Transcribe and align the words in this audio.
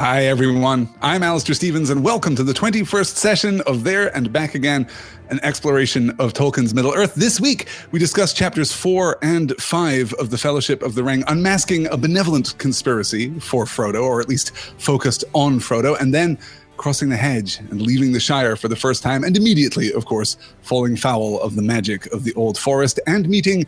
Hi, 0.00 0.24
everyone. 0.24 0.88
I'm 1.02 1.22
Alastair 1.22 1.54
Stevens, 1.54 1.90
and 1.90 2.02
welcome 2.02 2.34
to 2.34 2.42
the 2.42 2.54
21st 2.54 3.16
session 3.16 3.60
of 3.66 3.84
There 3.84 4.08
and 4.16 4.32
Back 4.32 4.54
Again, 4.54 4.88
an 5.28 5.38
exploration 5.42 6.08
of 6.18 6.32
Tolkien's 6.32 6.72
Middle 6.72 6.94
Earth. 6.94 7.16
This 7.16 7.38
week, 7.38 7.68
we 7.90 7.98
discuss 7.98 8.32
chapters 8.32 8.72
four 8.72 9.18
and 9.20 9.54
five 9.60 10.14
of 10.14 10.30
The 10.30 10.38
Fellowship 10.38 10.82
of 10.82 10.94
the 10.94 11.04
Ring, 11.04 11.22
unmasking 11.26 11.86
a 11.88 11.98
benevolent 11.98 12.56
conspiracy 12.56 13.38
for 13.40 13.66
Frodo, 13.66 14.02
or 14.02 14.22
at 14.22 14.28
least 14.30 14.56
focused 14.56 15.22
on 15.34 15.60
Frodo, 15.60 16.00
and 16.00 16.14
then 16.14 16.38
crossing 16.78 17.10
the 17.10 17.16
hedge 17.18 17.58
and 17.58 17.82
leaving 17.82 18.12
the 18.12 18.20
Shire 18.20 18.56
for 18.56 18.68
the 18.68 18.76
first 18.76 19.02
time, 19.02 19.22
and 19.22 19.36
immediately, 19.36 19.92
of 19.92 20.06
course, 20.06 20.38
falling 20.62 20.96
foul 20.96 21.38
of 21.42 21.56
the 21.56 21.62
magic 21.62 22.06
of 22.06 22.24
the 22.24 22.32
Old 22.36 22.56
Forest 22.56 23.00
and 23.06 23.28
meeting 23.28 23.66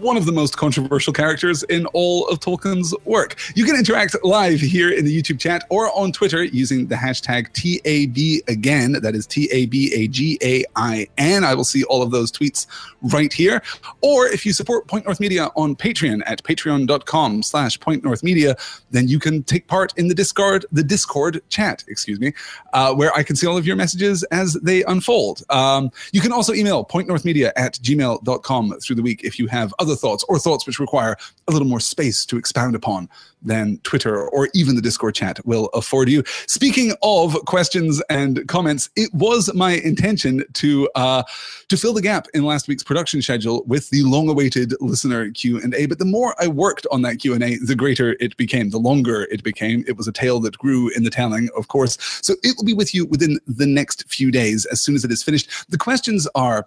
one 0.00 0.16
of 0.16 0.26
the 0.26 0.32
most 0.32 0.56
controversial 0.56 1.12
characters 1.12 1.62
in 1.64 1.86
all 1.86 2.28
of 2.28 2.40
Tolkien's 2.40 2.94
work. 3.04 3.36
You 3.54 3.64
can 3.64 3.76
interact 3.76 4.16
live 4.22 4.60
here 4.60 4.90
in 4.90 5.04
the 5.04 5.22
YouTube 5.22 5.40
chat 5.40 5.64
or 5.70 5.90
on 5.98 6.12
Twitter 6.12 6.44
using 6.44 6.86
the 6.86 6.94
hashtag 6.94 7.48
TAB 7.52 8.44
again. 8.48 8.92
That 8.92 9.14
is 9.14 9.26
T 9.26 9.48
A 9.52 9.66
B 9.66 9.92
A 9.94 10.08
G 10.08 10.38
A 10.42 10.64
I 10.76 11.08
N. 11.18 11.44
I 11.44 11.54
will 11.54 11.64
see 11.64 11.84
all 11.84 12.02
of 12.02 12.10
those 12.10 12.30
tweets 12.30 12.66
right 13.02 13.32
here. 13.32 13.62
Or 14.00 14.26
if 14.26 14.44
you 14.44 14.52
support 14.52 14.86
Point 14.86 15.04
North 15.04 15.20
Media 15.20 15.50
on 15.56 15.76
Patreon 15.76 16.22
at 16.26 16.42
patreon.com 16.42 17.42
slash 17.42 17.78
Point 17.80 18.04
North 18.04 18.22
Media, 18.22 18.56
then 18.90 19.08
you 19.08 19.18
can 19.18 19.42
take 19.42 19.66
part 19.66 19.92
in 19.96 20.08
the 20.08 20.14
Discord, 20.14 20.66
the 20.72 20.82
Discord 20.82 21.42
chat, 21.48 21.84
excuse 21.88 22.20
me, 22.20 22.32
uh, 22.72 22.94
where 22.94 23.14
I 23.14 23.22
can 23.22 23.36
see 23.36 23.46
all 23.46 23.56
of 23.56 23.66
your 23.66 23.76
messages 23.76 24.22
as 24.24 24.54
they 24.54 24.84
unfold. 24.84 25.42
Um, 25.50 25.90
you 26.12 26.20
can 26.20 26.32
also 26.32 26.52
email 26.52 26.84
pointnorthmedia 26.84 27.52
at 27.56 27.74
gmail.com 27.74 28.80
through 28.80 28.96
the 28.96 29.02
week 29.02 29.24
if 29.24 29.38
you 29.38 29.46
have 29.46 29.74
other 29.78 29.94
thoughts 29.94 30.24
or 30.28 30.38
thoughts 30.38 30.66
which 30.66 30.78
require 30.78 31.16
a 31.46 31.52
little 31.52 31.68
more 31.68 31.80
space 31.80 32.24
to 32.26 32.36
expound 32.36 32.74
upon 32.74 33.08
than 33.42 33.78
Twitter 33.78 34.28
or 34.28 34.48
even 34.54 34.74
the 34.74 34.82
Discord 34.82 35.14
chat 35.14 35.44
will 35.46 35.66
afford 35.74 36.08
you. 36.08 36.22
Speaking 36.46 36.92
of 37.02 37.34
questions 37.46 38.02
and 38.10 38.46
comments, 38.48 38.90
it 38.96 39.12
was 39.14 39.52
my 39.54 39.72
intention 39.72 40.44
to 40.54 40.88
uh, 40.94 41.22
to 41.68 41.76
fill 41.76 41.92
the 41.92 42.02
gap 42.02 42.26
in 42.34 42.44
last 42.44 42.68
week's 42.68 42.82
production 42.82 43.22
schedule 43.22 43.64
with 43.66 43.90
the 43.90 44.02
long-awaited 44.02 44.74
listener 44.80 45.30
Q 45.30 45.60
and 45.60 45.74
A. 45.74 45.86
But 45.86 45.98
the 45.98 46.04
more 46.04 46.34
I 46.40 46.48
worked 46.48 46.86
on 46.90 47.02
that 47.02 47.16
Q 47.16 47.34
and 47.34 47.42
A, 47.42 47.56
the 47.56 47.76
greater 47.76 48.16
it 48.20 48.36
became. 48.36 48.70
The 48.70 48.78
longer 48.78 49.22
it 49.30 49.42
became. 49.42 49.84
It 49.86 49.96
was 49.96 50.08
a 50.08 50.12
tale 50.12 50.40
that 50.40 50.58
grew 50.58 50.90
in 50.96 51.04
the 51.04 51.10
telling, 51.10 51.48
of 51.56 51.68
course. 51.68 51.98
So 52.22 52.34
it 52.42 52.56
will 52.56 52.64
be 52.64 52.74
with 52.74 52.94
you 52.94 53.06
within 53.06 53.38
the 53.46 53.66
next 53.66 54.08
few 54.08 54.30
days 54.30 54.64
as 54.66 54.80
soon 54.80 54.94
as 54.94 55.04
it 55.04 55.12
is 55.12 55.22
finished. 55.22 55.50
The 55.68 55.78
questions 55.78 56.26
are 56.34 56.66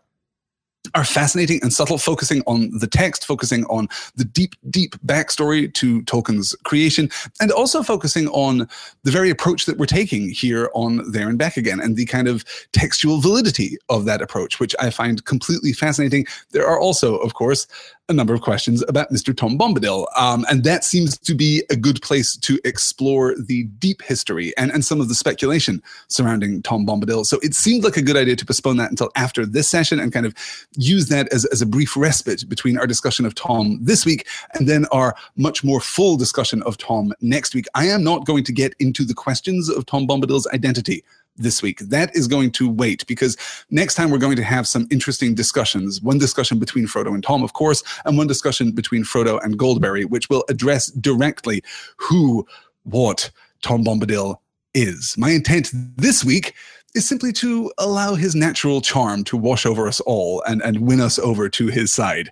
are 0.95 1.03
fascinating 1.03 1.59
and 1.61 1.71
subtle, 1.71 1.97
focusing 1.97 2.41
on 2.47 2.69
the 2.77 2.87
text, 2.87 3.25
focusing 3.25 3.65
on 3.65 3.87
the 4.15 4.25
deep, 4.25 4.55
deep 4.69 4.95
backstory 5.05 5.71
to 5.75 6.01
Tolkien's 6.03 6.55
creation, 6.63 7.09
and 7.39 7.51
also 7.51 7.83
focusing 7.83 8.27
on 8.29 8.67
the 9.03 9.11
very 9.11 9.29
approach 9.29 9.65
that 9.65 9.77
we're 9.77 9.85
taking 9.85 10.29
here 10.29 10.69
on 10.73 11.09
There 11.11 11.29
and 11.29 11.37
Back 11.37 11.57
Again 11.57 11.79
and 11.79 11.95
the 11.95 12.05
kind 12.05 12.27
of 12.27 12.43
textual 12.73 13.21
validity 13.21 13.77
of 13.89 14.05
that 14.05 14.21
approach, 14.21 14.59
which 14.59 14.75
I 14.79 14.89
find 14.89 15.23
completely 15.25 15.73
fascinating. 15.73 16.25
There 16.51 16.67
are 16.67 16.79
also, 16.79 17.17
of 17.17 17.33
course, 17.35 17.67
a 18.11 18.13
number 18.13 18.33
of 18.33 18.41
questions 18.41 18.83
about 18.87 19.09
Mr. 19.09 19.35
Tom 19.35 19.57
Bombadil. 19.57 20.05
Um, 20.15 20.45
and 20.49 20.63
that 20.63 20.83
seems 20.83 21.17
to 21.17 21.33
be 21.33 21.63
a 21.71 21.75
good 21.75 22.01
place 22.01 22.37
to 22.37 22.59
explore 22.63 23.33
the 23.35 23.63
deep 23.79 24.03
history 24.03 24.55
and, 24.57 24.69
and 24.71 24.85
some 24.85 25.01
of 25.01 25.09
the 25.09 25.15
speculation 25.15 25.81
surrounding 26.07 26.61
Tom 26.61 26.85
Bombadil. 26.85 27.25
So 27.25 27.39
it 27.41 27.55
seemed 27.55 27.83
like 27.83 27.97
a 27.97 28.01
good 28.01 28.17
idea 28.17 28.35
to 28.35 28.45
postpone 28.45 28.77
that 28.77 28.91
until 28.91 29.09
after 29.15 29.45
this 29.45 29.67
session 29.67 29.99
and 29.99 30.13
kind 30.13 30.25
of 30.25 30.35
use 30.75 31.07
that 31.07 31.31
as, 31.33 31.45
as 31.45 31.61
a 31.61 31.65
brief 31.65 31.97
respite 31.97 32.47
between 32.47 32.77
our 32.77 32.85
discussion 32.85 33.25
of 33.25 33.33
Tom 33.33 33.79
this 33.81 34.05
week 34.05 34.27
and 34.53 34.67
then 34.67 34.85
our 34.91 35.15
much 35.37 35.63
more 35.63 35.79
full 35.79 36.17
discussion 36.17 36.61
of 36.63 36.77
Tom 36.77 37.13
next 37.21 37.55
week. 37.55 37.65
I 37.73 37.87
am 37.87 38.03
not 38.03 38.25
going 38.25 38.43
to 38.43 38.51
get 38.51 38.75
into 38.79 39.05
the 39.05 39.13
questions 39.13 39.69
of 39.69 39.85
Tom 39.85 40.07
Bombadil's 40.07 40.47
identity 40.47 41.03
this 41.37 41.61
week. 41.61 41.79
That 41.79 42.15
is 42.15 42.27
going 42.27 42.51
to 42.51 42.69
wait 42.69 43.05
because 43.07 43.37
next 43.69 43.95
time 43.95 44.11
we're 44.11 44.17
going 44.17 44.35
to 44.35 44.43
have 44.43 44.67
some 44.67 44.87
interesting 44.91 45.33
discussions. 45.35 46.01
One 46.01 46.17
discussion 46.17 46.59
between 46.59 46.87
Frodo 46.87 47.13
and 47.13 47.23
Tom, 47.23 47.43
of 47.43 47.53
course, 47.53 47.83
and 48.05 48.17
one 48.17 48.27
discussion 48.27 48.71
between 48.71 49.03
Frodo 49.03 49.43
and 49.43 49.57
Goldberry, 49.57 50.05
which 50.05 50.29
will 50.29 50.43
address 50.49 50.87
directly 50.91 51.63
who, 51.97 52.45
what 52.83 53.31
Tom 53.61 53.83
Bombadil 53.83 54.37
is. 54.73 55.15
My 55.17 55.31
intent 55.31 55.69
this 55.73 56.23
week 56.23 56.53
is 56.93 57.07
simply 57.07 57.31
to 57.31 57.71
allow 57.77 58.15
his 58.15 58.35
natural 58.35 58.81
charm 58.81 59.23
to 59.25 59.37
wash 59.37 59.65
over 59.65 59.87
us 59.87 59.99
all 60.01 60.43
and, 60.47 60.61
and 60.61 60.79
win 60.81 60.99
us 60.99 61.17
over 61.19 61.47
to 61.49 61.67
his 61.67 61.93
side 61.93 62.29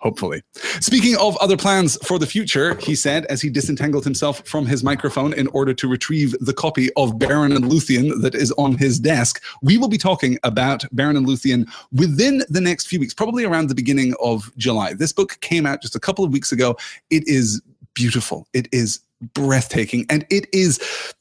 hopefully. 0.00 0.42
Speaking 0.80 1.16
of 1.16 1.36
other 1.38 1.56
plans 1.56 1.96
for 2.06 2.18
the 2.18 2.26
future, 2.26 2.74
he 2.76 2.94
said 2.94 3.26
as 3.26 3.40
he 3.40 3.50
disentangled 3.50 4.04
himself 4.04 4.46
from 4.46 4.66
his 4.66 4.82
microphone 4.82 5.32
in 5.32 5.46
order 5.48 5.74
to 5.74 5.88
retrieve 5.88 6.34
the 6.40 6.54
copy 6.54 6.90
of 6.94 7.12
Beren 7.12 7.54
and 7.54 7.66
Luthien 7.66 8.20
that 8.22 8.34
is 8.34 8.50
on 8.52 8.76
his 8.76 8.98
desk, 8.98 9.42
we 9.62 9.78
will 9.78 9.88
be 9.88 9.98
talking 9.98 10.38
about 10.42 10.82
Beren 10.94 11.16
and 11.16 11.26
Luthien 11.26 11.68
within 11.92 12.42
the 12.48 12.60
next 12.60 12.86
few 12.86 13.00
weeks, 13.00 13.14
probably 13.14 13.44
around 13.44 13.68
the 13.68 13.74
beginning 13.74 14.14
of 14.20 14.50
July. 14.56 14.94
This 14.94 15.12
book 15.12 15.38
came 15.40 15.66
out 15.66 15.82
just 15.82 15.94
a 15.94 16.00
couple 16.00 16.24
of 16.24 16.32
weeks 16.32 16.52
ago. 16.52 16.76
It 17.10 17.26
is 17.26 17.60
beautiful. 17.94 18.46
It 18.52 18.68
is 18.72 19.00
breathtaking 19.34 20.06
and 20.08 20.26
it 20.30 20.46
is 20.52 20.78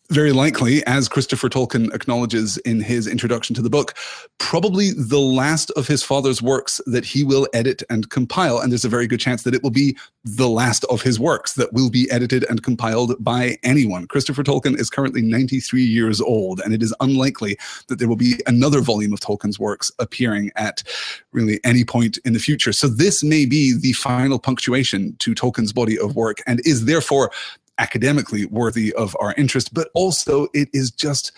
very 0.10 0.32
likely, 0.32 0.84
as 0.88 1.08
Christopher 1.08 1.50
Tolkien 1.50 1.94
acknowledges 1.94 2.58
in 2.60 2.82
his 2.82 3.06
introduction 3.06 3.56
to 3.56 3.62
the 3.62 3.70
book, 3.70 3.94
probably 4.40 4.90
the 4.92 5.20
last 5.20 5.70
of 5.72 5.88
his 5.88 6.02
father's 6.02 6.42
works 6.42 6.82
that 6.88 7.06
he 7.06 7.24
will 7.24 7.48
edit 7.54 7.84
and 7.92 8.10
compile. 8.10 8.60
And 8.60 8.72
there's 8.72 8.86
a 8.86 8.90
very 8.90 9.06
good 9.06 9.20
chance 9.20 9.44
that 9.44 9.54
it 9.54 9.62
will 9.62 9.70
be 9.70 9.96
the 10.24 10.50
last 10.50 10.84
of 10.86 11.04
his 11.04 11.20
works 11.20 11.54
that 11.54 11.74
will 11.74 11.92
be 11.92 12.10
edited 12.10 12.44
and 12.50 12.64
compiled 12.64 13.24
by 13.24 13.58
anyone. 13.62 14.08
Christopher 14.08 14.42
Tolkien 14.42 14.80
is 14.80 14.90
currently 14.90 15.22
93 15.22 15.84
years 15.84 16.20
old, 16.20 16.60
and 16.60 16.74
it 16.74 16.82
is 16.82 16.94
unlikely 17.02 17.56
that 17.88 18.00
there 18.00 18.08
will 18.08 18.16
be 18.16 18.40
another 18.48 18.82
volume 18.82 19.14
of 19.14 19.20
Tolkien's 19.20 19.60
works 19.60 19.92
appearing 20.00 20.50
at 20.56 20.82
really 21.34 21.60
any 21.64 21.84
point 21.84 22.18
in 22.26 22.34
the 22.34 22.40
future. 22.40 22.74
So 22.74 22.88
this 22.88 23.24
may 23.24 23.46
be 23.46 23.78
the 23.78 23.94
final 23.94 24.40
punctuation 24.40 25.16
to 25.18 25.36
Tolkien's 25.36 25.74
body 25.74 26.00
of 26.00 26.16
work 26.16 26.42
and 26.48 26.62
is 26.66 26.86
therefore 26.86 27.30
academically 27.80 28.46
worthy 28.46 28.94
of 28.94 29.16
our 29.20 29.34
interest, 29.34 29.74
but 29.74 29.90
also 29.96 30.48
it 30.54 30.70
is 30.74 30.92
just 30.92 31.32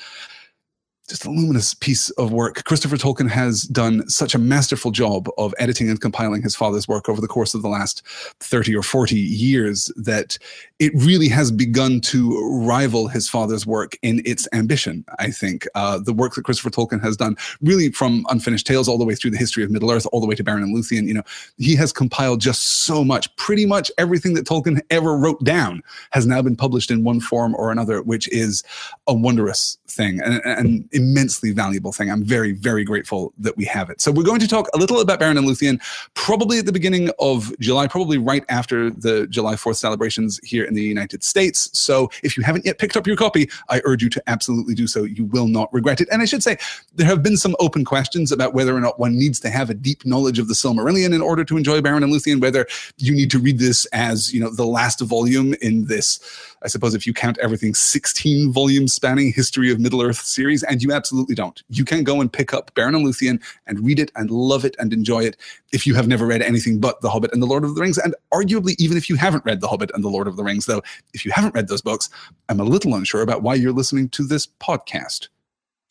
just 1.11 1.25
a 1.25 1.29
luminous 1.29 1.73
piece 1.73 2.09
of 2.11 2.31
work. 2.31 2.63
Christopher 2.63 2.95
Tolkien 2.95 3.29
has 3.29 3.63
done 3.63 4.07
such 4.09 4.33
a 4.33 4.37
masterful 4.37 4.91
job 4.91 5.27
of 5.37 5.53
editing 5.59 5.89
and 5.89 5.99
compiling 5.99 6.41
his 6.41 6.55
father's 6.55 6.87
work 6.87 7.09
over 7.09 7.19
the 7.19 7.27
course 7.27 7.53
of 7.53 7.61
the 7.61 7.67
last 7.67 8.01
30 8.39 8.73
or 8.77 8.81
40 8.81 9.19
years 9.19 9.91
that 9.97 10.37
it 10.79 10.93
really 10.95 11.27
has 11.27 11.51
begun 11.51 11.99
to 11.99 12.39
rival 12.65 13.09
his 13.09 13.27
father's 13.27 13.67
work 13.67 13.97
in 14.01 14.21
its 14.25 14.47
ambition, 14.53 15.03
I 15.19 15.31
think. 15.31 15.67
Uh, 15.75 15.99
the 15.99 16.13
work 16.13 16.33
that 16.35 16.45
Christopher 16.45 16.69
Tolkien 16.69 17.01
has 17.03 17.17
done, 17.17 17.35
really 17.61 17.91
from 17.91 18.25
Unfinished 18.29 18.65
Tales 18.65 18.87
all 18.87 18.97
the 18.97 19.05
way 19.05 19.13
through 19.13 19.31
the 19.31 19.37
history 19.37 19.65
of 19.65 19.69
Middle 19.69 19.91
Earth, 19.91 20.07
all 20.13 20.21
the 20.21 20.27
way 20.27 20.35
to 20.35 20.45
Beren 20.45 20.63
and 20.63 20.73
Luthien, 20.73 21.07
you 21.07 21.13
know, 21.13 21.23
he 21.57 21.75
has 21.75 21.91
compiled 21.91 22.39
just 22.39 22.85
so 22.85 23.03
much. 23.03 23.35
Pretty 23.35 23.65
much 23.65 23.91
everything 23.97 24.33
that 24.35 24.47
Tolkien 24.47 24.79
ever 24.89 25.17
wrote 25.17 25.43
down 25.43 25.83
has 26.11 26.25
now 26.25 26.41
been 26.41 26.55
published 26.55 26.89
in 26.89 27.03
one 27.03 27.19
form 27.19 27.53
or 27.55 27.69
another, 27.69 28.01
which 28.01 28.29
is 28.29 28.63
a 29.07 29.13
wondrous 29.13 29.77
thing 29.87 30.21
and, 30.21 30.41
and 30.45 30.89
immensely 31.01 31.51
valuable 31.51 31.91
thing. 31.91 32.11
I'm 32.11 32.23
very, 32.23 32.51
very 32.51 32.83
grateful 32.83 33.33
that 33.39 33.57
we 33.57 33.65
have 33.65 33.89
it. 33.89 33.99
So 34.01 34.11
we're 34.11 34.23
going 34.23 34.39
to 34.39 34.47
talk 34.47 34.67
a 34.73 34.77
little 34.77 34.99
about 34.99 35.19
Beren 35.19 35.37
and 35.37 35.47
Luthien, 35.47 35.81
probably 36.13 36.59
at 36.59 36.65
the 36.65 36.71
beginning 36.71 37.09
of 37.19 37.51
July, 37.59 37.87
probably 37.87 38.17
right 38.17 38.45
after 38.49 38.89
the 38.91 39.27
July 39.27 39.55
4th 39.55 39.77
celebrations 39.77 40.39
here 40.43 40.63
in 40.63 40.73
the 40.73 40.83
United 40.83 41.23
States. 41.23 41.69
So 41.77 42.09
if 42.23 42.37
you 42.37 42.43
haven't 42.43 42.65
yet 42.65 42.77
picked 42.77 42.95
up 42.95 43.07
your 43.07 43.15
copy, 43.15 43.49
I 43.69 43.81
urge 43.83 44.03
you 44.03 44.09
to 44.09 44.23
absolutely 44.27 44.75
do 44.75 44.87
so. 44.87 45.03
You 45.03 45.25
will 45.25 45.47
not 45.47 45.73
regret 45.73 46.01
it. 46.01 46.09
And 46.11 46.21
I 46.21 46.25
should 46.25 46.43
say, 46.43 46.57
there 46.95 47.07
have 47.07 47.23
been 47.23 47.37
some 47.37 47.55
open 47.59 47.83
questions 47.83 48.31
about 48.31 48.53
whether 48.53 48.75
or 48.75 48.81
not 48.81 48.99
one 48.99 49.17
needs 49.17 49.39
to 49.41 49.49
have 49.49 49.69
a 49.69 49.73
deep 49.73 50.05
knowledge 50.05 50.39
of 50.39 50.47
the 50.47 50.53
Silmarillion 50.53 51.13
in 51.13 51.21
order 51.21 51.43
to 51.43 51.57
enjoy 51.57 51.81
Beren 51.81 52.03
and 52.03 52.13
Luthien, 52.13 52.41
whether 52.41 52.67
you 52.97 53.13
need 53.13 53.31
to 53.31 53.39
read 53.39 53.59
this 53.59 53.85
as, 53.87 54.33
you 54.33 54.39
know, 54.39 54.49
the 54.49 54.65
last 54.65 55.01
volume 55.01 55.53
in 55.61 55.85
this, 55.85 56.19
I 56.63 56.67
suppose 56.67 56.93
if 56.93 57.07
you 57.07 57.13
count 57.13 57.37
everything, 57.39 57.73
16 57.73 58.51
volumes 58.51 58.93
spanning 58.93 59.33
history 59.33 59.71
of 59.71 59.79
Middle 59.79 60.01
Earth 60.01 60.21
series, 60.21 60.63
and 60.63 60.81
you 60.81 60.91
absolutely 60.91 61.35
don't. 61.35 61.61
You 61.69 61.85
can 61.85 62.03
go 62.03 62.21
and 62.21 62.31
pick 62.31 62.53
up 62.53 62.73
Beren 62.75 62.95
and 62.95 63.05
Luthien 63.05 63.41
and 63.67 63.83
read 63.83 63.99
it 63.99 64.11
and 64.15 64.29
love 64.29 64.63
it 64.65 64.75
and 64.79 64.93
enjoy 64.93 65.23
it 65.23 65.37
if 65.71 65.87
you 65.87 65.95
have 65.95 66.07
never 66.07 66.25
read 66.25 66.41
anything 66.41 66.79
but 66.79 67.01
The 67.01 67.09
Hobbit 67.09 67.33
and 67.33 67.41
The 67.41 67.47
Lord 67.47 67.63
of 67.63 67.75
the 67.75 67.81
Rings. 67.81 67.97
And 67.97 68.15
arguably, 68.33 68.75
even 68.79 68.97
if 68.97 69.09
you 69.09 69.15
haven't 69.15 69.45
read 69.45 69.61
The 69.61 69.67
Hobbit 69.67 69.91
and 69.93 70.03
The 70.03 70.09
Lord 70.09 70.27
of 70.27 70.35
the 70.35 70.43
Rings, 70.43 70.65
though, 70.65 70.81
if 71.13 71.25
you 71.25 71.31
haven't 71.31 71.55
read 71.55 71.67
those 71.67 71.81
books, 71.81 72.09
I'm 72.49 72.59
a 72.59 72.63
little 72.63 72.95
unsure 72.95 73.21
about 73.21 73.41
why 73.41 73.55
you're 73.55 73.71
listening 73.71 74.09
to 74.09 74.23
this 74.23 74.47
podcast. 74.47 75.29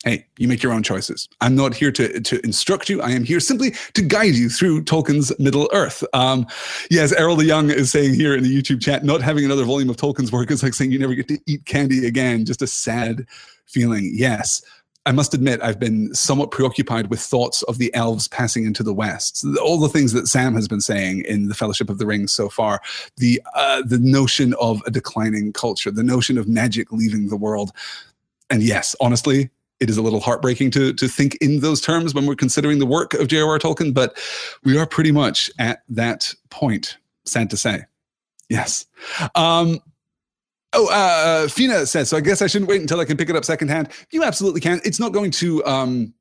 Hey, 0.03 0.25
you 0.37 0.47
make 0.47 0.63
your 0.63 0.73
own 0.73 0.81
choices. 0.81 1.29
I'm 1.41 1.55
not 1.55 1.75
here 1.75 1.91
to, 1.91 2.19
to 2.21 2.43
instruct 2.43 2.89
you. 2.89 3.01
I 3.01 3.11
am 3.11 3.23
here 3.23 3.39
simply 3.39 3.75
to 3.93 4.01
guide 4.01 4.33
you 4.33 4.49
through 4.49 4.83
Tolkien's 4.85 5.31
Middle 5.37 5.69
Earth. 5.73 6.03
Um, 6.13 6.47
yes, 6.89 7.11
Errol 7.13 7.35
the 7.35 7.45
Young 7.45 7.69
is 7.69 7.91
saying 7.91 8.15
here 8.15 8.35
in 8.35 8.43
the 8.43 8.49
YouTube 8.49 8.81
chat, 8.81 9.03
not 9.03 9.21
having 9.21 9.45
another 9.45 9.63
volume 9.63 9.91
of 9.91 9.97
Tolkien's 9.97 10.31
work 10.31 10.49
is 10.49 10.63
like 10.63 10.73
saying 10.73 10.91
you 10.91 10.97
never 10.97 11.13
get 11.13 11.27
to 11.27 11.37
eat 11.45 11.65
candy 11.65 12.07
again. 12.07 12.45
Just 12.45 12.63
a 12.63 12.67
sad 12.67 13.27
feeling. 13.67 14.09
Yes 14.13 14.63
I 15.05 15.11
must 15.11 15.33
admit, 15.33 15.61
I've 15.63 15.79
been 15.79 16.13
somewhat 16.13 16.51
preoccupied 16.51 17.09
with 17.09 17.19
thoughts 17.19 17.63
of 17.63 17.79
the 17.79 17.93
elves 17.95 18.27
passing 18.27 18.65
into 18.65 18.83
the 18.83 18.93
west. 18.93 19.43
All 19.59 19.79
the 19.79 19.89
things 19.89 20.13
that 20.13 20.27
Sam 20.27 20.53
has 20.53 20.67
been 20.67 20.81
saying 20.81 21.25
in 21.25 21.47
the 21.47 21.55
Fellowship 21.55 21.89
of 21.89 21.97
the 21.97 22.05
Ring 22.05 22.27
so 22.27 22.49
far, 22.49 22.81
the 23.17 23.41
uh, 23.55 23.81
the 23.83 23.97
notion 23.97 24.53
of 24.61 24.81
a 24.85 24.91
declining 24.91 25.53
culture, 25.53 25.89
the 25.89 26.03
notion 26.03 26.37
of 26.37 26.47
magic 26.47 26.91
leaving 26.91 27.29
the 27.29 27.35
world, 27.35 27.71
and 28.51 28.61
yes, 28.61 28.95
honestly, 28.99 29.49
it 29.81 29.89
is 29.89 29.97
a 29.97 30.01
little 30.01 30.21
heartbreaking 30.21 30.71
to 30.71 30.93
to 30.93 31.07
think 31.07 31.35
in 31.41 31.59
those 31.59 31.81
terms 31.81 32.13
when 32.13 32.25
we're 32.25 32.35
considering 32.35 32.79
the 32.79 32.85
work 32.85 33.13
of 33.15 33.27
J.R.R. 33.27 33.59
Tolkien, 33.59 33.93
but 33.93 34.17
we 34.63 34.77
are 34.77 34.85
pretty 34.85 35.11
much 35.11 35.51
at 35.59 35.83
that 35.89 36.33
point. 36.49 36.97
Sad 37.25 37.49
to 37.49 37.57
say, 37.57 37.83
yes. 38.49 38.85
Um, 39.35 39.79
Oh, 40.73 40.87
uh, 40.87 41.49
Fina 41.49 41.85
says, 41.85 42.09
so 42.09 42.15
I 42.15 42.21
guess 42.21 42.41
I 42.41 42.47
shouldn't 42.47 42.69
wait 42.69 42.79
until 42.79 43.01
I 43.01 43.05
can 43.05 43.17
pick 43.17 43.29
it 43.29 43.35
up 43.35 43.43
secondhand. 43.43 43.89
You 44.11 44.23
absolutely 44.23 44.61
can. 44.61 44.79
It's 44.85 45.01
not 45.01 45.11
going 45.11 45.31
to 45.31 45.63
um, 45.65 46.13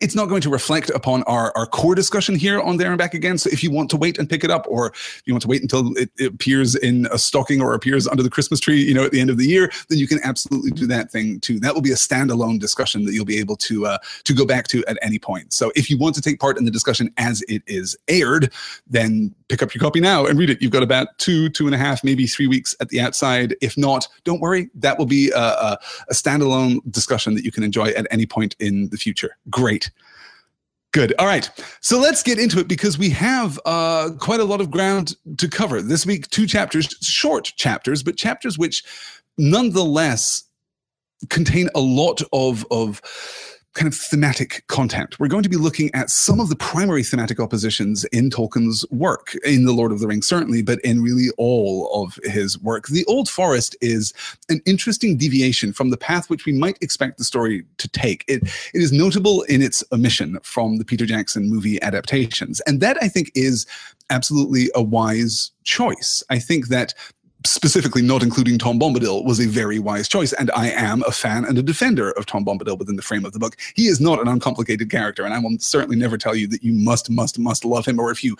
it's 0.00 0.14
not 0.14 0.28
going 0.28 0.40
to 0.40 0.50
reflect 0.50 0.90
upon 0.90 1.24
our, 1.24 1.52
our 1.56 1.66
core 1.66 1.96
discussion 1.96 2.36
here 2.36 2.60
on 2.60 2.76
there 2.76 2.90
and 2.90 2.98
back 2.98 3.12
again. 3.12 3.38
So 3.38 3.50
if 3.50 3.64
you 3.64 3.72
want 3.72 3.90
to 3.90 3.96
wait 3.96 4.18
and 4.18 4.28
pick 4.28 4.44
it 4.44 4.50
up, 4.50 4.66
or 4.68 4.92
you 5.24 5.34
want 5.34 5.42
to 5.42 5.48
wait 5.48 5.62
until 5.62 5.96
it, 5.96 6.10
it, 6.16 6.26
appears 6.32 6.76
in 6.76 7.06
a 7.10 7.18
stocking 7.18 7.60
or 7.60 7.74
appears 7.74 8.06
under 8.06 8.22
the 8.22 8.30
Christmas 8.30 8.60
tree, 8.60 8.80
you 8.80 8.94
know, 8.94 9.04
at 9.04 9.10
the 9.10 9.20
end 9.20 9.30
of 9.30 9.36
the 9.36 9.46
year, 9.46 9.70
then 9.88 9.98
you 9.98 10.06
can 10.06 10.20
absolutely 10.22 10.70
do 10.70 10.86
that 10.86 11.10
thing 11.10 11.40
too. 11.40 11.58
That 11.58 11.74
will 11.74 11.82
be 11.82 11.90
a 11.90 11.96
standalone 11.96 12.60
discussion 12.60 13.04
that 13.04 13.14
you'll 13.14 13.24
be 13.24 13.38
able 13.38 13.56
to 13.56 13.86
uh, 13.86 13.98
to 14.24 14.32
go 14.32 14.46
back 14.46 14.68
to 14.68 14.84
at 14.86 14.96
any 15.02 15.18
point. 15.18 15.52
So 15.52 15.72
if 15.74 15.90
you 15.90 15.98
want 15.98 16.14
to 16.14 16.22
take 16.22 16.38
part 16.38 16.56
in 16.56 16.64
the 16.64 16.70
discussion 16.70 17.12
as 17.16 17.42
it 17.48 17.62
is 17.66 17.96
aired, 18.06 18.52
then 18.86 19.34
pick 19.50 19.62
up 19.62 19.74
your 19.74 19.80
copy 19.80 20.00
now 20.00 20.26
and 20.26 20.38
read 20.38 20.48
it. 20.48 20.62
You've 20.62 20.70
got 20.70 20.84
about 20.84 21.08
two, 21.18 21.48
two 21.48 21.66
and 21.66 21.74
a 21.74 21.78
half, 21.78 22.04
maybe 22.04 22.26
three 22.26 22.46
weeks 22.46 22.74
at 22.80 22.88
the 22.88 23.00
outside. 23.00 23.56
If 23.60 23.76
not, 23.76 24.06
don't 24.24 24.40
worry. 24.40 24.70
That 24.76 24.96
will 24.96 25.06
be 25.06 25.30
a, 25.32 25.38
a, 25.38 25.78
a 26.08 26.14
standalone 26.14 26.78
discussion 26.90 27.34
that 27.34 27.44
you 27.44 27.50
can 27.50 27.64
enjoy 27.64 27.88
at 27.88 28.06
any 28.10 28.26
point 28.26 28.54
in 28.60 28.88
the 28.90 28.96
future. 28.96 29.36
Great. 29.50 29.90
Good. 30.92 31.12
All 31.18 31.26
right. 31.26 31.50
So 31.80 31.98
let's 31.98 32.22
get 32.22 32.38
into 32.38 32.60
it 32.60 32.68
because 32.68 32.96
we 32.96 33.10
have 33.10 33.58
uh, 33.64 34.10
quite 34.18 34.40
a 34.40 34.44
lot 34.44 34.60
of 34.60 34.70
ground 34.70 35.14
to 35.38 35.48
cover 35.48 35.82
this 35.82 36.06
week. 36.06 36.28
Two 36.30 36.46
chapters, 36.46 36.86
short 37.02 37.44
chapters, 37.56 38.02
but 38.02 38.16
chapters 38.16 38.56
which 38.56 38.84
nonetheless 39.36 40.44
contain 41.28 41.68
a 41.74 41.80
lot 41.80 42.22
of 42.32 42.64
of 42.70 43.02
kind 43.74 43.86
of 43.86 43.94
thematic 43.94 44.64
content. 44.66 45.18
We're 45.20 45.28
going 45.28 45.44
to 45.44 45.48
be 45.48 45.56
looking 45.56 45.90
at 45.94 46.10
some 46.10 46.40
of 46.40 46.48
the 46.48 46.56
primary 46.56 47.04
thematic 47.04 47.38
oppositions 47.38 48.04
in 48.06 48.28
Tolkien's 48.28 48.84
work, 48.90 49.36
in 49.44 49.64
The 49.64 49.72
Lord 49.72 49.92
of 49.92 50.00
the 50.00 50.08
Rings, 50.08 50.26
certainly, 50.26 50.62
but 50.62 50.80
in 50.80 51.02
really 51.02 51.28
all 51.38 51.88
of 52.02 52.18
his 52.24 52.60
work. 52.60 52.88
The 52.88 53.04
Old 53.06 53.28
Forest 53.28 53.76
is 53.80 54.12
an 54.48 54.60
interesting 54.66 55.16
deviation 55.16 55.72
from 55.72 55.90
the 55.90 55.96
path 55.96 56.28
which 56.28 56.46
we 56.46 56.52
might 56.52 56.78
expect 56.80 57.18
the 57.18 57.24
story 57.24 57.64
to 57.78 57.88
take. 57.88 58.24
It, 58.26 58.42
it 58.74 58.82
is 58.82 58.92
notable 58.92 59.42
in 59.42 59.62
its 59.62 59.84
omission 59.92 60.38
from 60.42 60.78
the 60.78 60.84
Peter 60.84 61.06
Jackson 61.06 61.48
movie 61.48 61.80
adaptations. 61.82 62.60
And 62.62 62.80
that, 62.80 62.98
I 63.00 63.08
think, 63.08 63.30
is 63.34 63.66
absolutely 64.10 64.70
a 64.74 64.82
wise 64.82 65.52
choice. 65.62 66.24
I 66.28 66.40
think 66.40 66.68
that 66.68 66.92
specifically 67.46 68.02
not 68.02 68.22
including 68.22 68.58
Tom 68.58 68.78
Bombadil 68.78 69.24
was 69.24 69.40
a 69.40 69.46
very 69.46 69.78
wise 69.78 70.08
choice. 70.08 70.32
And 70.34 70.50
I 70.50 70.70
am 70.70 71.02
a 71.06 71.12
fan 71.12 71.44
and 71.44 71.56
a 71.56 71.62
defender 71.62 72.10
of 72.12 72.26
Tom 72.26 72.44
Bombadil 72.44 72.78
within 72.78 72.96
the 72.96 73.02
frame 73.02 73.24
of 73.24 73.32
the 73.32 73.38
book. 73.38 73.56
He 73.74 73.86
is 73.86 74.00
not 74.00 74.20
an 74.20 74.28
uncomplicated 74.28 74.90
character, 74.90 75.24
and 75.24 75.32
I 75.32 75.38
will 75.38 75.56
certainly 75.58 75.96
never 75.96 76.18
tell 76.18 76.34
you 76.34 76.46
that 76.48 76.62
you 76.62 76.72
must, 76.72 77.10
must, 77.10 77.38
must 77.38 77.64
love 77.64 77.86
him, 77.86 77.98
or 77.98 78.10
if 78.10 78.22
you 78.22 78.36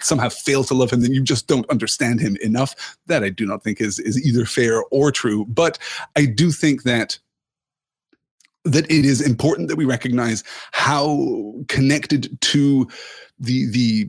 somehow 0.00 0.28
fail 0.28 0.64
to 0.64 0.74
love 0.74 0.92
him, 0.92 1.00
then 1.00 1.12
you 1.12 1.22
just 1.22 1.46
don't 1.46 1.68
understand 1.70 2.20
him 2.20 2.36
enough. 2.42 2.98
That 3.06 3.24
I 3.24 3.30
do 3.30 3.46
not 3.46 3.62
think 3.62 3.80
is 3.80 3.98
is 3.98 4.24
either 4.26 4.44
fair 4.44 4.82
or 4.90 5.10
true. 5.10 5.46
But 5.46 5.78
I 6.16 6.26
do 6.26 6.50
think 6.50 6.82
that 6.82 7.18
that 8.64 8.84
it 8.90 9.04
is 9.04 9.20
important 9.20 9.68
that 9.68 9.76
we 9.76 9.84
recognize 9.84 10.44
how 10.72 11.54
connected 11.68 12.40
to 12.42 12.88
the 13.38 13.66
the 13.70 14.08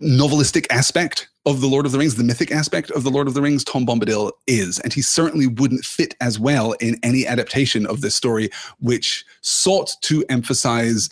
novelistic 0.00 0.66
aspect 0.70 1.28
of 1.48 1.62
the 1.62 1.66
Lord 1.66 1.86
of 1.86 1.92
the 1.92 1.98
Rings, 1.98 2.16
the 2.16 2.24
mythic 2.24 2.52
aspect 2.52 2.90
of 2.90 3.04
the 3.04 3.10
Lord 3.10 3.26
of 3.26 3.32
the 3.32 3.40
Rings, 3.40 3.64
Tom 3.64 3.86
Bombadil 3.86 4.32
is. 4.46 4.78
And 4.80 4.92
he 4.92 5.00
certainly 5.00 5.46
wouldn't 5.46 5.84
fit 5.84 6.14
as 6.20 6.38
well 6.38 6.72
in 6.72 6.96
any 7.02 7.26
adaptation 7.26 7.86
of 7.86 8.02
this 8.02 8.14
story, 8.14 8.50
which 8.80 9.24
sought 9.40 9.90
to 10.02 10.22
emphasize 10.28 11.08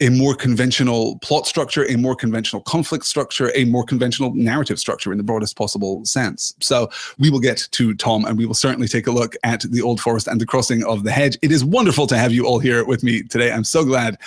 a 0.00 0.08
more 0.10 0.34
conventional 0.34 1.18
plot 1.20 1.46
structure, 1.46 1.88
a 1.88 1.96
more 1.96 2.16
conventional 2.16 2.62
conflict 2.62 3.04
structure, 3.06 3.50
a 3.54 3.64
more 3.64 3.84
conventional 3.84 4.34
narrative 4.34 4.78
structure 4.78 5.12
in 5.12 5.18
the 5.18 5.24
broadest 5.24 5.56
possible 5.56 6.04
sense. 6.04 6.54
So 6.60 6.90
we 7.18 7.30
will 7.30 7.40
get 7.40 7.68
to 7.72 7.94
Tom 7.94 8.24
and 8.24 8.36
we 8.36 8.46
will 8.46 8.54
certainly 8.54 8.88
take 8.88 9.06
a 9.06 9.12
look 9.12 9.36
at 9.44 9.62
the 9.62 9.82
Old 9.82 10.00
Forest 10.00 10.26
and 10.26 10.40
the 10.40 10.46
Crossing 10.46 10.84
of 10.84 11.04
the 11.04 11.10
Hedge. 11.10 11.38
It 11.42 11.52
is 11.52 11.64
wonderful 11.64 12.06
to 12.08 12.16
have 12.16 12.32
you 12.32 12.46
all 12.46 12.58
here 12.58 12.84
with 12.84 13.02
me 13.02 13.22
today. 13.22 13.52
I'm 13.52 13.64
so 13.64 13.84
glad 13.84 14.18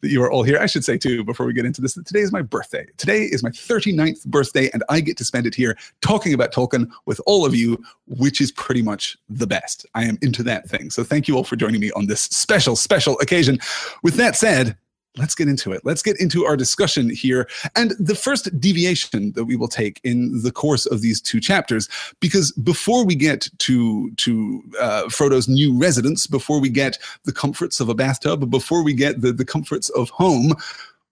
that 0.00 0.08
you 0.08 0.22
are 0.22 0.30
all 0.30 0.42
here. 0.42 0.58
I 0.58 0.66
should 0.66 0.84
say, 0.84 0.98
too, 0.98 1.24
before 1.24 1.46
we 1.46 1.52
get 1.52 1.66
into 1.66 1.80
this, 1.80 1.94
that 1.94 2.06
today 2.06 2.20
is 2.20 2.32
my 2.32 2.42
birthday. 2.42 2.86
Today 2.96 3.22
is 3.24 3.42
my 3.42 3.50
39th 3.50 4.24
birthday, 4.26 4.70
and 4.72 4.84
I 4.88 5.00
get 5.00 5.16
to 5.18 5.24
spend 5.24 5.46
it 5.46 5.54
here 5.54 5.76
talking 6.00 6.34
about 6.34 6.52
Tolkien 6.52 6.90
with 7.06 7.20
all 7.26 7.44
of 7.44 7.54
you, 7.54 7.82
which 8.06 8.40
is 8.40 8.52
pretty 8.52 8.82
much 8.82 9.16
the 9.28 9.46
best. 9.46 9.86
I 9.94 10.04
am 10.04 10.18
into 10.22 10.42
that 10.44 10.68
thing. 10.68 10.90
So 10.90 11.02
thank 11.02 11.28
you 11.28 11.36
all 11.36 11.44
for 11.44 11.56
joining 11.56 11.80
me 11.80 11.90
on 11.92 12.06
this 12.06 12.22
special, 12.22 12.76
special 12.76 13.18
occasion. 13.20 13.58
With 14.02 14.14
that 14.14 14.36
said, 14.36 14.76
let's 15.18 15.34
get 15.34 15.48
into 15.48 15.72
it. 15.72 15.82
Let's 15.84 16.02
get 16.02 16.20
into 16.20 16.44
our 16.44 16.56
discussion 16.56 17.10
here. 17.10 17.48
And 17.74 17.92
the 17.98 18.14
first 18.14 18.58
deviation 18.60 19.32
that 19.32 19.44
we 19.44 19.56
will 19.56 19.68
take 19.68 20.00
in 20.04 20.42
the 20.42 20.52
course 20.52 20.86
of 20.86 21.00
these 21.00 21.20
two 21.20 21.40
chapters, 21.40 21.88
because 22.20 22.52
before 22.52 23.04
we 23.04 23.14
get 23.14 23.48
to 23.58 24.10
to 24.12 24.62
uh, 24.80 25.08
Frodo's 25.08 25.48
new 25.48 25.76
residence, 25.76 26.26
before 26.26 26.60
we 26.60 26.68
get 26.68 26.98
the 27.24 27.32
comforts 27.32 27.80
of 27.80 27.88
a 27.88 27.94
bathtub, 27.94 28.50
before 28.50 28.82
we 28.82 28.94
get 28.94 29.20
the, 29.20 29.32
the 29.32 29.44
comforts 29.44 29.88
of 29.90 30.10
home, 30.10 30.52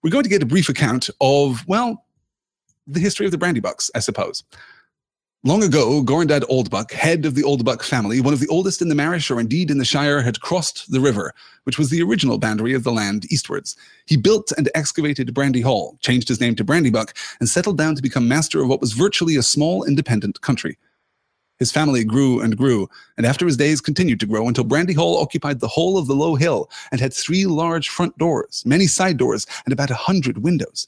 we're 0.03 0.11
going 0.11 0.23
to 0.23 0.29
get 0.29 0.43
a 0.43 0.45
brief 0.45 0.69
account 0.69 1.09
of, 1.19 1.67
well, 1.67 2.05
the 2.87 2.99
history 2.99 3.25
of 3.25 3.31
the 3.31 3.37
brandy 3.37 3.59
Brandybucks, 3.59 3.89
I 3.95 3.99
suppose. 3.99 4.43
Long 5.47 5.61
ago, 5.61 6.01
Gorhendad 6.01 6.41
Oldbuck, 6.49 6.91
head 6.91 7.23
of 7.23 7.35
the 7.35 7.43
Oldbuck 7.43 7.83
family, 7.83 8.19
one 8.19 8.33
of 8.33 8.39
the 8.39 8.47
oldest 8.47 8.81
in 8.81 8.89
the 8.89 8.95
Marish 8.95 9.29
or 9.29 9.39
indeed 9.39 9.69
in 9.69 9.77
the 9.77 9.85
Shire, 9.85 10.23
had 10.23 10.41
crossed 10.41 10.91
the 10.91 10.99
river, 10.99 11.35
which 11.65 11.77
was 11.77 11.91
the 11.91 12.01
original 12.01 12.39
boundary 12.39 12.73
of 12.73 12.83
the 12.83 12.91
land 12.91 13.31
eastwards. 13.31 13.77
He 14.07 14.17
built 14.17 14.51
and 14.57 14.71
excavated 14.73 15.35
Brandy 15.35 15.61
Hall, 15.61 15.99
changed 16.01 16.29
his 16.29 16.41
name 16.41 16.55
to 16.55 16.65
Brandybuck, 16.65 17.15
and 17.39 17.47
settled 17.47 17.77
down 17.77 17.93
to 17.93 18.01
become 18.01 18.27
master 18.27 18.59
of 18.63 18.69
what 18.69 18.81
was 18.81 18.93
virtually 18.93 19.35
a 19.35 19.43
small 19.43 19.83
independent 19.83 20.41
country. 20.41 20.79
His 21.59 21.71
family 21.71 22.03
grew 22.03 22.41
and 22.41 22.57
grew, 22.57 22.89
and 23.15 23.23
after 23.23 23.45
his 23.45 23.55
days 23.55 23.81
continued 23.81 24.19
to 24.21 24.25
grow 24.25 24.47
until 24.47 24.63
Brandy 24.63 24.93
Hall 24.93 25.21
occupied 25.21 25.59
the 25.59 25.67
whole 25.67 25.99
of 25.99 26.07
the 26.07 26.15
low 26.15 26.33
hill 26.33 26.71
and 26.91 26.99
had 26.99 27.13
three 27.13 27.45
large 27.45 27.89
front 27.89 28.17
doors, 28.17 28.63
many 28.65 28.87
side 28.87 29.17
doors, 29.17 29.45
and 29.65 29.73
about 29.73 29.91
a 29.91 29.95
hundred 29.95 30.39
windows. 30.39 30.87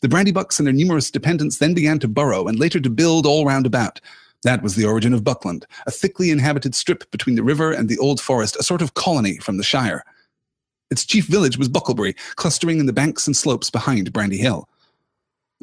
The 0.00 0.08
Brandybucks 0.08 0.58
and 0.58 0.66
their 0.66 0.74
numerous 0.74 1.10
dependents 1.10 1.58
then 1.58 1.74
began 1.74 1.98
to 2.00 2.08
burrow 2.08 2.46
and 2.46 2.58
later 2.58 2.78
to 2.80 2.90
build 2.90 3.26
all 3.26 3.44
round 3.44 3.66
about. 3.66 4.00
That 4.44 4.62
was 4.62 4.76
the 4.76 4.84
origin 4.84 5.12
of 5.12 5.24
Buckland, 5.24 5.66
a 5.86 5.90
thickly 5.90 6.30
inhabited 6.30 6.74
strip 6.74 7.10
between 7.10 7.34
the 7.34 7.42
river 7.42 7.72
and 7.72 7.88
the 7.88 7.98
old 7.98 8.20
forest, 8.20 8.56
a 8.56 8.62
sort 8.62 8.82
of 8.82 8.94
colony 8.94 9.38
from 9.38 9.56
the 9.56 9.64
Shire. 9.64 10.04
Its 10.90 11.04
chief 11.04 11.26
village 11.26 11.58
was 11.58 11.68
Bucklebury, 11.68 12.14
clustering 12.36 12.78
in 12.78 12.86
the 12.86 12.92
banks 12.92 13.26
and 13.26 13.36
slopes 13.36 13.68
behind 13.68 14.12
Brandy 14.12 14.38
Hill. 14.38 14.68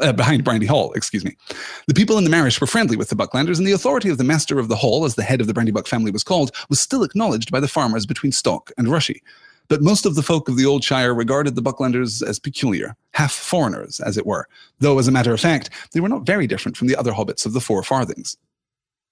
Uh, 0.01 0.11
behind 0.11 0.43
Brandy 0.43 0.65
Hall, 0.65 0.91
excuse 0.91 1.23
me. 1.23 1.37
The 1.87 1.93
people 1.93 2.17
in 2.17 2.25
the 2.25 2.29
Marish 2.29 2.59
were 2.59 2.67
friendly 2.67 2.97
with 2.97 3.07
the 3.07 3.15
Bucklanders, 3.15 3.57
and 3.57 3.65
the 3.65 3.71
authority 3.71 4.09
of 4.09 4.17
the 4.17 4.25
Master 4.25 4.59
of 4.59 4.67
the 4.67 4.75
Hall, 4.75 5.05
as 5.05 5.15
the 5.15 5.23
head 5.23 5.39
of 5.39 5.47
the 5.47 5.53
Brandybuck 5.53 5.87
family 5.87 6.11
was 6.11 6.23
called, 6.23 6.51
was 6.69 6.81
still 6.81 7.03
acknowledged 7.03 7.49
by 7.49 7.61
the 7.61 7.69
farmers 7.69 8.05
between 8.05 8.33
Stock 8.33 8.73
and 8.77 8.89
Rushy. 8.89 9.23
But 9.67 9.81
most 9.81 10.05
of 10.05 10.15
the 10.15 10.23
folk 10.23 10.47
of 10.47 10.57
the 10.57 10.65
old 10.65 10.83
Shire 10.83 11.13
regarded 11.13 11.55
the 11.55 11.61
Bucklanders 11.61 12.21
as 12.21 12.39
peculiar, 12.39 12.95
half 13.13 13.33
foreigners, 13.33 13.99
as 13.99 14.17
it 14.17 14.25
were, 14.25 14.47
though, 14.79 14.99
as 14.99 15.07
a 15.07 15.11
matter 15.11 15.33
of 15.33 15.39
fact, 15.39 15.69
they 15.91 15.99
were 15.99 16.09
not 16.09 16.25
very 16.25 16.47
different 16.47 16.77
from 16.77 16.87
the 16.87 16.95
other 16.95 17.13
hobbits 17.13 17.45
of 17.45 17.53
the 17.53 17.61
Four 17.61 17.81
Farthings. 17.81 18.37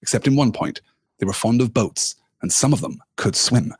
Except 0.01 0.27
in 0.27 0.35
one 0.35 0.51
point, 0.51 0.81
they 1.17 1.25
were 1.25 1.33
fond 1.33 1.61
of 1.61 1.73
boats, 1.73 2.15
and 2.41 2.51
some 2.51 2.73
of 2.73 2.81
them 2.81 3.01
could 3.15 3.35
swim. 3.35 3.73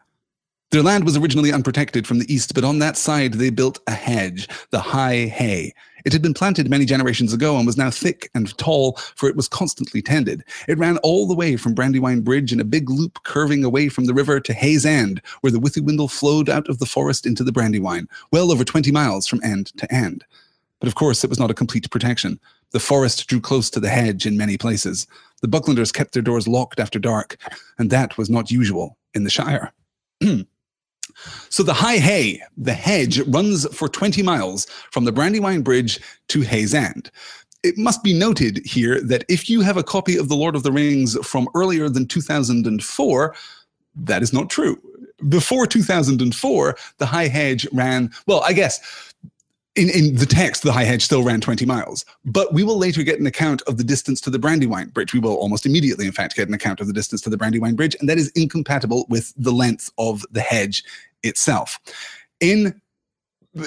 Their 0.72 0.82
land 0.82 1.04
was 1.04 1.16
originally 1.16 1.54
unprotected 1.54 2.08
from 2.08 2.18
the 2.18 2.34
east, 2.34 2.56
but 2.56 2.64
on 2.64 2.80
that 2.80 2.98
side 2.98 3.34
they 3.34 3.52
built 3.52 3.80
a 3.86 3.92
hedge, 3.92 4.48
the 4.72 4.80
High 4.80 5.26
Hay. 5.28 5.74
It 6.06 6.14
had 6.14 6.22
been 6.22 6.34
planted 6.34 6.70
many 6.70 6.86
generations 6.86 7.34
ago 7.34 7.58
and 7.58 7.66
was 7.66 7.78
now 7.78 7.90
thick 7.90 8.30
and 8.34 8.56
tall, 8.58 8.98
for 9.16 9.30
it 9.30 9.36
was 9.36 9.48
constantly 9.48 10.02
tended. 10.02 10.44
It 10.68 10.78
ran 10.78 10.98
all 10.98 11.28
the 11.28 11.36
way 11.36 11.56
from 11.56 11.74
Brandywine 11.74 12.22
Bridge 12.22 12.52
in 12.52 12.60
a 12.60 12.66
big 12.66 12.90
loop 12.90 13.24
curving 13.24 13.64
away 13.64 13.90
from 13.90 14.06
the 14.06 14.14
river 14.14 14.40
to 14.40 14.54
Haysend, 14.54 15.20
where 15.42 15.52
the 15.52 15.60
Withywindle 15.60 16.12
flowed 16.12 16.50
out 16.50 16.68
of 16.68 16.80
the 16.80 16.86
forest 16.86 17.26
into 17.26 17.44
the 17.44 17.52
Brandywine, 17.52 18.08
well 18.32 18.52
over 18.52 18.64
20 18.64 18.92
miles 18.92 19.28
from 19.28 19.44
end 19.44 19.68
to 19.78 19.94
end. 19.94 20.26
But 20.80 20.88
of 20.88 20.96
course, 20.96 21.24
it 21.24 21.30
was 21.30 21.40
not 21.40 21.52
a 21.52 21.56
complete 21.56 21.90
protection. 21.90 22.40
The 22.72 22.80
forest 22.80 23.26
drew 23.28 23.40
close 23.40 23.70
to 23.70 23.80
the 23.80 23.90
hedge 23.90 24.26
in 24.26 24.36
many 24.36 24.58
places. 24.58 25.08
The 25.42 25.48
Bucklanders 25.48 25.94
kept 25.94 26.14
their 26.14 26.22
doors 26.22 26.48
locked 26.48 26.80
after 26.80 27.00
dark, 27.00 27.38
and 27.78 27.90
that 27.90 28.18
was 28.18 28.30
not 28.30 28.52
usual 28.52 28.98
in 29.14 29.24
the 29.24 29.30
Shire. 29.30 29.72
So 31.50 31.64
the 31.64 31.74
High 31.74 31.98
Hay, 31.98 32.42
the 32.58 32.74
hedge, 32.74 33.20
runs 33.22 33.66
for 33.76 33.88
20 33.88 34.24
miles 34.24 34.66
from 34.92 35.06
the 35.06 35.12
Brandywine 35.12 35.62
Bridge 35.62 36.00
to 36.30 36.42
Hayes 36.42 36.74
End. 36.74 37.12
It 37.64 37.78
must 37.78 38.04
be 38.04 38.14
noted 38.14 38.62
here 38.66 39.00
that 39.02 39.24
if 39.30 39.50
you 39.50 39.62
have 39.62 39.78
a 39.78 39.84
copy 39.84 40.18
of 40.18 40.28
The 40.28 40.36
Lord 40.36 40.56
of 40.56 40.64
the 40.64 40.72
Rings 40.72 41.18
from 41.26 41.48
earlier 41.56 41.88
than 41.90 42.08
2004, 42.08 43.36
that 43.96 44.24
is 44.24 44.34
not 44.34 44.50
true. 44.50 44.78
before 45.30 45.66
2004, 45.66 46.76
the 46.98 47.06
high 47.06 47.28
hedge 47.28 47.68
ran, 47.72 48.12
well, 48.28 48.42
I 48.44 48.54
guess 48.54 49.13
in, 49.76 49.90
in 49.90 50.16
the 50.16 50.26
text, 50.26 50.62
the 50.62 50.72
high 50.72 50.84
hedge 50.84 51.04
still 51.04 51.24
ran 51.24 51.42
20 51.42 51.66
miles, 51.66 52.06
but 52.26 52.54
we 52.54 52.64
will 52.64 52.78
later 52.78 53.02
get 53.02 53.20
an 53.20 53.26
account 53.26 53.62
of 53.64 53.78
the 53.78 53.84
distance 53.84 54.22
to 54.22 54.30
the 54.30 54.38
Brandywine 54.38 54.90
Bridge. 54.90 55.14
We 55.14 55.20
will 55.20 55.36
almost 55.36 55.66
immediately, 55.66 56.06
in 56.06 56.12
fact, 56.12 56.36
get 56.36 56.48
an 56.48 56.54
account 56.54 56.80
of 56.80 56.88
the 56.88 56.94
distance 56.94 57.22
to 57.22 57.30
the 57.30 57.38
Brandywine 57.38 57.76
Bridge, 57.76 57.96
and 58.00 58.08
that 58.08 58.20
is 58.20 58.32
incompatible 58.36 59.06
with 59.10 59.34
the 59.36 59.52
length 59.52 59.90
of 59.98 60.24
the 60.32 60.42
hedge 60.42 60.84
itself. 61.24 61.80
In 62.40 62.80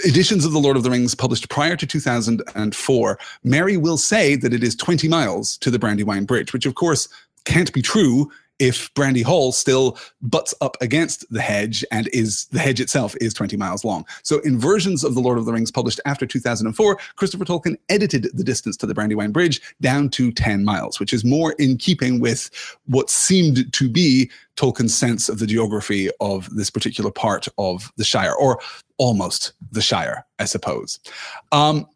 editions 0.04 0.44
of 0.44 0.52
The 0.52 0.58
Lord 0.58 0.76
of 0.76 0.82
the 0.82 0.90
Rings 0.90 1.14
published 1.14 1.48
prior 1.48 1.76
to 1.76 1.86
2004, 1.86 3.18
Merry 3.44 3.76
will 3.76 3.96
say 3.96 4.36
that 4.36 4.52
it 4.52 4.62
is 4.62 4.76
20 4.76 5.08
miles 5.08 5.58
to 5.58 5.70
the 5.70 5.78
Brandywine 5.78 6.25
Bridge, 6.25 6.52
which 6.52 6.66
of 6.66 6.75
course 6.75 7.08
can't 7.44 7.72
be 7.72 7.82
true 7.82 8.30
if 8.58 8.92
Brandy 8.94 9.22
Hall 9.22 9.52
still 9.52 9.98
butts 10.22 10.54
up 10.60 10.76
against 10.80 11.30
the 11.30 11.40
hedge 11.40 11.84
and 11.90 12.08
is 12.08 12.46
the 12.46 12.58
hedge 12.58 12.80
itself 12.80 13.14
is 13.20 13.34
20 13.34 13.56
miles 13.56 13.84
long. 13.84 14.06
So 14.22 14.40
in 14.40 14.58
versions 14.58 15.04
of 15.04 15.14
The 15.14 15.20
Lord 15.20 15.38
of 15.38 15.44
the 15.44 15.52
Rings 15.52 15.70
published 15.70 16.00
after 16.06 16.26
2004, 16.26 16.98
Christopher 17.16 17.44
Tolkien 17.44 17.76
edited 17.88 18.30
the 18.34 18.44
distance 18.44 18.76
to 18.78 18.86
the 18.86 18.94
Brandywine 18.94 19.32
Bridge 19.32 19.60
down 19.80 20.08
to 20.10 20.32
10 20.32 20.64
miles, 20.64 20.98
which 20.98 21.12
is 21.12 21.25
more 21.25 21.52
in 21.58 21.76
keeping 21.76 22.20
with 22.20 22.50
what 22.86 23.10
seemed 23.10 23.72
to 23.72 23.88
be 23.88 24.30
Tolkien's 24.56 24.94
sense 24.94 25.28
of 25.28 25.38
the 25.38 25.46
geography 25.46 26.10
of 26.20 26.54
this 26.54 26.70
particular 26.70 27.10
part 27.10 27.46
of 27.58 27.92
the 27.96 28.04
Shire, 28.04 28.32
or 28.32 28.60
almost 28.96 29.52
the 29.70 29.82
Shire, 29.82 30.25
I 30.38 30.46
suppose. 30.46 30.98
Um, 31.52 31.86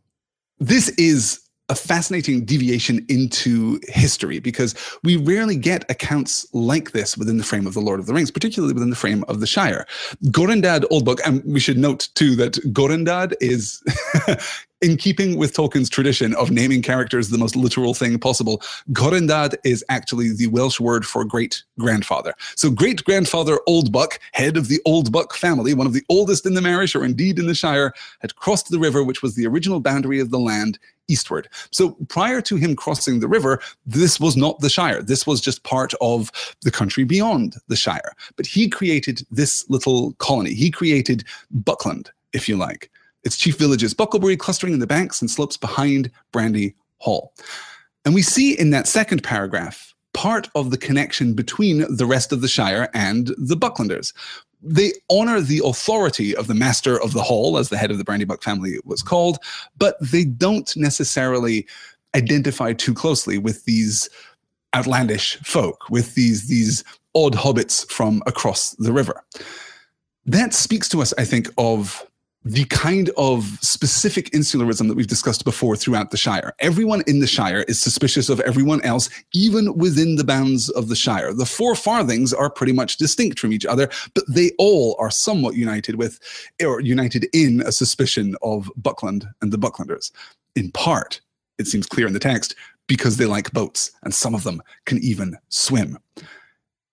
this 0.59 0.90
is 0.90 1.40
a 1.71 1.75
fascinating 1.75 2.45
deviation 2.45 3.07
into 3.09 3.81
history 3.89 4.41
because 4.41 4.75
we 5.05 5.17
rarely 5.17 5.57
get 5.57 5.89
accounts 5.89 6.45
like 6.53 6.91
this 6.91 7.17
within 7.17 7.39
the 7.39 7.45
frame 7.45 7.67
of 7.67 7.75
the 7.75 7.81
Lord 7.81 8.00
of 8.00 8.07
the 8.07 8.12
Rings, 8.12 8.31
particularly 8.31 8.75
within 8.75 8.91
the 8.91 8.97
frame 8.97 9.25
of 9.29 9.39
the 9.39 9.47
Shire. 9.47 9.87
Gorhendad 10.27 10.83
Oldbuck, 10.91 11.21
and 11.25 11.45
we 11.45 11.61
should 11.61 11.79
note 11.79 12.09
too 12.17 12.35
that 12.37 12.55
Gorhendad 12.75 13.35
is 13.41 13.83
in 14.81 14.97
keeping 14.97 15.37
with 15.37 15.55
Tolkien's 15.55 15.91
tradition 15.91 16.35
of 16.35 16.50
naming 16.50 16.83
characters 16.83 17.29
the 17.29 17.39
most 17.39 17.55
literal 17.55 17.95
thing 17.95 18.19
possible, 18.19 18.62
Gorhendad 18.93 19.55
is 19.65 19.85
actually 19.89 20.33
the 20.35 20.47
Welsh 20.49 20.81
word 20.81 21.05
for 21.05 21.25
great 21.25 21.62
grandfather. 21.79 22.35
So, 22.57 22.71
great 22.71 23.05
grandfather 23.05 23.59
Oldbuck, 23.69 24.19
head 24.33 24.57
of 24.57 24.69
the 24.69 24.81
Oldbuck 24.87 25.35
family, 25.35 25.75
one 25.75 25.87
of 25.87 25.93
the 25.93 26.05
oldest 26.09 26.47
in 26.47 26.55
the 26.55 26.62
Marish 26.62 26.95
or 26.95 27.05
indeed 27.05 27.39
in 27.39 27.47
the 27.47 27.55
Shire, 27.55 27.93
had 28.21 28.37
crossed 28.37 28.71
the 28.71 28.79
river, 28.79 29.05
which 29.05 29.23
was 29.23 29.35
the 29.35 29.47
original 29.47 29.81
boundary 29.81 30.21
of 30.21 30.31
the 30.31 30.39
land, 30.39 30.79
eastward. 31.11 31.49
So, 31.71 31.90
prior 32.09 32.40
to 32.43 32.57
him 32.57 32.76
crossing 32.76 33.21
the 33.21 33.29
river, 33.29 33.61
this 33.87 34.21
was 34.21 34.37
not 34.37 34.61
the 34.61 34.71
Shire. 34.71 35.02
This 35.02 35.26
was 35.26 35.40
just 35.40 35.62
part 35.64 35.93
of 36.00 36.31
the 36.62 36.71
country 36.71 37.05
beyond 37.05 37.57
the 37.69 37.76
Shire. 37.76 38.14
But 38.37 38.47
he 38.47 38.69
created 38.69 39.26
this 39.31 39.69
little 39.69 40.12
colony. 40.14 40.55
He 40.55 40.71
created 40.71 41.25
Buckland, 41.50 42.11
if 42.33 42.49
you 42.49 42.57
like. 42.57 42.90
Its 43.25 43.37
chief 43.37 43.59
village 43.59 43.83
is 43.83 43.95
Bucklebury, 43.95 44.38
clustering 44.38 44.73
in 44.73 44.79
the 44.79 44.87
banks 44.87 45.21
and 45.21 45.31
slopes 45.31 45.57
behind 45.57 46.11
Brandy 46.33 46.75
Hall. 46.99 47.35
And 48.05 48.14
we 48.14 48.23
see 48.23 48.59
in 48.59 48.71
that 48.71 48.87
second 48.87 49.23
paragraph 49.23 49.95
part 50.12 50.49
of 50.55 50.71
the 50.71 50.79
connection 50.79 51.35
between 51.35 51.85
the 51.95 52.07
rest 52.07 52.33
of 52.33 52.40
the 52.40 52.49
Shire 52.49 52.88
and 52.95 53.29
the 53.38 53.57
Bucklanders. 53.57 54.12
They 54.62 54.93
honor 55.11 55.40
the 55.40 55.62
authority 55.64 56.37
of 56.37 56.47
the 56.47 56.55
master 56.55 57.00
of 57.00 57.12
the 57.12 57.23
hall, 57.23 57.57
as 57.57 57.69
the 57.69 57.79
head 57.79 57.90
of 57.90 57.99
the 57.99 58.05
Brandybuck 58.05 58.43
family 58.43 58.79
was 58.85 59.02
called, 59.02 59.38
but 59.79 59.97
they 60.00 60.25
don't 60.25 60.75
necessarily 60.76 61.67
identify 62.14 62.73
too 62.73 62.95
closely 62.95 63.38
with 63.38 63.64
these 63.64 64.09
outlandish 64.75 65.37
folk, 65.38 65.88
with 65.90 66.14
these, 66.14 66.49
these 66.49 66.85
odd 67.14 67.35
hobbits 67.35 67.88
from 67.90 68.23
across 68.26 68.73
the 68.73 68.93
river. 68.93 69.25
That 70.26 70.55
speaks 70.55 70.88
to 70.90 71.00
us, 71.00 71.14
I 71.17 71.25
think, 71.25 71.49
of 71.57 72.07
the 72.44 72.64
kind 72.66 73.11
of 73.18 73.59
specific 73.61 74.30
insularism 74.30 74.88
that 74.88 74.97
we've 74.97 75.06
discussed 75.06 75.44
before 75.44 75.76
throughout 75.76 76.11
the 76.11 76.16
Shire. 76.16 76.54
Everyone 76.59 77.02
in 77.06 77.20
the 77.20 77.26
Shire 77.26 77.64
is 77.68 77.78
suspicious 77.78 78.30
of 78.30 78.40
everyone 78.40 78.80
else, 78.82 79.11
even 79.35 79.76
within 79.76 80.16
the 80.16 80.25
bounds 80.25 80.70
of 80.70 80.88
the 80.88 80.97
Shire. 80.97 81.35
The 81.35 81.44
four 81.44 81.75
farthings 81.75 82.32
are 82.32 82.49
pretty 82.49 82.73
much 82.73 82.97
distinct 82.97 83.38
from 83.38 83.52
each 83.52 83.66
other, 83.66 83.90
but 84.14 84.25
they 84.26 84.52
all 84.59 84.97
are 84.99 85.11
somewhat 85.11 85.54
united 85.54 85.97
with, 85.97 86.18
or 86.64 86.80
united 86.80 87.26
in 87.35 87.61
a 87.61 87.73
suspicion 87.73 88.37
of 88.42 88.70
Buckland 88.75 89.28
and 89.42 89.52
the 89.52 89.59
Bucklanders. 89.59 90.11
In 90.56 90.70
part, 90.73 91.20
it 91.59 91.66
seems 91.66 91.87
clear 91.87 92.06
in 92.06 92.14
the 92.14 92.18
text, 92.18 92.54
because 92.87 93.18
they 93.18 93.26
like 93.26 93.52
boats, 93.52 93.92
and 94.02 94.14
some 94.14 94.35
of 94.35 94.44
them 94.44 94.62
can 94.87 94.99
even 94.99 95.37
swim 95.50 95.99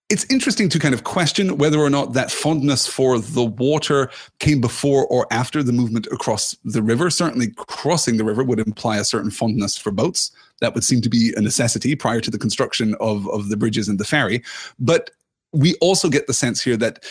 it's 0.09 0.25
interesting 0.29 0.69
to 0.69 0.79
kind 0.79 0.93
of 0.93 1.03
question 1.03 1.57
whether 1.57 1.79
or 1.79 1.89
not 1.89 2.13
that 2.13 2.31
fondness 2.31 2.87
for 2.87 3.19
the 3.19 3.43
water 3.43 4.09
came 4.39 4.61
before 4.61 5.05
or 5.07 5.27
after 5.31 5.61
the 5.61 5.73
movement 5.73 6.07
across 6.11 6.55
the 6.63 6.81
river. 6.81 7.09
Certainly, 7.09 7.51
crossing 7.57 8.15
the 8.15 8.23
river 8.23 8.43
would 8.43 8.59
imply 8.59 8.97
a 8.97 9.03
certain 9.03 9.31
fondness 9.31 9.77
for 9.77 9.91
boats. 9.91 10.31
That 10.61 10.73
would 10.73 10.85
seem 10.85 11.01
to 11.01 11.09
be 11.09 11.33
a 11.35 11.41
necessity 11.41 11.93
prior 11.95 12.21
to 12.21 12.31
the 12.31 12.39
construction 12.39 12.95
of, 13.01 13.27
of 13.29 13.49
the 13.49 13.57
bridges 13.57 13.89
and 13.89 13.99
the 13.99 14.05
ferry. 14.05 14.43
But 14.79 15.11
we 15.51 15.75
also 15.75 16.09
get 16.09 16.27
the 16.27 16.33
sense 16.33 16.61
here 16.61 16.77
that 16.77 17.03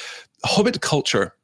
Hobbit 0.45 0.81
culture 0.81 1.35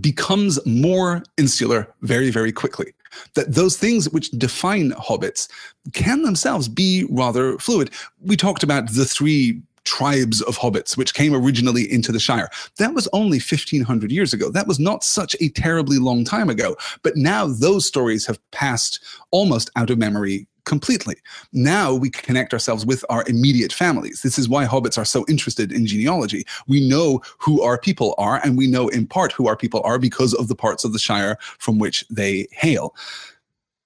becomes 0.00 0.64
more 0.66 1.22
insular 1.36 1.92
very, 2.02 2.30
very 2.30 2.50
quickly. 2.50 2.92
That 3.34 3.54
those 3.54 3.76
things 3.76 4.10
which 4.10 4.30
define 4.32 4.90
hobbits 4.92 5.48
can 5.92 6.22
themselves 6.22 6.66
be 6.66 7.06
rather 7.10 7.58
fluid. 7.58 7.90
We 8.20 8.36
talked 8.36 8.64
about 8.64 8.90
the 8.90 9.04
three 9.04 9.62
tribes 9.84 10.40
of 10.42 10.58
hobbits, 10.58 10.96
which 10.96 11.14
came 11.14 11.34
originally 11.34 11.90
into 11.90 12.12
the 12.12 12.20
Shire. 12.20 12.50
That 12.78 12.94
was 12.94 13.08
only 13.12 13.38
1500 13.38 14.10
years 14.10 14.32
ago. 14.32 14.50
That 14.50 14.66
was 14.66 14.78
not 14.78 15.04
such 15.04 15.36
a 15.40 15.48
terribly 15.50 15.98
long 15.98 16.24
time 16.24 16.50
ago. 16.50 16.76
But 17.02 17.16
now 17.16 17.46
those 17.46 17.86
stories 17.86 18.26
have 18.26 18.38
passed 18.50 19.00
almost 19.30 19.70
out 19.76 19.90
of 19.90 19.98
memory 19.98 20.46
completely. 20.64 21.16
Now 21.52 21.94
we 21.94 22.10
connect 22.10 22.52
ourselves 22.52 22.86
with 22.86 23.04
our 23.08 23.24
immediate 23.28 23.72
families. 23.72 24.22
This 24.22 24.38
is 24.38 24.48
why 24.48 24.64
hobbits 24.66 24.98
are 24.98 25.04
so 25.04 25.24
interested 25.28 25.72
in 25.72 25.86
genealogy. 25.86 26.44
We 26.66 26.86
know 26.88 27.20
who 27.38 27.62
our 27.62 27.78
people 27.78 28.14
are, 28.18 28.40
and 28.42 28.56
we 28.56 28.66
know 28.66 28.88
in 28.88 29.06
part 29.06 29.32
who 29.32 29.46
our 29.46 29.56
people 29.56 29.82
are 29.84 29.98
because 29.98 30.34
of 30.34 30.48
the 30.48 30.54
parts 30.54 30.84
of 30.84 30.92
the 30.92 30.98
Shire 30.98 31.36
from 31.58 31.78
which 31.78 32.04
they 32.08 32.48
hail. 32.52 32.94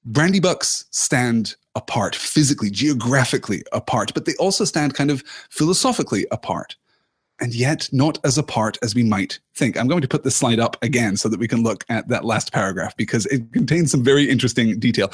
Brandybucks 0.09 0.85
stand 0.91 1.57
apart, 1.79 2.15
physically, 2.17 2.71
geographically 2.71 3.63
apart, 3.73 4.13
but 4.13 4.25
they 4.25 4.35
also 4.35 4.65
stand 4.65 4.95
kind 4.95 5.11
of 5.11 5.23
philosophically 5.49 6.27
apart. 6.33 6.77
And 7.41 7.55
yet, 7.55 7.89
not 7.93 8.19
as 8.25 8.37
apart 8.37 8.79
as 8.83 8.97
we 8.97 9.05
might 9.05 9.39
think. 9.55 9.77
I'm 9.77 9.87
going 9.87 10.03
to 10.03 10.09
put 10.09 10.25
this 10.25 10.35
slide 10.35 10.59
up 10.59 10.77
again 10.83 11.17
so 11.17 11.29
that 11.29 11.39
we 11.39 11.47
can 11.47 11.63
look 11.63 11.85
at 11.89 12.09
that 12.09 12.25
last 12.25 12.53
paragraph 12.53 12.97
because 12.97 13.27
it 13.27 13.53
contains 13.53 13.93
some 13.93 14.03
very 14.03 14.29
interesting 14.29 14.81
detail. 14.81 15.09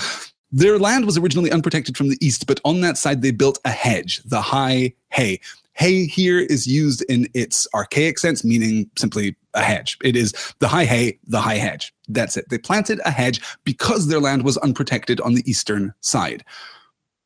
Their 0.50 0.78
land 0.78 1.04
was 1.04 1.18
originally 1.18 1.52
unprotected 1.52 1.98
from 1.98 2.08
the 2.08 2.18
east, 2.26 2.46
but 2.46 2.60
on 2.64 2.80
that 2.80 2.96
side 2.96 3.20
they 3.20 3.30
built 3.30 3.58
a 3.66 3.70
hedge, 3.70 4.22
the 4.24 4.40
high 4.40 4.94
hay. 5.10 5.40
Hay 5.74 6.06
here 6.06 6.38
is 6.38 6.66
used 6.66 7.02
in 7.10 7.28
its 7.34 7.68
archaic 7.74 8.18
sense, 8.18 8.42
meaning 8.42 8.88
simply 8.96 9.36
a 9.52 9.62
hedge. 9.62 9.98
It 10.02 10.16
is 10.16 10.32
the 10.60 10.68
high 10.68 10.86
hay, 10.86 11.18
the 11.26 11.40
high 11.40 11.56
hedge. 11.56 11.93
That's 12.08 12.36
it. 12.36 12.48
They 12.48 12.58
planted 12.58 13.00
a 13.04 13.10
hedge 13.10 13.40
because 13.64 14.06
their 14.06 14.20
land 14.20 14.44
was 14.44 14.56
unprotected 14.58 15.20
on 15.20 15.34
the 15.34 15.48
eastern 15.50 15.94
side. 16.00 16.44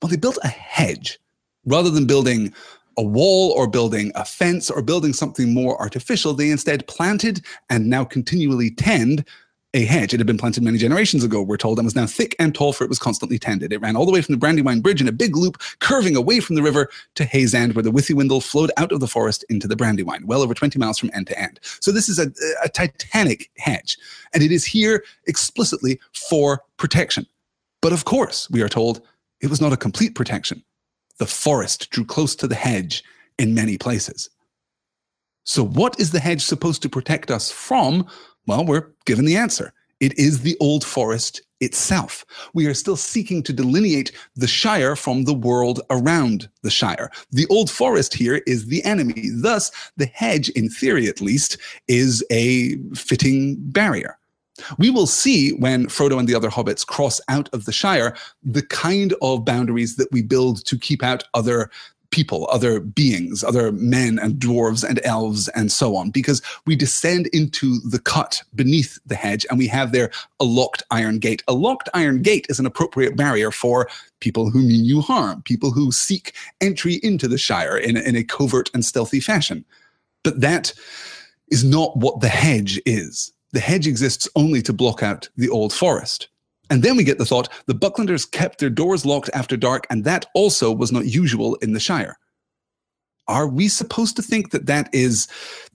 Well, 0.01 0.11
they 0.11 0.17
built 0.17 0.39
a 0.45 0.49
hedge 0.49 1.19
rather 1.65 1.91
than 1.91 2.07
building 2.07 2.55
a 2.97 3.03
wall 3.03 3.53
or 3.53 3.69
building 3.69 4.11
a 4.15 4.25
fence 4.25 4.71
or 4.71 4.83
building 4.83 5.13
something 5.13 5.55
more 5.55 5.81
artificial. 5.81 6.35
They 6.35 6.51
instead 6.51 6.87
planted 6.89 7.45
and 7.71 7.89
now 7.89 8.05
continually 8.05 8.71
tend 8.71 9.25
a 9.75 9.85
hedge. 9.85 10.15
It 10.15 10.21
had 10.21 10.27
been 10.27 10.39
planted 10.39 10.63
many 10.63 10.79
generations 10.79 11.25
ago, 11.25 11.43
we're 11.43 11.59
told, 11.59 11.79
and 11.79 11.85
was 11.85 11.95
now 11.95 12.07
thick 12.07 12.35
and 12.39 12.55
tall, 12.55 12.73
for 12.73 12.85
it 12.85 12.89
was 12.89 12.99
constantly 12.99 13.39
tended. 13.39 13.73
It 13.73 13.81
ran 13.81 13.97
all 13.97 14.07
the 14.07 14.13
way 14.13 14.23
from 14.23 14.33
the 14.33 14.39
Brandywine 14.39 14.81
Bridge 14.81 15.01
in 15.01 15.09
a 15.09 15.13
big 15.13 15.37
loop, 15.37 15.61
curving 15.81 16.17
away 16.17 16.41
from 16.41 16.57
the 16.57 16.63
river 16.63 16.89
to 17.17 17.25
Haysend, 17.25 17.75
where 17.75 17.83
the 17.83 17.93
Withywindle 17.93 18.43
flowed 18.43 18.71
out 18.79 18.93
of 18.93 19.01
the 19.01 19.07
forest 19.07 19.45
into 19.51 19.69
the 19.69 19.77
Brandywine, 19.77 20.27
well 20.27 20.43
over 20.43 20.55
20 20.55 20.79
miles 20.79 20.99
from 20.99 21.11
end 21.13 21.27
to 21.27 21.39
end. 21.39 21.61
So 21.81 21.93
this 21.93 22.09
is 22.09 22.19
a, 22.19 22.33
a 22.65 22.69
titanic 22.71 23.51
hedge, 23.59 23.99
and 24.33 24.43
it 24.43 24.53
is 24.53 24.65
here 24.65 25.05
explicitly 25.27 26.01
for 26.15 26.63
protection. 26.79 27.27
But 27.83 27.93
of 27.93 28.07
course, 28.07 28.49
we 28.51 28.63
are 28.63 28.69
told 28.69 29.03
it 29.41 29.51
was 29.51 29.61
not 29.61 29.73
a 29.73 29.77
complete 29.77 30.15
protection. 30.15 30.65
The 31.19 31.27
forest 31.27 31.91
drew 31.91 32.07
close 32.07 32.35
to 32.37 32.49
the 32.49 32.55
hedge 32.55 33.05
in 33.39 33.55
many 33.55 33.77
places. 33.77 34.31
So, 35.45 35.65
what 35.65 35.99
is 35.99 36.11
the 36.11 36.21
hedge 36.21 36.43
supposed 36.43 36.83
to 36.83 36.89
protect 36.89 37.31
us 37.31 37.51
from? 37.51 38.07
Well, 38.49 38.65
we're 38.65 38.89
given 39.05 39.27
the 39.27 39.37
answer. 39.37 39.75
It 40.01 40.19
is 40.19 40.41
the 40.41 40.57
old 40.59 40.83
forest 40.83 41.43
itself. 41.61 42.25
We 42.55 42.67
are 42.67 42.73
still 42.73 42.97
seeking 42.97 43.43
to 43.43 43.53
delineate 43.53 44.11
the 44.37 44.47
Shire 44.47 44.97
from 44.97 45.25
the 45.25 45.35
world 45.35 45.83
around 45.91 46.49
the 46.63 46.71
Shire. 46.71 47.11
The 47.31 47.47
old 47.51 47.71
forest 47.71 48.15
here 48.15 48.41
is 48.47 48.67
the 48.67 48.83
enemy. 48.85 49.29
Thus, 49.35 49.71
the 49.99 50.07
hedge, 50.07 50.49
in 50.51 50.71
theory 50.71 51.09
at 51.09 51.21
least, 51.21 51.59
is 51.89 52.25
a 52.31 52.77
fitting 52.95 53.57
barrier. 53.59 54.17
We 54.79 54.89
will 54.89 55.07
see 55.07 55.51
when 55.51 55.87
Frodo 55.87 56.19
and 56.19 56.27
the 56.27 56.35
other 56.35 56.51
hobbits 56.51 56.87
cross 56.87 57.21
out 57.29 57.51
of 57.53 57.67
the 57.67 57.73
Shire 57.73 58.17
the 58.43 58.63
kind 58.63 59.15
of 59.21 59.45
boundaries 59.45 59.97
that 59.97 60.11
we 60.11 60.23
build 60.23 60.65
to 60.65 60.79
keep 60.79 61.03
out 61.03 61.25
other 61.35 61.71
people, 62.11 62.49
other 62.51 62.81
beings, 62.81 63.45
other 63.45 63.73
men 63.73 64.19
and 64.19 64.35
dwarves 64.35 64.83
and 64.83 65.01
elves 65.05 65.49
and 65.49 65.71
so 65.71 65.95
on, 65.97 66.11
because 66.11 66.43
we 66.67 66.75
descend 66.75 67.27
into 67.29 67.79
the 67.81 67.99
cut 67.99 68.43
beneath 68.55 68.99
the 69.07 69.15
hedge 69.15 69.45
and 69.51 69.59
we 69.59 69.67
have 69.67 69.93
there 69.93 70.11
a 70.41 70.45
locked 70.45 70.83
iron 70.91 71.19
gate. 71.19 71.43
A 71.49 71.53
locked 71.53 71.89
iron 71.95 72.23
gate 72.23 72.47
is 72.49 72.59
an 72.59 72.67
appropriate 72.67 73.17
barrier 73.17 73.51
for 73.51 73.89
people 74.21 74.51
who 74.51 74.61
mean 74.61 74.85
you 74.85 75.01
harm, 75.01 75.43
people 75.43 75.71
who 75.71 75.93
seek 75.93 76.35
entry 76.61 76.95
into 77.03 77.29
the 77.29 77.39
Shire 77.39 77.77
in, 77.77 77.97
in 77.97 78.17
a 78.17 78.25
covert 78.25 78.71
and 78.75 78.85
stealthy 78.85 79.21
fashion. 79.21 79.65
But 80.23 80.41
that 80.41 80.73
is 81.51 81.65
not 81.65 81.97
what 81.97 82.21
the 82.21 82.29
hedge 82.29 82.81
is. 82.85 83.33
The 83.53 83.61
hedge 83.61 83.87
exists 83.87 84.29
only 84.37 84.61
to 84.63 84.73
block 84.73 85.03
out 85.03 85.29
the 85.37 85.49
old 85.49 85.73
forest. 85.73 86.29
And 86.71 86.83
then 86.83 86.97
we 86.97 87.05
get 87.05 87.19
the 87.19 87.25
thought 87.25 87.49
the 87.67 87.75
Bucklanders 87.75 88.31
kept 88.31 88.59
their 88.59 88.71
doors 88.71 89.07
locked 89.07 89.31
after 89.33 89.57
dark, 89.57 89.87
and 89.91 90.05
that 90.05 90.27
also 90.35 90.73
was 90.73 90.93
not 90.93 91.07
usual 91.07 91.55
in 91.57 91.73
the 91.73 91.81
Shire. 91.81 92.19
Are 93.27 93.47
we 93.47 93.69
supposed 93.69 94.17
to 94.17 94.23
think 94.23 94.51
that 94.51 94.67
that 94.67 94.89
is 94.93 95.29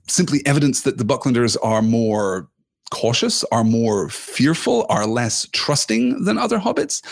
simply 0.08 0.40
evidence 0.44 0.82
that 0.82 0.98
the 0.98 1.04
Bucklanders 1.04 1.56
are 1.62 1.82
more 1.82 2.48
cautious, 2.90 3.44
are 3.44 3.64
more 3.64 4.08
fearful, 4.08 4.86
are 4.88 5.06
less 5.06 5.48
trusting 5.52 6.24
than 6.24 6.38
other 6.38 6.58
hobbits? 6.58 7.02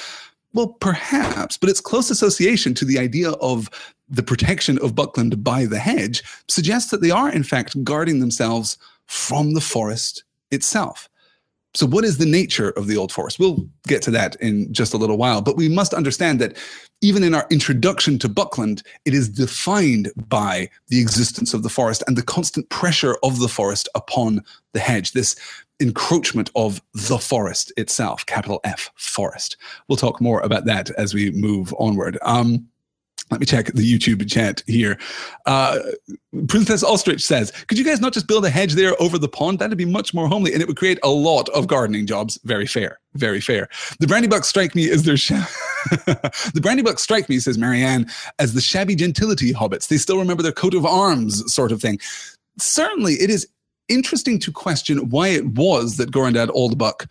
Well, 0.53 0.69
perhaps, 0.81 1.57
but 1.57 1.71
its 1.71 1.81
close 1.81 2.11
association 2.11 2.75
to 2.75 2.85
the 2.85 2.99
idea 2.99 3.31
of 3.33 3.71
the 4.09 4.23
protection 4.23 4.79
of 4.81 4.95
Buckland 4.95 5.43
by 5.43 5.65
the 5.65 5.79
hedge 5.79 6.23
suggests 6.49 6.91
that 6.91 7.01
they 7.01 7.11
are, 7.11 7.31
in 7.31 7.43
fact, 7.43 7.83
guarding 7.85 8.21
themselves 8.21 8.77
from 9.07 9.55
the 9.55 9.61
forest 9.61 10.25
itself. 10.51 11.09
So, 11.75 11.87
what 11.87 12.05
is 12.05 12.19
the 12.19 12.27
nature 12.27 12.71
of 12.71 12.87
the 12.87 12.97
Old 12.97 13.13
Forest? 13.13 13.39
We'll 13.39 13.67
get 13.87 14.03
to 14.03 14.11
that 14.11 14.37
in 14.37 14.73
just 14.73 14.93
a 14.93 14.99
little 14.99 15.17
while, 15.17 15.41
but 15.41 15.57
we 15.57 15.69
must 15.69 15.95
understand 15.95 16.41
that 16.41 16.57
even 17.01 17.25
in 17.25 17.35
our 17.35 17.47
introduction 17.51 18.19
to 18.21 18.29
Buckland, 18.29 18.83
it 19.05 19.15
is 19.15 19.29
defined 19.29 20.13
by 20.29 20.69
the 20.89 21.01
existence 21.01 21.55
of 21.55 21.63
the 21.63 21.71
forest 21.71 22.05
and 22.07 22.17
the 22.17 22.23
constant 22.23 22.69
pressure 22.69 23.17
of 23.23 23.41
the 23.41 23.49
forest 23.49 23.89
upon 23.95 24.43
the 24.73 24.81
hedge, 24.81 25.13
this 25.13 25.35
encroachment 25.81 26.51
of 26.55 26.81
the 26.95 27.19
forest 27.19 27.73
itself, 27.77 28.25
capital 28.27 28.61
F, 28.65 28.91
forest. 28.95 29.57
We'll 29.89 29.97
talk 29.97 30.21
more 30.21 30.41
about 30.41 30.67
that 30.67 30.91
as 30.93 31.15
we 31.15 31.31
move 31.33 31.75
onward. 31.79 32.19
Um, 32.23 32.69
let 33.31 33.41
me 33.41 33.47
check 33.47 33.67
the 33.67 33.83
YouTube 33.83 34.29
chat 34.31 34.63
here. 34.67 34.99
Uh, 35.47 35.79
Princess 36.49 36.83
Ostrich 36.83 37.23
says, 37.23 37.51
Could 37.67 37.79
you 37.79 37.85
guys 37.85 38.01
not 38.01 38.13
just 38.13 38.27
build 38.27 38.45
a 38.45 38.51
hedge 38.51 38.75
there 38.75 39.01
over 39.01 39.19
the 39.19 39.29
pond? 39.29 39.59
That'd 39.59 39.79
be 39.79 39.85
much 39.85 40.13
more 40.13 40.29
homely 40.29 40.53
and 40.53 40.61
it 40.61 40.69
would 40.69 40.77
create 40.77 40.99
a 41.03 41.09
lot 41.09 41.49
of 41.51 41.67
gardening 41.67 42.07
jobs. 42.07 42.39
Very 42.45 42.67
fair. 42.67 42.99
Very 43.15 43.41
fair. 43.41 43.69
The 44.01 44.07
Brandybucks 44.07 44.45
strike 44.45 44.75
me 44.75 44.91
as 44.91 45.05
their. 45.05 45.17
Sh- 45.17 45.31
the 45.91 46.61
Brandybucks 46.61 47.01
strike 47.01 47.29
me, 47.29 47.39
says 47.39 47.59
Marianne, 47.59 48.07
as 48.39 48.55
the 48.55 48.61
shabby 48.61 48.95
gentility 48.95 49.53
hobbits. 49.53 49.89
They 49.89 49.99
still 49.99 50.19
remember 50.19 50.43
their 50.43 50.53
coat 50.53 50.75
of 50.75 50.87
arms, 50.87 51.53
sort 51.53 51.73
of 51.73 51.81
thing. 51.81 51.99
Certainly, 52.59 53.15
it 53.15 53.31
is 53.31 53.47
interesting 53.89 54.39
to 54.41 54.53
question 54.53 55.11
why 55.11 55.29
it 55.29 55.47
was 55.47 55.97
that 55.97 56.11
Gorhendad 56.11 56.49
Oldbuck 56.49 57.07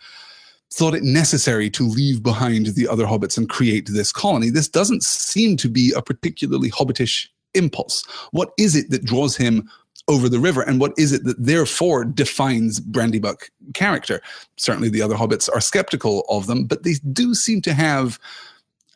thought 0.73 0.95
it 0.95 1.03
necessary 1.03 1.69
to 1.69 1.83
leave 1.83 2.23
behind 2.23 2.67
the 2.67 2.87
other 2.87 3.05
hobbits 3.05 3.37
and 3.37 3.49
create 3.49 3.89
this 3.89 4.11
colony. 4.11 4.49
This 4.49 4.69
doesn't 4.69 5.03
seem 5.03 5.57
to 5.57 5.69
be 5.69 5.93
a 5.95 6.01
particularly 6.01 6.71
hobbitish 6.71 7.27
impulse. 7.53 8.05
What 8.31 8.53
is 8.57 8.75
it 8.75 8.89
that 8.89 9.03
draws 9.03 9.35
him 9.35 9.69
over 10.07 10.27
the 10.27 10.39
river, 10.39 10.61
and 10.61 10.79
what 10.79 10.93
is 10.97 11.13
it 11.13 11.23
that 11.25 11.43
therefore 11.43 12.05
defines 12.05 12.79
Brandybuck 12.79 13.49
character? 13.73 14.21
Certainly, 14.57 14.89
the 14.89 15.01
other 15.01 15.15
hobbits 15.15 15.49
are 15.53 15.61
skeptical 15.61 16.25
of 16.29 16.47
them, 16.47 16.65
but 16.65 16.83
they 16.83 16.95
do 17.11 17.33
seem 17.33 17.61
to 17.61 17.73
have 17.73 18.19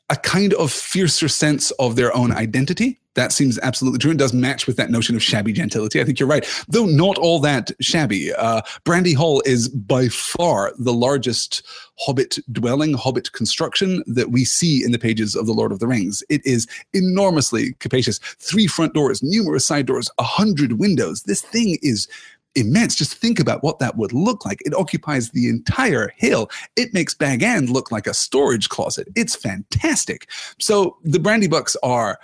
a 0.09 0.15
kind 0.15 0.53
of 0.55 0.71
fiercer 0.71 1.27
sense 1.27 1.71
of 1.71 1.95
their 1.95 2.15
own 2.15 2.31
identity. 2.31 2.99
That 3.15 3.31
seems 3.31 3.57
absolutely 3.59 3.99
true 3.99 4.11
and 4.11 4.19
does 4.19 4.33
match 4.33 4.67
with 4.67 4.77
that 4.77 4.89
notion 4.89 5.15
of 5.15 5.23
shabby 5.23 5.53
gentility. 5.53 5.99
I 5.99 6.03
think 6.03 6.19
you're 6.19 6.29
right, 6.29 6.45
though 6.67 6.85
not 6.85 7.17
all 7.17 7.39
that 7.39 7.71
shabby. 7.81 8.33
Uh, 8.33 8.61
Brandy 8.83 9.13
Hall 9.13 9.41
is 9.45 9.69
by 9.69 10.07
far 10.09 10.73
the 10.77 10.93
largest 10.93 11.65
hobbit 11.97 12.37
dwelling, 12.51 12.93
hobbit 12.93 13.31
construction 13.31 14.03
that 14.07 14.31
we 14.31 14.45
see 14.45 14.83
in 14.83 14.91
the 14.91 14.99
pages 14.99 15.35
of 15.35 15.45
The 15.45 15.53
Lord 15.53 15.71
of 15.71 15.79
the 15.79 15.87
Rings. 15.87 16.23
It 16.29 16.45
is 16.45 16.67
enormously 16.93 17.73
capacious. 17.79 18.19
Three 18.39 18.67
front 18.67 18.93
doors, 18.93 19.23
numerous 19.23 19.65
side 19.65 19.85
doors, 19.85 20.09
a 20.17 20.23
hundred 20.23 20.73
windows. 20.73 21.23
This 21.23 21.41
thing 21.41 21.77
is 21.81 22.07
immense. 22.55 22.95
Just 22.95 23.13
think 23.13 23.39
about 23.39 23.63
what 23.63 23.79
that 23.79 23.97
would 23.97 24.13
look 24.13 24.45
like. 24.45 24.59
It 24.61 24.73
occupies 24.73 25.31
the 25.31 25.49
entire 25.49 26.13
hill. 26.15 26.49
It 26.75 26.93
makes 26.93 27.13
Bag 27.13 27.43
End 27.43 27.69
look 27.69 27.91
like 27.91 28.07
a 28.07 28.13
storage 28.13 28.69
closet. 28.69 29.07
It's 29.15 29.35
fantastic. 29.35 30.29
So 30.59 30.97
the 31.03 31.19
Brandy 31.19 31.47
Brandybucks 31.47 31.75
are 31.83 32.17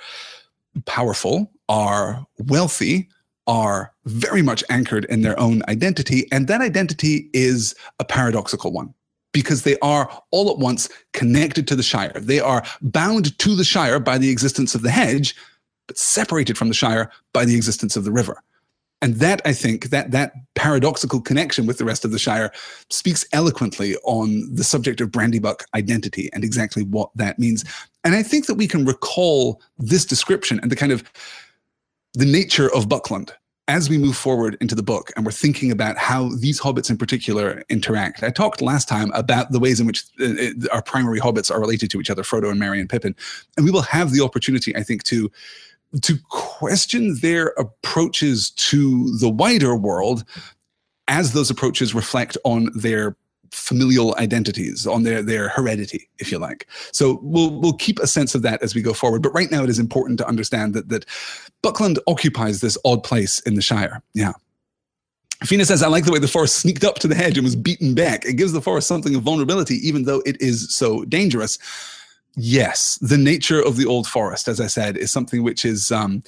powerful, 0.86 1.52
are 1.70 2.26
wealthy, 2.40 3.10
are 3.48 3.94
very 4.06 4.42
much 4.42 4.64
anchored 4.70 5.06
in 5.06 5.22
their 5.22 5.40
own 5.40 5.64
identity. 5.68 6.28
And 6.32 6.48
that 6.48 6.62
identity 6.62 7.30
is 7.34 7.76
a 8.00 8.06
paradoxical 8.06 8.72
one 8.72 8.94
because 9.34 9.64
they 9.64 9.78
are 9.80 10.10
all 10.32 10.52
at 10.52 10.58
once 10.58 10.90
connected 11.14 11.68
to 11.68 11.76
the 11.76 11.84
Shire. 11.84 12.14
They 12.16 12.40
are 12.40 12.64
bound 12.82 13.38
to 13.40 13.56
the 13.56 13.64
Shire 13.64 14.00
by 14.00 14.18
the 14.18 14.30
existence 14.30 14.76
of 14.76 14.82
the 14.82 14.92
hedge, 14.92 15.36
but 15.88 15.98
separated 15.98 16.58
from 16.58 16.68
the 16.68 16.74
Shire 16.74 17.12
by 17.34 17.46
the 17.46 17.56
existence 17.56 17.96
of 17.96 18.04
the 18.04 18.12
river. 18.12 18.44
And 19.02 19.16
that, 19.16 19.42
I 19.46 19.54
think, 19.54 19.90
that 19.90 20.12
that 20.12 20.34
paradoxical 20.54 21.22
connection 21.22 21.66
with 21.66 21.80
the 21.80 21.86
rest 21.86 22.06
of 22.06 22.12
the 22.12 22.20
Shire 22.20 22.52
speaks 22.90 23.26
eloquently 23.34 23.96
on 24.04 24.54
the 24.54 24.64
subject 24.64 25.02
of 25.02 25.10
Brandybuck 25.10 25.64
identity 25.74 26.30
and 26.34 26.44
exactly 26.44 26.84
what 26.84 27.10
that 27.16 27.40
means. 27.40 27.66
And 28.04 28.14
I 28.14 28.22
think 28.22 28.46
that 28.46 28.56
we 28.56 28.68
can 28.68 28.86
recall 28.86 29.62
this 29.80 30.06
description 30.06 30.60
and 30.62 30.72
the 30.72 30.76
kind 30.76 30.92
of 30.92 31.04
the 32.14 32.26
nature 32.26 32.74
of 32.76 32.90
Buckland 32.90 33.34
as 33.68 33.90
we 33.90 33.98
move 33.98 34.18
forward 34.18 34.58
into 34.60 34.76
the 34.76 34.84
book 34.84 35.12
and 35.16 35.26
we're 35.26 35.32
thinking 35.32 35.72
about 35.72 35.98
how 35.98 36.30
these 36.40 36.60
hobbits 36.60 36.90
in 36.90 36.98
particular 36.98 37.64
interact. 37.70 38.22
I 38.22 38.30
talked 38.30 38.62
last 38.62 38.90
time 38.90 39.12
about 39.14 39.52
the 39.52 39.60
ways 39.60 39.80
in 39.80 39.88
which 39.88 40.04
uh, 40.20 40.26
uh, 40.26 40.50
our 40.74 40.82
primary 40.82 41.20
hobbits 41.20 41.50
are 41.50 41.60
related 41.60 41.90
to 41.92 42.02
each 42.02 42.10
other, 42.10 42.24
Frodo 42.24 42.50
and 42.50 42.60
Merry 42.60 42.82
and 42.82 42.90
Pippin. 42.90 43.16
And 43.56 43.66
we 43.66 43.72
will 43.72 43.84
have 43.84 44.12
the 44.12 44.22
opportunity, 44.22 44.76
I 44.76 44.84
think, 44.84 45.04
to 45.04 45.32
to 46.02 46.18
question 46.30 47.18
their 47.20 47.48
approaches 47.58 48.52
to 48.52 49.16
the 49.18 49.30
wider 49.30 49.76
world 49.76 50.24
as 51.08 51.34
those 51.34 51.50
approaches 51.50 51.94
reflect 51.94 52.38
on 52.44 52.70
their 52.76 53.18
familial 53.52 54.16
identities, 54.18 54.88
on 54.88 55.04
their 55.04 55.22
their 55.22 55.50
heredity, 55.50 56.10
if 56.20 56.32
you 56.32 56.40
like. 56.40 56.68
So 56.92 57.20
we'll 57.22 57.52
we'll 57.60 57.74
keep 57.74 58.00
a 58.00 58.08
sense 58.08 58.34
of 58.34 58.42
that 58.44 58.62
as 58.64 58.74
we 58.74 58.82
go 58.82 58.94
forward. 58.94 59.22
But 59.22 59.34
right 59.34 59.52
now, 59.52 59.64
it 59.64 59.70
is 59.70 59.80
important 59.80 60.18
to 60.20 60.28
understand 60.28 60.74
that 60.74 60.90
that 60.90 61.06
Buckland 61.62 62.00
occupies 62.08 62.62
this 62.62 62.78
odd 62.86 63.04
place 63.04 63.40
in 63.42 63.56
the 63.56 63.62
Shire. 63.62 64.02
Yeah. 64.14 64.34
Fina 65.44 65.66
says, 65.66 65.82
I 65.82 65.88
like 65.88 66.06
the 66.06 66.12
way 66.12 66.20
the 66.20 66.28
forest 66.28 66.58
sneaked 66.58 66.84
up 66.84 67.00
to 67.00 67.08
the 67.08 67.16
hedge 67.16 67.36
and 67.36 67.44
was 67.44 67.56
beaten 67.56 67.96
back. 67.96 68.26
It 68.26 68.34
gives 68.34 68.52
the 68.52 68.62
forest 68.62 68.88
something 68.88 69.16
of 69.16 69.24
vulnerability, 69.24 69.76
even 69.86 70.04
though 70.04 70.22
it 70.24 70.40
is 70.40 70.74
so 70.74 71.04
dangerous. 71.06 71.58
Yes, 72.36 72.98
the 73.02 73.18
nature 73.18 73.62
of 73.62 73.76
the 73.76 73.86
old 73.86 74.08
forest, 74.08 74.48
as 74.48 74.62
I 74.62 74.68
said, 74.68 74.98
is 74.98 75.12
something 75.12 75.44
which 75.44 75.66
is 75.66 75.92
um, 75.92 76.24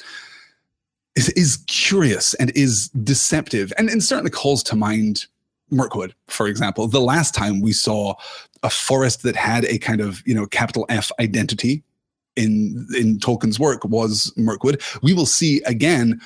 is, 1.16 1.30
is 1.30 1.64
curious 1.68 2.34
and 2.36 2.52
is 2.56 2.90
deceptive, 2.90 3.72
and, 3.78 3.90
and 3.90 4.04
certainly 4.04 4.32
calls 4.32 4.64
to 4.64 4.76
mind 4.76 5.28
Mirkwood, 5.70 6.14
for 6.28 6.48
example. 6.48 6.88
The 6.88 7.02
last 7.02 7.34
time 7.34 7.62
we 7.62 7.72
saw 7.72 8.16
a 8.64 8.70
forest 8.70 9.24
that 9.24 9.36
had 9.36 9.66
a 9.66 9.78
kind 9.78 10.02
of 10.02 10.22
you 10.26 10.36
know 10.36 10.46
capital 10.46 10.86
F 10.90 11.12
identity 11.20 11.84
in 12.36 12.88
in 12.98 13.20
Tolkien's 13.20 13.60
work 13.60 13.86
was 13.86 14.34
Mirkwood. 14.36 14.82
We 15.02 15.14
will 15.14 15.26
see 15.26 15.62
again 15.66 16.20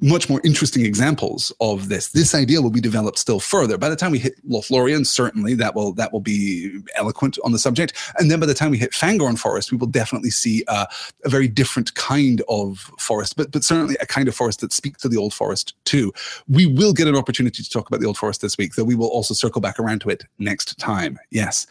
much 0.00 0.28
more 0.28 0.40
interesting 0.44 0.84
examples 0.84 1.52
of 1.60 1.88
this. 1.88 2.08
This 2.08 2.34
idea 2.34 2.60
will 2.60 2.70
be 2.70 2.80
developed 2.80 3.18
still 3.18 3.40
further. 3.40 3.76
By 3.76 3.88
the 3.88 3.96
time 3.96 4.12
we 4.12 4.18
hit 4.18 4.34
Lothlorien, 4.48 5.06
certainly 5.06 5.54
that 5.54 5.74
will 5.74 5.92
that 5.94 6.12
will 6.12 6.20
be 6.20 6.80
eloquent 6.96 7.38
on 7.44 7.52
the 7.52 7.58
subject. 7.58 7.92
And 8.18 8.30
then 8.30 8.40
by 8.40 8.46
the 8.46 8.54
time 8.54 8.70
we 8.70 8.78
hit 8.78 8.92
Fangorn 8.92 9.38
Forest, 9.38 9.72
we 9.72 9.78
will 9.78 9.86
definitely 9.86 10.30
see 10.30 10.64
uh, 10.68 10.86
a 11.24 11.28
very 11.28 11.48
different 11.48 11.94
kind 11.94 12.42
of 12.48 12.90
forest, 12.98 13.36
but 13.36 13.50
but 13.50 13.64
certainly 13.64 13.96
a 14.00 14.06
kind 14.06 14.28
of 14.28 14.34
forest 14.34 14.60
that 14.60 14.72
speaks 14.72 15.02
to 15.02 15.08
the 15.08 15.16
old 15.16 15.34
forest 15.34 15.74
too. 15.84 16.12
We 16.48 16.66
will 16.66 16.92
get 16.92 17.08
an 17.08 17.16
opportunity 17.16 17.62
to 17.62 17.70
talk 17.70 17.88
about 17.88 18.00
the 18.00 18.06
old 18.06 18.18
forest 18.18 18.40
this 18.40 18.56
week, 18.56 18.74
though 18.74 18.84
we 18.84 18.94
will 18.94 19.08
also 19.08 19.34
circle 19.34 19.60
back 19.60 19.78
around 19.78 20.00
to 20.02 20.10
it 20.10 20.24
next 20.38 20.78
time. 20.78 21.18
Yes. 21.30 21.66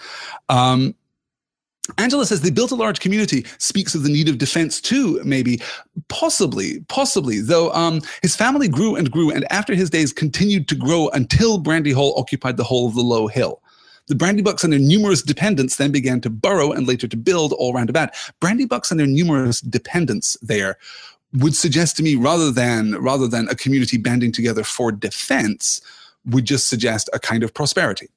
Um, 0.49 0.95
Angela 1.97 2.25
says 2.25 2.41
they 2.41 2.49
built 2.49 2.71
a 2.71 2.75
large 2.75 2.99
community, 2.99 3.45
speaks 3.57 3.95
of 3.95 4.03
the 4.03 4.09
need 4.09 4.29
of 4.29 4.37
defense 4.37 4.81
too, 4.81 5.21
maybe, 5.23 5.61
possibly, 6.07 6.79
possibly, 6.87 7.39
though 7.41 7.71
um, 7.73 8.01
his 8.21 8.35
family 8.35 8.67
grew 8.67 8.95
and 8.95 9.11
grew, 9.11 9.31
and 9.31 9.49
after 9.51 9.73
his 9.73 9.89
days 9.89 10.13
continued 10.13 10.67
to 10.67 10.75
grow 10.75 11.09
until 11.09 11.57
Brandy 11.57 11.91
Hall 11.91 12.13
occupied 12.17 12.57
the 12.57 12.63
whole 12.63 12.87
of 12.87 12.95
the 12.95 13.01
low 13.01 13.27
hill. 13.27 13.61
The 14.07 14.15
Brandybucks 14.15 14.63
and 14.63 14.73
their 14.73 14.79
numerous 14.79 15.21
dependents 15.21 15.75
then 15.75 15.91
began 15.91 16.19
to 16.21 16.29
burrow 16.29 16.71
and 16.71 16.87
later 16.87 17.07
to 17.07 17.17
build 17.17 17.53
all 17.53 17.73
round 17.73 17.91
about. 17.91 18.13
Brandybucks 18.41 18.89
and 18.89 18.99
their 18.99 19.07
numerous 19.07 19.61
dependents 19.61 20.35
there 20.41 20.77
would 21.33 21.55
suggest 21.55 21.95
to 21.97 22.03
me 22.03 22.15
rather 22.15 22.49
than 22.49 22.95
rather 22.95 23.27
than 23.27 23.47
a 23.49 23.55
community 23.55 23.97
banding 23.97 24.31
together 24.31 24.63
for 24.63 24.91
defense, 24.91 25.79
would 26.25 26.45
just 26.45 26.67
suggest 26.67 27.09
a 27.13 27.19
kind 27.19 27.43
of 27.43 27.53
prosperity 27.53 28.09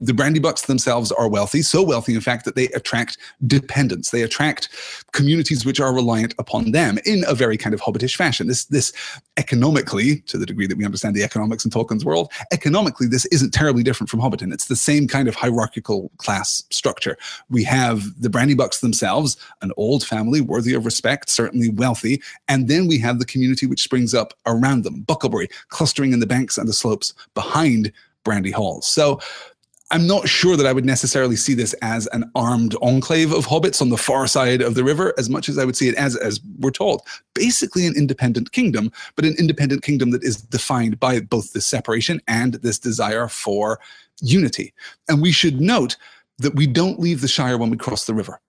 the 0.00 0.12
Brandybucks 0.12 0.66
themselves 0.66 1.10
are 1.10 1.28
wealthy, 1.28 1.62
so 1.62 1.82
wealthy, 1.82 2.14
in 2.14 2.20
fact, 2.20 2.44
that 2.44 2.54
they 2.54 2.68
attract 2.68 3.18
dependents. 3.46 4.10
They 4.10 4.22
attract 4.22 4.68
communities 5.12 5.66
which 5.66 5.80
are 5.80 5.92
reliant 5.92 6.34
upon 6.38 6.72
them 6.72 6.98
in 7.04 7.24
a 7.26 7.34
very 7.34 7.56
kind 7.56 7.74
of 7.74 7.80
hobbitish 7.80 8.16
fashion. 8.16 8.46
This, 8.46 8.66
this 8.66 8.92
economically, 9.36 10.20
to 10.22 10.38
the 10.38 10.46
degree 10.46 10.66
that 10.66 10.78
we 10.78 10.84
understand 10.84 11.16
the 11.16 11.24
economics 11.24 11.64
in 11.64 11.70
Tolkien's 11.70 12.04
world, 12.04 12.30
economically, 12.52 13.06
this 13.06 13.26
isn't 13.26 13.52
terribly 13.52 13.82
different 13.82 14.10
from 14.10 14.20
Hobbiton. 14.20 14.52
It's 14.52 14.66
the 14.66 14.76
same 14.76 15.08
kind 15.08 15.28
of 15.28 15.34
hierarchical 15.34 16.10
class 16.18 16.62
structure. 16.70 17.16
We 17.50 17.64
have 17.64 18.20
the 18.20 18.28
Brandybucks 18.28 18.80
themselves, 18.80 19.36
an 19.62 19.72
old 19.76 20.04
family 20.04 20.40
worthy 20.40 20.74
of 20.74 20.84
respect, 20.84 21.28
certainly 21.28 21.70
wealthy, 21.70 22.22
and 22.46 22.68
then 22.68 22.86
we 22.86 22.98
have 22.98 23.18
the 23.18 23.26
community 23.26 23.66
which 23.66 23.82
springs 23.82 24.14
up 24.14 24.34
around 24.46 24.84
them, 24.84 25.04
Bucklebury, 25.04 25.50
clustering 25.68 26.12
in 26.12 26.20
the 26.20 26.26
banks 26.26 26.56
and 26.58 26.68
the 26.68 26.72
slopes 26.72 27.14
behind 27.34 27.92
Brandy 28.24 28.50
Hall. 28.50 28.82
So 28.82 29.20
I'm 29.90 30.06
not 30.06 30.28
sure 30.28 30.56
that 30.56 30.66
I 30.66 30.72
would 30.72 30.84
necessarily 30.84 31.36
see 31.36 31.54
this 31.54 31.72
as 31.80 32.06
an 32.08 32.30
armed 32.34 32.74
enclave 32.82 33.32
of 33.32 33.46
hobbits 33.46 33.80
on 33.80 33.88
the 33.88 33.96
far 33.96 34.26
side 34.26 34.60
of 34.60 34.74
the 34.74 34.84
river, 34.84 35.14
as 35.16 35.30
much 35.30 35.48
as 35.48 35.56
I 35.56 35.64
would 35.64 35.76
see 35.76 35.88
it 35.88 35.94
as, 35.94 36.14
as 36.14 36.40
we're 36.58 36.70
told, 36.70 37.02
basically 37.34 37.86
an 37.86 37.96
independent 37.96 38.52
kingdom, 38.52 38.92
but 39.16 39.24
an 39.24 39.34
independent 39.38 39.82
kingdom 39.82 40.10
that 40.10 40.22
is 40.22 40.42
defined 40.42 41.00
by 41.00 41.20
both 41.20 41.52
this 41.52 41.66
separation 41.66 42.20
and 42.28 42.54
this 42.54 42.78
desire 42.78 43.28
for 43.28 43.80
unity. 44.20 44.74
And 45.08 45.22
we 45.22 45.32
should 45.32 45.60
note 45.60 45.96
that 46.38 46.54
we 46.54 46.66
don't 46.66 47.00
leave 47.00 47.22
the 47.22 47.28
Shire 47.28 47.56
when 47.56 47.70
we 47.70 47.76
cross 47.78 48.04
the 48.04 48.14
river 48.14 48.40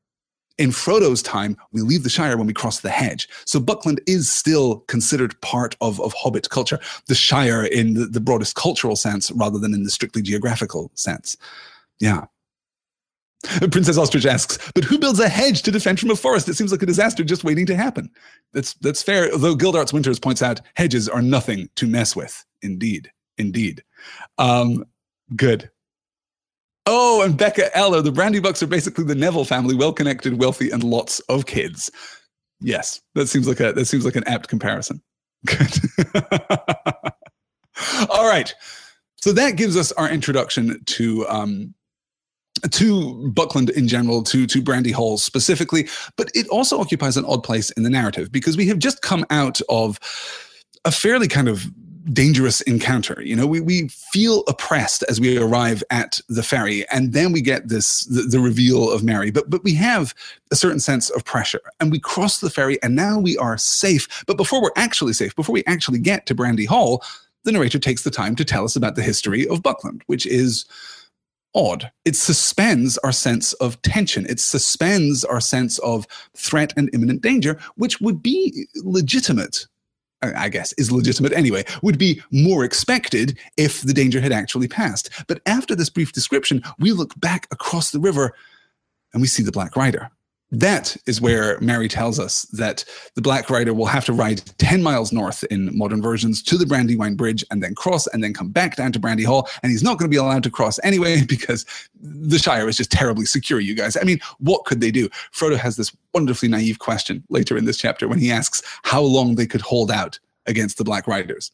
in 0.59 0.71
Frodo's 0.71 1.23
time, 1.23 1.57
we 1.71 1.81
leave 1.81 2.03
the 2.03 2.09
Shire 2.09 2.37
when 2.37 2.45
we 2.45 2.53
cross 2.53 2.81
the 2.81 2.89
hedge. 2.89 3.27
So 3.45 3.59
Buckland 3.59 4.01
is 4.05 4.29
still 4.29 4.81
considered 4.81 5.39
part 5.41 5.75
of, 5.81 5.99
of 6.01 6.13
Hobbit 6.13 6.49
culture, 6.49 6.79
the 7.07 7.15
Shire 7.15 7.63
in 7.63 7.93
the, 7.93 8.05
the 8.05 8.19
broadest 8.19 8.55
cultural 8.55 8.95
sense 8.95 9.31
rather 9.31 9.57
than 9.57 9.73
in 9.73 9.83
the 9.83 9.89
strictly 9.89 10.21
geographical 10.21 10.91
sense. 10.93 11.37
Yeah. 11.99 12.25
Princess 13.71 13.97
Ostrich 13.97 14.25
asks, 14.25 14.57
but 14.75 14.83
who 14.83 14.99
builds 14.99 15.21
a 15.21 15.29
hedge 15.29 15.61
to 15.61 15.71
defend 15.71 15.97
from 15.97 16.11
a 16.11 16.15
forest? 16.15 16.49
It 16.49 16.55
seems 16.55 16.73
like 16.73 16.83
a 16.83 16.85
disaster 16.85 17.23
just 17.23 17.45
waiting 17.45 17.65
to 17.67 17.75
happen. 17.75 18.11
That's 18.51 18.73
that's 18.75 19.01
fair. 19.01 19.29
Though 19.35 19.55
Gildarts 19.55 19.93
Winters 19.93 20.19
points 20.19 20.41
out, 20.41 20.59
hedges 20.73 21.07
are 21.07 21.21
nothing 21.21 21.69
to 21.75 21.87
mess 21.87 22.17
with. 22.17 22.45
Indeed, 22.61 23.09
indeed. 23.37 23.81
Um, 24.37 24.83
good. 25.37 25.71
Oh, 26.85 27.21
and 27.21 27.37
Becca 27.37 27.75
Eller, 27.77 28.01
the 28.01 28.11
Brandybucks 28.11 28.63
are 28.63 28.67
basically 28.67 29.03
the 29.03 29.15
Neville 29.15 29.45
family, 29.45 29.75
well 29.75 29.93
connected, 29.93 30.39
wealthy, 30.39 30.71
and 30.71 30.83
lots 30.83 31.19
of 31.21 31.45
kids. 31.45 31.91
Yes, 32.61 32.99
that 33.15 33.27
seems 33.27 33.47
like 33.47 33.59
a 33.59 33.73
that 33.73 33.85
seems 33.85 34.05
like 34.05 34.15
an 34.15 34.27
apt 34.27 34.47
comparison. 34.47 35.01
Good. 35.45 35.79
All 38.09 38.27
right. 38.27 38.53
So 39.17 39.31
that 39.33 39.55
gives 39.55 39.77
us 39.77 39.91
our 39.93 40.09
introduction 40.09 40.81
to 40.85 41.27
um, 41.27 41.73
to 42.71 43.31
Buckland 43.31 43.69
in 43.69 43.87
general, 43.87 44.23
to 44.23 44.45
to 44.47 44.61
Brandy 44.61 44.91
Hall 44.91 45.17
specifically, 45.17 45.87
but 46.17 46.29
it 46.33 46.47
also 46.49 46.79
occupies 46.79 47.17
an 47.17 47.25
odd 47.25 47.43
place 47.43 47.69
in 47.71 47.83
the 47.83 47.89
narrative 47.89 48.31
because 48.31 48.57
we 48.57 48.67
have 48.67 48.79
just 48.79 49.01
come 49.01 49.25
out 49.29 49.61
of 49.69 49.99
a 50.85 50.91
fairly 50.91 51.27
kind 51.27 51.47
of 51.47 51.65
dangerous 52.13 52.61
encounter. 52.61 53.21
You 53.21 53.35
know, 53.35 53.47
we, 53.47 53.61
we 53.61 53.87
feel 53.89 54.43
oppressed 54.47 55.03
as 55.09 55.19
we 55.19 55.37
arrive 55.37 55.83
at 55.89 56.19
the 56.29 56.43
ferry, 56.43 56.87
and 56.89 57.13
then 57.13 57.31
we 57.31 57.41
get 57.41 57.67
this 57.67 58.05
the, 58.05 58.23
the, 58.23 58.39
reveal 58.39 58.91
of 58.91 59.03
Merry. 59.03 59.31
But 59.31 59.49
but 59.49 59.63
we 59.63 59.73
have 59.75 60.13
a 60.51 60.55
certain 60.55 60.79
sense 60.79 61.09
of 61.09 61.25
pressure, 61.25 61.61
and 61.79 61.91
we 61.91 61.99
cross 61.99 62.39
the 62.39 62.49
ferry, 62.49 62.81
and 62.83 62.95
now 62.95 63.19
we 63.19 63.37
are 63.37 63.57
safe. 63.57 64.23
But 64.25 64.37
before 64.37 64.61
we're 64.61 64.69
actually 64.75 65.13
safe, 65.13 65.35
before 65.35 65.53
we 65.53 65.63
actually 65.65 65.99
get 65.99 66.25
to 66.27 66.35
Brandy 66.35 66.65
Hall, 66.65 67.03
the 67.43 67.51
narrator 67.51 67.79
takes 67.79 68.03
the 68.03 68.11
time 68.11 68.35
to 68.35 68.45
tell 68.45 68.65
us 68.65 68.75
about 68.75 68.95
the 68.95 69.03
history 69.03 69.47
of 69.47 69.63
Buckland, 69.63 70.03
which 70.07 70.25
is 70.25 70.65
odd. 71.55 71.91
It 72.05 72.15
suspends 72.15 72.97
our 72.99 73.11
sense 73.11 73.53
of 73.53 73.81
tension. 73.81 74.25
It 74.27 74.39
suspends 74.39 75.23
our 75.23 75.41
sense 75.41 75.79
of 75.79 76.07
threat 76.35 76.73
and 76.77 76.89
imminent 76.93 77.21
danger, 77.21 77.59
which 77.75 77.99
would 78.01 78.21
be 78.21 78.67
legitimate 78.75 79.65
I 80.21 80.49
guess, 80.49 80.73
is 80.73 80.91
legitimate 80.91 81.31
anyway, 81.31 81.63
would 81.81 81.97
be 81.97 82.21
more 82.31 82.65
expected 82.65 83.39
if 83.55 83.81
the 83.81 83.93
danger 83.93 84.19
had 84.19 84.33
actually 84.33 84.67
passed. 84.67 85.09
But 85.27 85.41
after 85.45 85.75
this 85.75 85.89
brief 85.89 86.11
description, 86.11 86.61
we 86.77 86.91
look 86.91 87.17
back 87.19 87.47
across 87.51 87.91
the 87.91 87.99
river 87.99 88.33
and 89.13 89.21
we 89.21 89.27
see 89.27 89.43
the 89.43 89.51
Black 89.51 89.75
Rider. 89.75 90.11
That 90.51 90.97
is 91.05 91.21
where 91.21 91.59
Merry 91.59 91.87
tells 91.87 92.19
us 92.19 92.43
that 92.53 92.83
the 93.13 93.21
Black 93.21 93.51
Rider 93.51 93.71
will 93.73 93.85
have 93.85 94.05
to 94.05 94.13
ride 94.13 94.41
10 94.57 94.81
miles 94.81 95.11
north 95.11 95.43
in 95.51 95.77
modern 95.77 96.01
versions 96.01 96.41
to 96.43 96.57
the 96.57 96.65
Brandywine 96.65 97.15
Bridge 97.15 97.45
and 97.51 97.61
then 97.61 97.75
cross 97.75 98.07
and 98.07 98.23
then 98.23 98.33
come 98.33 98.49
back 98.49 98.75
down 98.75 98.91
to 98.93 98.99
Brandy 98.99 99.23
Hall. 99.23 99.47
And 99.61 99.71
he's 99.71 99.83
not 99.83 99.99
going 99.99 100.09
to 100.09 100.13
be 100.13 100.17
allowed 100.17 100.41
to 100.43 100.49
cross 100.49 100.79
anyway 100.83 101.23
because 101.27 101.65
the 102.01 102.39
Shire 102.39 102.67
is 102.67 102.77
just 102.77 102.91
terribly 102.91 103.25
secure, 103.25 103.59
you 103.59 103.75
guys. 103.75 103.95
I 103.95 104.03
mean, 104.03 104.19
what 104.39 104.65
could 104.65 104.81
they 104.81 104.91
do? 104.91 105.07
Frodo 105.31 105.55
has 105.57 105.75
this 105.75 105.95
wonderfully 106.15 106.49
naive 106.49 106.79
question 106.79 107.23
later 107.29 107.55
in 107.55 107.65
this 107.65 107.77
chapter 107.77 108.07
when 108.07 108.19
he 108.19 108.31
asks 108.31 108.63
how 108.83 109.01
long 109.01 109.35
they 109.35 109.45
could 109.45 109.61
hold 109.61 109.91
out 109.91 110.17
against 110.47 110.79
the 110.79 110.83
Black 110.83 111.05
Riders. 111.07 111.51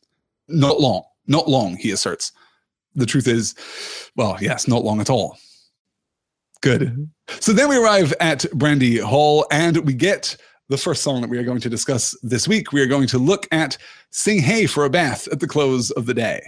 Not 0.48 0.80
long, 0.80 1.04
not 1.28 1.50
long, 1.50 1.76
he 1.76 1.92
asserts. 1.92 2.32
The 2.96 3.06
truth 3.06 3.28
is, 3.28 3.56
well, 4.16 4.38
yes, 4.40 4.70
not 4.70 4.86
long 4.86 5.02
at 5.02 5.10
all. 5.10 5.38
Good. 6.62 7.10
So 7.40 7.54
then 7.54 7.70
we 7.70 7.78
arrive 7.78 8.14
at 8.20 8.46
Brandy 8.54 8.98
Hall 8.98 9.46
and 9.52 9.78
we 9.86 9.94
get 9.94 10.38
the 10.70 10.78
first 10.78 11.04
song 11.04 11.22
that 11.22 11.30
we 11.30 11.38
are 11.38 11.44
going 11.44 11.62
to 11.62 11.70
discuss 11.70 12.18
this 12.24 12.48
week. 12.48 12.72
We 12.72 12.82
are 12.82 12.88
going 12.88 13.08
to 13.08 13.20
look 13.20 13.48
at 13.52 13.78
Sing 14.12 14.42
Hey 14.42 14.66
for 14.66 14.86
a 14.86 14.90
Bath 14.90 15.28
at 15.32 15.40
the 15.40 15.48
close 15.48 15.92
of 15.92 16.06
the 16.06 16.14
day. 16.14 16.42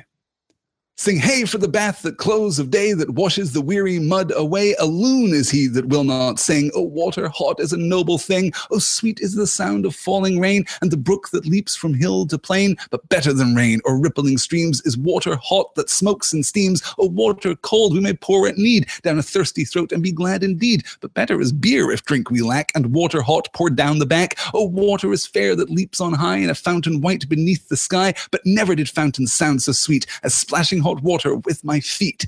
Sing 0.99 1.17
hey 1.17 1.45
for 1.45 1.59
the 1.59 1.67
bath 1.67 2.01
that 2.01 2.17
close 2.17 2.57
of 2.57 2.71
day 2.71 2.91
that 2.91 3.11
washes 3.11 3.53
the 3.53 3.61
weary 3.61 3.99
mud 3.99 4.33
away. 4.35 4.73
A 4.79 4.85
loon 4.87 5.31
is 5.31 5.47
he 5.47 5.67
that 5.67 5.89
will 5.89 6.03
not 6.03 6.39
sing. 6.39 6.71
Oh, 6.73 6.81
water 6.81 7.29
hot 7.29 7.59
is 7.59 7.71
a 7.71 7.77
noble 7.77 8.17
thing. 8.17 8.51
Oh, 8.71 8.79
sweet 8.79 9.19
is 9.19 9.35
the 9.35 9.45
sound 9.45 9.85
of 9.85 9.95
falling 9.95 10.39
rain 10.39 10.65
and 10.81 10.89
the 10.89 10.97
brook 10.97 11.29
that 11.33 11.45
leaps 11.45 11.75
from 11.75 11.93
hill 11.93 12.25
to 12.25 12.39
plain. 12.39 12.77
But 12.89 13.07
better 13.09 13.31
than 13.31 13.53
rain 13.53 13.79
or 13.85 13.99
rippling 13.99 14.39
streams 14.39 14.81
is 14.85 14.97
water 14.97 15.35
hot 15.35 15.75
that 15.75 15.91
smokes 15.91 16.33
and 16.33 16.43
steams. 16.43 16.81
Oh, 16.97 17.09
water 17.09 17.55
cold 17.57 17.93
we 17.93 17.99
may 17.99 18.13
pour 18.13 18.47
at 18.47 18.57
need 18.57 18.89
down 19.03 19.19
a 19.19 19.23
thirsty 19.23 19.65
throat 19.65 19.91
and 19.91 20.01
be 20.01 20.11
glad 20.11 20.43
indeed. 20.43 20.83
But 20.99 21.13
better 21.13 21.39
is 21.39 21.51
beer 21.51 21.91
if 21.91 22.05
drink 22.05 22.31
we 22.31 22.41
lack 22.41 22.71
and 22.73 22.91
water 22.91 23.21
hot 23.21 23.53
poured 23.53 23.75
down 23.75 23.99
the 23.99 24.07
back. 24.07 24.35
Oh, 24.51 24.65
water 24.65 25.13
is 25.13 25.27
fair 25.27 25.55
that 25.57 25.69
leaps 25.69 26.01
on 26.01 26.13
high 26.13 26.37
in 26.37 26.49
a 26.49 26.55
fountain 26.55 27.01
white 27.01 27.29
beneath 27.29 27.69
the 27.69 27.77
sky. 27.77 28.15
But 28.31 28.41
never 28.47 28.73
did 28.73 28.89
fountain 28.89 29.27
sound 29.27 29.61
so 29.61 29.73
sweet 29.73 30.07
as 30.23 30.33
splashing 30.33 30.86
hot 30.87 31.03
water 31.03 31.35
with 31.35 31.63
my 31.63 31.79
feet. 31.79 32.27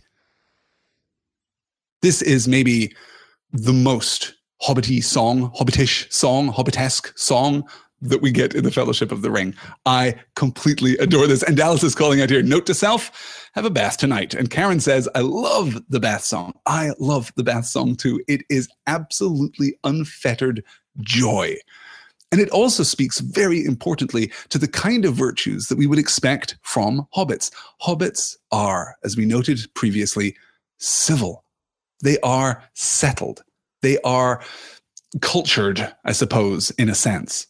This 2.02 2.22
is 2.22 2.48
maybe 2.48 2.93
the 3.52 3.74
most 3.74 4.36
hobbity 4.62 5.04
song, 5.04 5.52
hobbitish 5.52 6.12
song, 6.12 6.50
hobbitesque 6.50 7.17
song 7.17 7.67
that 8.02 8.22
we 8.22 8.32
get 8.32 8.56
in 8.56 8.63
the 8.63 8.72
Fellowship 8.72 9.12
of 9.12 9.22
the 9.22 9.32
Ring. 9.32 9.54
I 9.86 10.15
completely 10.36 10.98
adore 10.98 11.28
this. 11.28 11.43
And 11.43 11.58
Dallas 11.58 11.84
is 11.84 11.95
calling 11.95 12.22
out 12.22 12.30
here, 12.30 12.41
note 12.41 12.65
to 12.67 12.74
self, 12.74 13.50
have 13.54 13.65
a 13.65 13.69
bath 13.69 13.98
tonight. 13.98 14.34
And 14.34 14.50
Karen 14.50 14.80
says, 14.80 15.10
I 15.15 15.22
love 15.22 15.82
the 15.89 16.00
bath 16.00 16.24
song. 16.24 16.54
I 16.65 16.91
love 17.00 17.32
the 17.36 17.43
bath 17.43 17.65
song 17.65 17.95
too. 17.95 18.22
It 18.28 18.41
is 18.50 18.69
absolutely 18.88 19.78
unfettered 19.84 20.63
joy. 21.02 21.56
And 22.31 22.39
it 22.39 22.49
also 22.51 22.83
speaks 22.83 23.19
very 23.19 23.65
importantly 23.65 24.31
to 24.49 24.59
the 24.59 24.67
kind 24.67 25.03
of 25.05 25.15
virtues 25.15 25.67
that 25.67 25.77
we 25.77 25.87
would 25.87 25.97
expect 25.97 26.57
from 26.61 27.07
hobbits. 27.15 27.51
Hobbits 27.81 28.37
are, 28.51 28.95
as 29.03 29.17
we 29.17 29.25
noted 29.25 29.59
previously, 29.73 30.35
civil. 30.77 31.43
They 32.03 32.19
are 32.19 32.63
settled. 32.73 33.43
They 33.81 33.99
are 34.01 34.41
cultured, 35.21 35.93
I 36.05 36.11
suppose, 36.11 36.69
in 36.71 36.89
a 36.89 36.95
sense. 36.95 37.47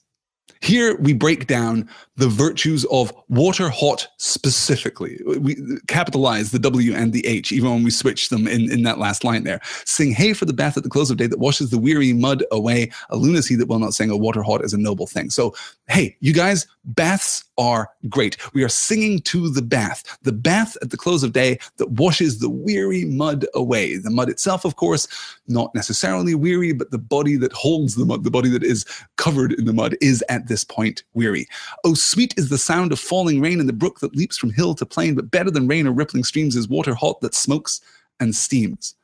Here 0.61 0.97
we 0.97 1.13
break 1.13 1.47
down 1.47 1.89
the 2.17 2.27
virtues 2.27 2.85
of 2.91 3.13
water 3.29 3.69
hot 3.69 4.07
specifically. 4.17 5.19
We 5.25 5.55
capitalize 5.87 6.51
the 6.51 6.59
W 6.59 6.93
and 6.93 7.13
the 7.13 7.25
H, 7.25 7.51
even 7.53 7.69
when 7.69 7.83
we 7.83 7.91
switch 7.91 8.27
them 8.27 8.47
in, 8.47 8.69
in 8.69 8.83
that 8.83 8.99
last 8.99 9.23
line 9.23 9.45
there. 9.45 9.61
Sing 9.85 10.11
hey 10.11 10.33
for 10.33 10.45
the 10.45 10.53
bath 10.53 10.75
at 10.75 10.83
the 10.83 10.89
close 10.89 11.09
of 11.09 11.17
day 11.17 11.27
that 11.27 11.39
washes 11.39 11.69
the 11.69 11.77
weary 11.77 12.11
mud 12.11 12.43
away. 12.51 12.91
A 13.09 13.15
lunacy 13.15 13.55
that 13.55 13.67
will 13.67 13.79
not 13.79 13.93
sing 13.93 14.09
a 14.09 14.17
water 14.17 14.43
hot 14.43 14.63
is 14.63 14.73
a 14.73 14.77
noble 14.77 15.07
thing. 15.07 15.29
So, 15.29 15.55
hey, 15.89 16.15
you 16.19 16.33
guys, 16.33 16.67
baths 16.85 17.43
are 17.57 17.89
great. 18.07 18.37
We 18.53 18.63
are 18.63 18.69
singing 18.69 19.19
to 19.21 19.49
the 19.49 19.61
bath, 19.61 20.19
the 20.21 20.31
bath 20.31 20.77
at 20.81 20.91
the 20.91 20.97
close 20.97 21.23
of 21.23 21.33
day 21.33 21.59
that 21.77 21.89
washes 21.91 22.39
the 22.39 22.49
weary 22.49 23.05
mud 23.05 23.45
away. 23.55 23.97
The 23.97 24.11
mud 24.11 24.29
itself, 24.29 24.65
of 24.65 24.75
course, 24.75 25.07
not 25.47 25.73
necessarily 25.73 26.35
weary, 26.35 26.73
but 26.73 26.91
the 26.91 26.99
body 26.99 27.35
that 27.37 27.53
holds 27.53 27.95
the 27.95 28.05
mud, 28.05 28.23
the 28.23 28.31
body 28.31 28.49
that 28.49 28.63
is 28.63 28.85
covered 29.17 29.53
in 29.53 29.65
the 29.65 29.73
mud, 29.73 29.95
is 29.99 30.23
at 30.29 30.47
this 30.47 30.63
point 30.63 31.03
weary. 31.15 31.47
Oh, 31.83 31.95
sweet 31.95 32.35
is 32.37 32.49
the 32.49 32.57
sound 32.59 32.91
of 32.91 32.99
falling 32.99 33.41
rain 33.41 33.59
in 33.59 33.67
the 33.67 33.73
brook 33.73 33.99
that 33.99 34.15
leaps 34.15 34.37
from 34.37 34.51
hill 34.51 34.75
to 34.75 34.85
plain, 34.85 35.15
but 35.15 35.31
better 35.31 35.49
than 35.49 35.67
rain 35.67 35.87
or 35.87 35.91
rippling 35.91 36.23
streams 36.23 36.55
is 36.55 36.69
water 36.69 36.93
hot 36.93 37.19
that 37.21 37.33
smokes 37.33 37.81
and 38.19 38.35
steams. 38.35 38.95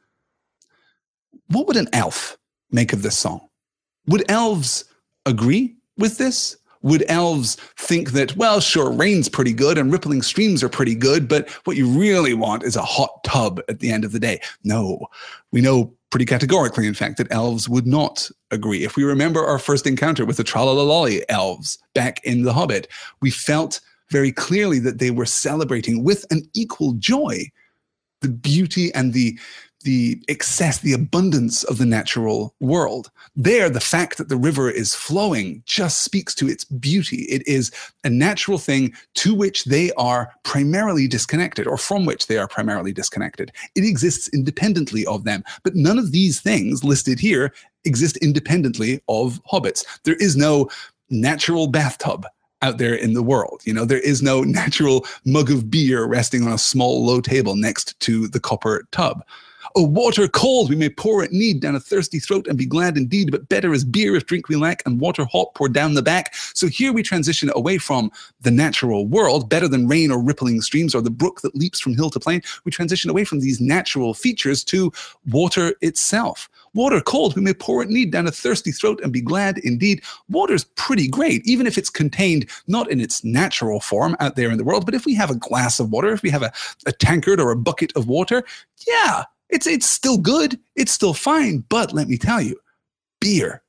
What 1.47 1.67
would 1.67 1.77
an 1.77 1.89
elf 1.93 2.37
make 2.71 2.93
of 2.93 3.01
this 3.01 3.17
song? 3.17 3.41
Would 4.07 4.29
elves 4.29 4.85
agree 5.25 5.75
with 5.97 6.17
this? 6.19 6.57
Would 6.85 7.03
elves 7.07 7.55
think 7.77 8.11
that, 8.11 8.37
well, 8.37 8.59
sure, 8.59 8.91
rain's 8.91 9.27
pretty 9.27 9.53
good 9.53 9.79
and 9.79 9.91
rippling 9.91 10.21
streams 10.21 10.63
are 10.63 10.69
pretty 10.69 10.93
good, 10.93 11.27
but 11.27 11.49
what 11.65 11.77
you 11.77 11.87
really 11.87 12.35
want 12.35 12.61
is 12.61 12.75
a 12.75 12.83
hot 12.83 13.23
tub 13.23 13.59
at 13.67 13.79
the 13.79 13.91
end 13.91 14.05
of 14.05 14.11
the 14.11 14.19
day? 14.19 14.39
No. 14.63 15.07
We 15.51 15.61
know 15.61 15.91
pretty 16.11 16.25
categorically, 16.25 16.85
in 16.85 16.93
fact, 16.93 17.17
that 17.17 17.31
elves 17.31 17.67
would 17.67 17.87
not 17.87 18.29
agree. 18.51 18.83
If 18.83 18.95
we 18.95 19.03
remember 19.03 19.43
our 19.43 19.57
first 19.57 19.87
encounter 19.87 20.25
with 20.25 20.37
the 20.37 20.43
Tralalalali 20.43 21.23
elves 21.27 21.79
back 21.95 22.23
in 22.23 22.43
The 22.43 22.53
Hobbit, 22.53 22.87
we 23.19 23.31
felt 23.31 23.81
very 24.11 24.31
clearly 24.31 24.77
that 24.79 24.99
they 24.99 25.09
were 25.09 25.25
celebrating 25.25 26.03
with 26.03 26.23
an 26.29 26.47
equal 26.53 26.93
joy 26.93 27.49
the 28.21 28.29
beauty 28.29 28.93
and 28.93 29.13
the 29.13 29.37
the 29.85 30.21
excess, 30.27 30.79
the 30.79 30.93
abundance 30.93 31.63
of 31.63 31.77
the 31.77 31.85
natural 31.85 32.53
world. 32.59 33.09
There, 33.35 33.69
the 33.69 33.79
fact 33.79 34.17
that 34.17 34.29
the 34.29 34.35
river 34.35 34.69
is 34.69 34.93
flowing 34.93 35.63
just 35.65 36.03
speaks 36.03 36.35
to 36.35 36.49
its 36.49 36.65
beauty. 36.65 37.21
It 37.29 37.47
is 37.47 37.71
a 38.03 38.09
natural 38.09 38.57
thing 38.57 38.93
to 39.15 39.33
which 39.33 39.65
they 39.65 39.91
are 39.93 40.33
primarily 40.43 41.07
disconnected, 41.07 41.67
or 41.67 41.77
from 41.77 42.05
which 42.05 42.27
they 42.27 42.37
are 42.37 42.47
primarily 42.47 42.91
disconnected. 42.91 43.51
It 43.75 43.85
exists 43.85 44.27
independently 44.33 45.05
of 45.05 45.23
them. 45.23 45.43
But 45.63 45.75
none 45.75 45.97
of 45.97 46.11
these 46.11 46.41
things 46.41 46.83
listed 46.83 47.19
here 47.19 47.53
exist 47.85 48.17
independently 48.17 49.01
of 49.07 49.41
hobbits. 49.51 49.85
There 50.03 50.15
is 50.15 50.35
no 50.35 50.69
natural 51.09 51.67
bathtub 51.67 52.25
out 52.61 52.79
there 52.79 52.95
in 52.95 53.13
the 53.13 53.23
world. 53.23 53.61
You 53.63 53.73
know, 53.73 53.85
there 53.85 53.99
is 53.99 54.21
no 54.21 54.41
natural 54.61 55.05
mug 55.23 55.51
of 55.51 55.69
beer 55.69 56.05
resting 56.05 56.43
on 56.43 56.53
a 56.53 56.57
small 56.57 57.05
low 57.05 57.21
table 57.21 57.55
next 57.55 57.99
to 58.01 58.27
the 58.27 58.39
copper 58.39 58.87
tub. 58.91 59.23
Oh, 59.75 59.83
water 59.83 60.27
cold, 60.27 60.69
we 60.69 60.75
may 60.75 60.89
pour 60.89 61.23
at 61.23 61.31
need 61.31 61.61
down 61.61 61.75
a 61.75 61.79
thirsty 61.79 62.19
throat 62.19 62.47
and 62.47 62.57
be 62.57 62.65
glad 62.65 62.97
indeed, 62.97 63.31
but 63.31 63.49
better 63.49 63.73
is 63.73 63.83
beer 63.83 64.15
if 64.15 64.25
drink 64.25 64.47
we 64.47 64.55
lack, 64.55 64.83
and 64.85 64.99
water 64.99 65.25
hot 65.25 65.53
poured 65.55 65.73
down 65.73 65.93
the 65.93 66.01
back. 66.01 66.35
So 66.53 66.67
here 66.67 66.93
we 66.93 67.03
transition 67.03 67.51
away 67.55 67.77
from 67.77 68.11
the 68.41 68.51
natural 68.51 69.07
world, 69.07 69.49
better 69.49 69.67
than 69.67 69.87
rain 69.87 70.11
or 70.11 70.21
rippling 70.21 70.61
streams 70.61 70.93
or 70.93 71.01
the 71.01 71.09
brook 71.09 71.41
that 71.41 71.55
leaps 71.55 71.79
from 71.79 71.95
hill 71.95 72.09
to 72.11 72.19
plain. 72.19 72.41
We 72.63 72.71
transition 72.71 73.09
away 73.09 73.23
from 73.23 73.39
these 73.39 73.59
natural 73.59 74.13
features 74.13 74.63
to 74.65 74.91
water 75.27 75.75
itself. 75.81 76.49
Water 76.73 76.99
cold, 76.99 77.37
we 77.37 77.41
may 77.41 77.53
pour 77.53 77.81
at 77.81 77.87
need 77.87 78.11
down 78.11 78.27
a 78.27 78.31
thirsty 78.31 78.71
throat 78.71 78.99
and 79.01 79.13
be 79.13 79.21
glad 79.21 79.59
indeed. 79.59 80.03
Water's 80.29 80.65
pretty 80.75 81.07
great, 81.07 81.41
even 81.47 81.67
if 81.67 81.77
it's 81.77 81.89
contained 81.89 82.49
not 82.67 82.91
in 82.91 82.99
its 82.99 83.23
natural 83.23 83.79
form 83.79 84.17
out 84.19 84.35
there 84.35 84.51
in 84.51 84.57
the 84.57 84.63
world, 84.65 84.85
but 84.85 84.93
if 84.93 85.05
we 85.05 85.13
have 85.15 85.31
a 85.31 85.35
glass 85.35 85.79
of 85.79 85.91
water, 85.91 86.11
if 86.11 86.21
we 86.21 86.29
have 86.29 86.43
a, 86.43 86.51
a 86.85 86.91
tankard 86.91 87.39
or 87.39 87.51
a 87.51 87.55
bucket 87.55 87.95
of 87.95 88.09
water, 88.09 88.43
yeah, 88.85 89.23
it's 89.49 89.67
it's 89.67 89.87
still 89.87 90.17
good. 90.17 90.59
It's 90.75 90.91
still 90.91 91.13
fine. 91.13 91.63
But 91.69 91.93
let 91.93 92.07
me 92.07 92.17
tell 92.17 92.41
you, 92.41 92.57
beer. 93.19 93.61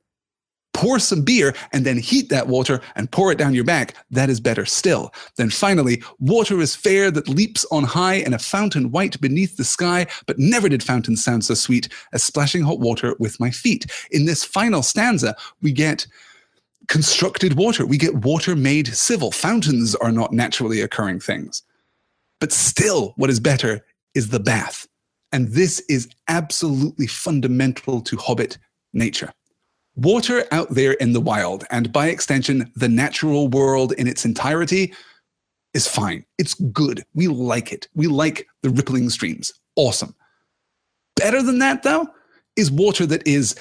Pour 0.73 0.99
some 0.99 1.23
beer 1.23 1.55
and 1.73 1.87
then 1.87 1.97
heat 1.97 2.29
that 2.29 2.47
water 2.47 2.79
and 2.95 3.11
pour 3.11 3.31
it 3.31 3.39
down 3.39 3.55
your 3.55 3.63
back. 3.63 3.95
That 4.11 4.29
is 4.29 4.39
better 4.39 4.63
still. 4.63 5.11
Then 5.35 5.49
finally, 5.49 6.03
water 6.19 6.59
is 6.59 6.75
fair 6.75 7.09
that 7.09 7.27
leaps 7.27 7.65
on 7.71 7.83
high 7.83 8.15
in 8.15 8.31
a 8.31 8.37
fountain 8.37 8.91
white 8.91 9.19
beneath 9.19 9.57
the 9.57 9.63
sky, 9.63 10.05
but 10.27 10.37
never 10.37 10.69
did 10.69 10.83
fountains 10.83 11.23
sound 11.23 11.45
so 11.45 11.55
sweet 11.55 11.89
as 12.13 12.23
splashing 12.23 12.61
hot 12.61 12.79
water 12.79 13.15
with 13.17 13.39
my 13.39 13.49
feet. 13.49 13.87
In 14.11 14.25
this 14.25 14.43
final 14.43 14.83
stanza, 14.83 15.35
we 15.63 15.71
get 15.71 16.05
constructed 16.87 17.57
water. 17.57 17.85
We 17.85 17.97
get 17.97 18.15
water 18.15 18.55
made 18.55 18.87
civil. 18.87 19.31
Fountains 19.31 19.95
are 19.95 20.11
not 20.11 20.31
naturally 20.31 20.81
occurring 20.81 21.19
things. 21.21 21.63
But 22.39 22.51
still, 22.51 23.13
what 23.17 23.29
is 23.29 23.39
better 23.39 23.83
is 24.13 24.29
the 24.29 24.39
bath. 24.39 24.86
And 25.31 25.49
this 25.49 25.81
is 25.89 26.07
absolutely 26.27 27.07
fundamental 27.07 28.01
to 28.01 28.17
Hobbit 28.17 28.57
nature. 28.93 29.33
Water 29.95 30.45
out 30.51 30.69
there 30.69 30.93
in 30.93 31.13
the 31.13 31.19
wild, 31.19 31.63
and 31.71 31.91
by 31.91 32.07
extension, 32.07 32.71
the 32.75 32.87
natural 32.87 33.47
world 33.47 33.93
in 33.93 34.07
its 34.07 34.25
entirety, 34.25 34.93
is 35.73 35.87
fine. 35.87 36.23
It's 36.37 36.53
good. 36.53 37.03
We 37.13 37.27
like 37.27 37.71
it. 37.71 37.87
We 37.95 38.07
like 38.07 38.47
the 38.61 38.69
rippling 38.69 39.09
streams. 39.09 39.51
Awesome. 39.75 40.15
Better 41.15 41.41
than 41.41 41.59
that, 41.59 41.83
though, 41.83 42.07
is 42.55 42.71
water 42.71 43.05
that 43.07 43.25
is 43.27 43.55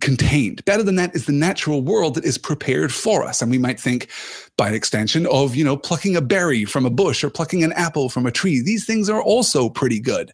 contained. 0.00 0.64
Better 0.64 0.84
than 0.84 0.94
that 0.96 1.14
is 1.14 1.26
the 1.26 1.32
natural 1.32 1.82
world 1.82 2.14
that 2.14 2.24
is 2.24 2.38
prepared 2.38 2.94
for 2.94 3.24
us. 3.24 3.42
And 3.42 3.50
we 3.50 3.58
might 3.58 3.80
think, 3.80 4.08
by 4.56 4.70
extension, 4.70 5.26
of, 5.26 5.56
you 5.56 5.64
know, 5.64 5.76
plucking 5.76 6.16
a 6.16 6.20
berry 6.20 6.64
from 6.64 6.86
a 6.86 6.90
bush 6.90 7.24
or 7.24 7.30
plucking 7.30 7.64
an 7.64 7.72
apple 7.72 8.08
from 8.08 8.26
a 8.26 8.32
tree. 8.32 8.60
These 8.60 8.86
things 8.86 9.10
are 9.10 9.22
also 9.22 9.68
pretty 9.68 9.98
good. 9.98 10.32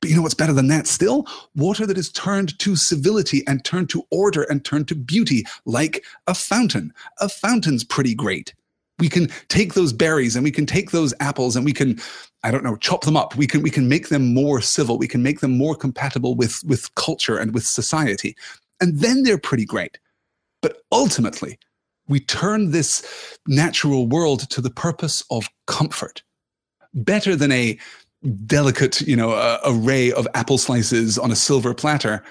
But 0.00 0.10
you 0.10 0.16
know 0.16 0.22
what's 0.22 0.34
better 0.34 0.52
than 0.52 0.68
that 0.68 0.86
still? 0.86 1.26
Water 1.54 1.86
that 1.86 1.98
is 1.98 2.10
turned 2.10 2.58
to 2.60 2.76
civility 2.76 3.42
and 3.46 3.64
turned 3.64 3.90
to 3.90 4.04
order 4.10 4.44
and 4.44 4.64
turned 4.64 4.88
to 4.88 4.94
beauty, 4.94 5.44
like 5.66 6.04
a 6.26 6.34
fountain. 6.34 6.92
A 7.20 7.28
fountain's 7.28 7.84
pretty 7.84 8.14
great. 8.14 8.54
We 8.98 9.08
can 9.08 9.28
take 9.48 9.74
those 9.74 9.92
berries 9.92 10.36
and 10.36 10.44
we 10.44 10.50
can 10.50 10.66
take 10.66 10.90
those 10.90 11.14
apples 11.20 11.56
and 11.56 11.64
we 11.64 11.72
can, 11.72 12.00
I 12.44 12.50
don't 12.50 12.64
know, 12.64 12.76
chop 12.76 13.02
them 13.02 13.16
up. 13.16 13.34
We 13.36 13.46
can 13.46 13.62
we 13.62 13.70
can 13.70 13.88
make 13.88 14.08
them 14.08 14.34
more 14.34 14.60
civil. 14.60 14.98
We 14.98 15.08
can 15.08 15.22
make 15.22 15.40
them 15.40 15.56
more 15.56 15.74
compatible 15.74 16.34
with 16.34 16.62
with 16.64 16.94
culture 16.94 17.38
and 17.38 17.52
with 17.54 17.66
society. 17.66 18.36
And 18.80 19.00
then 19.00 19.22
they're 19.22 19.38
pretty 19.38 19.64
great. 19.64 19.98
But 20.62 20.82
ultimately, 20.92 21.58
we 22.08 22.20
turn 22.20 22.70
this 22.70 23.38
natural 23.46 24.06
world 24.06 24.50
to 24.50 24.60
the 24.60 24.70
purpose 24.70 25.22
of 25.30 25.48
comfort. 25.66 26.22
Better 26.92 27.36
than 27.36 27.52
a 27.52 27.78
delicate, 28.46 29.00
you 29.02 29.16
know, 29.16 29.32
uh, 29.32 29.60
array 29.64 30.12
of 30.12 30.26
apple 30.34 30.58
slices 30.58 31.18
on 31.18 31.30
a 31.30 31.36
silver 31.36 31.74
platter 31.74 32.22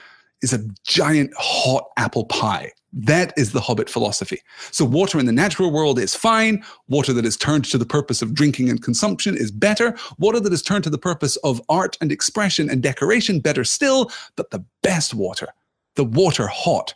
is 0.42 0.54
a 0.54 0.64
giant 0.84 1.34
hot 1.38 1.90
apple 1.98 2.26
pie. 2.26 2.72
That 2.92 3.34
is 3.38 3.52
the 3.52 3.62
Hobbit 3.62 3.90
philosophy. 3.90 4.42
So, 4.72 4.84
water 4.84 5.20
in 5.20 5.28
the 5.28 5.32
natural 5.32 5.72
world 5.72 6.00
is 6.00 6.16
fine. 6.16 6.64
Water 6.88 7.14
that 7.14 7.26
is 7.26 7.38
turned 7.38 7.66
to 7.66 7.78
the 7.78 7.86
purpose 7.86 8.24
of 8.24 8.34
drinking 8.34 8.70
and 8.70 8.82
consumption 8.82 9.38
is 9.38 9.52
better. 9.52 9.96
Water 10.18 10.40
that 10.40 10.54
is 10.54 10.64
turned 10.64 10.84
to 10.86 10.90
the 10.90 10.98
purpose 10.98 11.36
of 11.38 11.62
art 11.70 11.98
and 12.02 12.12
expression 12.12 12.68
and 12.68 12.82
decoration, 12.82 13.42
better 13.42 13.64
still. 13.64 14.12
But 14.36 14.50
the 14.50 14.66
best 14.82 15.14
water, 15.14 15.50
the 15.96 16.04
water 16.04 16.48
hot, 16.48 16.96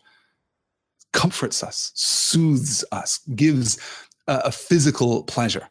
comforts 1.12 1.62
us, 1.62 1.92
soothes 1.94 2.84
us, 2.92 3.20
gives 3.36 3.78
a, 4.28 4.42
a 4.46 4.52
physical 4.52 5.24
pleasure. 5.24 5.70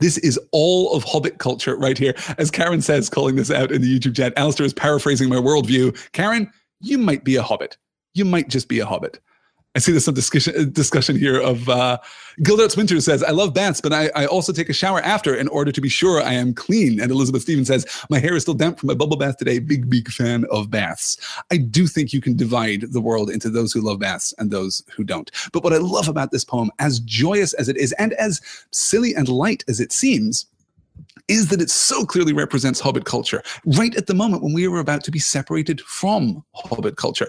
This 0.00 0.18
is 0.18 0.38
all 0.52 0.92
of 0.94 1.04
Hobbit 1.04 1.38
culture 1.38 1.76
right 1.76 1.96
here. 1.96 2.14
As 2.38 2.50
Karen 2.50 2.82
says, 2.82 3.08
calling 3.08 3.36
this 3.36 3.50
out 3.50 3.70
in 3.70 3.82
the 3.82 3.98
YouTube 3.98 4.16
chat, 4.16 4.32
Alistair 4.36 4.66
is 4.66 4.74
paraphrasing 4.74 5.28
my 5.28 5.36
worldview. 5.36 5.96
Karen, 6.12 6.50
you 6.80 6.98
might 6.98 7.24
be 7.24 7.36
a 7.36 7.42
Hobbit. 7.42 7.76
You 8.14 8.24
might 8.24 8.48
just 8.48 8.68
be 8.68 8.80
a 8.80 8.86
Hobbit. 8.86 9.20
I 9.76 9.78
see 9.78 9.92
there's 9.92 10.04
some 10.04 10.14
discussion 10.14 10.72
discussion 10.72 11.16
here 11.16 11.40
of 11.40 11.68
uh, 11.68 11.98
Gildarts 12.40 12.76
Winter 12.76 13.00
says, 13.00 13.22
I 13.22 13.30
love 13.30 13.54
baths, 13.54 13.80
but 13.80 13.92
I, 13.92 14.10
I 14.16 14.26
also 14.26 14.52
take 14.52 14.68
a 14.68 14.72
shower 14.72 15.00
after 15.02 15.32
in 15.32 15.46
order 15.46 15.70
to 15.70 15.80
be 15.80 15.88
sure 15.88 16.20
I 16.20 16.32
am 16.32 16.54
clean. 16.54 17.00
And 17.00 17.12
Elizabeth 17.12 17.42
Stevens 17.42 17.68
says, 17.68 17.86
My 18.10 18.18
hair 18.18 18.34
is 18.34 18.42
still 18.42 18.54
damp 18.54 18.80
from 18.80 18.88
my 18.88 18.94
bubble 18.94 19.16
bath 19.16 19.36
today. 19.36 19.60
Big, 19.60 19.88
big 19.88 20.08
fan 20.08 20.44
of 20.50 20.70
baths. 20.70 21.18
I 21.52 21.56
do 21.56 21.86
think 21.86 22.12
you 22.12 22.20
can 22.20 22.36
divide 22.36 22.92
the 22.92 23.00
world 23.00 23.30
into 23.30 23.48
those 23.48 23.72
who 23.72 23.80
love 23.80 24.00
baths 24.00 24.34
and 24.38 24.50
those 24.50 24.82
who 24.92 25.04
don't. 25.04 25.30
But 25.52 25.62
what 25.62 25.72
I 25.72 25.78
love 25.78 26.08
about 26.08 26.32
this 26.32 26.44
poem, 26.44 26.72
as 26.80 26.98
joyous 26.98 27.52
as 27.52 27.68
it 27.68 27.76
is 27.76 27.92
and 27.92 28.12
as 28.14 28.40
silly 28.72 29.14
and 29.14 29.28
light 29.28 29.62
as 29.68 29.78
it 29.78 29.92
seems, 29.92 30.46
is 31.28 31.48
that 31.48 31.60
it 31.60 31.70
so 31.70 32.04
clearly 32.04 32.32
represents 32.32 32.80
Hobbit 32.80 33.04
culture 33.04 33.42
right 33.64 33.94
at 33.94 34.08
the 34.08 34.14
moment 34.14 34.42
when 34.42 34.52
we 34.52 34.66
are 34.66 34.78
about 34.78 35.04
to 35.04 35.12
be 35.12 35.20
separated 35.20 35.80
from 35.82 36.44
Hobbit 36.54 36.96
culture. 36.96 37.28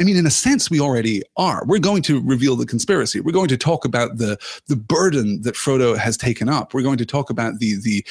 I 0.00 0.04
mean, 0.04 0.16
in 0.16 0.26
a 0.26 0.30
sense, 0.30 0.70
we 0.70 0.80
already 0.80 1.22
are. 1.36 1.64
We're 1.66 1.80
going 1.80 2.02
to 2.02 2.20
reveal 2.20 2.54
the 2.54 2.66
conspiracy. 2.66 3.20
We're 3.20 3.32
going 3.32 3.48
to 3.48 3.56
talk 3.56 3.84
about 3.84 4.18
the 4.18 4.38
the 4.68 4.76
burden 4.76 5.42
that 5.42 5.56
Frodo 5.56 5.96
has 5.96 6.16
taken 6.16 6.48
up. 6.48 6.72
We're 6.72 6.82
going 6.82 6.98
to 6.98 7.06
talk 7.06 7.30
about 7.30 7.58
the 7.58 7.74
the 7.76 8.04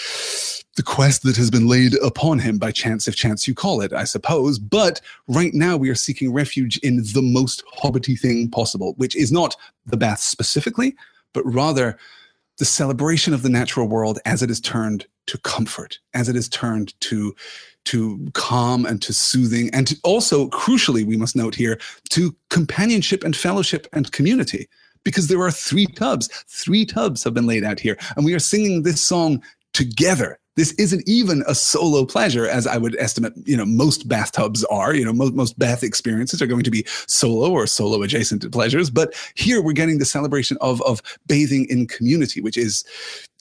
the 0.75 0.83
quest 0.83 1.23
that 1.23 1.37
has 1.37 1.49
been 1.49 1.67
laid 1.67 1.95
upon 2.03 2.39
him 2.39 2.57
by 2.57 2.71
chance, 2.71 3.07
if 3.07 3.15
chance 3.15 3.47
you 3.47 3.55
call 3.55 3.81
it, 3.81 3.93
I 3.93 4.03
suppose. 4.03 4.59
But 4.59 5.01
right 5.27 5.53
now, 5.53 5.77
we 5.77 5.89
are 5.89 5.95
seeking 5.95 6.31
refuge 6.31 6.77
in 6.79 6.97
the 6.97 7.21
most 7.21 7.63
hobbity 7.73 8.19
thing 8.19 8.49
possible, 8.49 8.93
which 8.97 9.15
is 9.15 9.31
not 9.31 9.55
the 9.85 9.97
bath 9.97 10.19
specifically, 10.19 10.95
but 11.33 11.45
rather 11.45 11.97
the 12.57 12.65
celebration 12.65 13.33
of 13.33 13.43
the 13.43 13.49
natural 13.49 13.87
world 13.87 14.19
as 14.25 14.43
it 14.43 14.51
is 14.51 14.59
turned 14.59 15.05
to 15.27 15.37
comfort, 15.39 15.99
as 16.13 16.27
it 16.29 16.35
is 16.35 16.49
turned 16.49 16.99
to 17.01 17.35
to 17.87 18.27
calm 18.33 18.85
and 18.85 19.01
to 19.01 19.13
soothing, 19.13 19.69
and 19.73 19.87
to 19.87 19.97
also, 20.03 20.49
crucially, 20.49 21.05
we 21.05 21.17
must 21.17 21.35
note 21.35 21.55
here, 21.55 21.79
to 22.09 22.35
companionship 22.49 23.23
and 23.23 23.35
fellowship 23.35 23.87
and 23.93 24.11
community. 24.11 24.67
Because 25.03 25.27
there 25.27 25.41
are 25.41 25.51
three 25.51 25.87
tubs, 25.87 26.27
three 26.47 26.85
tubs 26.85 27.23
have 27.23 27.33
been 27.33 27.47
laid 27.47 27.63
out 27.63 27.79
here, 27.79 27.97
and 28.15 28.25
we 28.25 28.33
are 28.33 28.39
singing 28.39 28.83
this 28.83 29.01
song 29.01 29.41
together. 29.73 30.37
This 30.57 30.73
isn't 30.73 31.07
even 31.07 31.43
a 31.47 31.53
solo 31.53 32.03
pleasure 32.03 32.47
as 32.47 32.65
i 32.65 32.77
would 32.77 32.95
estimate 32.97 33.33
you 33.45 33.55
know 33.55 33.65
most 33.65 34.07
bathtubs 34.07 34.63
are. 34.65 34.95
You 34.95 35.05
know 35.05 35.13
most, 35.13 35.35
most 35.35 35.59
bath 35.59 35.83
experiences 35.83 36.41
are 36.41 36.47
going 36.47 36.63
to 36.63 36.71
be 36.71 36.83
solo 37.05 37.51
or 37.51 37.67
solo 37.67 38.01
adjacent 38.01 38.51
pleasures. 38.51 38.89
But 38.89 39.13
here 39.35 39.61
we're 39.61 39.73
getting 39.73 39.99
the 39.99 40.05
celebration 40.05 40.57
of 40.59 40.81
of 40.81 41.01
bathing 41.27 41.67
in 41.69 41.87
community 41.87 42.41
which 42.41 42.57
is 42.57 42.83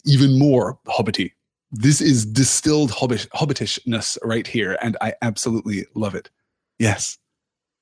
even 0.04 0.38
more 0.38 0.78
hobbity 0.86 1.32
this 1.72 2.00
is 2.00 2.24
distilled 2.24 2.90
hobbit, 2.90 3.26
hobbitishness 3.34 4.18
right 4.22 4.46
here 4.46 4.78
and 4.82 4.96
i 5.00 5.12
absolutely 5.22 5.84
love 5.94 6.14
it 6.14 6.30
yes 6.78 7.18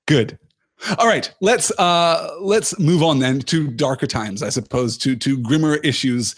good 0.06 0.38
All 0.98 1.06
right, 1.06 1.32
let's 1.40 1.70
uh, 1.78 2.34
let's 2.40 2.78
move 2.78 3.02
on 3.02 3.18
then 3.18 3.40
to 3.42 3.68
darker 3.68 4.06
times, 4.06 4.42
I 4.42 4.50
suppose, 4.50 4.98
to 4.98 5.16
to 5.16 5.38
grimmer 5.38 5.76
issues, 5.76 6.34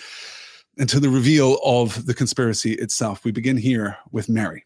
and 0.78 0.88
to 0.88 1.00
the 1.00 1.08
reveal 1.08 1.58
of 1.64 2.06
the 2.06 2.14
conspiracy 2.14 2.72
itself. 2.74 3.24
We 3.24 3.32
begin 3.32 3.56
here 3.56 3.96
with 4.12 4.28
Merry. 4.28 4.64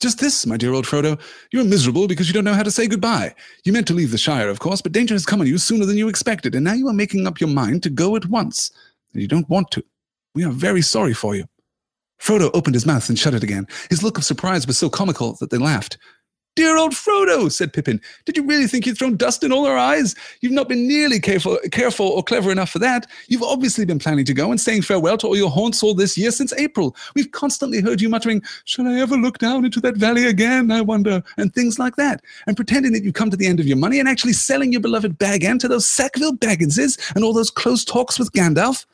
Just 0.00 0.20
this, 0.20 0.46
my 0.46 0.56
dear 0.56 0.72
old 0.72 0.86
Frodo. 0.86 1.20
You're 1.52 1.64
miserable 1.64 2.08
because 2.08 2.28
you 2.28 2.32
don't 2.32 2.44
know 2.44 2.54
how 2.54 2.62
to 2.62 2.70
say 2.70 2.86
goodbye. 2.86 3.34
You 3.64 3.72
meant 3.72 3.86
to 3.88 3.94
leave 3.94 4.12
the 4.12 4.18
Shire, 4.18 4.48
of 4.48 4.60
course, 4.60 4.80
but 4.80 4.92
danger 4.92 5.14
has 5.14 5.26
come 5.26 5.42
on 5.42 5.46
you 5.46 5.58
sooner 5.58 5.84
than 5.84 5.98
you 5.98 6.08
expected, 6.08 6.54
and 6.54 6.64
now 6.64 6.72
you 6.72 6.88
are 6.88 6.94
making 6.94 7.26
up 7.26 7.40
your 7.40 7.50
mind 7.50 7.82
to 7.82 7.90
go 7.90 8.16
at 8.16 8.26
once. 8.26 8.70
And 9.12 9.20
you 9.20 9.28
don't 9.28 9.48
want 9.50 9.70
to. 9.72 9.84
We 10.34 10.44
are 10.44 10.50
very 10.50 10.82
sorry 10.82 11.14
for 11.14 11.34
you. 11.34 11.44
Frodo 12.20 12.50
opened 12.54 12.74
his 12.74 12.86
mouth 12.86 13.08
and 13.08 13.18
shut 13.18 13.34
it 13.34 13.42
again. 13.42 13.66
His 13.88 14.02
look 14.02 14.18
of 14.18 14.24
surprise 14.24 14.66
was 14.66 14.78
so 14.78 14.90
comical 14.90 15.36
that 15.40 15.50
they 15.50 15.58
laughed. 15.58 15.96
Dear 16.56 16.76
old 16.76 16.92
Frodo, 16.92 17.50
said 17.50 17.72
Pippin, 17.72 18.00
did 18.26 18.36
you 18.36 18.44
really 18.44 18.66
think 18.66 18.84
you'd 18.84 18.98
thrown 18.98 19.16
dust 19.16 19.44
in 19.44 19.52
all 19.52 19.66
our 19.66 19.78
eyes? 19.78 20.16
You've 20.40 20.52
not 20.52 20.68
been 20.68 20.86
nearly 20.86 21.20
careful, 21.20 21.58
careful 21.70 22.08
or 22.08 22.24
clever 22.24 22.50
enough 22.50 22.70
for 22.70 22.80
that. 22.80 23.06
You've 23.28 23.44
obviously 23.44 23.84
been 23.84 24.00
planning 24.00 24.24
to 24.24 24.34
go 24.34 24.50
and 24.50 24.60
saying 24.60 24.82
farewell 24.82 25.16
to 25.18 25.28
all 25.28 25.36
your 25.36 25.48
haunts 25.48 25.82
all 25.82 25.94
this 25.94 26.18
year 26.18 26.32
since 26.32 26.52
April. 26.54 26.96
We've 27.14 27.30
constantly 27.30 27.80
heard 27.80 28.00
you 28.00 28.08
muttering, 28.08 28.42
Shall 28.64 28.88
I 28.88 29.00
ever 29.00 29.16
look 29.16 29.38
down 29.38 29.64
into 29.64 29.80
that 29.82 29.96
valley 29.96 30.26
again, 30.26 30.72
I 30.72 30.80
wonder, 30.80 31.22
and 31.38 31.54
things 31.54 31.78
like 31.78 31.94
that, 31.96 32.22
and 32.48 32.56
pretending 32.56 32.92
that 32.92 33.04
you've 33.04 33.14
come 33.14 33.30
to 33.30 33.36
the 33.36 33.46
end 33.46 33.60
of 33.60 33.66
your 33.66 33.78
money 33.78 34.00
and 34.00 34.08
actually 34.08 34.32
selling 34.32 34.72
your 34.72 34.82
beloved 34.82 35.18
Bag 35.18 35.44
End 35.44 35.60
to 35.60 35.68
those 35.68 35.86
Sackville 35.86 36.36
Bagginses 36.36 36.98
and 37.14 37.24
all 37.24 37.32
those 37.32 37.50
close 37.50 37.84
talks 37.84 38.18
with 38.18 38.32
Gandalf. 38.32 38.84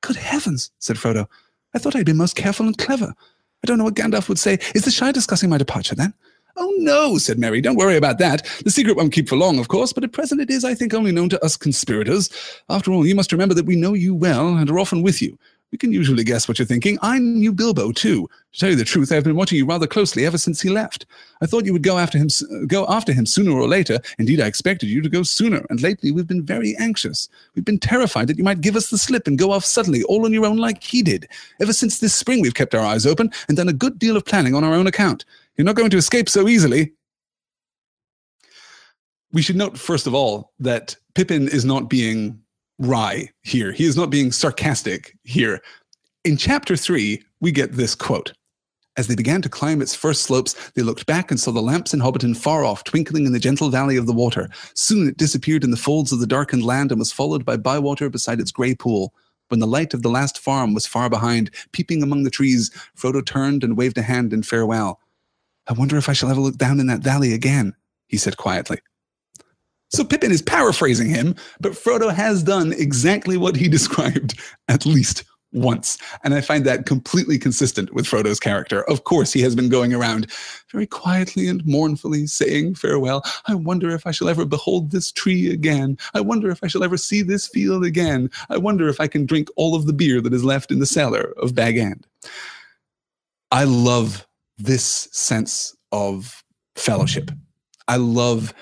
Good 0.00 0.16
heavens, 0.16 0.70
said 0.78 0.96
Frodo. 0.96 1.26
I 1.74 1.78
thought 1.78 1.96
I'd 1.96 2.06
been 2.06 2.16
most 2.16 2.36
careful 2.36 2.66
and 2.66 2.76
clever. 2.76 3.14
I 3.62 3.66
don't 3.66 3.78
know 3.78 3.84
what 3.84 3.94
Gandalf 3.94 4.28
would 4.28 4.38
say. 4.38 4.58
Is 4.74 4.84
the 4.84 4.90
Shire 4.90 5.12
discussing 5.12 5.50
my 5.50 5.58
departure 5.58 5.94
then? 5.94 6.14
Oh, 6.56 6.74
no, 6.78 7.18
said 7.18 7.38
Merry. 7.38 7.60
Don't 7.60 7.76
worry 7.76 7.96
about 7.96 8.18
that. 8.18 8.44
The 8.64 8.70
secret 8.70 8.96
won't 8.96 9.12
keep 9.12 9.28
for 9.28 9.36
long, 9.36 9.58
of 9.58 9.68
course, 9.68 9.92
but 9.92 10.02
at 10.02 10.12
present 10.12 10.40
it 10.40 10.50
is, 10.50 10.64
I 10.64 10.74
think, 10.74 10.92
only 10.92 11.12
known 11.12 11.28
to 11.28 11.44
us 11.44 11.56
conspirators. 11.56 12.30
After 12.68 12.90
all, 12.90 13.06
you 13.06 13.14
must 13.14 13.30
remember 13.30 13.54
that 13.54 13.66
we 13.66 13.76
know 13.76 13.94
you 13.94 14.14
well 14.14 14.56
and 14.56 14.68
are 14.68 14.78
often 14.78 15.02
with 15.02 15.22
you. 15.22 15.38
We 15.70 15.76
can 15.76 15.92
usually 15.92 16.24
guess 16.24 16.48
what 16.48 16.58
you're 16.58 16.64
thinking. 16.66 16.98
I 17.02 17.18
knew 17.18 17.52
Bilbo 17.52 17.92
too. 17.92 18.28
To 18.52 18.58
tell 18.58 18.70
you 18.70 18.76
the 18.76 18.84
truth, 18.84 19.12
I've 19.12 19.24
been 19.24 19.36
watching 19.36 19.58
you 19.58 19.66
rather 19.66 19.86
closely 19.86 20.24
ever 20.24 20.38
since 20.38 20.62
he 20.62 20.70
left. 20.70 21.04
I 21.42 21.46
thought 21.46 21.66
you 21.66 21.74
would 21.74 21.82
go 21.82 21.98
after 21.98 22.16
him, 22.16 22.28
uh, 22.50 22.64
go 22.66 22.86
after 22.88 23.12
him 23.12 23.26
sooner 23.26 23.50
or 23.50 23.68
later. 23.68 23.98
Indeed, 24.18 24.40
I 24.40 24.46
expected 24.46 24.88
you 24.88 25.02
to 25.02 25.10
go 25.10 25.22
sooner. 25.22 25.66
And 25.68 25.82
lately, 25.82 26.10
we've 26.10 26.26
been 26.26 26.44
very 26.44 26.74
anxious. 26.78 27.28
We've 27.54 27.66
been 27.66 27.78
terrified 27.78 28.28
that 28.28 28.38
you 28.38 28.44
might 28.44 28.62
give 28.62 28.76
us 28.76 28.88
the 28.88 28.96
slip 28.96 29.26
and 29.26 29.38
go 29.38 29.52
off 29.52 29.64
suddenly, 29.64 30.02
all 30.04 30.24
on 30.24 30.32
your 30.32 30.46
own, 30.46 30.56
like 30.56 30.82
he 30.82 31.02
did. 31.02 31.28
Ever 31.60 31.74
since 31.74 31.98
this 31.98 32.14
spring, 32.14 32.40
we've 32.40 32.54
kept 32.54 32.74
our 32.74 32.84
eyes 32.84 33.04
open 33.04 33.30
and 33.48 33.56
done 33.56 33.68
a 33.68 33.74
good 33.74 33.98
deal 33.98 34.16
of 34.16 34.24
planning 34.24 34.54
on 34.54 34.64
our 34.64 34.72
own 34.72 34.86
account. 34.86 35.26
You're 35.56 35.66
not 35.66 35.76
going 35.76 35.90
to 35.90 35.98
escape 35.98 36.30
so 36.30 36.48
easily. 36.48 36.92
We 39.32 39.42
should 39.42 39.56
note, 39.56 39.78
first 39.78 40.06
of 40.06 40.14
all, 40.14 40.52
that 40.60 40.96
Pippin 41.14 41.48
is 41.48 41.66
not 41.66 41.90
being 41.90 42.40
wry 42.78 43.30
here. 43.42 43.72
He 43.72 43.84
is 43.84 43.96
not 43.96 44.10
being 44.10 44.32
sarcastic 44.32 45.16
here. 45.24 45.60
In 46.24 46.36
chapter 46.36 46.76
three, 46.76 47.22
we 47.40 47.52
get 47.52 47.72
this 47.72 47.94
quote. 47.94 48.32
As 48.96 49.06
they 49.06 49.14
began 49.14 49.40
to 49.42 49.48
climb 49.48 49.80
its 49.80 49.94
first 49.94 50.22
slopes, 50.22 50.54
they 50.74 50.82
looked 50.82 51.06
back 51.06 51.30
and 51.30 51.38
saw 51.38 51.52
the 51.52 51.62
lamps 51.62 51.94
in 51.94 52.00
Hobbiton 52.00 52.36
far 52.36 52.64
off, 52.64 52.82
twinkling 52.82 53.26
in 53.26 53.32
the 53.32 53.38
gentle 53.38 53.70
valley 53.70 53.96
of 53.96 54.06
the 54.06 54.12
water. 54.12 54.48
Soon 54.74 55.08
it 55.08 55.16
disappeared 55.16 55.62
in 55.62 55.70
the 55.70 55.76
folds 55.76 56.10
of 56.10 56.18
the 56.18 56.26
darkened 56.26 56.64
land 56.64 56.90
and 56.90 56.98
was 56.98 57.12
followed 57.12 57.44
by 57.44 57.56
Bywater 57.56 58.10
beside 58.10 58.40
its 58.40 58.50
grey 58.50 58.74
pool. 58.74 59.14
When 59.48 59.60
the 59.60 59.68
light 59.68 59.94
of 59.94 60.02
the 60.02 60.10
last 60.10 60.38
farm 60.38 60.74
was 60.74 60.86
far 60.86 61.08
behind, 61.08 61.52
peeping 61.72 62.02
among 62.02 62.24
the 62.24 62.30
trees, 62.30 62.70
Frodo 62.96 63.24
turned 63.24 63.62
and 63.62 63.76
waved 63.76 63.98
a 63.98 64.02
hand 64.02 64.32
in 64.32 64.42
farewell. 64.42 65.00
I 65.68 65.74
wonder 65.74 65.96
if 65.96 66.08
I 66.08 66.12
shall 66.12 66.30
ever 66.30 66.40
look 66.40 66.56
down 66.56 66.80
in 66.80 66.88
that 66.88 67.00
valley 67.00 67.32
again, 67.32 67.74
he 68.08 68.16
said 68.16 68.36
quietly. 68.36 68.78
So 69.90 70.04
Pippin 70.04 70.32
is 70.32 70.42
paraphrasing 70.42 71.08
him, 71.08 71.34
but 71.60 71.72
Frodo 71.72 72.12
has 72.12 72.42
done 72.42 72.72
exactly 72.74 73.36
what 73.36 73.56
he 73.56 73.68
described 73.68 74.38
at 74.68 74.86
least 74.86 75.24
once. 75.52 75.96
And 76.24 76.34
I 76.34 76.40
find 76.40 76.66
that 76.66 76.86
completely 76.86 77.38
consistent 77.38 77.94
with 77.94 78.06
Frodo's 78.06 78.40
character. 78.40 78.82
Of 78.88 79.04
course, 79.04 79.32
he 79.32 79.40
has 79.40 79.54
been 79.56 79.70
going 79.70 79.94
around 79.94 80.30
very 80.70 80.86
quietly 80.86 81.48
and 81.48 81.64
mournfully 81.64 82.26
saying 82.26 82.74
farewell. 82.74 83.22
I 83.46 83.54
wonder 83.54 83.90
if 83.90 84.06
I 84.06 84.10
shall 84.10 84.28
ever 84.28 84.44
behold 84.44 84.90
this 84.90 85.10
tree 85.10 85.50
again. 85.50 85.96
I 86.14 86.20
wonder 86.20 86.50
if 86.50 86.62
I 86.62 86.66
shall 86.66 86.84
ever 86.84 86.98
see 86.98 87.22
this 87.22 87.46
field 87.46 87.84
again. 87.84 88.30
I 88.50 88.58
wonder 88.58 88.88
if 88.88 89.00
I 89.00 89.06
can 89.06 89.24
drink 89.24 89.48
all 89.56 89.74
of 89.74 89.86
the 89.86 89.92
beer 89.94 90.20
that 90.20 90.34
is 90.34 90.44
left 90.44 90.70
in 90.70 90.80
the 90.80 90.86
cellar 90.86 91.32
of 91.38 91.54
Bag 91.54 91.78
End. 91.78 92.06
I 93.50 93.64
love 93.64 94.26
this 94.58 95.08
sense 95.12 95.74
of 95.92 96.44
fellowship. 96.76 97.30
I 97.86 97.96
love 97.96 98.52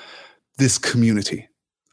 this 0.59 0.79
community. 0.79 1.49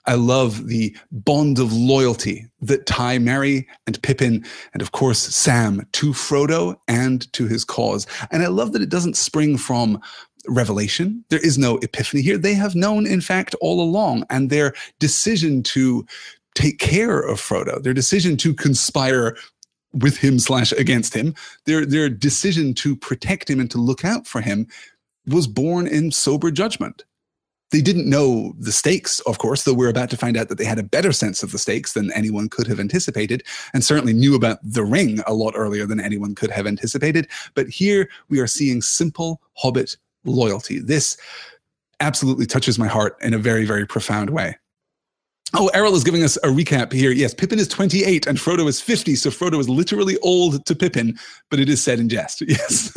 I 0.06 0.15
love 0.15 0.67
the 0.67 0.95
bond 1.12 1.60
of 1.60 1.71
loyalty 1.71 2.45
that 2.62 2.86
tie 2.86 3.19
Merry 3.19 3.67
and 3.88 4.02
Pippin 4.02 4.43
and, 4.73 4.82
of 4.82 4.91
course, 4.91 5.19
Sam 5.19 5.88
to 5.93 6.12
Frodo 6.12 6.76
and 6.88 7.32
to 7.34 7.47
his 7.47 7.63
cause. 7.63 8.06
And 8.32 8.43
I 8.43 8.47
love 8.47 8.73
that 8.73 8.82
it 8.82 8.89
doesn't 8.89 9.15
spring 9.15 9.58
from 9.58 10.02
revelation. 10.47 11.23
There 11.30 11.39
is 11.39 11.58
no 11.58 11.78
epiphany 11.78 12.21
here. 12.21 12.38
They 12.38 12.54
have 12.54 12.76
known, 12.76 13.08
in 13.08 13.21
fact, 13.21 13.56
all 13.62 13.82
along. 13.82 14.26
And 14.30 14.49
their 14.49 14.73
decision 14.99 15.63
to 15.63 16.06
take 16.54 16.80
care 16.80 17.19
of 17.19 17.39
Frodo, 17.39 17.82
their 17.82 17.93
decision 17.93 18.36
to 18.38 18.54
conspire 18.54 19.38
with 19.93 20.17
him 20.17 20.39
slash 20.39 20.71
against 20.73 21.13
him, 21.13 21.34
their, 21.65 21.86
their 21.86 22.10
decision 22.10 22.73
to 22.73 22.95
protect 22.95 23.49
him 23.49 23.60
and 23.60 23.71
to 23.71 23.78
look 23.78 24.04
out 24.04 24.28
for 24.28 24.41
him 24.41 24.67
was 25.28 25.47
born 25.47 25.88
in 25.88 26.12
sober 26.12 26.52
judgment. 26.52 27.06
They 27.73 27.81
didn't 27.81 28.07
know 28.07 28.53
the 28.59 28.71
stakes, 28.71 29.19
of 29.21 29.39
course, 29.39 29.63
though 29.63 29.73
we're 29.73 29.89
about 29.89 30.12
to 30.12 30.17
find 30.17 30.38
out 30.38 30.47
that 30.49 30.59
they 30.59 30.63
had 30.63 30.77
a 30.77 30.83
better 30.83 31.12
sense 31.12 31.41
of 31.41 31.51
the 31.51 31.57
stakes 31.57 31.93
than 31.93 32.13
anyone 32.13 32.47
could 32.47 32.67
have 32.67 32.79
anticipated, 32.79 33.41
and 33.73 33.83
certainly 33.83 34.13
knew 34.13 34.36
about 34.36 34.59
the 34.62 34.83
ring 34.83 35.21
a 35.25 35.33
lot 35.33 35.55
earlier 35.57 35.88
than 35.88 35.99
anyone 35.99 36.36
could 36.36 36.51
have 36.51 36.67
anticipated. 36.67 37.27
But 37.55 37.67
here 37.69 38.09
we 38.29 38.39
are 38.39 38.45
seeing 38.45 38.83
simple 38.83 39.41
hobbit 39.55 39.97
loyalty. 40.23 40.77
This 40.77 41.17
absolutely 41.99 42.45
touches 42.45 42.77
my 42.77 42.88
heart 42.88 43.17
in 43.21 43.33
a 43.33 43.39
very, 43.39 43.65
very 43.65 43.88
profound 43.88 44.29
way. 44.29 44.55
Oh, 45.55 45.67
Errol 45.75 45.93
is 45.93 46.03
giving 46.03 46.23
us 46.23 46.35
a 46.37 46.47
recap 46.47 46.91
here. 46.91 47.11
Yes, 47.11 47.31
Pippin 47.31 47.59
is 47.59 47.67
28 47.67 48.25
and 48.25 48.39
Frodo 48.39 48.67
is 48.67 48.81
50. 48.81 49.15
So 49.15 49.29
Frodo 49.29 49.59
is 49.59 49.69
literally 49.69 50.17
old 50.23 50.65
to 50.65 50.75
Pippin, 50.75 51.15
but 51.51 51.59
it 51.59 51.69
is 51.69 51.83
said 51.83 51.99
in 51.99 52.09
jest. 52.09 52.41
Yes. 52.53 52.91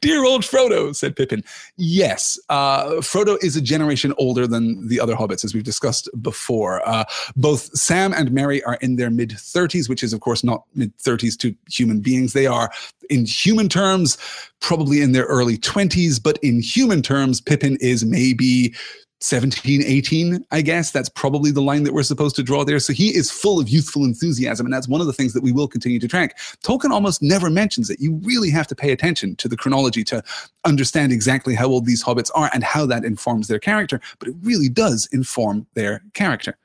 Dear 0.00 0.24
old 0.24 0.42
Frodo, 0.42 0.94
said 0.94 1.16
Pippin. 1.16 1.42
Yes, 1.76 2.38
uh, 2.48 2.86
Frodo 2.96 3.42
is 3.42 3.56
a 3.56 3.60
generation 3.60 4.12
older 4.18 4.46
than 4.46 4.88
the 4.88 5.00
other 5.00 5.14
hobbits, 5.14 5.44
as 5.44 5.54
we've 5.54 5.64
discussed 5.64 6.08
before. 6.20 6.86
Uh, 6.88 7.04
both 7.36 7.76
Sam 7.76 8.12
and 8.12 8.32
Merry 8.32 8.62
are 8.64 8.78
in 8.80 8.96
their 8.96 9.10
mid 9.10 9.30
30s, 9.30 9.88
which 9.88 10.02
is, 10.02 10.12
of 10.12 10.20
course, 10.20 10.42
not 10.44 10.64
mid 10.74 10.96
30s 10.98 11.38
to 11.38 11.54
human 11.70 12.00
beings. 12.00 12.32
They 12.32 12.46
are, 12.46 12.70
in 13.10 13.24
human 13.26 13.68
terms, 13.68 14.18
probably 14.60 15.00
in 15.00 15.12
their 15.12 15.24
early 15.24 15.58
20s, 15.58 16.22
but 16.22 16.38
in 16.42 16.60
human 16.60 17.02
terms, 17.02 17.40
Pippin 17.40 17.76
is 17.80 18.04
maybe 18.04 18.74
17, 19.22 19.82
18, 19.84 20.44
I 20.50 20.62
guess. 20.62 20.90
That's 20.90 21.08
probably 21.08 21.50
the 21.50 21.62
line 21.62 21.84
that 21.84 21.94
we're 21.94 22.02
supposed 22.02 22.36
to 22.36 22.42
draw 22.42 22.64
there. 22.64 22.78
So 22.80 22.92
he 22.92 23.14
is 23.14 23.30
full 23.30 23.60
of 23.60 23.68
youthful 23.68 24.04
enthusiasm, 24.04 24.66
and 24.66 24.72
that's 24.72 24.88
one 24.88 25.00
of 25.00 25.06
the 25.06 25.12
things 25.12 25.32
that 25.32 25.42
we 25.42 25.52
will 25.52 25.68
continue 25.68 25.98
to 26.00 26.08
track. 26.08 26.38
Tolkien 26.64 26.90
almost 26.90 27.22
never 27.22 27.48
mentions 27.48 27.88
it. 27.88 28.00
You 28.00 28.20
really 28.24 28.50
have 28.50 28.66
to 28.66 28.74
pay 28.74 28.92
attention 28.92 29.36
to 29.36 29.48
the 29.48 29.56
chronology 29.56 30.04
to 30.04 30.22
understand 30.64 31.12
exactly 31.12 31.54
how 31.54 31.68
old 31.68 31.86
these 31.86 32.04
hobbits 32.04 32.30
are 32.34 32.50
and 32.52 32.64
how 32.64 32.84
that 32.86 33.04
informs 33.04 33.48
their 33.48 33.58
character, 33.58 34.00
but 34.18 34.28
it 34.28 34.34
really 34.42 34.68
does 34.68 35.08
inform 35.12 35.66
their 35.74 36.02
character. 36.14 36.58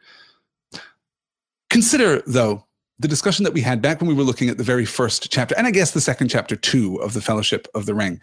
Consider, 1.70 2.22
though, 2.26 2.67
the 3.00 3.08
discussion 3.08 3.44
that 3.44 3.54
we 3.54 3.62
had 3.62 3.82
back 3.82 4.02
when 4.02 4.08
we 4.08 4.16
were 4.16 4.24
looking 4.24 4.50
at 4.50 4.58
the 4.58 4.64
very 4.64 4.86
first 4.86 5.32
chapter, 5.32 5.56
and 5.58 5.68
I 5.68 5.72
guess 5.72 5.92
the 5.92 6.02
second 6.02 6.30
chapter 6.30 6.56
too 6.56 6.96
of 6.98 7.14
the 7.14 7.22
Fellowship 7.22 7.68
of 7.76 7.86
the 7.86 7.94
Ring. 7.94 8.20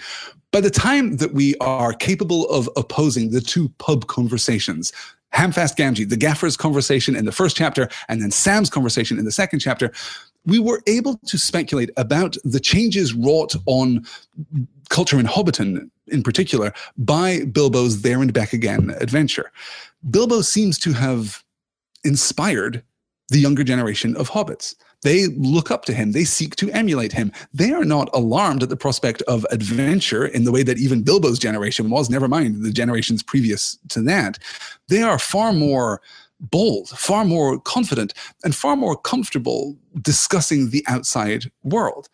By 0.51 0.61
the 0.61 0.71
time 0.71 1.19
that 1.19 1.33
we 1.33 1.57
are 1.59 1.93
capable 1.93 2.49
of 2.49 2.69
opposing 2.77 3.31
the 3.31 3.41
two 3.41 3.69
pub 3.79 4.07
conversations, 4.09 4.93
Hamfast 5.33 5.77
Gamgee, 5.77 6.09
the 6.09 6.17
gaffer's 6.17 6.57
conversation 6.57 7.17
in 7.17 7.25
the 7.25 7.33
first 7.33 7.57
chapter, 7.57 7.89
and 8.09 8.23
then 8.23 8.31
Sam's 8.31 8.71
conversation 8.71 9.19
in 9.19 9.25
the 9.25 9.33
second 9.33 9.61
chapter, 9.61 9.93
we 10.47 10.59
were 10.59 10.83
able 10.87 11.19
to 11.27 11.39
speculate 11.39 11.91
about 11.97 12.37
the 12.45 12.61
changes 12.61 13.15
wrought 13.15 13.55
on 13.67 14.05
culture 14.91 15.19
in 15.19 15.27
Hobbiton 15.27 15.91
in 16.09 16.23
particular 16.23 16.73
by 16.99 17.45
Bilbo's 17.47 18.03
There 18.03 18.21
and 18.21 18.33
Back 18.33 18.53
Again 18.53 18.95
adventure. 19.01 19.51
Bilbo 20.11 20.43
seems 20.43 20.79
to 20.81 20.93
have 20.93 21.43
inspired 22.05 22.83
the 23.29 23.39
younger 23.39 23.65
generation 23.65 24.17
of 24.17 24.31
hobbits. 24.31 24.75
They 25.03 25.27
look 25.29 25.71
up 25.71 25.85
to 25.87 25.93
him. 25.93 26.13
They 26.13 26.25
seek 26.25 26.57
to 26.57 26.71
emulate 26.71 27.13
him. 27.13 27.33
They 27.53 27.73
are 27.73 27.85
not 27.85 28.09
alarmed 28.15 28.63
at 28.63 28.71
the 28.71 28.77
prospect 28.77 29.23
of 29.23 29.47
adventure 29.51 30.25
in 30.27 30.45
the 30.45 30.53
way 30.53 30.63
that 30.63 30.79
even 30.79 31.03
Bilbo's 31.03 31.39
generation 31.39 31.91
was, 31.91 32.09
never 32.09 32.29
mind 32.29 32.63
the 32.63 32.73
generations 32.73 33.23
previous 33.23 33.79
to 33.91 34.01
that. 34.03 34.39
They 34.89 35.03
are 35.03 35.19
far 35.19 35.53
more 35.53 36.01
bold, 36.41 36.89
far 36.89 37.25
more 37.25 37.61
confident, 37.61 38.15
and 38.45 38.55
far 38.55 38.77
more 38.77 38.97
comfortable 38.97 39.77
discussing 40.01 40.71
the 40.71 40.85
outside 40.89 41.51
world. 41.63 42.09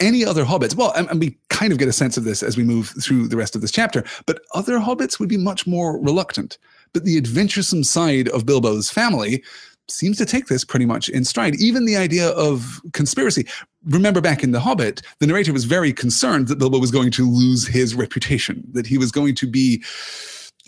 Any 0.00 0.24
other 0.24 0.44
hobbits, 0.44 0.74
well, 0.74 0.92
and, 0.96 1.08
and 1.08 1.20
we 1.20 1.38
kind 1.50 1.70
of 1.70 1.78
get 1.78 1.88
a 1.88 1.92
sense 1.92 2.16
of 2.16 2.24
this 2.24 2.42
as 2.42 2.56
we 2.56 2.64
move 2.64 2.92
through 3.00 3.28
the 3.28 3.36
rest 3.36 3.54
of 3.54 3.60
this 3.60 3.70
chapter, 3.70 4.04
but 4.26 4.40
other 4.54 4.78
hobbits 4.78 5.20
would 5.20 5.28
be 5.28 5.36
much 5.36 5.66
more 5.66 5.98
reluctant 6.00 6.58
but 6.94 7.04
the 7.04 7.18
adventuresome 7.18 7.84
side 7.84 8.28
of 8.28 8.46
Bilbo's 8.46 8.88
family 8.88 9.44
seems 9.88 10.16
to 10.18 10.26
take 10.26 10.46
this 10.46 10.64
pretty 10.64 10.86
much 10.86 11.08
in 11.08 11.24
stride. 11.24 11.54
Even 11.56 11.84
the 11.84 11.96
idea 11.96 12.30
of 12.30 12.80
conspiracy. 12.92 13.46
Remember 13.86 14.20
back 14.20 14.42
in 14.42 14.52
The 14.52 14.60
Hobbit, 14.60 15.02
the 15.18 15.26
narrator 15.26 15.52
was 15.52 15.64
very 15.64 15.92
concerned 15.92 16.48
that 16.48 16.58
Bilbo 16.58 16.78
was 16.78 16.90
going 16.90 17.10
to 17.12 17.30
lose 17.30 17.66
his 17.66 17.94
reputation, 17.94 18.64
that 18.72 18.86
he 18.86 18.96
was 18.96 19.12
going 19.12 19.34
to 19.36 19.46
be 19.46 19.82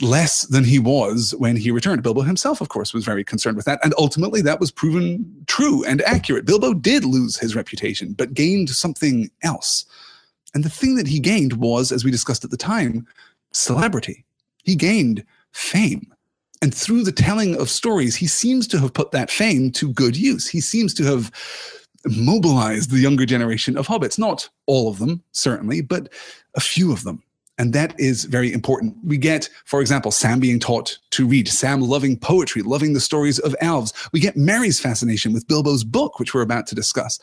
less 0.02 0.42
than 0.48 0.64
he 0.64 0.78
was 0.78 1.34
when 1.38 1.56
he 1.56 1.70
returned. 1.70 2.02
Bilbo 2.02 2.20
himself, 2.20 2.60
of 2.60 2.68
course, 2.68 2.92
was 2.92 3.04
very 3.04 3.24
concerned 3.24 3.56
with 3.56 3.64
that. 3.64 3.80
And 3.82 3.94
ultimately, 3.96 4.42
that 4.42 4.60
was 4.60 4.70
proven 4.70 5.44
true 5.46 5.84
and 5.84 6.02
accurate. 6.02 6.44
Bilbo 6.44 6.74
did 6.74 7.04
lose 7.04 7.38
his 7.38 7.56
reputation, 7.56 8.12
but 8.12 8.34
gained 8.34 8.68
something 8.68 9.30
else. 9.42 9.86
And 10.54 10.64
the 10.64 10.70
thing 10.70 10.96
that 10.96 11.06
he 11.06 11.20
gained 11.20 11.54
was, 11.54 11.92
as 11.92 12.04
we 12.04 12.10
discussed 12.10 12.44
at 12.44 12.50
the 12.50 12.56
time, 12.56 13.06
celebrity. 13.52 14.24
He 14.64 14.74
gained 14.74 15.24
fame. 15.52 16.12
And 16.62 16.74
through 16.74 17.04
the 17.04 17.12
telling 17.12 17.56
of 17.60 17.68
stories, 17.68 18.16
he 18.16 18.26
seems 18.26 18.66
to 18.68 18.78
have 18.78 18.94
put 18.94 19.10
that 19.12 19.30
fame 19.30 19.70
to 19.72 19.92
good 19.92 20.16
use. 20.16 20.48
He 20.48 20.60
seems 20.60 20.94
to 20.94 21.04
have 21.04 21.30
mobilized 22.06 22.90
the 22.90 22.98
younger 22.98 23.26
generation 23.26 23.76
of 23.76 23.86
hobbits. 23.86 24.18
Not 24.18 24.48
all 24.66 24.88
of 24.88 24.98
them, 24.98 25.22
certainly, 25.32 25.80
but 25.80 26.08
a 26.54 26.60
few 26.60 26.92
of 26.92 27.04
them. 27.04 27.22
And 27.58 27.72
that 27.72 27.98
is 27.98 28.24
very 28.24 28.52
important. 28.52 28.96
We 29.02 29.16
get, 29.16 29.48
for 29.64 29.80
example, 29.80 30.10
Sam 30.10 30.40
being 30.40 30.60
taught 30.60 30.98
to 31.12 31.26
read, 31.26 31.48
Sam 31.48 31.80
loving 31.80 32.18
poetry, 32.18 32.62
loving 32.62 32.92
the 32.92 33.00
stories 33.00 33.38
of 33.38 33.56
elves. 33.60 33.94
We 34.12 34.20
get 34.20 34.36
Merry's 34.36 34.78
fascination 34.78 35.32
with 35.32 35.48
Bilbo's 35.48 35.84
book, 35.84 36.18
which 36.18 36.34
we're 36.34 36.42
about 36.42 36.66
to 36.68 36.74
discuss. 36.74 37.18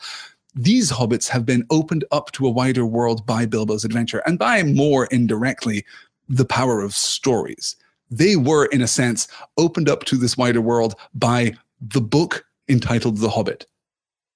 These 0.56 0.90
hobbits 0.90 1.28
have 1.28 1.46
been 1.46 1.64
opened 1.70 2.04
up 2.10 2.32
to 2.32 2.46
a 2.46 2.50
wider 2.50 2.84
world 2.84 3.26
by 3.26 3.46
Bilbo's 3.46 3.84
adventure 3.84 4.22
and 4.26 4.38
by 4.38 4.62
more 4.64 5.06
indirectly 5.06 5.84
the 6.28 6.44
power 6.44 6.80
of 6.80 6.94
stories. 6.94 7.76
They 8.16 8.36
were, 8.36 8.66
in 8.66 8.82
a 8.82 8.86
sense, 8.86 9.28
opened 9.56 9.88
up 9.88 10.04
to 10.04 10.16
this 10.16 10.36
wider 10.36 10.60
world 10.60 10.94
by 11.14 11.54
the 11.80 12.00
book 12.00 12.44
entitled 12.68 13.18
The 13.18 13.30
Hobbit 13.30 13.66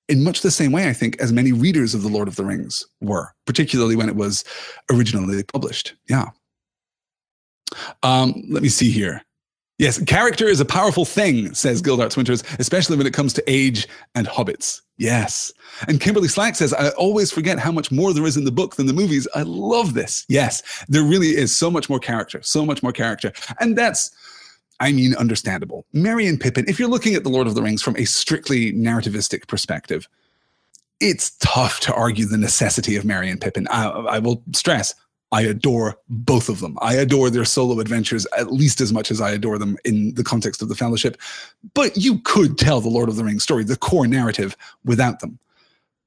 in 0.08 0.24
much 0.24 0.40
the 0.40 0.50
same 0.50 0.72
way, 0.72 0.88
I 0.88 0.92
think, 0.92 1.20
as 1.20 1.32
many 1.32 1.52
readers 1.52 1.94
of 1.94 2.02
The 2.02 2.08
Lord 2.08 2.28
of 2.28 2.36
the 2.36 2.44
Rings 2.44 2.84
were, 3.00 3.34
particularly 3.46 3.94
when 3.94 4.08
it 4.08 4.16
was 4.16 4.42
originally 4.90 5.42
published. 5.44 5.94
Yeah. 6.08 6.30
Um, 8.02 8.42
let 8.48 8.62
me 8.62 8.70
see 8.70 8.90
here. 8.90 9.22
Yes, 9.78 10.02
character 10.04 10.46
is 10.46 10.58
a 10.58 10.64
powerful 10.64 11.04
thing, 11.04 11.54
says 11.54 11.80
Gildarts 11.80 12.16
Winters, 12.16 12.42
especially 12.58 12.96
when 12.96 13.06
it 13.06 13.14
comes 13.14 13.32
to 13.34 13.44
age 13.46 13.86
and 14.16 14.26
hobbits. 14.26 14.80
Yes. 14.96 15.52
And 15.86 16.00
Kimberly 16.00 16.26
Slack 16.26 16.56
says, 16.56 16.74
I 16.74 16.88
always 16.90 17.30
forget 17.30 17.60
how 17.60 17.70
much 17.70 17.92
more 17.92 18.12
there 18.12 18.26
is 18.26 18.36
in 18.36 18.44
the 18.44 18.50
book 18.50 18.74
than 18.74 18.86
the 18.86 18.92
movies. 18.92 19.28
I 19.36 19.42
love 19.42 19.94
this. 19.94 20.26
Yes, 20.28 20.84
there 20.88 21.04
really 21.04 21.28
is 21.28 21.54
so 21.54 21.70
much 21.70 21.88
more 21.88 22.00
character, 22.00 22.42
so 22.42 22.66
much 22.66 22.82
more 22.82 22.92
character. 22.92 23.32
And 23.60 23.78
that's 23.78 24.10
I 24.80 24.90
mean 24.90 25.14
understandable. 25.14 25.86
Merry 25.92 26.26
and 26.26 26.40
Pippin, 26.40 26.64
if 26.68 26.80
you're 26.80 26.88
looking 26.88 27.14
at 27.14 27.22
The 27.22 27.30
Lord 27.30 27.46
of 27.46 27.54
the 27.54 27.62
Rings 27.62 27.82
from 27.82 27.96
a 27.96 28.04
strictly 28.04 28.72
narrativistic 28.72 29.46
perspective, 29.46 30.08
it's 31.00 31.30
tough 31.38 31.78
to 31.80 31.94
argue 31.94 32.26
the 32.26 32.36
necessity 32.36 32.96
of 32.96 33.04
Merry 33.04 33.30
and 33.30 33.40
Pippin. 33.40 33.68
I, 33.68 33.86
I 33.86 34.18
will 34.18 34.42
stress, 34.52 34.94
I 35.30 35.42
adore 35.42 35.98
both 36.08 36.48
of 36.48 36.60
them. 36.60 36.78
I 36.80 36.94
adore 36.94 37.30
their 37.30 37.44
solo 37.44 37.80
adventures 37.80 38.26
at 38.36 38.52
least 38.52 38.80
as 38.80 38.92
much 38.92 39.10
as 39.10 39.20
I 39.20 39.30
adore 39.30 39.58
them 39.58 39.76
in 39.84 40.14
the 40.14 40.24
context 40.24 40.62
of 40.62 40.68
the 40.68 40.74
Fellowship. 40.74 41.18
But 41.74 41.96
you 41.96 42.20
could 42.20 42.56
tell 42.56 42.80
the 42.80 42.88
Lord 42.88 43.08
of 43.08 43.16
the 43.16 43.24
Rings 43.24 43.42
story, 43.42 43.64
the 43.64 43.76
core 43.76 44.06
narrative, 44.06 44.56
without 44.84 45.20
them 45.20 45.38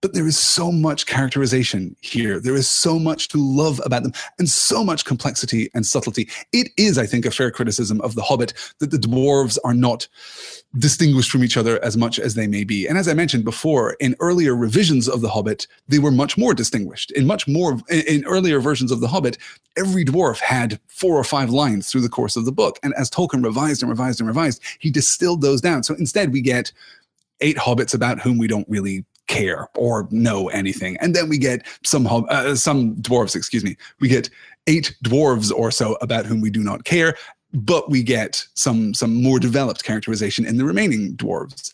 but 0.02 0.14
there 0.14 0.28
is 0.28 0.38
so 0.38 0.72
much 0.72 1.06
characterization 1.06 1.96
here. 2.02 2.40
There 2.40 2.56
is 2.56 2.70
so 2.70 2.98
much 2.98 3.28
to 3.30 3.38
love 3.38 3.80
about 3.86 4.04
them 4.04 4.14
and 4.40 4.50
so 4.50 4.84
much 4.84 5.06
complexity 5.06 5.70
and 5.74 5.86
subtlety. 5.86 6.28
It 6.52 6.70
is, 6.78 6.98
I 6.98 7.06
think, 7.06 7.26
a 7.26 7.32
fair 7.32 7.52
criticism 7.52 8.02
of 8.02 8.16
The 8.16 8.24
Hobbit 8.24 8.54
that 8.80 8.92
the 8.92 8.98
dwarves 8.98 9.58
are 9.64 9.76
not 9.76 10.08
distinguished 10.78 11.30
from 11.30 11.44
each 11.44 11.58
other 11.58 11.84
as 11.84 11.98
much 11.98 12.18
as 12.20 12.36
they 12.36 12.48
may 12.48 12.64
be. 12.64 12.88
And 12.88 12.98
as 12.98 13.08
I 13.08 13.14
mentioned 13.14 13.44
before, 13.44 13.94
in 14.00 14.16
earlier 14.20 14.56
revisions 14.56 15.10
of 15.10 15.22
The 15.22 15.30
Hobbit, 15.30 15.68
they 15.88 16.00
were 16.00 16.12
much 16.12 16.38
more 16.38 16.54
distinguished. 16.54 17.12
In 17.12 17.28
much 17.28 17.48
more, 17.48 17.80
in 17.90 18.26
earlier 18.26 18.60
versions 18.60 18.92
of 18.92 19.02
The 19.02 19.08
Hobbit, 19.08 19.38
every 19.78 20.06
dwarf 20.06 20.40
had 20.40 20.80
four 20.88 21.16
or 21.16 21.24
five 21.24 21.50
lines 21.50 21.92
through 21.92 22.02
the 22.02 22.10
course 22.10 22.36
of 22.36 22.46
the 22.46 22.52
book. 22.52 22.80
And 22.84 22.94
as 22.96 23.10
Tolkien 23.10 23.44
revised 23.44 23.82
and 23.82 23.90
revised 23.90 24.22
and 24.22 24.28
revised, 24.28 24.62
he 24.80 24.90
distilled 24.90 25.42
those 25.42 25.60
down. 25.60 25.84
So 25.84 25.94
instead, 25.96 26.32
we 26.32 26.42
get 26.42 26.72
eight 27.42 27.58
hobbits 27.58 27.94
about 27.94 28.20
whom 28.20 28.38
we 28.38 28.48
don't 28.48 28.70
really 28.70 29.04
care 29.28 29.68
or 29.76 30.08
know 30.12 30.50
anything. 30.50 30.98
And 30.98 31.16
then 31.16 31.30
we 31.30 31.38
get 31.38 31.66
some 31.84 32.08
uh, 32.08 32.56
some 32.56 32.96
dwarves, 32.96 33.36
excuse 33.36 33.64
me. 33.64 33.78
We 34.00 34.08
get 34.08 34.30
eight 34.68 34.96
dwarves 35.04 35.52
or 35.52 35.72
so 35.72 35.98
about 36.02 36.26
whom 36.26 36.42
we 36.42 36.50
do 36.50 36.64
not 36.64 36.84
care, 36.84 37.16
but 37.54 37.90
we 37.90 38.04
get 38.04 38.46
some 38.56 38.94
some 38.94 39.22
more 39.22 39.40
developed 39.40 39.84
characterization 39.84 40.46
in 40.46 40.58
the 40.58 40.66
remaining 40.66 41.16
dwarves. 41.16 41.74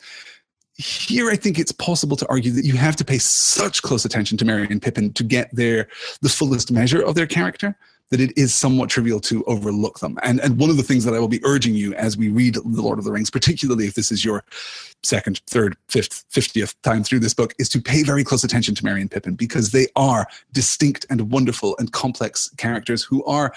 Here, 0.76 1.32
I 1.32 1.36
think 1.36 1.58
it's 1.58 1.72
possible 1.72 2.16
to 2.18 2.28
argue 2.30 2.52
that 2.52 2.66
you 2.66 2.78
have 2.78 2.96
to 2.98 3.06
pay 3.06 3.18
such 3.18 3.82
close 3.82 4.06
attention 4.06 4.38
to 4.38 4.46
Merry 4.46 4.68
and 4.70 4.82
Pippin 4.82 5.12
to 5.14 5.24
get 5.24 5.50
their 5.56 5.88
the 6.22 6.30
fullest 6.30 6.72
measure 6.72 7.02
of 7.02 7.16
their 7.16 7.26
character 7.26 7.76
that 8.10 8.22
it 8.22 8.32
is 8.38 8.54
somewhat 8.54 8.90
trivial 8.90 9.20
to 9.20 9.44
overlook 9.46 10.00
them. 10.00 10.18
And, 10.24 10.40
and 10.40 10.58
one 10.58 10.70
of 10.70 10.78
the 10.78 10.84
things 10.84 11.04
that 11.04 11.14
I 11.14 11.20
will 11.20 11.28
be 11.28 11.44
urging 11.44 11.76
you 11.76 11.94
as 11.96 12.16
we 12.16 12.30
read 12.30 12.56
The 12.56 12.82
Lord 12.82 13.00
of 13.00 13.06
the 13.06 13.12
Rings, 13.12 13.30
particularly 13.30 13.88
if 13.88 13.96
this 13.96 14.12
is 14.12 14.24
your 14.24 14.44
second, 15.04 15.42
third, 15.48 15.76
fifth, 15.90 16.24
fiftieth 16.30 16.80
time 16.84 17.04
through 17.04 17.20
this 17.20 17.34
book, 17.34 17.54
is 17.60 17.70
to 17.70 17.82
pay 17.82 18.04
very 18.04 18.24
close 18.24 18.44
attention 18.44 18.76
to 18.76 18.86
Merry 18.86 19.02
and 19.02 19.12
Pippin 19.12 19.36
because 19.36 19.72
they 19.72 19.88
are 19.96 20.26
distinct 20.54 21.06
and 21.10 21.32
wonderful 21.32 21.76
and 21.80 21.92
complex 21.92 22.50
characters 22.58 23.04
who 23.04 23.26
are, 23.26 23.54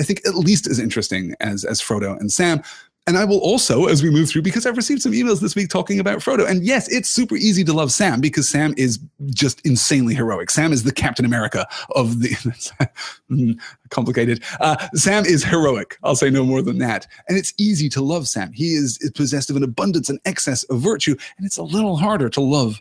I 0.00 0.02
think, 0.02 0.26
at 0.26 0.34
least 0.34 0.66
as 0.66 0.78
interesting 0.78 1.34
as, 1.40 1.64
as 1.64 1.80
Frodo 1.80 2.18
and 2.18 2.32
Sam, 2.32 2.62
and 3.06 3.16
I 3.16 3.24
will 3.24 3.38
also, 3.38 3.86
as 3.86 4.02
we 4.02 4.10
move 4.10 4.28
through, 4.28 4.42
because 4.42 4.66
I've 4.66 4.76
received 4.76 5.02
some 5.02 5.12
emails 5.12 5.40
this 5.40 5.56
week 5.56 5.68
talking 5.68 5.98
about 5.98 6.18
Frodo. 6.18 6.48
And 6.48 6.64
yes, 6.64 6.86
it's 6.88 7.08
super 7.08 7.34
easy 7.34 7.64
to 7.64 7.72
love 7.72 7.90
Sam 7.90 8.20
because 8.20 8.48
Sam 8.48 8.74
is 8.76 9.00
just 9.30 9.64
insanely 9.66 10.14
heroic. 10.14 10.50
Sam 10.50 10.72
is 10.72 10.84
the 10.84 10.92
Captain 10.92 11.24
America 11.24 11.66
of 11.96 12.20
the 12.20 13.58
complicated. 13.90 14.44
Uh, 14.60 14.76
Sam 14.94 15.24
is 15.24 15.42
heroic. 15.42 15.98
I'll 16.04 16.14
say 16.14 16.30
no 16.30 16.44
more 16.44 16.62
than 16.62 16.78
that. 16.78 17.06
And 17.28 17.38
it's 17.38 17.54
easy 17.58 17.88
to 17.88 18.02
love 18.02 18.28
Sam. 18.28 18.52
He 18.52 18.74
is, 18.74 18.98
is 19.00 19.10
possessed 19.10 19.50
of 19.50 19.56
an 19.56 19.64
abundance 19.64 20.08
and 20.08 20.20
excess 20.24 20.62
of 20.64 20.80
virtue. 20.80 21.16
And 21.36 21.46
it's 21.46 21.58
a 21.58 21.64
little 21.64 21.96
harder 21.96 22.28
to 22.28 22.40
love 22.40 22.80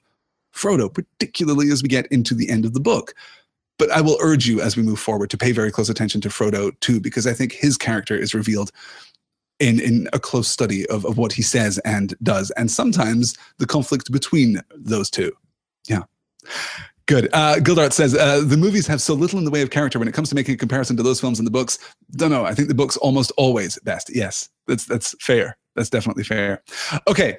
Frodo, 0.53 0.93
particularly 0.93 1.72
as 1.72 1.82
we 1.82 1.89
get 1.89 2.07
into 2.07 2.36
the 2.36 2.49
end 2.49 2.65
of 2.65 2.74
the 2.74 2.80
book. 2.80 3.15
But 3.80 3.90
I 3.90 4.02
will 4.02 4.18
urge 4.22 4.46
you 4.46 4.62
as 4.62 4.78
we 4.78 4.84
move 4.84 5.00
forward 5.00 5.32
to 5.32 5.38
pay 5.38 5.52
very 5.52 5.72
close 5.72 5.90
attention 5.90 6.22
to 6.22 6.30
Frodo 6.30 6.80
too, 6.82 7.00
because 7.00 7.26
I 7.26 7.34
think 7.34 7.54
his 7.54 7.78
character 7.78 8.16
is 8.16 8.36
revealed 8.36 8.72
in 9.60 9.80
in 9.80 10.08
a 10.14 10.20
close 10.20 10.48
study 10.48 10.86
of, 10.88 11.06
of 11.06 11.18
what 11.18 11.34
he 11.34 11.42
says 11.42 11.80
and 11.80 12.14
does, 12.22 12.52
and 12.52 12.70
sometimes 12.70 13.36
the 13.58 13.66
conflict 13.66 14.12
between 14.12 14.62
those 14.76 15.10
two. 15.10 15.32
Yeah. 15.88 16.04
Good. 17.06 17.28
Uh, 17.34 17.56
Gildart 17.56 17.92
says 17.92 18.14
uh, 18.14 18.44
the 18.46 18.56
movies 18.56 18.86
have 18.86 19.02
so 19.02 19.16
little 19.16 19.40
in 19.40 19.46
the 19.46 19.50
way 19.50 19.64
of 19.64 19.72
character 19.72 19.98
when 19.98 20.08
it 20.08 20.14
comes 20.14 20.30
to 20.30 20.36
making 20.36 20.54
a 20.54 20.58
comparison 20.58 20.96
to 20.98 21.02
those 21.02 21.20
films 21.20 21.40
and 21.40 21.48
the 21.48 21.52
books. 21.52 21.80
Don't 22.12 22.30
know. 22.30 22.46
I 22.46 22.54
think 22.54 22.68
the 22.68 22.76
books 22.76 22.98
almost 22.98 23.32
always 23.36 23.80
best. 23.80 24.16
Yes, 24.16 24.48
that's 24.68 24.86
that's 24.86 25.16
fair. 25.20 25.58
That's 25.76 25.90
definitely 25.90 26.24
fair. 26.24 26.62
Okay, 27.08 27.38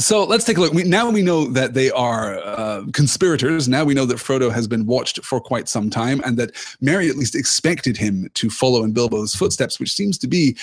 so 0.00 0.24
let's 0.24 0.44
take 0.44 0.56
a 0.56 0.60
look. 0.60 0.72
We, 0.72 0.84
now 0.84 1.10
we 1.10 1.22
know 1.22 1.46
that 1.46 1.74
they 1.74 1.90
are 1.90 2.38
uh, 2.38 2.84
conspirators. 2.92 3.68
Now 3.68 3.84
we 3.84 3.94
know 3.94 4.06
that 4.06 4.18
Frodo 4.18 4.50
has 4.50 4.66
been 4.66 4.86
watched 4.86 5.22
for 5.24 5.40
quite 5.40 5.68
some 5.68 5.90
time, 5.90 6.20
and 6.24 6.36
that 6.38 6.52
Merry 6.80 7.08
at 7.08 7.16
least 7.16 7.34
expected 7.34 7.96
him 7.96 8.28
to 8.34 8.50
follow 8.50 8.82
in 8.82 8.92
Bilbo's 8.92 9.34
footsteps, 9.34 9.78
which 9.78 9.92
seems 9.92 10.18
to 10.18 10.26
be 10.26 10.56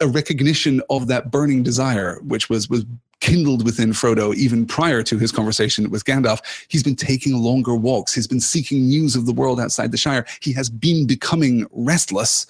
a 0.00 0.06
recognition 0.06 0.82
of 0.90 1.08
that 1.08 1.30
burning 1.30 1.62
desire, 1.62 2.20
which 2.22 2.48
was 2.48 2.70
was 2.70 2.84
kindled 3.20 3.64
within 3.64 3.90
Frodo 3.90 4.34
even 4.34 4.66
prior 4.66 5.02
to 5.02 5.18
his 5.18 5.32
conversation 5.32 5.90
with 5.90 6.04
Gandalf. 6.04 6.40
He's 6.68 6.82
been 6.82 6.96
taking 6.96 7.34
longer 7.38 7.74
walks. 7.74 8.14
He's 8.14 8.26
been 8.26 8.40
seeking 8.40 8.86
news 8.86 9.16
of 9.16 9.26
the 9.26 9.32
world 9.32 9.58
outside 9.58 9.90
the 9.90 9.96
Shire. 9.96 10.26
He 10.40 10.52
has 10.52 10.68
been 10.68 11.06
becoming 11.06 11.66
restless, 11.72 12.46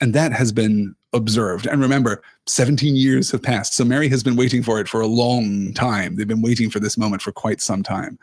and 0.00 0.14
that 0.14 0.32
has 0.32 0.52
been 0.52 0.94
observed. 1.12 1.66
And 1.66 1.80
remember, 1.80 2.22
17 2.46 2.96
years 2.96 3.30
have 3.30 3.42
passed. 3.42 3.74
So 3.74 3.84
Merry 3.84 4.08
has 4.08 4.22
been 4.22 4.36
waiting 4.36 4.62
for 4.62 4.80
it 4.80 4.88
for 4.88 5.00
a 5.00 5.06
long 5.06 5.72
time. 5.72 6.16
They've 6.16 6.28
been 6.28 6.42
waiting 6.42 6.70
for 6.70 6.80
this 6.80 6.98
moment 6.98 7.22
for 7.22 7.32
quite 7.32 7.60
some 7.60 7.82
time. 7.82 8.18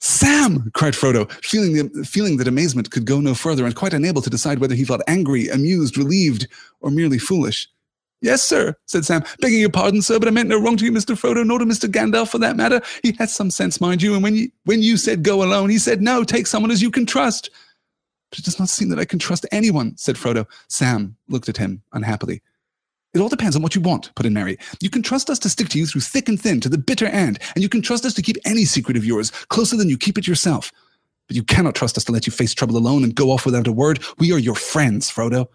Sam, 0.00 0.70
cried 0.74 0.94
Frodo, 0.94 1.30
feeling, 1.44 1.74
the, 1.74 2.04
feeling 2.04 2.36
that 2.36 2.48
amazement 2.48 2.90
could 2.90 3.04
go 3.04 3.20
no 3.20 3.34
further 3.34 3.66
and 3.66 3.74
quite 3.74 3.92
unable 3.92 4.22
to 4.22 4.30
decide 4.30 4.60
whether 4.60 4.74
he 4.74 4.84
felt 4.84 5.02
angry, 5.08 5.48
amused, 5.48 5.98
relieved, 5.98 6.46
or 6.80 6.90
merely 6.90 7.18
foolish. 7.18 7.68
Yes, 8.20 8.42
sir, 8.42 8.74
said 8.86 9.04
Sam. 9.04 9.22
Begging 9.40 9.60
your 9.60 9.70
pardon, 9.70 10.02
sir, 10.02 10.18
but 10.18 10.26
I 10.26 10.32
meant 10.32 10.48
no 10.48 10.60
wrong 10.60 10.76
to 10.76 10.84
you, 10.84 10.92
Mr. 10.92 11.16
Frodo, 11.16 11.46
nor 11.46 11.58
to 11.60 11.64
Mr. 11.64 11.88
Gandalf 11.88 12.30
for 12.30 12.38
that 12.38 12.56
matter. 12.56 12.80
He 13.02 13.14
has 13.18 13.32
some 13.32 13.50
sense, 13.50 13.80
mind 13.80 14.02
you, 14.02 14.14
and 14.14 14.22
when 14.22 14.34
you, 14.34 14.50
when 14.64 14.82
you 14.82 14.96
said 14.96 15.22
go 15.22 15.42
alone, 15.42 15.70
he 15.70 15.78
said 15.78 16.00
no, 16.00 16.24
take 16.24 16.46
someone 16.46 16.70
as 16.70 16.82
you 16.82 16.90
can 16.90 17.06
trust. 17.06 17.50
But 18.30 18.38
it 18.38 18.44
does 18.44 18.58
not 18.58 18.68
seem 18.68 18.88
that 18.90 18.98
I 18.98 19.04
can 19.04 19.18
trust 19.18 19.46
anyone, 19.52 19.96
said 19.96 20.16
Frodo. 20.16 20.46
Sam 20.68 21.16
looked 21.28 21.48
at 21.48 21.56
him 21.56 21.82
unhappily. 21.92 22.42
It 23.14 23.20
all 23.20 23.28
depends 23.28 23.56
on 23.56 23.62
what 23.62 23.74
you 23.74 23.80
want, 23.80 24.14
put 24.14 24.26
in 24.26 24.34
Merry. 24.34 24.58
You 24.80 24.90
can 24.90 25.02
trust 25.02 25.30
us 25.30 25.38
to 25.40 25.48
stick 25.48 25.70
to 25.70 25.78
you 25.78 25.86
through 25.86 26.02
thick 26.02 26.28
and 26.28 26.40
thin, 26.40 26.60
to 26.60 26.68
the 26.68 26.76
bitter 26.76 27.06
end, 27.06 27.38
and 27.54 27.62
you 27.62 27.68
can 27.68 27.80
trust 27.80 28.04
us 28.04 28.12
to 28.14 28.22
keep 28.22 28.36
any 28.44 28.66
secret 28.66 28.96
of 28.96 29.04
yours 29.04 29.30
closer 29.48 29.76
than 29.76 29.88
you 29.88 29.96
keep 29.96 30.18
it 30.18 30.26
yourself. 30.26 30.70
But 31.26 31.36
you 31.36 31.42
cannot 31.42 31.74
trust 31.74 31.96
us 31.96 32.04
to 32.04 32.12
let 32.12 32.26
you 32.26 32.32
face 32.32 32.54
trouble 32.54 32.76
alone 32.76 33.04
and 33.04 33.14
go 33.14 33.30
off 33.30 33.46
without 33.46 33.66
a 33.66 33.72
word. 33.72 34.04
We 34.18 34.32
are 34.32 34.38
your 34.38 34.54
friends, 34.54 35.10
Frodo. 35.10 35.46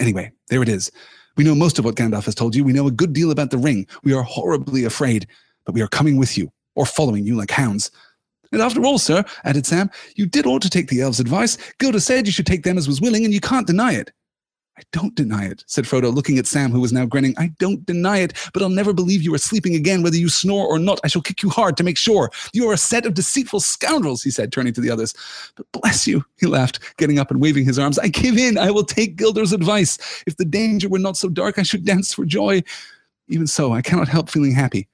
Anyway, 0.00 0.32
there 0.48 0.62
it 0.62 0.68
is. 0.68 0.90
We 1.36 1.44
know 1.44 1.54
most 1.54 1.78
of 1.78 1.84
what 1.84 1.96
Gandalf 1.96 2.24
has 2.24 2.34
told 2.34 2.54
you. 2.54 2.64
We 2.64 2.72
know 2.72 2.86
a 2.86 2.90
good 2.90 3.12
deal 3.12 3.30
about 3.30 3.50
the 3.50 3.58
ring. 3.58 3.86
We 4.02 4.14
are 4.14 4.22
horribly 4.22 4.84
afraid, 4.84 5.26
but 5.64 5.74
we 5.74 5.82
are 5.82 5.88
coming 5.88 6.16
with 6.16 6.38
you, 6.38 6.50
or 6.74 6.86
following 6.86 7.26
you 7.26 7.36
like 7.36 7.50
hounds. 7.50 7.90
And 8.52 8.62
after 8.62 8.84
all, 8.84 8.98
sir, 8.98 9.24
added 9.44 9.66
Sam, 9.66 9.90
you 10.14 10.26
did 10.26 10.46
ought 10.46 10.62
to 10.62 10.70
take 10.70 10.88
the 10.88 11.00
elves' 11.00 11.20
advice. 11.20 11.56
Gildor 11.78 12.00
said 12.00 12.26
you 12.26 12.32
should 12.32 12.46
take 12.46 12.62
them 12.62 12.78
as 12.78 12.86
was 12.86 13.00
willing, 13.00 13.24
and 13.24 13.34
you 13.34 13.40
can't 13.40 13.66
deny 13.66 13.92
it. 13.92 14.12
I 14.78 14.82
don't 14.92 15.14
deny 15.14 15.46
it, 15.46 15.64
said 15.66 15.86
Frodo, 15.86 16.14
looking 16.14 16.36
at 16.36 16.46
Sam, 16.46 16.70
who 16.70 16.80
was 16.80 16.92
now 16.92 17.06
grinning. 17.06 17.34
I 17.38 17.50
don't 17.58 17.86
deny 17.86 18.18
it, 18.18 18.34
but 18.52 18.62
I'll 18.62 18.68
never 18.68 18.92
believe 18.92 19.22
you 19.22 19.34
are 19.34 19.38
sleeping 19.38 19.74
again, 19.74 20.02
whether 20.02 20.18
you 20.18 20.28
snore 20.28 20.66
or 20.66 20.78
not. 20.78 21.00
I 21.02 21.08
shall 21.08 21.22
kick 21.22 21.42
you 21.42 21.48
hard 21.48 21.78
to 21.78 21.82
make 21.82 21.96
sure. 21.96 22.30
You 22.52 22.68
are 22.68 22.74
a 22.74 22.78
set 22.78 23.06
of 23.06 23.14
deceitful 23.14 23.60
scoundrels, 23.60 24.22
he 24.22 24.30
said, 24.30 24.52
turning 24.52 24.74
to 24.74 24.82
the 24.82 24.90
others. 24.90 25.14
But 25.54 25.66
bless 25.72 26.06
you, 26.06 26.26
he 26.38 26.46
laughed, 26.46 26.80
getting 26.98 27.18
up 27.18 27.30
and 27.30 27.40
waving 27.40 27.64
his 27.64 27.78
arms. 27.78 27.98
I 27.98 28.08
give 28.08 28.36
in. 28.36 28.58
I 28.58 28.70
will 28.70 28.84
take 28.84 29.16
Gildor's 29.16 29.54
advice. 29.54 29.96
If 30.26 30.36
the 30.36 30.44
danger 30.44 30.90
were 30.90 30.98
not 30.98 31.16
so 31.16 31.30
dark, 31.30 31.58
I 31.58 31.62
should 31.62 31.86
dance 31.86 32.12
for 32.12 32.26
joy. 32.26 32.62
Even 33.28 33.46
so, 33.46 33.72
I 33.72 33.80
cannot 33.80 34.08
help 34.08 34.28
feeling 34.28 34.52
happy, 34.52 34.88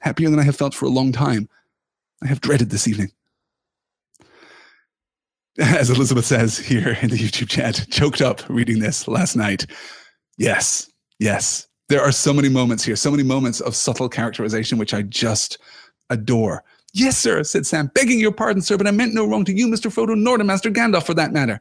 happier 0.00 0.28
than 0.28 0.40
I 0.40 0.44
have 0.44 0.56
felt 0.56 0.74
for 0.74 0.86
a 0.86 0.90
long 0.90 1.12
time. 1.12 1.48
I 2.22 2.26
have 2.26 2.40
dreaded 2.40 2.70
this 2.70 2.86
evening 2.86 3.10
as 5.60 5.90
Elizabeth 5.90 6.24
says 6.24 6.58
here 6.58 6.96
in 7.02 7.10
the 7.10 7.16
YouTube 7.16 7.48
chat, 7.48 7.86
choked 7.90 8.20
up 8.20 8.42
reading 8.48 8.78
this 8.78 9.06
last 9.06 9.36
night. 9.36 9.66
Yes, 10.38 10.90
yes. 11.18 11.66
There 11.88 12.00
are 12.00 12.12
so 12.12 12.32
many 12.32 12.48
moments 12.48 12.84
here, 12.84 12.96
so 12.96 13.10
many 13.10 13.22
moments 13.22 13.60
of 13.60 13.74
subtle 13.74 14.08
characterization, 14.08 14.78
which 14.78 14.94
I 14.94 15.02
just 15.02 15.58
adore. 16.08 16.64
Yes, 16.92 17.18
sir, 17.18 17.42
said 17.44 17.66
Sam, 17.66 17.90
begging 17.94 18.18
your 18.18 18.32
pardon, 18.32 18.62
sir, 18.62 18.76
but 18.76 18.86
I 18.86 18.90
meant 18.90 19.14
no 19.14 19.26
wrong 19.26 19.44
to 19.44 19.52
you, 19.52 19.66
Mr. 19.66 19.92
Frodo, 19.92 20.16
nor 20.16 20.38
to 20.38 20.44
Master 20.44 20.70
Gandalf 20.70 21.04
for 21.04 21.14
that 21.14 21.32
matter. 21.32 21.60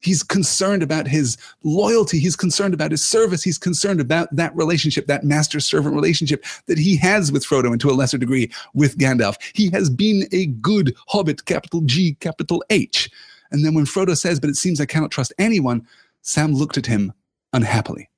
He's 0.00 0.22
concerned 0.22 0.82
about 0.82 1.06
his 1.06 1.36
loyalty. 1.62 2.18
He's 2.18 2.36
concerned 2.36 2.74
about 2.74 2.90
his 2.90 3.06
service. 3.06 3.42
He's 3.42 3.58
concerned 3.58 4.00
about 4.00 4.34
that 4.34 4.54
relationship, 4.56 5.06
that 5.06 5.24
master 5.24 5.60
servant 5.60 5.94
relationship 5.94 6.44
that 6.66 6.78
he 6.78 6.96
has 6.96 7.30
with 7.30 7.44
Frodo 7.44 7.70
and 7.70 7.80
to 7.82 7.90
a 7.90 7.92
lesser 7.92 8.18
degree 8.18 8.50
with 8.74 8.96
Gandalf. 8.98 9.36
He 9.54 9.70
has 9.70 9.90
been 9.90 10.26
a 10.32 10.46
good 10.46 10.96
hobbit, 11.08 11.44
capital 11.44 11.82
G, 11.82 12.16
capital 12.20 12.64
H. 12.70 13.10
And 13.50 13.64
then 13.64 13.74
when 13.74 13.84
Frodo 13.84 14.16
says, 14.16 14.40
But 14.40 14.50
it 14.50 14.56
seems 14.56 14.80
I 14.80 14.86
cannot 14.86 15.10
trust 15.10 15.32
anyone, 15.38 15.86
Sam 16.22 16.54
looked 16.54 16.78
at 16.78 16.86
him 16.86 17.12
unhappily. 17.52 18.08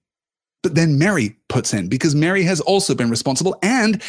But 0.62 0.76
then 0.76 0.98
Merry 0.98 1.36
puts 1.48 1.74
in 1.74 1.88
because 1.88 2.14
Merry 2.14 2.44
has 2.44 2.60
also 2.60 2.94
been 2.94 3.10
responsible. 3.10 3.56
And 3.62 4.00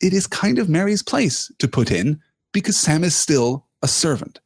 it 0.00 0.12
is 0.14 0.26
kind 0.26 0.58
of 0.58 0.68
Merry's 0.68 1.02
place 1.02 1.52
to 1.58 1.68
put 1.68 1.90
in 1.90 2.20
because 2.52 2.76
Sam 2.76 3.04
is 3.04 3.14
still 3.14 3.66
a 3.82 3.88
servant. 3.88 4.40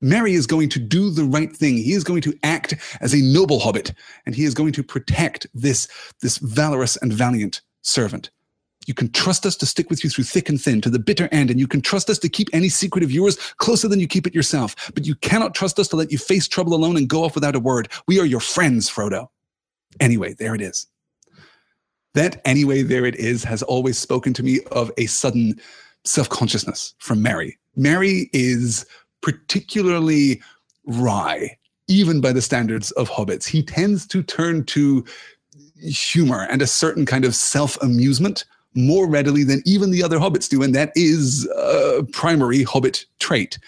Merry 0.00 0.34
is 0.34 0.46
going 0.46 0.68
to 0.70 0.78
do 0.78 1.10
the 1.10 1.24
right 1.24 1.54
thing. 1.54 1.76
He 1.76 1.92
is 1.92 2.04
going 2.04 2.22
to 2.22 2.38
act 2.42 2.74
as 3.00 3.14
a 3.14 3.18
noble 3.18 3.58
hobbit, 3.58 3.92
and 4.26 4.34
he 4.34 4.44
is 4.44 4.54
going 4.54 4.72
to 4.72 4.82
protect 4.82 5.46
this, 5.54 5.88
this 6.22 6.38
valorous 6.38 6.96
and 6.96 7.12
valiant 7.12 7.60
servant. 7.82 8.30
You 8.86 8.94
can 8.94 9.10
trust 9.10 9.44
us 9.44 9.56
to 9.56 9.66
stick 9.66 9.90
with 9.90 10.02
you 10.02 10.08
through 10.08 10.24
thick 10.24 10.48
and 10.48 10.60
thin 10.60 10.80
to 10.80 10.88
the 10.88 10.98
bitter 10.98 11.28
end, 11.30 11.50
and 11.50 11.60
you 11.60 11.66
can 11.66 11.82
trust 11.82 12.08
us 12.08 12.18
to 12.20 12.28
keep 12.28 12.48
any 12.52 12.68
secret 12.68 13.04
of 13.04 13.12
yours 13.12 13.36
closer 13.58 13.86
than 13.86 14.00
you 14.00 14.08
keep 14.08 14.26
it 14.26 14.34
yourself. 14.34 14.74
But 14.94 15.06
you 15.06 15.14
cannot 15.16 15.54
trust 15.54 15.78
us 15.78 15.88
to 15.88 15.96
let 15.96 16.10
you 16.10 16.16
face 16.16 16.48
trouble 16.48 16.74
alone 16.74 16.96
and 16.96 17.08
go 17.08 17.24
off 17.24 17.34
without 17.34 17.56
a 17.56 17.60
word. 17.60 17.90
We 18.06 18.18
are 18.18 18.24
your 18.24 18.40
friends, 18.40 18.88
Frodo. 18.88 19.28
Anyway, 20.00 20.34
there 20.34 20.54
it 20.54 20.62
is. 20.62 20.86
That 22.14 22.40
anyway, 22.44 22.82
there 22.82 23.04
it 23.04 23.16
is 23.16 23.44
has 23.44 23.62
always 23.62 23.98
spoken 23.98 24.32
to 24.34 24.42
me 24.42 24.60
of 24.72 24.90
a 24.96 25.06
sudden 25.06 25.60
self 26.04 26.28
consciousness 26.30 26.94
from 26.98 27.22
Merry. 27.22 27.58
Merry 27.76 28.30
is 28.32 28.86
particularly 29.22 30.42
wry, 30.86 31.56
even 31.88 32.20
by 32.20 32.32
the 32.32 32.42
standards 32.42 32.90
of 32.92 33.10
hobbits. 33.10 33.46
He 33.46 33.62
tends 33.62 34.06
to 34.08 34.22
turn 34.22 34.64
to 34.66 35.04
humor 35.80 36.46
and 36.50 36.60
a 36.60 36.66
certain 36.66 37.06
kind 37.06 37.24
of 37.24 37.34
self 37.34 37.80
amusement 37.82 38.44
more 38.74 39.08
readily 39.08 39.44
than 39.44 39.62
even 39.64 39.90
the 39.90 40.02
other 40.02 40.18
hobbits 40.18 40.48
do, 40.48 40.62
and 40.62 40.74
that 40.74 40.92
is 40.94 41.48
a 41.56 42.04
primary 42.12 42.62
hobbit 42.62 43.04
trait. 43.18 43.58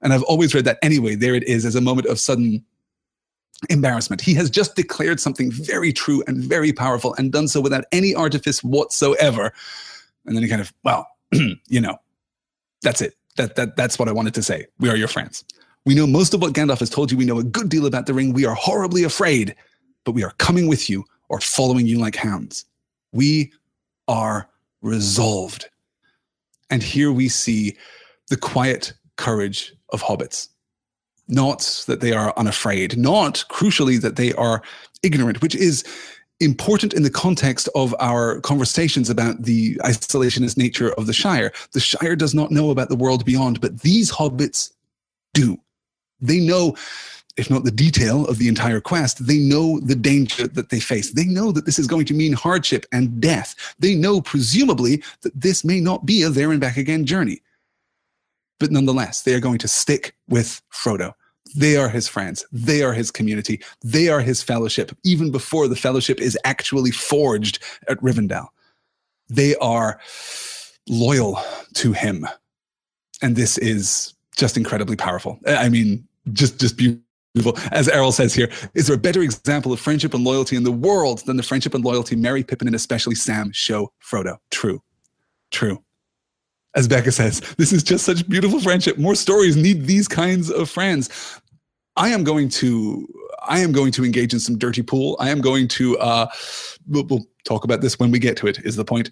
And 0.00 0.12
I've 0.12 0.22
always 0.24 0.54
read 0.54 0.64
that 0.64 0.78
anyway. 0.82 1.14
There 1.14 1.34
it 1.34 1.44
is 1.44 1.64
as 1.64 1.74
a 1.74 1.80
moment 1.80 2.06
of 2.06 2.18
sudden 2.20 2.64
embarrassment. 3.68 4.20
He 4.20 4.34
has 4.34 4.50
just 4.50 4.76
declared 4.76 5.20
something 5.20 5.50
very 5.50 5.92
true 5.92 6.22
and 6.26 6.42
very 6.42 6.72
powerful 6.72 7.14
and 7.14 7.32
done 7.32 7.48
so 7.48 7.60
without 7.60 7.84
any 7.92 8.14
artifice 8.14 8.62
whatsoever. 8.62 9.52
And 10.26 10.36
then 10.36 10.42
he 10.42 10.48
kind 10.48 10.60
of, 10.60 10.72
well, 10.84 11.08
you 11.32 11.80
know, 11.80 11.98
that's 12.82 13.02
it. 13.02 13.14
That, 13.38 13.56
that, 13.56 13.76
that's 13.76 13.98
what 13.98 14.08
I 14.08 14.12
wanted 14.12 14.34
to 14.34 14.42
say. 14.42 14.66
We 14.78 14.90
are 14.90 14.96
your 14.96 15.08
friends. 15.08 15.44
We 15.86 15.94
know 15.94 16.06
most 16.06 16.34
of 16.34 16.42
what 16.42 16.52
Gandalf 16.52 16.80
has 16.80 16.90
told 16.90 17.10
you. 17.10 17.16
We 17.16 17.24
know 17.24 17.38
a 17.38 17.44
good 17.44 17.68
deal 17.68 17.86
about 17.86 18.06
the 18.06 18.12
ring. 18.12 18.32
We 18.32 18.44
are 18.44 18.54
horribly 18.54 19.04
afraid, 19.04 19.54
but 20.04 20.12
we 20.12 20.24
are 20.24 20.32
coming 20.38 20.68
with 20.68 20.90
you 20.90 21.04
or 21.28 21.40
following 21.40 21.86
you 21.86 21.98
like 21.98 22.16
hounds. 22.16 22.64
We 23.12 23.52
are 24.08 24.48
resolved. 24.82 25.70
And 26.68 26.82
here 26.82 27.12
we 27.12 27.28
see 27.28 27.76
the 28.28 28.36
quiet 28.36 28.92
courage 29.16 29.72
of 29.90 30.02
hobbits. 30.02 30.48
Not 31.28 31.84
that 31.86 32.00
they 32.00 32.12
are 32.12 32.34
unafraid, 32.36 32.98
not 32.98 33.44
crucially 33.48 34.00
that 34.00 34.16
they 34.16 34.32
are 34.34 34.62
ignorant, 35.02 35.42
which 35.42 35.54
is 35.54 35.84
important 36.40 36.94
in 36.94 37.02
the 37.02 37.10
context 37.10 37.68
of 37.74 37.94
our 37.98 38.40
conversations 38.40 39.10
about 39.10 39.42
the 39.42 39.74
isolationist 39.76 40.56
nature 40.56 40.92
of 40.94 41.06
the 41.06 41.12
Shire. 41.12 41.52
The 41.72 41.80
Shire 41.80 42.16
does 42.16 42.34
not 42.34 42.50
know 42.50 42.70
about 42.70 42.88
the 42.88 42.96
world 42.96 43.24
beyond, 43.24 43.60
but 43.60 43.80
these 43.80 44.10
hobbits 44.12 44.72
do. 45.34 45.58
They 46.20 46.38
know 46.38 46.76
if 47.38 47.48
not 47.48 47.62
the 47.62 47.70
detail 47.70 48.26
of 48.26 48.38
the 48.38 48.48
entire 48.48 48.80
quest, 48.80 49.24
they 49.26 49.38
know 49.38 49.78
the 49.80 49.94
danger 49.94 50.48
that 50.48 50.70
they 50.70 50.80
face. 50.80 51.12
They 51.12 51.24
know 51.24 51.52
that 51.52 51.66
this 51.66 51.78
is 51.78 51.86
going 51.86 52.04
to 52.06 52.14
mean 52.14 52.32
hardship 52.32 52.84
and 52.90 53.20
death. 53.20 53.54
They 53.78 53.94
know, 53.94 54.20
presumably, 54.20 55.04
that 55.22 55.40
this 55.40 55.64
may 55.64 55.80
not 55.80 56.04
be 56.04 56.22
a 56.24 56.30
there 56.30 56.50
and 56.50 56.60
back 56.60 56.76
again 56.76 57.06
journey. 57.06 57.40
But 58.58 58.72
nonetheless, 58.72 59.22
they 59.22 59.34
are 59.34 59.40
going 59.40 59.58
to 59.58 59.68
stick 59.68 60.16
with 60.28 60.60
Frodo. 60.72 61.14
They 61.56 61.76
are 61.76 61.88
his 61.88 62.08
friends. 62.08 62.44
They 62.52 62.82
are 62.82 62.92
his 62.92 63.10
community. 63.10 63.60
They 63.82 64.08
are 64.08 64.20
his 64.20 64.42
fellowship, 64.42 64.96
even 65.04 65.30
before 65.30 65.68
the 65.68 65.76
fellowship 65.76 66.20
is 66.20 66.38
actually 66.44 66.90
forged 66.90 67.58
at 67.88 67.98
Rivendell. 68.00 68.48
They 69.28 69.54
are 69.56 70.00
loyal 70.88 71.38
to 71.74 71.92
him. 71.92 72.26
And 73.22 73.36
this 73.36 73.58
is 73.58 74.14
just 74.36 74.56
incredibly 74.56 74.96
powerful. 74.96 75.38
I 75.46 75.68
mean, 75.68 76.06
just 76.32 76.60
just 76.60 76.76
beautiful 76.76 76.98
as 77.72 77.88
Errol 77.88 78.12
says 78.12 78.34
here, 78.34 78.50
is 78.74 78.86
there 78.86 78.96
a 78.96 78.98
better 78.98 79.22
example 79.22 79.72
of 79.72 79.80
friendship 79.80 80.14
and 80.14 80.24
loyalty 80.24 80.56
in 80.56 80.64
the 80.64 80.72
world 80.72 81.20
than 81.26 81.36
the 81.36 81.42
friendship 81.42 81.74
and 81.74 81.84
loyalty 81.84 82.16
Merry, 82.16 82.42
Pippin, 82.42 82.68
and 82.68 82.74
especially 82.74 83.14
Sam 83.14 83.52
show 83.52 83.92
Frodo? 84.02 84.38
True. 84.50 84.82
True. 85.50 85.82
As 86.78 86.86
Becca 86.86 87.10
says, 87.10 87.40
this 87.56 87.72
is 87.72 87.82
just 87.82 88.04
such 88.04 88.28
beautiful 88.28 88.60
friendship. 88.60 88.98
More 88.98 89.16
stories 89.16 89.56
need 89.56 89.86
these 89.86 90.06
kinds 90.06 90.48
of 90.48 90.70
friends. 90.70 91.10
I 91.96 92.10
am 92.10 92.22
going 92.22 92.48
to 92.50 93.04
I 93.48 93.58
am 93.58 93.72
going 93.72 93.90
to 93.92 94.04
engage 94.04 94.32
in 94.32 94.38
some 94.38 94.56
dirty 94.56 94.82
pool. 94.82 95.16
I 95.18 95.30
am 95.30 95.40
going 95.40 95.66
to 95.68 95.98
uh 95.98 96.28
we'll, 96.86 97.02
we'll 97.06 97.26
talk 97.42 97.64
about 97.64 97.80
this 97.80 97.98
when 97.98 98.12
we 98.12 98.20
get 98.20 98.36
to 98.36 98.46
it, 98.46 98.58
is 98.64 98.76
the 98.76 98.84
point. 98.84 99.10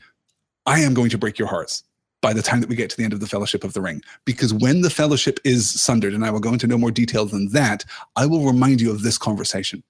I 0.64 0.78
am 0.78 0.94
going 0.94 1.10
to 1.10 1.18
break 1.18 1.40
your 1.40 1.48
hearts 1.48 1.82
by 2.22 2.32
the 2.32 2.40
time 2.40 2.60
that 2.60 2.68
we 2.68 2.76
get 2.76 2.88
to 2.90 2.96
the 2.96 3.02
end 3.02 3.12
of 3.12 3.18
the 3.18 3.26
Fellowship 3.26 3.64
of 3.64 3.72
the 3.72 3.80
Ring. 3.80 4.00
Because 4.24 4.54
when 4.54 4.82
the 4.82 4.90
Fellowship 4.90 5.40
is 5.42 5.68
sundered, 5.68 6.14
and 6.14 6.24
I 6.24 6.30
will 6.30 6.38
go 6.38 6.52
into 6.52 6.68
no 6.68 6.78
more 6.78 6.92
detail 6.92 7.26
than 7.26 7.48
that, 7.48 7.84
I 8.14 8.26
will 8.26 8.46
remind 8.46 8.80
you 8.80 8.92
of 8.92 9.02
this 9.02 9.18
conversation. 9.18 9.82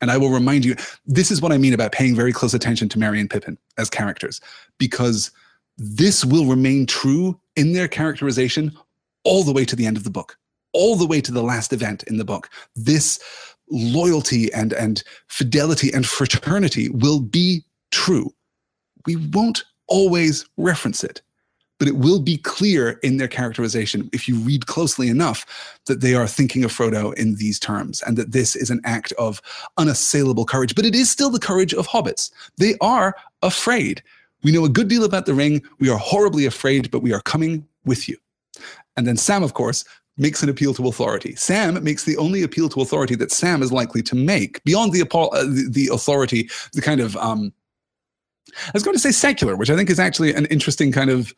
And 0.00 0.10
I 0.10 0.16
will 0.16 0.30
remind 0.30 0.64
you, 0.64 0.76
this 1.04 1.30
is 1.30 1.42
what 1.42 1.52
I 1.52 1.58
mean 1.58 1.74
about 1.74 1.92
paying 1.92 2.16
very 2.16 2.32
close 2.32 2.54
attention 2.54 2.88
to 2.88 2.98
Merry 2.98 3.20
and 3.20 3.28
Pippin 3.28 3.58
as 3.76 3.90
characters, 3.90 4.40
because 4.78 5.30
this 5.78 6.24
will 6.24 6.46
remain 6.46 6.86
true 6.86 7.38
in 7.56 7.72
their 7.72 7.88
characterization 7.88 8.72
all 9.24 9.44
the 9.44 9.52
way 9.52 9.64
to 9.64 9.76
the 9.76 9.86
end 9.86 9.96
of 9.96 10.04
the 10.04 10.10
book, 10.10 10.36
all 10.72 10.96
the 10.96 11.06
way 11.06 11.20
to 11.20 11.32
the 11.32 11.42
last 11.42 11.72
event 11.72 12.02
in 12.04 12.16
the 12.16 12.24
book. 12.24 12.48
This 12.76 13.20
loyalty 13.70 14.52
and, 14.52 14.72
and 14.72 15.02
fidelity 15.28 15.92
and 15.92 16.06
fraternity 16.06 16.88
will 16.90 17.20
be 17.20 17.64
true. 17.90 18.32
We 19.06 19.16
won't 19.16 19.64
always 19.88 20.46
reference 20.56 21.04
it 21.04 21.22
but 21.82 21.88
it 21.88 21.96
will 21.96 22.20
be 22.20 22.36
clear 22.36 23.00
in 23.02 23.16
their 23.16 23.26
characterization 23.26 24.08
if 24.12 24.28
you 24.28 24.36
read 24.36 24.68
closely 24.68 25.08
enough 25.08 25.76
that 25.86 26.00
they 26.00 26.14
are 26.14 26.28
thinking 26.28 26.62
of 26.62 26.70
Frodo 26.70 27.12
in 27.14 27.34
these 27.34 27.58
terms 27.58 28.00
and 28.02 28.16
that 28.16 28.30
this 28.30 28.54
is 28.54 28.70
an 28.70 28.80
act 28.84 29.10
of 29.18 29.42
unassailable 29.78 30.44
courage. 30.44 30.76
But 30.76 30.84
it 30.86 30.94
is 30.94 31.10
still 31.10 31.28
the 31.28 31.40
courage 31.40 31.74
of 31.74 31.88
hobbits. 31.88 32.30
They 32.56 32.76
are 32.80 33.16
afraid. 33.42 34.00
We 34.42 34.52
know 34.52 34.64
a 34.64 34.68
good 34.68 34.88
deal 34.88 35.04
about 35.04 35.26
the 35.26 35.34
ring. 35.34 35.62
We 35.78 35.88
are 35.90 35.98
horribly 35.98 36.46
afraid, 36.46 36.90
but 36.90 37.00
we 37.02 37.12
are 37.12 37.20
coming 37.20 37.66
with 37.84 38.08
you. 38.08 38.16
And 38.96 39.06
then 39.06 39.16
Sam, 39.16 39.42
of 39.42 39.54
course, 39.54 39.84
makes 40.18 40.42
an 40.42 40.48
appeal 40.48 40.74
to 40.74 40.88
authority. 40.88 41.34
Sam 41.36 41.82
makes 41.82 42.04
the 42.04 42.16
only 42.18 42.42
appeal 42.42 42.68
to 42.70 42.80
authority 42.80 43.14
that 43.14 43.32
Sam 43.32 43.62
is 43.62 43.72
likely 43.72 44.02
to 44.02 44.14
make 44.14 44.62
beyond 44.64 44.92
the, 44.92 45.02
uh, 45.02 45.44
the 45.70 45.88
authority, 45.92 46.50
the 46.74 46.82
kind 46.82 47.00
of 47.00 47.16
um, 47.16 47.52
I 48.66 48.70
was 48.74 48.82
going 48.82 48.94
to 48.94 49.00
say 49.00 49.12
secular, 49.12 49.56
which 49.56 49.70
I 49.70 49.76
think 49.76 49.90
is 49.90 50.00
actually 50.00 50.34
an 50.34 50.46
interesting 50.46 50.92
kind 50.92 51.10
of 51.10 51.34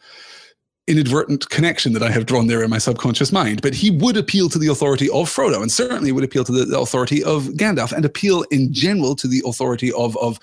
inadvertent 0.86 1.48
connection 1.48 1.92
that 1.94 2.02
I 2.02 2.10
have 2.10 2.26
drawn 2.26 2.46
there 2.46 2.62
in 2.62 2.68
my 2.68 2.78
subconscious 2.78 3.32
mind. 3.32 3.62
But 3.62 3.74
he 3.74 3.90
would 3.90 4.16
appeal 4.16 4.48
to 4.50 4.58
the 4.58 4.68
authority 4.68 5.08
of 5.10 5.28
Frodo, 5.28 5.62
and 5.62 5.72
certainly 5.72 6.12
would 6.12 6.24
appeal 6.24 6.44
to 6.44 6.52
the, 6.52 6.64
the 6.64 6.78
authority 6.78 7.22
of 7.22 7.44
Gandalf, 7.54 7.92
and 7.92 8.04
appeal 8.04 8.42
in 8.50 8.72
general 8.72 9.14
to 9.16 9.28
the 9.28 9.42
authority 9.46 9.92
of 9.92 10.16
of 10.18 10.38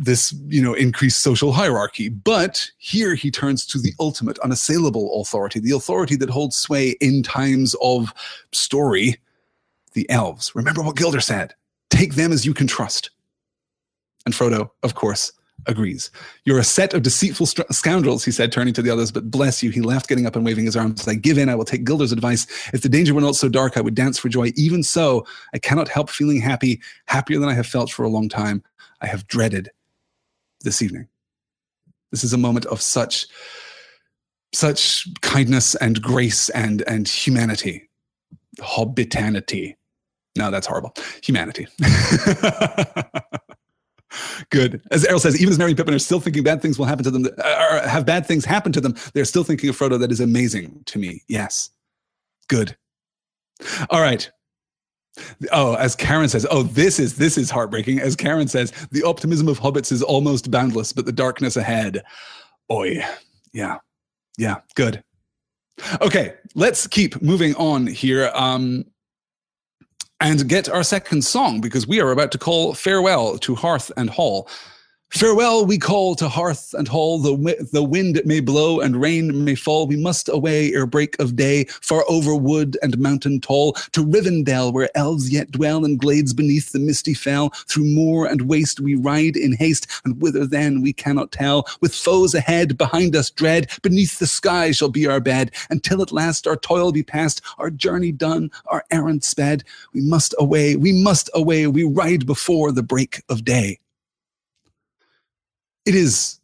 this 0.00 0.34
you 0.46 0.62
know 0.62 0.72
increased 0.72 1.20
social 1.20 1.52
hierarchy 1.52 2.08
but 2.08 2.70
here 2.78 3.14
he 3.14 3.30
turns 3.30 3.66
to 3.66 3.78
the 3.78 3.92
ultimate 4.00 4.38
unassailable 4.40 5.20
authority 5.20 5.60
the 5.60 5.76
authority 5.76 6.16
that 6.16 6.30
holds 6.30 6.56
sway 6.56 6.96
in 7.00 7.22
times 7.22 7.76
of 7.82 8.12
story 8.50 9.16
the 9.92 10.08
elves 10.10 10.54
remember 10.54 10.82
what 10.82 10.96
gildor 10.96 11.22
said 11.22 11.54
take 11.90 12.14
them 12.14 12.32
as 12.32 12.46
you 12.46 12.54
can 12.54 12.66
trust 12.66 13.10
and 14.24 14.34
frodo 14.34 14.70
of 14.82 14.94
course 14.94 15.32
agrees. 15.66 16.10
You're 16.46 16.58
a 16.58 16.64
set 16.64 16.94
of 16.94 17.02
deceitful 17.02 17.44
scoundrels, 17.44 18.24
he 18.24 18.30
said, 18.30 18.50
turning 18.50 18.72
to 18.72 18.82
the 18.82 18.90
others, 18.90 19.12
but 19.12 19.30
bless 19.30 19.62
you. 19.62 19.68
He 19.68 19.82
laughed, 19.82 20.08
getting 20.08 20.26
up 20.26 20.34
and 20.34 20.42
waving 20.42 20.64
his 20.64 20.74
arms. 20.74 21.06
I 21.06 21.14
give 21.14 21.36
in. 21.36 21.50
I 21.50 21.54
will 21.54 21.66
take 21.66 21.84
Gildor's 21.84 22.12
advice. 22.12 22.46
If 22.72 22.80
the 22.80 22.88
danger 22.88 23.12
were 23.12 23.20
not 23.20 23.36
so 23.36 23.50
dark, 23.50 23.76
I 23.76 23.80
would 23.80 23.94
dance 23.94 24.18
for 24.18 24.30
joy. 24.30 24.52
Even 24.56 24.82
so, 24.82 25.26
I 25.52 25.58
cannot 25.58 25.88
help 25.88 26.08
feeling 26.08 26.40
happy, 26.40 26.80
happier 27.06 27.38
than 27.38 27.48
I 27.50 27.54
have 27.54 27.66
felt 27.66 27.90
for 27.90 28.04
a 28.04 28.08
long 28.08 28.28
time. 28.28 28.62
I 29.02 29.06
have 29.06 29.26
dreaded 29.26 29.70
this 30.62 30.82
evening. 30.82 31.08
This 32.10 32.24
is 32.24 32.32
a 32.32 32.38
moment 32.38 32.66
of 32.66 32.80
such 32.80 33.26
such 34.52 35.06
kindness 35.20 35.74
and 35.76 36.02
grace 36.02 36.48
and 36.50 36.82
and 36.88 37.06
humanity 37.06 37.88
hobbitanity 38.60 39.76
no 40.36 40.50
that's 40.50 40.66
horrible 40.66 40.92
humanity 41.22 41.68
Good. 44.50 44.82
As 44.90 45.04
Errol 45.04 45.20
says, 45.20 45.40
even 45.40 45.52
as 45.52 45.58
Merry 45.58 45.70
and 45.70 45.78
Pippin 45.78 45.94
are 45.94 45.98
still 46.00 46.20
thinking 46.20 46.42
bad 46.42 46.60
things 46.60 46.78
will 46.78 46.86
happen 46.86 47.04
to 47.04 47.10
them, 47.10 47.26
uh, 47.26 47.66
or 47.70 47.88
have 47.88 48.04
bad 48.04 48.26
things 48.26 48.44
happen 48.44 48.72
to 48.72 48.80
them, 48.80 48.96
they're 49.14 49.24
still 49.24 49.44
thinking 49.44 49.68
of 49.70 49.78
Frodo. 49.78 49.98
That 50.00 50.10
is 50.10 50.20
amazing 50.20 50.82
to 50.86 50.98
me. 50.98 51.22
Yes. 51.28 51.70
Good. 52.48 52.76
All 53.88 54.00
right. 54.00 54.30
Oh, 55.52 55.74
as 55.74 55.96
Karen 55.96 56.28
says, 56.28 56.46
oh, 56.50 56.62
this 56.62 56.98
is 56.98 57.16
this 57.16 57.36
is 57.38 57.50
heartbreaking. 57.50 58.00
As 58.00 58.16
Karen 58.16 58.48
says, 58.48 58.72
the 58.90 59.02
optimism 59.02 59.48
of 59.48 59.60
hobbits 59.60 59.92
is 59.92 60.02
almost 60.02 60.50
boundless, 60.50 60.92
but 60.92 61.06
the 61.06 61.12
darkness 61.12 61.56
ahead. 61.56 62.02
Oi. 62.70 63.04
Yeah. 63.52 63.78
Yeah. 64.38 64.56
Good. 64.74 65.02
Okay, 66.00 66.34
let's 66.54 66.86
keep 66.86 67.20
moving 67.22 67.54
on 67.54 67.86
here. 67.86 68.30
Um, 68.34 68.84
and 70.20 70.46
get 70.48 70.68
our 70.68 70.82
second 70.82 71.24
song 71.24 71.60
because 71.60 71.86
we 71.86 72.00
are 72.00 72.10
about 72.10 72.30
to 72.32 72.38
call 72.38 72.74
farewell 72.74 73.38
to 73.38 73.54
Hearth 73.54 73.90
and 73.96 74.10
Hall. 74.10 74.48
Farewell, 75.10 75.66
we 75.66 75.76
call 75.76 76.14
to 76.14 76.28
hearth 76.28 76.72
and 76.72 76.86
hall. 76.86 77.18
The, 77.18 77.66
the 77.72 77.82
wind 77.82 78.22
may 78.24 78.38
blow 78.38 78.78
and 78.78 79.00
rain 79.00 79.44
may 79.44 79.56
fall. 79.56 79.88
We 79.88 79.96
must 79.96 80.28
away 80.28 80.72
ere 80.72 80.86
break 80.86 81.18
of 81.18 81.34
day, 81.34 81.64
far 81.64 82.04
over 82.08 82.34
wood 82.36 82.78
and 82.80 82.96
mountain 82.96 83.40
tall, 83.40 83.72
to 83.92 84.06
Rivendell, 84.06 84.72
where 84.72 84.88
elves 84.96 85.28
yet 85.28 85.50
dwell, 85.50 85.84
and 85.84 85.98
glades 85.98 86.32
beneath 86.32 86.70
the 86.70 86.78
misty 86.78 87.12
fell. 87.12 87.50
Through 87.66 87.86
moor 87.86 88.24
and 88.24 88.42
waste 88.42 88.78
we 88.78 88.94
ride 88.94 89.36
in 89.36 89.52
haste, 89.52 89.88
and 90.04 90.20
whither 90.22 90.46
then 90.46 90.80
we 90.80 90.92
cannot 90.92 91.32
tell. 91.32 91.66
With 91.80 91.92
foes 91.92 92.32
ahead, 92.32 92.78
behind 92.78 93.16
us 93.16 93.30
dread, 93.30 93.68
beneath 93.82 94.20
the 94.20 94.28
sky 94.28 94.70
shall 94.70 94.90
be 94.90 95.08
our 95.08 95.20
bed, 95.20 95.50
until 95.70 96.02
at 96.02 96.12
last 96.12 96.46
our 96.46 96.56
toil 96.56 96.92
be 96.92 97.02
past, 97.02 97.42
our 97.58 97.68
journey 97.68 98.12
done, 98.12 98.48
our 98.68 98.84
errand 98.92 99.24
sped. 99.24 99.64
We 99.92 100.02
must 100.02 100.36
away, 100.38 100.76
we 100.76 100.92
must 100.92 101.28
away, 101.34 101.66
we 101.66 101.82
ride 101.82 102.26
before 102.26 102.70
the 102.70 102.84
break 102.84 103.22
of 103.28 103.44
day 103.44 103.80
it 105.86 105.94
is 105.94 106.40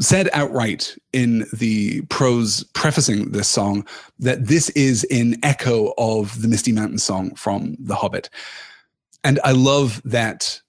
said 0.00 0.28
outright 0.32 0.96
in 1.12 1.46
the 1.52 2.02
prose 2.02 2.64
prefacing 2.74 3.30
this 3.32 3.48
song 3.48 3.86
that 4.18 4.46
this 4.46 4.68
is 4.70 5.04
an 5.10 5.36
echo 5.42 5.94
of 5.98 6.42
the 6.42 6.48
Misty 6.48 6.72
Mountain 6.72 6.98
song 6.98 7.34
from 7.34 7.76
The 7.78 7.94
Hobbit. 7.94 8.28
And 9.22 9.38
I 9.44 9.52
love 9.52 10.02
that 10.04 10.60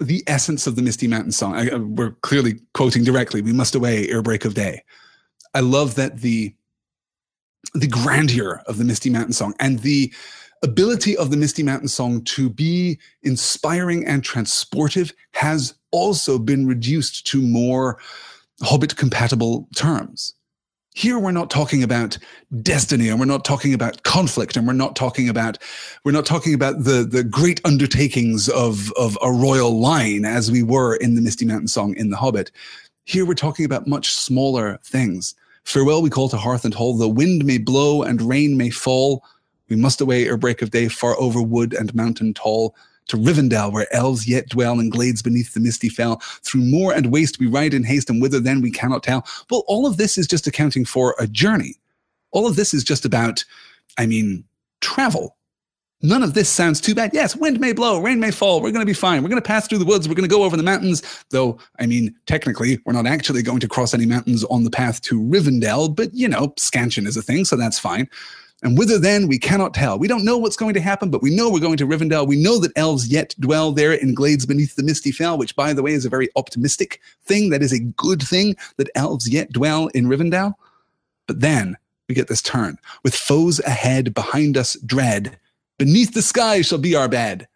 the 0.00 0.24
essence 0.26 0.66
of 0.66 0.76
the 0.76 0.82
Misty 0.82 1.06
Mountain 1.06 1.32
song, 1.32 1.54
I, 1.54 1.76
we're 1.76 2.12
clearly 2.22 2.60
quoting 2.74 3.04
directly, 3.04 3.42
we 3.42 3.52
must 3.52 3.74
away 3.74 4.08
ere 4.08 4.22
break 4.22 4.44
of 4.44 4.54
day. 4.54 4.82
I 5.54 5.60
love 5.60 5.94
that 5.96 6.18
the 6.18 6.54
the 7.74 7.86
grandeur 7.86 8.62
of 8.66 8.78
the 8.78 8.84
Misty 8.84 9.10
Mountain 9.10 9.34
song 9.34 9.54
and 9.60 9.80
the 9.80 10.12
ability 10.62 11.16
of 11.16 11.30
the 11.30 11.36
Misty 11.36 11.62
Mountain 11.62 11.88
song 11.88 12.22
to 12.24 12.50
be 12.50 12.98
inspiring 13.22 14.06
and 14.06 14.22
transportive 14.22 15.12
has 15.32 15.74
also 15.90 16.38
been 16.38 16.66
reduced 16.66 17.26
to 17.28 17.40
more 17.40 17.98
Hobbit 18.62 18.96
compatible 18.96 19.66
terms. 19.74 20.34
Here 20.94 21.18
we're 21.18 21.30
not 21.30 21.50
talking 21.50 21.82
about 21.82 22.18
destiny 22.62 23.08
and 23.08 23.18
we're 23.18 23.24
not 23.24 23.44
talking 23.44 23.72
about 23.72 24.02
conflict 24.02 24.56
and 24.56 24.66
we're 24.66 24.74
not 24.74 24.96
talking 24.96 25.28
about 25.28 25.56
we're 26.04 26.12
not 26.12 26.26
talking 26.26 26.52
about 26.52 26.84
the 26.84 27.06
the 27.10 27.24
great 27.24 27.60
undertakings 27.64 28.48
of 28.48 28.92
of 28.98 29.16
a 29.22 29.32
royal 29.32 29.80
line 29.80 30.24
as 30.24 30.50
we 30.50 30.62
were 30.62 30.96
in 30.96 31.14
the 31.14 31.22
Misty 31.22 31.46
Mountain 31.46 31.68
song 31.68 31.96
in 31.96 32.10
The 32.10 32.16
Hobbit. 32.16 32.50
Here 33.04 33.24
we're 33.24 33.34
talking 33.34 33.64
about 33.64 33.86
much 33.86 34.10
smaller 34.10 34.78
things. 34.84 35.34
Farewell 35.64 36.02
we 36.02 36.10
call 36.10 36.28
to 36.28 36.36
hearth 36.36 36.64
and 36.64 36.74
hall, 36.74 36.96
the 36.96 37.08
wind 37.08 37.44
may 37.44 37.58
blow 37.58 38.02
and 38.02 38.20
rain 38.20 38.56
may 38.56 38.70
fall, 38.70 39.24
we 39.70 39.76
must 39.76 40.00
away 40.00 40.26
ere 40.26 40.36
break 40.36 40.60
of 40.60 40.70
day, 40.70 40.88
far 40.88 41.18
over 41.18 41.40
wood 41.40 41.72
and 41.72 41.94
mountain 41.94 42.34
tall, 42.34 42.74
to 43.06 43.16
Rivendell, 43.16 43.72
where 43.72 43.92
elves 43.92 44.28
yet 44.28 44.48
dwell 44.48 44.78
in 44.78 44.90
glades 44.90 45.22
beneath 45.22 45.54
the 45.54 45.60
misty 45.60 45.88
fell. 45.88 46.16
Through 46.42 46.62
moor 46.62 46.92
and 46.92 47.10
waste 47.10 47.40
we 47.40 47.46
ride 47.46 47.74
in 47.74 47.82
haste, 47.82 48.10
and 48.10 48.20
whither 48.20 48.40
then 48.40 48.60
we 48.60 48.70
cannot 48.70 49.02
tell. 49.02 49.26
Well, 49.50 49.64
all 49.66 49.86
of 49.86 49.96
this 49.96 50.18
is 50.18 50.26
just 50.26 50.46
accounting 50.46 50.84
for 50.84 51.16
a 51.18 51.26
journey. 51.26 51.76
All 52.30 52.46
of 52.46 52.56
this 52.56 52.72
is 52.72 52.84
just 52.84 53.04
about, 53.04 53.44
I 53.98 54.06
mean, 54.06 54.44
travel. 54.80 55.36
None 56.02 56.22
of 56.22 56.32
this 56.32 56.48
sounds 56.48 56.80
too 56.80 56.94
bad. 56.94 57.10
Yes, 57.12 57.36
wind 57.36 57.60
may 57.60 57.72
blow, 57.72 58.00
rain 58.00 58.20
may 58.20 58.30
fall. 58.30 58.62
We're 58.62 58.70
going 58.70 58.80
to 58.80 58.86
be 58.86 58.94
fine. 58.94 59.22
We're 59.22 59.28
going 59.28 59.42
to 59.42 59.46
pass 59.46 59.68
through 59.68 59.78
the 59.78 59.84
woods. 59.84 60.08
We're 60.08 60.14
going 60.14 60.28
to 60.28 60.34
go 60.34 60.44
over 60.44 60.56
the 60.56 60.62
mountains. 60.62 61.02
Though, 61.30 61.58
I 61.78 61.86
mean, 61.86 62.14
technically, 62.26 62.78
we're 62.86 62.94
not 62.94 63.06
actually 63.06 63.42
going 63.42 63.60
to 63.60 63.68
cross 63.68 63.92
any 63.92 64.06
mountains 64.06 64.44
on 64.44 64.64
the 64.64 64.70
path 64.70 65.02
to 65.02 65.20
Rivendell, 65.20 65.94
but, 65.94 66.14
you 66.14 66.26
know, 66.26 66.54
scansion 66.56 67.06
is 67.06 67.18
a 67.18 67.22
thing, 67.22 67.44
so 67.44 67.56
that's 67.56 67.78
fine. 67.78 68.08
And 68.62 68.76
whither 68.76 68.98
then 68.98 69.26
we 69.26 69.38
cannot 69.38 69.72
tell. 69.72 69.98
We 69.98 70.08
don't 70.08 70.24
know 70.24 70.36
what's 70.36 70.56
going 70.56 70.74
to 70.74 70.80
happen, 70.80 71.10
but 71.10 71.22
we 71.22 71.34
know 71.34 71.50
we're 71.50 71.60
going 71.60 71.78
to 71.78 71.86
Rivendell. 71.86 72.26
We 72.26 72.42
know 72.42 72.58
that 72.58 72.76
elves 72.76 73.08
yet 73.08 73.34
dwell 73.40 73.72
there 73.72 73.92
in 73.92 74.14
glades 74.14 74.44
beneath 74.44 74.76
the 74.76 74.82
misty 74.82 75.12
fell, 75.12 75.38
which, 75.38 75.56
by 75.56 75.72
the 75.72 75.82
way, 75.82 75.92
is 75.92 76.04
a 76.04 76.10
very 76.10 76.28
optimistic 76.36 77.00
thing. 77.24 77.50
That 77.50 77.62
is 77.62 77.72
a 77.72 77.80
good 77.80 78.22
thing 78.22 78.56
that 78.76 78.90
elves 78.94 79.28
yet 79.28 79.50
dwell 79.52 79.86
in 79.88 80.06
Rivendell. 80.06 80.54
But 81.26 81.40
then 81.40 81.78
we 82.08 82.14
get 82.14 82.28
this 82.28 82.42
turn 82.42 82.76
with 83.02 83.14
foes 83.14 83.60
ahead, 83.60 84.12
behind 84.12 84.58
us, 84.58 84.74
dread. 84.84 85.38
Beneath 85.78 86.12
the 86.12 86.22
sky 86.22 86.60
shall 86.60 86.78
be 86.78 86.94
our 86.94 87.08
bed. 87.08 87.48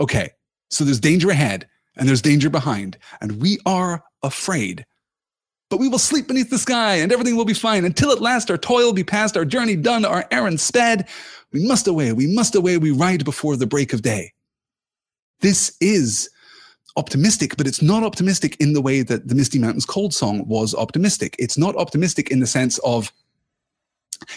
Okay, 0.00 0.30
so 0.70 0.84
there's 0.84 1.00
danger 1.00 1.28
ahead 1.28 1.68
and 1.96 2.08
there's 2.08 2.22
danger 2.22 2.48
behind, 2.48 2.96
and 3.20 3.42
we 3.42 3.58
are 3.66 4.02
afraid 4.22 4.86
but 5.72 5.80
we 5.80 5.88
will 5.88 5.98
sleep 5.98 6.28
beneath 6.28 6.50
the 6.50 6.58
sky, 6.58 6.96
and 6.96 7.10
everything 7.10 7.34
will 7.34 7.46
be 7.46 7.54
fine 7.54 7.86
until 7.86 8.12
at 8.12 8.20
last 8.20 8.50
our 8.50 8.58
toil 8.58 8.92
be 8.92 9.02
past, 9.02 9.38
our 9.38 9.44
journey 9.46 9.74
done, 9.74 10.04
our 10.04 10.26
errand 10.30 10.60
sped. 10.60 11.08
We 11.50 11.66
must 11.66 11.88
away, 11.88 12.12
we 12.12 12.26
must 12.26 12.54
away, 12.54 12.76
we 12.76 12.90
ride 12.90 13.24
before 13.24 13.56
the 13.56 13.66
break 13.66 13.94
of 13.94 14.02
day. 14.02 14.34
This 15.40 15.74
is 15.80 16.28
optimistic, 16.98 17.56
but 17.56 17.66
it's 17.66 17.80
not 17.80 18.02
optimistic 18.02 18.54
in 18.60 18.74
the 18.74 18.82
way 18.82 19.00
that 19.00 19.28
the 19.28 19.34
Misty 19.34 19.58
Mountains 19.58 19.86
Cold 19.86 20.12
Song 20.12 20.46
was 20.46 20.74
optimistic. 20.74 21.36
It's 21.38 21.56
not 21.56 21.74
optimistic 21.76 22.30
in 22.30 22.40
the 22.40 22.46
sense 22.46 22.76
of, 22.80 23.10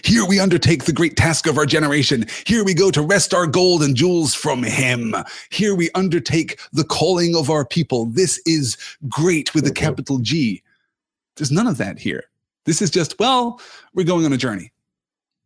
here 0.06 0.26
we 0.26 0.40
undertake 0.40 0.86
the 0.86 0.94
great 0.94 1.18
task 1.18 1.48
of 1.48 1.58
our 1.58 1.66
generation. 1.66 2.28
Here 2.48 2.64
we 2.64 2.74
go 2.74 2.92
to 2.92 3.02
wrest 3.02 3.34
our 3.34 3.46
gold 3.46 3.84
and 3.84 3.94
jewels 3.94 4.34
from 4.34 4.64
him. 4.64 5.14
Here 5.50 5.76
we 5.76 5.90
undertake 5.96 6.62
the 6.72 6.86
calling 6.86 7.36
of 7.36 7.50
our 7.50 7.66
people. 7.66 8.06
This 8.06 8.42
is 8.46 8.78
great 9.10 9.54
with 9.54 9.66
a 9.66 9.68
mm-hmm. 9.68 9.86
capital 9.86 10.20
G. 10.20 10.62
There's 11.36 11.52
none 11.52 11.68
of 11.68 11.78
that 11.78 12.00
here. 12.00 12.26
This 12.66 12.82
is 12.82 12.90
just, 12.90 13.20
well, 13.20 13.62
we're 13.94 14.06
going 14.06 14.26
on 14.26 14.34
a 14.34 14.38
journey. 14.38 14.72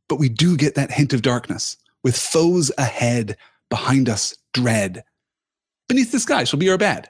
But 0.07 0.19
we 0.19 0.29
do 0.29 0.57
get 0.57 0.75
that 0.75 0.91
hint 0.91 1.13
of 1.13 1.21
darkness 1.21 1.77
with 2.03 2.17
foes 2.17 2.71
ahead, 2.77 3.37
behind 3.69 4.09
us, 4.09 4.35
dread. 4.53 5.03
Beneath 5.87 6.11
the 6.11 6.19
sky 6.19 6.43
shall 6.43 6.59
be 6.59 6.69
our 6.69 6.77
bed. 6.77 7.09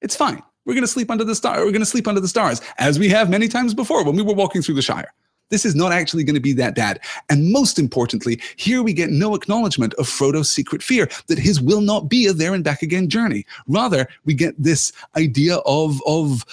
It's 0.00 0.16
fine. 0.16 0.42
We're 0.64 0.74
going 0.74 0.84
to 0.84 0.88
sleep 0.88 1.10
under 1.10 1.24
the 1.24 1.34
star. 1.34 1.58
We're 1.58 1.72
going 1.72 1.80
to 1.80 1.86
sleep 1.86 2.06
under 2.06 2.20
the 2.20 2.28
stars, 2.28 2.60
as 2.78 2.98
we 2.98 3.08
have 3.08 3.30
many 3.30 3.48
times 3.48 3.74
before 3.74 4.04
when 4.04 4.16
we 4.16 4.22
were 4.22 4.34
walking 4.34 4.62
through 4.62 4.76
the 4.76 4.82
Shire. 4.82 5.12
This 5.48 5.64
is 5.64 5.74
not 5.74 5.90
actually 5.90 6.22
going 6.22 6.34
to 6.34 6.40
be 6.40 6.52
that 6.54 6.76
bad. 6.76 7.00
And 7.28 7.50
most 7.50 7.78
importantly, 7.78 8.40
here 8.56 8.82
we 8.82 8.92
get 8.92 9.10
no 9.10 9.34
acknowledgement 9.34 9.94
of 9.94 10.08
Frodo's 10.08 10.48
secret 10.48 10.82
fear 10.82 11.08
that 11.26 11.38
his 11.38 11.60
will 11.60 11.80
not 11.80 12.08
be 12.08 12.26
a 12.26 12.32
there 12.32 12.54
and 12.54 12.62
back 12.62 12.82
again 12.82 13.08
journey. 13.08 13.44
Rather, 13.66 14.06
we 14.24 14.32
get 14.32 14.54
this 14.62 14.92
idea 15.16 15.56
of, 15.66 16.00
of 16.06 16.44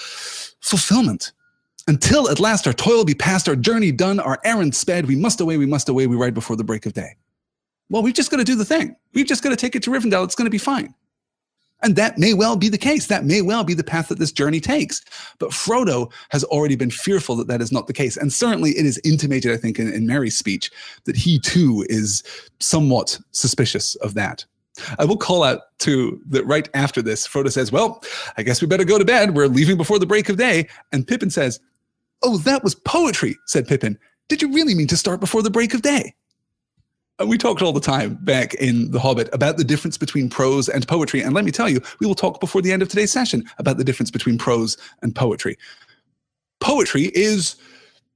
fulfillment 0.60 1.32
until 1.88 2.28
at 2.30 2.38
last 2.38 2.66
our 2.66 2.72
toil 2.72 3.04
be 3.04 3.14
past, 3.14 3.48
our 3.48 3.56
journey 3.56 3.90
done, 3.90 4.20
our 4.20 4.38
errand 4.44 4.74
sped, 4.74 5.06
we 5.06 5.16
must 5.16 5.40
away, 5.40 5.56
we 5.56 5.66
must 5.66 5.88
away, 5.88 6.06
we 6.06 6.16
ride 6.16 6.34
before 6.34 6.54
the 6.54 6.62
break 6.62 6.86
of 6.86 6.92
day. 6.92 7.16
Well, 7.90 8.02
we've 8.02 8.14
just 8.14 8.30
got 8.30 8.36
to 8.36 8.44
do 8.44 8.54
the 8.54 8.64
thing. 8.64 8.94
We've 9.14 9.26
just 9.26 9.42
got 9.42 9.50
to 9.50 9.56
take 9.56 9.74
it 9.74 9.82
to 9.84 9.90
Rivendell. 9.90 10.22
It's 10.24 10.34
going 10.34 10.46
to 10.46 10.50
be 10.50 10.58
fine. 10.58 10.94
And 11.82 11.96
that 11.96 12.18
may 12.18 12.34
well 12.34 12.56
be 12.56 12.68
the 12.68 12.76
case. 12.76 13.06
That 13.06 13.24
may 13.24 13.40
well 13.40 13.64
be 13.64 13.72
the 13.72 13.84
path 13.84 14.08
that 14.08 14.18
this 14.18 14.32
journey 14.32 14.60
takes. 14.60 15.02
But 15.38 15.50
Frodo 15.50 16.12
has 16.28 16.44
already 16.44 16.76
been 16.76 16.90
fearful 16.90 17.36
that 17.36 17.46
that 17.46 17.62
is 17.62 17.72
not 17.72 17.86
the 17.86 17.92
case. 17.92 18.16
And 18.16 18.32
certainly 18.32 18.72
it 18.72 18.84
is 18.84 19.00
intimated, 19.04 19.52
I 19.52 19.56
think, 19.56 19.78
in, 19.78 19.90
in 19.92 20.06
Merry's 20.06 20.36
speech 20.36 20.70
that 21.04 21.16
he 21.16 21.38
too 21.38 21.86
is 21.88 22.22
somewhat 22.58 23.18
suspicious 23.30 23.94
of 23.96 24.14
that. 24.14 24.44
I 24.98 25.04
will 25.04 25.16
call 25.16 25.42
out 25.42 25.78
to 25.80 26.20
that 26.26 26.44
right 26.46 26.68
after 26.74 27.00
this, 27.00 27.26
Frodo 27.26 27.50
says, 27.50 27.72
Well, 27.72 28.02
I 28.36 28.42
guess 28.42 28.60
we 28.60 28.68
better 28.68 28.84
go 28.84 28.98
to 28.98 29.04
bed. 29.04 29.34
We're 29.34 29.46
leaving 29.46 29.76
before 29.76 29.98
the 29.98 30.06
break 30.06 30.28
of 30.28 30.36
day. 30.36 30.68
And 30.92 31.06
Pippin 31.06 31.30
says, 31.30 31.60
Oh, 32.22 32.38
that 32.38 32.64
was 32.64 32.74
poetry, 32.74 33.36
said 33.46 33.68
Pippin. 33.68 33.98
Did 34.28 34.42
you 34.42 34.52
really 34.52 34.74
mean 34.74 34.88
to 34.88 34.96
start 34.96 35.20
before 35.20 35.42
the 35.42 35.50
break 35.50 35.74
of 35.74 35.82
day? 35.82 36.14
Uh, 37.20 37.26
we 37.26 37.38
talked 37.38 37.62
all 37.62 37.72
the 37.72 37.80
time 37.80 38.14
back 38.22 38.54
in 38.54 38.90
The 38.90 39.00
Hobbit 39.00 39.28
about 39.32 39.56
the 39.56 39.64
difference 39.64 39.98
between 39.98 40.30
prose 40.30 40.68
and 40.68 40.86
poetry. 40.86 41.20
And 41.20 41.34
let 41.34 41.44
me 41.44 41.50
tell 41.50 41.68
you, 41.68 41.80
we 42.00 42.06
will 42.06 42.14
talk 42.14 42.40
before 42.40 42.62
the 42.62 42.72
end 42.72 42.82
of 42.82 42.88
today's 42.88 43.10
session 43.10 43.44
about 43.58 43.76
the 43.76 43.84
difference 43.84 44.10
between 44.10 44.38
prose 44.38 44.76
and 45.02 45.14
poetry. 45.14 45.56
Poetry 46.60 47.10
is 47.14 47.56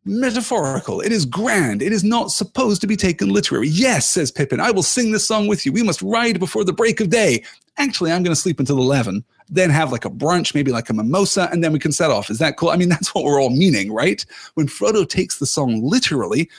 metaphorical. 0.05 1.01
It 1.01 1.13
is 1.13 1.25
grand. 1.25 1.83
It 1.83 1.93
is 1.93 2.03
not 2.03 2.31
supposed 2.31 2.81
to 2.81 2.87
be 2.87 2.97
taken 2.97 3.29
literary. 3.29 3.69
Yes, 3.69 4.11
says 4.11 4.31
Pippin, 4.31 4.61
I 4.61 4.71
will 4.71 4.83
sing 4.83 5.13
this 5.13 5.27
song 5.27 5.47
with 5.47 5.65
you. 5.65 5.73
We 5.73 5.83
must 5.83 6.03
ride 6.03 6.39
before 6.39 6.65
the 6.65 6.73
break 6.73 7.01
of 7.01 7.11
day. 7.11 7.45
Actually, 7.77 8.13
I'm 8.13 8.23
going 8.23 8.35
to 8.35 8.41
sleep 8.41 8.61
until 8.61 8.79
11, 8.79 9.25
then 9.49 9.71
have 9.71 9.93
like 9.93 10.05
a 10.05 10.11
brunch, 10.11 10.55
maybe 10.55 10.73
like 10.73 10.91
a 10.91 10.93
mimosa, 10.93 11.49
and 11.53 11.63
then 11.63 11.73
we 11.73 11.79
can 11.79 11.93
set 11.93 12.11
off. 12.11 12.31
Is 12.31 12.39
that 12.39 12.57
cool? 12.57 12.71
I 12.71 12.77
mean, 12.77 12.89
that's 12.91 13.15
what 13.15 13.25
we're 13.25 13.41
all 13.41 13.51
meaning, 13.51 13.93
right? 13.93 14.25
When 14.55 14.67
Frodo 14.67 15.09
takes 15.09 15.39
the 15.39 15.47
song 15.47 15.83
literally, 15.83 16.51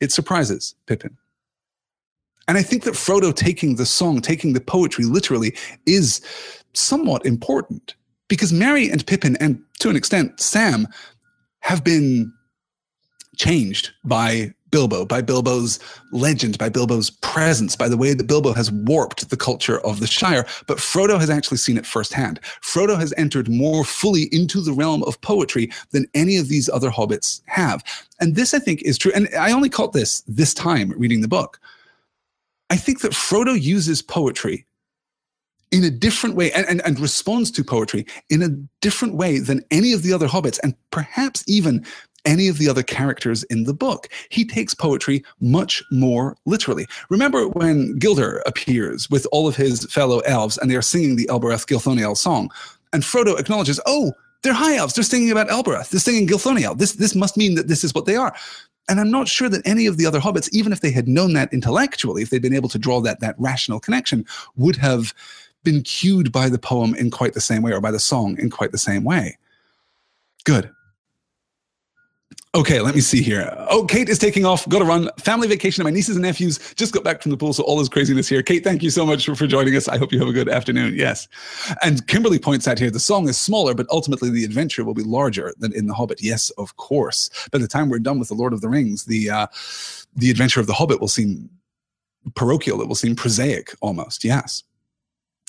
it 0.00 0.12
surprises 0.12 0.74
Pippin. 0.86 1.16
And 2.46 2.56
I 2.56 2.62
think 2.62 2.84
that 2.84 2.94
Frodo 2.94 3.34
taking 3.34 3.76
the 3.76 3.84
song, 3.84 4.22
taking 4.22 4.54
the 4.54 4.60
poetry 4.60 5.04
literally, 5.04 5.54
is 5.84 6.22
somewhat 6.72 7.26
important 7.26 7.94
because 8.28 8.52
Merry 8.52 8.88
and 8.88 9.06
Pippin, 9.06 9.36
and 9.36 9.62
to 9.80 9.90
an 9.90 9.96
extent 9.96 10.40
Sam, 10.40 10.88
have 11.60 11.84
been 11.84 12.32
changed 13.38 13.90
by 14.04 14.52
Bilbo, 14.70 15.04
by 15.04 15.22
Bilbo's 15.22 15.80
legend, 16.12 16.58
by 16.58 16.68
Bilbo's 16.68 17.10
presence, 17.10 17.74
by 17.74 17.88
the 17.88 17.96
way 17.96 18.12
that 18.14 18.26
Bilbo 18.26 18.52
has 18.52 18.70
warped 18.70 19.30
the 19.30 19.36
culture 19.36 19.80
of 19.80 20.00
the 20.00 20.06
Shire. 20.06 20.46
But 20.66 20.78
Frodo 20.78 21.18
has 21.18 21.30
actually 21.30 21.56
seen 21.56 21.78
it 21.78 21.86
firsthand. 21.86 22.40
Frodo 22.62 22.98
has 22.98 23.14
entered 23.16 23.48
more 23.48 23.84
fully 23.84 24.28
into 24.32 24.60
the 24.60 24.72
realm 24.72 25.02
of 25.04 25.20
poetry 25.20 25.70
than 25.90 26.06
any 26.14 26.36
of 26.36 26.48
these 26.48 26.68
other 26.68 26.90
hobbits 26.90 27.40
have. 27.46 27.82
And 28.20 28.34
this, 28.34 28.52
I 28.52 28.58
think, 28.58 28.82
is 28.82 28.98
true. 28.98 29.12
And 29.14 29.28
I 29.38 29.52
only 29.52 29.70
caught 29.70 29.92
this 29.92 30.22
this 30.22 30.52
time 30.52 30.92
reading 30.96 31.22
the 31.22 31.28
book. 31.28 31.58
I 32.70 32.76
think 32.76 33.00
that 33.00 33.12
Frodo 33.12 33.58
uses 33.58 34.02
poetry 34.02 34.66
in 35.70 35.84
a 35.84 35.90
different 35.90 36.34
way 36.34 36.50
and, 36.52 36.66
and, 36.66 36.82
and, 36.84 36.98
responds 36.98 37.50
to 37.50 37.62
poetry 37.62 38.06
in 38.30 38.42
a 38.42 38.48
different 38.80 39.14
way 39.14 39.38
than 39.38 39.62
any 39.70 39.92
of 39.92 40.02
the 40.02 40.12
other 40.14 40.26
hobbits 40.26 40.58
and 40.62 40.74
perhaps 40.90 41.44
even 41.46 41.84
any 42.28 42.46
of 42.46 42.58
the 42.58 42.68
other 42.68 42.84
characters 42.84 43.42
in 43.44 43.64
the 43.64 43.74
book. 43.74 44.08
He 44.28 44.44
takes 44.44 44.74
poetry 44.74 45.24
much 45.40 45.82
more 45.90 46.36
literally. 46.44 46.86
Remember 47.08 47.48
when 47.48 47.98
Gildor 47.98 48.42
appears 48.46 49.10
with 49.10 49.26
all 49.32 49.48
of 49.48 49.56
his 49.56 49.86
fellow 49.86 50.20
elves 50.20 50.58
and 50.58 50.70
they 50.70 50.76
are 50.76 50.82
singing 50.82 51.16
the 51.16 51.28
Elbereth 51.28 51.66
Gilthoniel 51.66 52.16
song, 52.16 52.50
and 52.92 53.02
Frodo 53.02 53.38
acknowledges, 53.38 53.80
oh, 53.86 54.12
they're 54.42 54.52
high 54.52 54.76
elves. 54.76 54.94
They're 54.94 55.04
singing 55.04 55.32
about 55.32 55.50
Elbereth. 55.50 55.90
They're 55.90 56.00
singing 56.00 56.28
Gilthoniel. 56.28 56.78
This, 56.78 56.92
this 56.92 57.14
must 57.14 57.36
mean 57.36 57.56
that 57.56 57.66
this 57.66 57.82
is 57.82 57.92
what 57.92 58.06
they 58.06 58.16
are. 58.16 58.34
And 58.88 59.00
I'm 59.00 59.10
not 59.10 59.28
sure 59.28 59.48
that 59.48 59.66
any 59.66 59.86
of 59.86 59.96
the 59.96 60.06
other 60.06 60.20
hobbits, 60.20 60.48
even 60.52 60.72
if 60.72 60.80
they 60.80 60.92
had 60.92 61.08
known 61.08 61.32
that 61.34 61.52
intellectually, 61.52 62.22
if 62.22 62.30
they'd 62.30 62.40
been 62.40 62.54
able 62.54 62.70
to 62.70 62.78
draw 62.78 63.00
that, 63.00 63.20
that 63.20 63.34
rational 63.38 63.80
connection, 63.80 64.24
would 64.56 64.76
have 64.76 65.12
been 65.64 65.82
cued 65.82 66.32
by 66.32 66.48
the 66.48 66.58
poem 66.58 66.94
in 66.94 67.10
quite 67.10 67.34
the 67.34 67.40
same 67.40 67.62
way 67.62 67.72
or 67.72 67.80
by 67.80 67.90
the 67.90 67.98
song 67.98 68.38
in 68.38 68.48
quite 68.48 68.72
the 68.72 68.78
same 68.78 69.04
way. 69.04 69.36
Good. 70.44 70.70
Okay, 72.54 72.80
let 72.80 72.94
me 72.94 73.02
see 73.02 73.22
here. 73.22 73.54
Oh, 73.68 73.84
Kate 73.84 74.08
is 74.08 74.18
taking 74.18 74.46
off. 74.46 74.66
Got 74.70 74.78
to 74.78 74.86
run. 74.86 75.10
Family 75.18 75.46
vacation. 75.46 75.84
My 75.84 75.90
nieces 75.90 76.16
and 76.16 76.24
nephews 76.24 76.58
just 76.76 76.94
got 76.94 77.04
back 77.04 77.20
from 77.20 77.30
the 77.30 77.36
pool, 77.36 77.52
so 77.52 77.62
all 77.62 77.76
this 77.76 77.90
craziness 77.90 78.26
here. 78.26 78.42
Kate, 78.42 78.64
thank 78.64 78.82
you 78.82 78.88
so 78.88 79.04
much 79.04 79.26
for, 79.26 79.34
for 79.34 79.46
joining 79.46 79.76
us. 79.76 79.86
I 79.86 79.98
hope 79.98 80.12
you 80.12 80.18
have 80.18 80.28
a 80.28 80.32
good 80.32 80.48
afternoon. 80.48 80.94
Yes. 80.96 81.28
And 81.82 82.06
Kimberly 82.06 82.38
points 82.38 82.66
out 82.66 82.78
here 82.78 82.90
the 82.90 83.00
song 83.00 83.28
is 83.28 83.38
smaller, 83.38 83.74
but 83.74 83.86
ultimately 83.90 84.30
the 84.30 84.44
adventure 84.44 84.82
will 84.82 84.94
be 84.94 85.02
larger 85.02 85.52
than 85.58 85.74
in 85.74 85.86
The 85.86 85.94
Hobbit. 85.94 86.22
Yes, 86.22 86.48
of 86.52 86.74
course. 86.76 87.28
By 87.52 87.58
the 87.58 87.68
time 87.68 87.90
we're 87.90 87.98
done 87.98 88.18
with 88.18 88.28
The 88.28 88.34
Lord 88.34 88.54
of 88.54 88.62
the 88.62 88.70
Rings, 88.70 89.04
the 89.04 89.28
uh, 89.28 89.46
the 90.16 90.30
adventure 90.30 90.60
of 90.60 90.66
The 90.66 90.72
Hobbit 90.72 91.02
will 91.02 91.08
seem 91.08 91.50
parochial. 92.34 92.80
It 92.80 92.88
will 92.88 92.94
seem 92.94 93.14
prosaic 93.14 93.74
almost. 93.82 94.24
Yes. 94.24 94.62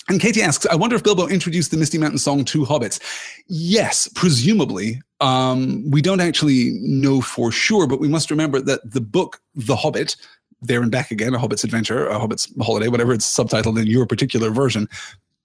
And 0.09 0.19
Katie 0.19 0.41
asks, 0.41 0.65
I 0.65 0.75
wonder 0.75 0.95
if 0.95 1.03
Bilbo 1.03 1.27
introduced 1.27 1.69
the 1.69 1.77
Misty 1.77 1.99
Mountain 1.99 2.17
song 2.17 2.43
to 2.45 2.65
hobbits. 2.65 2.99
Yes, 3.47 4.09
presumably. 4.15 5.01
Um, 5.21 5.89
we 5.89 6.01
don't 6.01 6.19
actually 6.19 6.71
know 6.81 7.21
for 7.21 7.51
sure, 7.51 7.85
but 7.85 7.99
we 7.99 8.07
must 8.07 8.31
remember 8.31 8.59
that 8.59 8.81
the 8.89 9.01
book, 9.01 9.39
The 9.53 9.75
Hobbit, 9.75 10.15
there 10.61 10.81
and 10.81 10.91
back 10.91 11.11
again, 11.11 11.35
A 11.35 11.39
Hobbit's 11.39 11.63
Adventure, 11.63 12.07
A 12.07 12.17
Hobbit's 12.17 12.51
Holiday, 12.59 12.87
whatever 12.87 13.13
it's 13.13 13.31
subtitled 13.31 13.79
in 13.79 13.85
your 13.85 14.07
particular 14.07 14.49
version, 14.49 14.89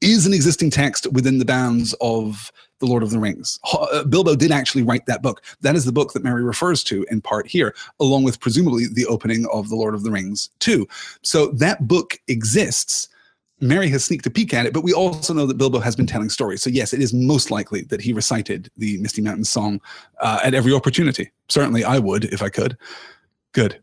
is 0.00 0.26
an 0.26 0.32
existing 0.32 0.70
text 0.70 1.06
within 1.12 1.38
the 1.38 1.44
bounds 1.44 1.94
of 2.00 2.50
The 2.78 2.86
Lord 2.86 3.02
of 3.02 3.10
the 3.10 3.18
Rings. 3.18 3.58
Uh, 3.70 4.04
Bilbo 4.04 4.34
did 4.34 4.50
actually 4.50 4.82
write 4.82 5.04
that 5.06 5.22
book. 5.22 5.42
That 5.60 5.76
is 5.76 5.84
the 5.84 5.92
book 5.92 6.14
that 6.14 6.24
Merry 6.24 6.42
refers 6.42 6.82
to 6.84 7.06
in 7.10 7.20
part 7.20 7.46
here, 7.46 7.74
along 8.00 8.24
with 8.24 8.40
presumably 8.40 8.86
the 8.86 9.06
opening 9.06 9.46
of 9.52 9.68
The 9.68 9.76
Lord 9.76 9.94
of 9.94 10.04
the 10.04 10.10
Rings 10.10 10.48
too. 10.58 10.88
So 11.22 11.48
that 11.48 11.86
book 11.86 12.18
exists 12.28 13.08
Merry 13.64 13.88
has 13.88 14.04
sneaked 14.04 14.26
a 14.26 14.30
peek 14.30 14.52
at 14.52 14.66
it, 14.66 14.74
but 14.74 14.84
we 14.84 14.92
also 14.92 15.32
know 15.32 15.46
that 15.46 15.56
Bilbo 15.56 15.80
has 15.80 15.96
been 15.96 16.06
telling 16.06 16.28
stories. 16.28 16.62
So, 16.62 16.68
yes, 16.68 16.92
it 16.92 17.00
is 17.00 17.14
most 17.14 17.50
likely 17.50 17.82
that 17.84 18.02
he 18.02 18.12
recited 18.12 18.70
the 18.76 18.98
Misty 18.98 19.22
Mountain 19.22 19.44
song 19.44 19.80
uh, 20.20 20.40
at 20.44 20.52
every 20.52 20.74
opportunity. 20.74 21.32
Certainly, 21.48 21.82
I 21.82 21.98
would 21.98 22.24
if 22.24 22.42
I 22.42 22.50
could. 22.50 22.76
Good. 23.52 23.80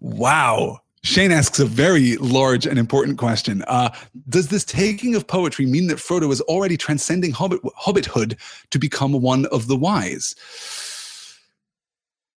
Wow. 0.00 0.80
Shane 1.04 1.30
asks 1.30 1.60
a 1.60 1.64
very 1.64 2.16
large 2.16 2.66
and 2.66 2.76
important 2.76 3.18
question. 3.18 3.62
Uh, 3.68 3.94
does 4.28 4.48
this 4.48 4.64
taking 4.64 5.14
of 5.14 5.26
poetry 5.26 5.66
mean 5.66 5.86
that 5.86 5.98
Frodo 5.98 6.32
is 6.32 6.40
already 6.42 6.76
transcending 6.76 7.30
hobbit, 7.30 7.60
hobbithood 7.62 8.36
to 8.70 8.78
become 8.78 9.12
one 9.12 9.46
of 9.46 9.68
the 9.68 9.76
wise? 9.76 10.34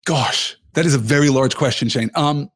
Gosh, 0.06 0.58
that 0.74 0.86
is 0.86 0.94
a 0.94 1.00
very 1.00 1.30
large 1.30 1.56
question, 1.56 1.90
Shane. 1.90 2.12
Um, 2.14 2.52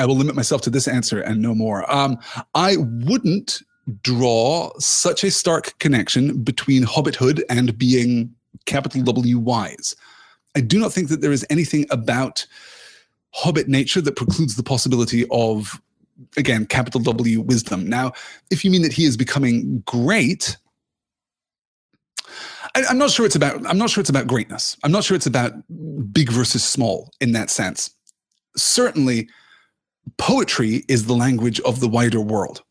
I 0.00 0.06
will 0.06 0.16
limit 0.16 0.34
myself 0.34 0.62
to 0.62 0.70
this 0.70 0.88
answer 0.88 1.20
and 1.20 1.42
no 1.42 1.54
more. 1.54 1.90
Um, 1.92 2.18
I 2.54 2.76
wouldn't 2.78 3.62
draw 4.02 4.72
such 4.78 5.22
a 5.24 5.30
stark 5.30 5.78
connection 5.78 6.42
between 6.42 6.84
hobbithood 6.84 7.42
and 7.50 7.76
being 7.76 8.34
capital 8.64 9.02
W 9.02 9.38
wise. 9.38 9.94
I 10.56 10.60
do 10.60 10.78
not 10.78 10.92
think 10.92 11.08
that 11.08 11.20
there 11.20 11.32
is 11.32 11.46
anything 11.50 11.86
about 11.90 12.46
hobbit 13.32 13.68
nature 13.68 14.00
that 14.00 14.16
precludes 14.16 14.56
the 14.56 14.62
possibility 14.62 15.26
of 15.30 15.80
again 16.38 16.64
capital 16.64 17.00
W 17.00 17.42
wisdom. 17.42 17.86
Now, 17.86 18.12
if 18.50 18.64
you 18.64 18.70
mean 18.70 18.82
that 18.82 18.92
he 18.92 19.04
is 19.04 19.18
becoming 19.18 19.82
great, 19.86 20.56
I, 22.74 22.84
am 22.88 22.96
not 22.96 23.10
sure 23.10 23.26
it's 23.26 23.36
about. 23.36 23.64
I'm 23.66 23.78
not 23.78 23.90
sure 23.90 24.00
it's 24.00 24.10
about 24.10 24.26
greatness. 24.26 24.78
I'm 24.82 24.92
not 24.92 25.04
sure 25.04 25.14
it's 25.14 25.26
about 25.26 25.52
big 26.12 26.30
versus 26.30 26.64
small 26.64 27.12
in 27.20 27.32
that 27.32 27.50
sense. 27.50 27.90
Certainly, 28.56 29.28
poetry 30.18 30.84
is 30.88 31.06
the 31.06 31.14
language 31.14 31.60
of 31.60 31.80
the 31.80 31.88
wider 31.88 32.20
world. 32.20 32.62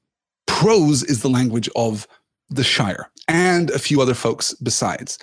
Prose 0.48 1.04
is 1.04 1.22
the 1.22 1.30
language 1.30 1.70
of 1.76 2.08
the 2.50 2.64
Shire 2.64 3.10
and 3.28 3.70
a 3.70 3.80
few 3.80 4.02
other 4.02 4.14
folks 4.14 4.54
besides. 4.56 5.20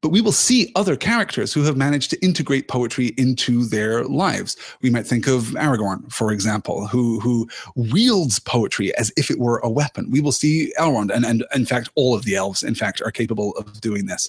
But 0.00 0.10
we 0.10 0.20
will 0.20 0.32
see 0.32 0.70
other 0.76 0.94
characters 0.94 1.52
who 1.52 1.64
have 1.64 1.76
managed 1.76 2.10
to 2.10 2.24
integrate 2.24 2.68
poetry 2.68 3.14
into 3.16 3.64
their 3.64 4.04
lives. 4.04 4.56
We 4.80 4.90
might 4.90 5.06
think 5.06 5.26
of 5.26 5.54
Aragorn, 5.56 6.12
for 6.12 6.30
example, 6.30 6.86
who, 6.86 7.18
who 7.18 7.48
wields 7.74 8.38
poetry 8.38 8.96
as 8.96 9.12
if 9.16 9.28
it 9.28 9.40
were 9.40 9.58
a 9.58 9.68
weapon. 9.68 10.08
We 10.10 10.20
will 10.20 10.30
see 10.30 10.72
Elrond, 10.78 11.12
and, 11.12 11.24
and 11.24 11.44
in 11.52 11.66
fact, 11.66 11.88
all 11.96 12.14
of 12.14 12.24
the 12.24 12.36
elves, 12.36 12.62
in 12.62 12.76
fact, 12.76 13.02
are 13.02 13.10
capable 13.10 13.56
of 13.56 13.80
doing 13.80 14.06
this 14.06 14.28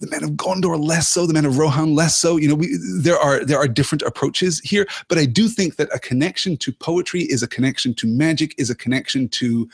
the 0.00 0.06
men 0.08 0.24
of 0.24 0.30
Gondor 0.30 0.82
less 0.82 1.08
so, 1.08 1.26
the 1.26 1.34
men 1.34 1.44
of 1.44 1.58
Rohan 1.58 1.94
less 1.94 2.16
so. 2.16 2.36
You 2.36 2.48
know, 2.48 2.54
we, 2.54 2.76
there 3.00 3.18
are 3.18 3.44
there 3.44 3.58
are 3.58 3.68
different 3.68 4.02
approaches 4.02 4.58
here, 4.60 4.86
but 5.08 5.18
I 5.18 5.26
do 5.26 5.48
think 5.48 5.76
that 5.76 5.94
a 5.94 5.98
connection 5.98 6.56
to 6.58 6.72
poetry 6.72 7.22
is 7.22 7.42
a 7.42 7.48
connection 7.48 7.94
to 7.94 8.06
magic, 8.06 8.54
is 8.58 8.70
a 8.70 8.74
connection 8.74 9.28
to, 9.28 9.68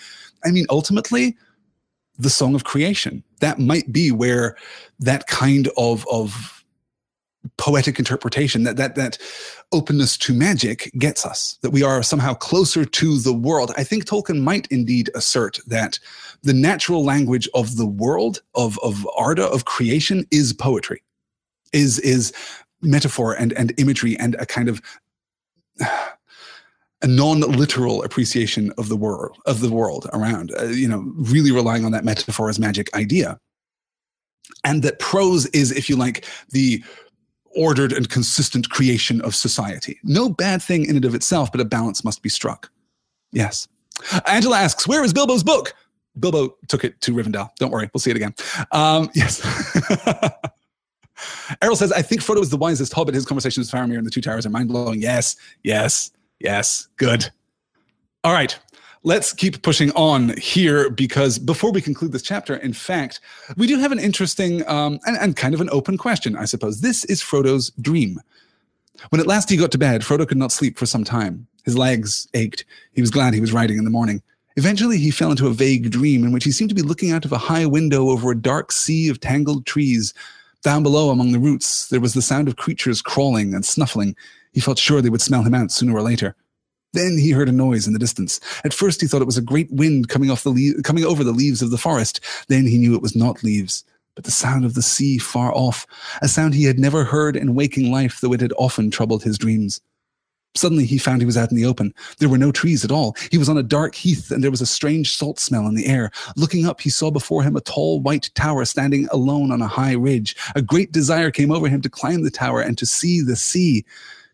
I 0.44 0.50
mean, 0.50 0.66
ultimately, 0.68 1.36
the 2.18 2.30
song 2.30 2.54
of 2.54 2.64
creation. 2.64 3.22
That 3.40 3.58
might 3.58 3.92
be 3.92 4.10
where 4.10 4.56
that 4.98 5.26
kind 5.28 5.68
of 5.76 6.04
of 6.10 6.56
poetic 7.56 7.98
interpretation 7.98 8.64
that 8.64 8.76
that 8.76 8.96
that 8.96 9.18
openness 9.72 10.16
to 10.16 10.34
magic 10.34 10.90
gets 10.98 11.24
us 11.24 11.58
that 11.62 11.70
we 11.70 11.82
are 11.82 12.02
somehow 12.02 12.34
closer 12.34 12.84
to 12.84 13.18
the 13.18 13.32
world 13.32 13.72
i 13.76 13.84
think 13.84 14.04
tolkien 14.04 14.42
might 14.42 14.66
indeed 14.68 15.10
assert 15.14 15.60
that 15.66 15.98
the 16.46 16.54
natural 16.54 17.04
language 17.04 17.48
of 17.54 17.76
the 17.76 17.86
world 17.86 18.40
of 18.54 18.78
of 18.78 19.06
arda 19.16 19.44
of 19.46 19.64
creation 19.64 20.24
is 20.30 20.52
poetry 20.52 21.02
is 21.72 21.98
is 21.98 22.32
metaphor 22.82 23.34
and 23.34 23.52
and 23.54 23.72
imagery 23.78 24.16
and 24.18 24.36
a 24.36 24.46
kind 24.46 24.68
of 24.68 24.80
a 27.02 27.06
non-literal 27.06 28.02
appreciation 28.04 28.72
of 28.78 28.88
the 28.88 28.96
world 28.96 29.36
of 29.44 29.60
the 29.60 29.70
world 29.70 30.08
around 30.12 30.52
uh, 30.58 30.64
you 30.64 30.88
know 30.88 31.12
really 31.16 31.50
relying 31.50 31.84
on 31.84 31.92
that 31.92 32.04
metaphor 32.04 32.48
as 32.48 32.58
magic 32.58 32.94
idea. 32.94 33.38
And 34.64 34.82
that 34.84 35.00
prose 35.00 35.46
is 35.46 35.72
if 35.72 35.88
you 35.88 35.96
like 35.96 36.24
the 36.50 36.82
ordered 37.56 37.92
and 37.92 38.08
consistent 38.08 38.70
creation 38.70 39.20
of 39.22 39.34
society. 39.34 39.98
No 40.04 40.28
bad 40.28 40.62
thing 40.62 40.84
in 40.84 40.94
and 40.94 41.04
of 41.04 41.14
itself 41.14 41.50
but 41.50 41.60
a 41.60 41.64
balance 41.64 42.04
must 42.04 42.22
be 42.22 42.28
struck. 42.28 42.70
Yes. 43.32 43.66
Angela 44.26 44.58
asks 44.58 44.86
where 44.86 45.02
is 45.02 45.12
bilbo's 45.12 45.42
book 45.42 45.74
bilbo 46.18 46.54
took 46.68 46.84
it 46.84 47.00
to 47.00 47.12
rivendell 47.12 47.50
don't 47.58 47.70
worry 47.70 47.88
we'll 47.92 48.00
see 48.00 48.10
it 48.10 48.16
again 48.16 48.34
um, 48.72 49.10
yes 49.14 49.42
Errol 51.62 51.76
says, 51.76 51.92
I 51.92 52.02
think 52.02 52.20
Frodo 52.20 52.42
is 52.42 52.50
the 52.50 52.58
wisest 52.58 52.92
hobbit. 52.92 53.14
His 53.14 53.24
conversation 53.24 53.62
with 53.62 53.70
Faramir 53.70 53.96
and 53.96 54.06
the 54.06 54.10
Two 54.10 54.20
Towers 54.20 54.44
are 54.44 54.50
mind 54.50 54.68
blowing. 54.68 55.00
Yes, 55.00 55.34
yes. 55.62 56.10
Yes, 56.40 56.88
good. 56.96 57.30
All 58.24 58.32
right, 58.32 58.58
let's 59.02 59.32
keep 59.32 59.62
pushing 59.62 59.90
on 59.92 60.36
here 60.36 60.90
because 60.90 61.38
before 61.38 61.72
we 61.72 61.80
conclude 61.80 62.12
this 62.12 62.22
chapter, 62.22 62.56
in 62.56 62.72
fact, 62.72 63.20
we 63.56 63.66
do 63.66 63.78
have 63.78 63.92
an 63.92 63.98
interesting 63.98 64.66
um, 64.68 64.98
and, 65.06 65.16
and 65.16 65.36
kind 65.36 65.54
of 65.54 65.60
an 65.60 65.70
open 65.70 65.96
question, 65.96 66.36
I 66.36 66.44
suppose. 66.44 66.80
This 66.80 67.04
is 67.06 67.22
Frodo's 67.22 67.70
dream. 67.80 68.20
When 69.10 69.20
at 69.20 69.26
last 69.26 69.48
he 69.48 69.56
got 69.56 69.72
to 69.72 69.78
bed, 69.78 70.02
Frodo 70.02 70.26
could 70.26 70.38
not 70.38 70.52
sleep 70.52 70.78
for 70.78 70.86
some 70.86 71.04
time. 71.04 71.46
His 71.64 71.76
legs 71.76 72.28
ached. 72.34 72.64
He 72.92 73.00
was 73.00 73.10
glad 73.10 73.34
he 73.34 73.40
was 73.40 73.52
riding 73.52 73.78
in 73.78 73.84
the 73.84 73.90
morning. 73.90 74.22
Eventually, 74.56 74.96
he 74.96 75.10
fell 75.10 75.30
into 75.30 75.48
a 75.48 75.52
vague 75.52 75.90
dream 75.90 76.24
in 76.24 76.32
which 76.32 76.44
he 76.44 76.50
seemed 76.50 76.70
to 76.70 76.74
be 76.74 76.82
looking 76.82 77.12
out 77.12 77.26
of 77.26 77.32
a 77.32 77.38
high 77.38 77.66
window 77.66 78.08
over 78.08 78.30
a 78.30 78.40
dark 78.40 78.72
sea 78.72 79.08
of 79.10 79.20
tangled 79.20 79.66
trees. 79.66 80.14
Down 80.62 80.82
below, 80.82 81.10
among 81.10 81.32
the 81.32 81.38
roots, 81.38 81.88
there 81.88 82.00
was 82.00 82.14
the 82.14 82.22
sound 82.22 82.48
of 82.48 82.56
creatures 82.56 83.02
crawling 83.02 83.54
and 83.54 83.64
snuffling. 83.64 84.16
He 84.54 84.60
felt 84.60 84.78
sure 84.78 85.02
they 85.02 85.10
would 85.10 85.20
smell 85.20 85.42
him 85.42 85.54
out 85.54 85.70
sooner 85.70 85.94
or 85.94 86.00
later. 86.00 86.34
Then 86.94 87.18
he 87.18 87.32
heard 87.32 87.50
a 87.50 87.52
noise 87.52 87.86
in 87.86 87.92
the 87.92 87.98
distance. 87.98 88.40
At 88.64 88.72
first, 88.72 89.02
he 89.02 89.06
thought 89.06 89.20
it 89.20 89.26
was 89.26 89.36
a 89.36 89.42
great 89.42 89.70
wind 89.70 90.08
coming 90.08 90.30
off 90.30 90.42
the 90.42 90.50
le- 90.50 90.82
coming 90.82 91.04
over 91.04 91.22
the 91.22 91.32
leaves 91.32 91.60
of 91.60 91.70
the 91.70 91.76
forest. 91.76 92.20
Then 92.48 92.66
he 92.66 92.78
knew 92.78 92.94
it 92.94 93.02
was 93.02 93.14
not 93.14 93.44
leaves, 93.44 93.84
but 94.14 94.24
the 94.24 94.30
sound 94.30 94.64
of 94.64 94.72
the 94.72 94.80
sea 94.80 95.18
far 95.18 95.54
off, 95.54 95.86
a 96.22 96.28
sound 96.28 96.54
he 96.54 96.64
had 96.64 96.78
never 96.78 97.04
heard 97.04 97.36
in 97.36 97.54
waking 97.54 97.92
life, 97.92 98.20
though 98.22 98.32
it 98.32 98.40
had 98.40 98.54
often 98.56 98.90
troubled 98.90 99.22
his 99.22 99.36
dreams. 99.36 99.82
Suddenly, 100.56 100.86
he 100.86 100.98
found 100.98 101.20
he 101.20 101.26
was 101.26 101.36
out 101.36 101.50
in 101.50 101.56
the 101.56 101.66
open. 101.66 101.94
There 102.18 102.28
were 102.28 102.38
no 102.38 102.52
trees 102.52 102.84
at 102.84 102.90
all. 102.90 103.16
He 103.30 103.38
was 103.38 103.48
on 103.48 103.58
a 103.58 103.62
dark 103.62 103.94
heath, 103.94 104.30
and 104.30 104.42
there 104.42 104.50
was 104.50 104.60
a 104.60 104.66
strange 104.66 105.16
salt 105.16 105.38
smell 105.38 105.66
in 105.66 105.74
the 105.74 105.86
air. 105.86 106.10
Looking 106.36 106.66
up, 106.66 106.80
he 106.80 106.90
saw 106.90 107.10
before 107.10 107.42
him 107.42 107.56
a 107.56 107.60
tall 107.60 108.00
white 108.00 108.30
tower 108.34 108.64
standing 108.64 109.08
alone 109.10 109.52
on 109.52 109.62
a 109.62 109.68
high 109.68 109.94
ridge. 109.94 110.36
A 110.54 110.62
great 110.62 110.92
desire 110.92 111.30
came 111.30 111.50
over 111.50 111.68
him 111.68 111.82
to 111.82 111.90
climb 111.90 112.22
the 112.22 112.30
tower 112.30 112.60
and 112.60 112.76
to 112.78 112.86
see 112.86 113.20
the 113.20 113.36
sea. 113.36 113.84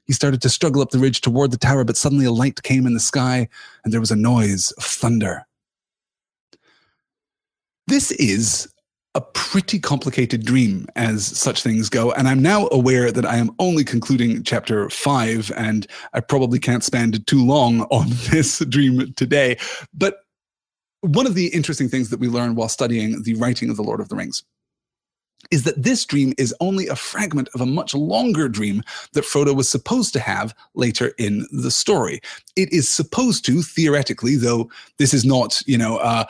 He 0.05 0.13
started 0.13 0.43
to 0.43 0.49
struggle 0.49 0.83
up 0.83 0.91
the 0.91 0.99
ridge 0.99 1.21
toward 1.21 1.51
the 1.51 1.59
tower, 1.59 1.85
but 1.85 1.97
suddenly 1.97 2.25
a 2.25 2.33
light 2.33 2.63
came 2.63 2.87
in 2.87 2.95
the 2.95 3.01
sky 3.01 3.49
and 3.85 3.93
there 3.93 4.01
was 4.01 4.11
a 4.11 4.17
noise 4.17 4.73
of 4.73 4.85
thunder. 4.85 5.47
This 7.87 8.11
is 8.13 8.72
a 9.15 9.21
pretty 9.21 9.79
complicated 9.79 10.45
dream 10.45 10.87
as 10.97 11.27
such 11.27 11.63
things 11.63 11.89
go. 11.89 12.13
And 12.13 12.27
I'm 12.27 12.41
now 12.41 12.69
aware 12.73 13.13
that 13.13 13.27
I 13.27 13.37
am 13.37 13.51
only 13.59 13.85
concluding 13.85 14.43
chapter 14.43 14.89
five, 14.89 15.53
and 15.57 15.87
I 16.15 16.21
probably 16.21 16.59
can't 16.59 16.83
spend 16.83 17.27
too 17.27 17.45
long 17.45 17.83
on 17.91 18.07
this 18.31 18.61
dream 18.61 19.13
today. 19.15 19.59
But 19.93 20.21
one 21.03 21.27
of 21.27 21.35
the 21.35 21.49
interesting 21.49 21.89
things 21.89 22.11
that 22.11 22.21
we 22.21 22.29
learn 22.29 22.55
while 22.55 22.69
studying 22.69 23.23
the 23.23 23.35
writing 23.35 23.69
of 23.69 23.77
The 23.77 23.83
Lord 23.83 24.01
of 24.01 24.09
the 24.09 24.17
Rings 24.17 24.43
is 25.51 25.65
that 25.65 25.83
this 25.83 26.07
dream 26.07 26.33
is 26.39 26.55
only 26.61 26.87
a 26.87 26.97
fragment 26.97 27.49
of 27.55 27.61
a 27.61 27.67
much 27.67 27.95
longer 27.95 28.49
dream 28.49 28.83
that 29.13 29.25
Frodo 29.25 29.55
was 29.55 29.69
supposed 29.69 30.13
to 30.13 30.21
have 30.21 30.55
later 30.75 31.13
in 31.19 31.47
the 31.51 31.71
story. 31.71 32.21
It 32.57 32.73
is 32.73 32.89
supposed 32.89 33.45
to, 33.47 33.61
theoretically, 33.63 34.37
though 34.37 34.71
this 34.99 35.13
is 35.13 35.25
not, 35.25 35.61
you 35.67 35.77
know, 35.77 35.97
uh, 35.99 36.25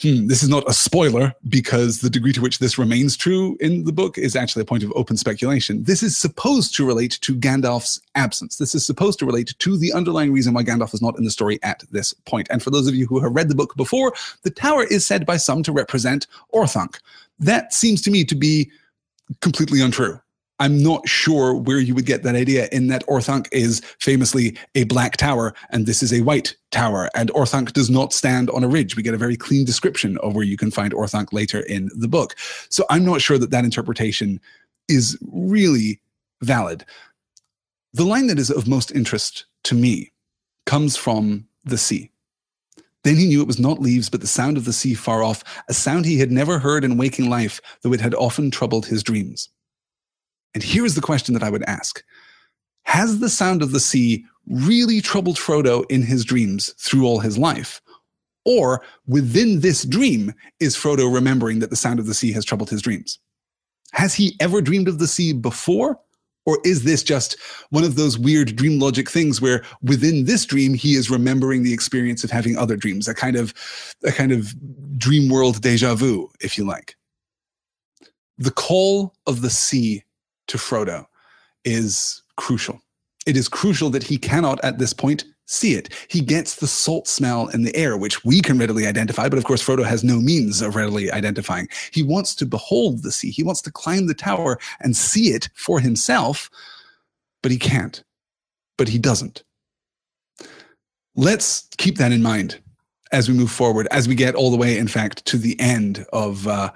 hmm, 0.00 0.26
this 0.26 0.42
is 0.42 0.48
not 0.48 0.68
a 0.68 0.72
spoiler 0.72 1.34
because 1.48 1.98
the 1.98 2.10
degree 2.10 2.32
to 2.32 2.40
which 2.40 2.58
this 2.58 2.78
remains 2.78 3.16
true 3.16 3.56
in 3.60 3.84
the 3.84 3.92
book 3.92 4.18
is 4.18 4.36
actually 4.36 4.62
a 4.62 4.66
point 4.66 4.82
of 4.82 4.92
open 4.94 5.16
speculation. 5.16 5.84
This 5.84 6.02
is 6.02 6.16
supposed 6.16 6.74
to 6.76 6.86
relate 6.86 7.18
to 7.22 7.34
Gandalf's 7.34 8.00
absence. 8.14 8.56
This 8.56 8.74
is 8.74 8.84
supposed 8.84 9.18
to 9.20 9.26
relate 9.26 9.54
to 9.58 9.76
the 9.76 9.92
underlying 9.92 10.32
reason 10.32 10.54
why 10.54 10.64
Gandalf 10.64 10.94
is 10.94 11.02
not 11.02 11.18
in 11.18 11.24
the 11.24 11.30
story 11.30 11.58
at 11.62 11.84
this 11.90 12.12
point. 12.24 12.48
And 12.50 12.62
for 12.62 12.70
those 12.70 12.88
of 12.88 12.94
you 12.94 13.06
who 13.06 13.20
have 13.20 13.34
read 13.34 13.48
the 13.48 13.54
book 13.54 13.76
before, 13.76 14.12
the 14.42 14.50
tower 14.50 14.84
is 14.84 15.06
said 15.06 15.26
by 15.26 15.36
some 15.36 15.62
to 15.62 15.72
represent 15.72 16.26
Orthanc. 16.52 16.98
That 17.38 17.72
seems 17.72 18.02
to 18.02 18.10
me 18.10 18.24
to 18.24 18.34
be 18.34 18.70
completely 19.40 19.80
untrue. 19.80 20.20
I'm 20.60 20.82
not 20.82 21.08
sure 21.08 21.54
where 21.54 21.78
you 21.78 21.94
would 21.94 22.06
get 22.06 22.22
that 22.22 22.36
idea 22.36 22.68
in 22.70 22.86
that 22.86 23.04
Orthanc 23.06 23.48
is 23.50 23.80
famously 23.98 24.56
a 24.74 24.84
black 24.84 25.16
tower 25.16 25.52
and 25.70 25.86
this 25.86 26.02
is 26.02 26.12
a 26.12 26.20
white 26.22 26.54
tower. 26.70 27.10
And 27.14 27.30
Orthanc 27.30 27.72
does 27.72 27.90
not 27.90 28.12
stand 28.12 28.50
on 28.50 28.62
a 28.62 28.68
ridge. 28.68 28.96
We 28.96 29.02
get 29.02 29.14
a 29.14 29.18
very 29.18 29.36
clean 29.36 29.64
description 29.64 30.16
of 30.18 30.34
where 30.34 30.44
you 30.44 30.56
can 30.56 30.70
find 30.70 30.94
Orthanc 30.94 31.32
later 31.32 31.60
in 31.60 31.90
the 31.96 32.08
book. 32.08 32.36
So 32.68 32.84
I'm 32.88 33.04
not 33.04 33.20
sure 33.20 33.38
that 33.38 33.50
that 33.50 33.64
interpretation 33.64 34.40
is 34.88 35.18
really 35.32 36.00
valid. 36.40 36.84
The 37.92 38.04
line 38.04 38.28
that 38.28 38.38
is 38.38 38.50
of 38.50 38.68
most 38.68 38.92
interest 38.92 39.46
to 39.64 39.74
me 39.74 40.12
comes 40.66 40.96
from 40.96 41.46
the 41.64 41.78
sea. 41.78 42.10
Then 43.02 43.16
he 43.16 43.26
knew 43.26 43.42
it 43.42 43.46
was 43.46 43.60
not 43.60 43.82
leaves, 43.82 44.08
but 44.08 44.20
the 44.20 44.26
sound 44.26 44.56
of 44.56 44.64
the 44.64 44.72
sea 44.72 44.94
far 44.94 45.22
off, 45.22 45.44
a 45.68 45.74
sound 45.74 46.06
he 46.06 46.18
had 46.18 46.32
never 46.32 46.58
heard 46.58 46.84
in 46.84 46.96
waking 46.96 47.28
life, 47.28 47.60
though 47.82 47.92
it 47.92 48.00
had 48.00 48.14
often 48.14 48.50
troubled 48.50 48.86
his 48.86 49.02
dreams. 49.02 49.50
And 50.54 50.62
here 50.62 50.84
is 50.84 50.94
the 50.94 51.00
question 51.00 51.34
that 51.34 51.42
I 51.42 51.50
would 51.50 51.64
ask 51.64 52.02
Has 52.84 53.18
the 53.18 53.28
sound 53.28 53.62
of 53.62 53.72
the 53.72 53.80
sea 53.80 54.24
really 54.46 55.00
troubled 55.00 55.36
Frodo 55.36 55.84
in 55.90 56.02
his 56.02 56.24
dreams 56.24 56.74
through 56.78 57.06
all 57.06 57.20
his 57.20 57.36
life? 57.36 57.80
Or 58.44 58.82
within 59.06 59.60
this 59.60 59.84
dream, 59.84 60.34
is 60.60 60.76
Frodo 60.76 61.12
remembering 61.12 61.60
that 61.60 61.70
the 61.70 61.76
sound 61.76 61.98
of 61.98 62.06
the 62.06 62.14
sea 62.14 62.32
has 62.32 62.44
troubled 62.44 62.70
his 62.70 62.82
dreams? 62.82 63.18
Has 63.92 64.14
he 64.14 64.36
ever 64.40 64.60
dreamed 64.60 64.88
of 64.88 64.98
the 64.98 65.06
sea 65.06 65.32
before? 65.32 65.98
Or 66.46 66.58
is 66.62 66.84
this 66.84 67.02
just 67.02 67.40
one 67.70 67.84
of 67.84 67.96
those 67.96 68.18
weird 68.18 68.54
dream 68.54 68.78
logic 68.78 69.10
things 69.10 69.40
where 69.40 69.64
within 69.82 70.26
this 70.26 70.44
dream 70.44 70.74
he 70.74 70.94
is 70.94 71.10
remembering 71.10 71.62
the 71.62 71.72
experience 71.72 72.22
of 72.22 72.30
having 72.30 72.56
other 72.56 72.76
dreams, 72.76 73.08
a 73.08 73.14
kind 73.14 73.36
of 73.36 73.54
a 74.04 74.12
kind 74.12 74.30
of 74.30 74.54
dream 74.98 75.30
world 75.30 75.62
deja 75.62 75.94
vu, 75.94 76.30
if 76.40 76.58
you 76.58 76.64
like. 76.66 76.96
The 78.36 78.50
call 78.50 79.14
of 79.26 79.40
the 79.40 79.48
sea 79.48 80.02
to 80.48 80.58
Frodo 80.58 81.06
is 81.64 82.22
crucial. 82.36 82.80
It 83.26 83.36
is 83.36 83.48
crucial 83.48 83.90
that 83.90 84.02
he 84.02 84.18
cannot 84.18 84.62
at 84.64 84.78
this 84.78 84.92
point 84.92 85.24
see 85.46 85.74
it. 85.74 85.92
He 86.08 86.20
gets 86.20 86.56
the 86.56 86.66
salt 86.66 87.06
smell 87.06 87.48
in 87.48 87.62
the 87.62 87.74
air, 87.76 87.96
which 87.96 88.24
we 88.24 88.40
can 88.40 88.58
readily 88.58 88.86
identify, 88.86 89.28
but 89.28 89.38
of 89.38 89.44
course, 89.44 89.62
Frodo 89.62 89.84
has 89.84 90.02
no 90.02 90.20
means 90.20 90.62
of 90.62 90.76
readily 90.76 91.10
identifying. 91.10 91.68
He 91.92 92.02
wants 92.02 92.34
to 92.36 92.46
behold 92.46 93.02
the 93.02 93.12
sea, 93.12 93.30
he 93.30 93.42
wants 93.42 93.62
to 93.62 93.72
climb 93.72 94.06
the 94.06 94.14
tower 94.14 94.58
and 94.80 94.96
see 94.96 95.28
it 95.28 95.48
for 95.54 95.80
himself, 95.80 96.50
but 97.42 97.52
he 97.52 97.58
can't. 97.58 98.02
But 98.76 98.88
he 98.88 98.98
doesn't. 98.98 99.44
Let's 101.14 101.68
keep 101.76 101.98
that 101.98 102.10
in 102.10 102.22
mind 102.22 102.58
as 103.12 103.28
we 103.28 103.34
move 103.34 103.50
forward, 103.50 103.86
as 103.92 104.08
we 104.08 104.16
get 104.16 104.34
all 104.34 104.50
the 104.50 104.56
way, 104.56 104.76
in 104.76 104.88
fact, 104.88 105.24
to 105.26 105.38
the 105.38 105.58
end 105.60 106.04
of, 106.12 106.48
uh, 106.48 106.72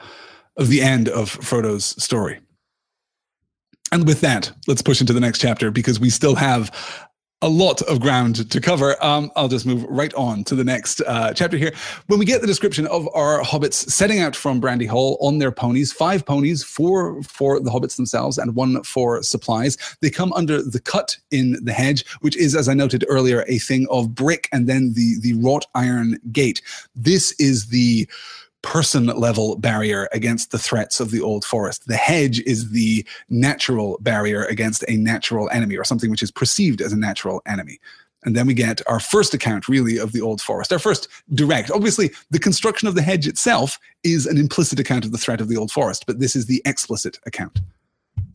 of 0.57 0.69
the 0.69 0.81
end 0.81 1.09
of 1.09 1.31
Frodo's 1.41 2.01
story. 2.03 2.39
And 3.93 4.07
with 4.07 4.21
that, 4.21 4.53
let's 4.67 4.83
push 4.83 5.01
into 5.01 5.13
the 5.13 5.21
next 5.21 5.41
chapter 5.41 5.71
because 5.71 5.99
we 5.99 6.11
still 6.11 6.35
have 6.35 6.71
a 7.41 7.49
lot 7.49 7.81
of 7.83 8.01
ground 8.01 8.51
to 8.51 8.61
cover. 8.61 9.03
Um, 9.03 9.31
I'll 9.37 9.49
just 9.49 9.65
move 9.65 9.85
right 9.89 10.13
on 10.15 10.43
to 10.45 10.57
the 10.57 10.65
next 10.65 11.01
uh, 11.07 11.33
chapter 11.33 11.57
here. 11.57 11.73
When 12.09 12.19
we 12.19 12.25
get 12.25 12.41
the 12.41 12.49
description 12.49 12.87
of 12.89 13.09
our 13.15 13.41
hobbits 13.43 13.75
setting 13.75 14.19
out 14.19 14.35
from 14.35 14.59
Brandy 14.59 14.87
Hall 14.87 15.17
on 15.21 15.39
their 15.39 15.53
ponies, 15.53 15.93
five 15.93 16.27
ponies, 16.27 16.65
four 16.65 17.23
for 17.23 17.61
the 17.61 17.71
hobbits 17.71 17.95
themselves 17.95 18.39
and 18.39 18.57
one 18.57 18.83
for 18.83 19.23
supplies. 19.23 19.77
They 20.01 20.11
come 20.11 20.33
under 20.33 20.61
the 20.61 20.81
cut 20.81 21.17
in 21.31 21.65
the 21.65 21.73
hedge, 21.73 22.05
which 22.23 22.37
is, 22.37 22.57
as 22.57 22.69
I 22.69 22.75
noted 22.75 23.05
earlier, 23.09 23.45
a 23.47 23.59
thing 23.59 23.87
of 23.89 24.15
brick 24.17 24.49
and 24.51 24.67
then 24.67 24.95
the 24.95 25.21
the 25.21 25.35
wrought 25.35 25.67
iron 25.77 26.19
gate. 26.33 26.61
This 26.97 27.33
is 27.39 27.69
the 27.69 28.09
person 28.63 29.07
level 29.07 29.57
barrier 29.57 30.09
against 30.13 30.51
the 30.51 30.59
threats 30.59 31.01
of 31.01 31.11
the 31.11 31.21
old 31.21 31.45
forest. 31.45 31.87
The 31.87 31.97
hedge 31.97 32.41
is 32.41 32.71
the 32.71 33.07
natural 33.29 33.99
barrier 34.01 34.45
against 34.45 34.85
a 34.89 34.97
natural 34.97 35.49
enemy 35.51 35.77
or 35.77 35.85
something 35.85 36.11
which 36.11 36.23
is 36.23 36.31
perceived 36.31 36.81
as 36.81 36.93
a 36.93 36.97
natural 36.97 37.41
enemy. 37.47 37.79
And 38.25 38.35
then 38.35 38.47
we 38.47 38.55
get 38.55 38.83
our 38.89 38.99
first 38.99 39.33
account, 39.33 39.69
really, 39.69 39.97
of 39.97 40.13
the 40.13 40.21
old 40.21 40.41
forest. 40.41 40.73
Our 40.73 40.81
first 40.81 41.09
direct. 41.35 41.71
Obviously, 41.71 42.11
the 42.31 42.41
construction 42.41 42.89
of 42.89 42.97
the 42.97 43.03
hedge 43.03 43.29
itself 43.29 43.79
is 44.03 44.27
an 44.27 44.37
implicit 44.37 44.81
account 44.81 45.05
of 45.05 45.13
the 45.13 45.19
threat 45.19 45.41
of 45.41 45.49
the 45.49 45.57
old 45.57 45.71
forest, 45.71 46.05
but 46.07 46.19
this 46.19 46.35
is 46.35 46.47
the 46.47 46.61
explicit 46.65 47.19
account. 47.27 47.61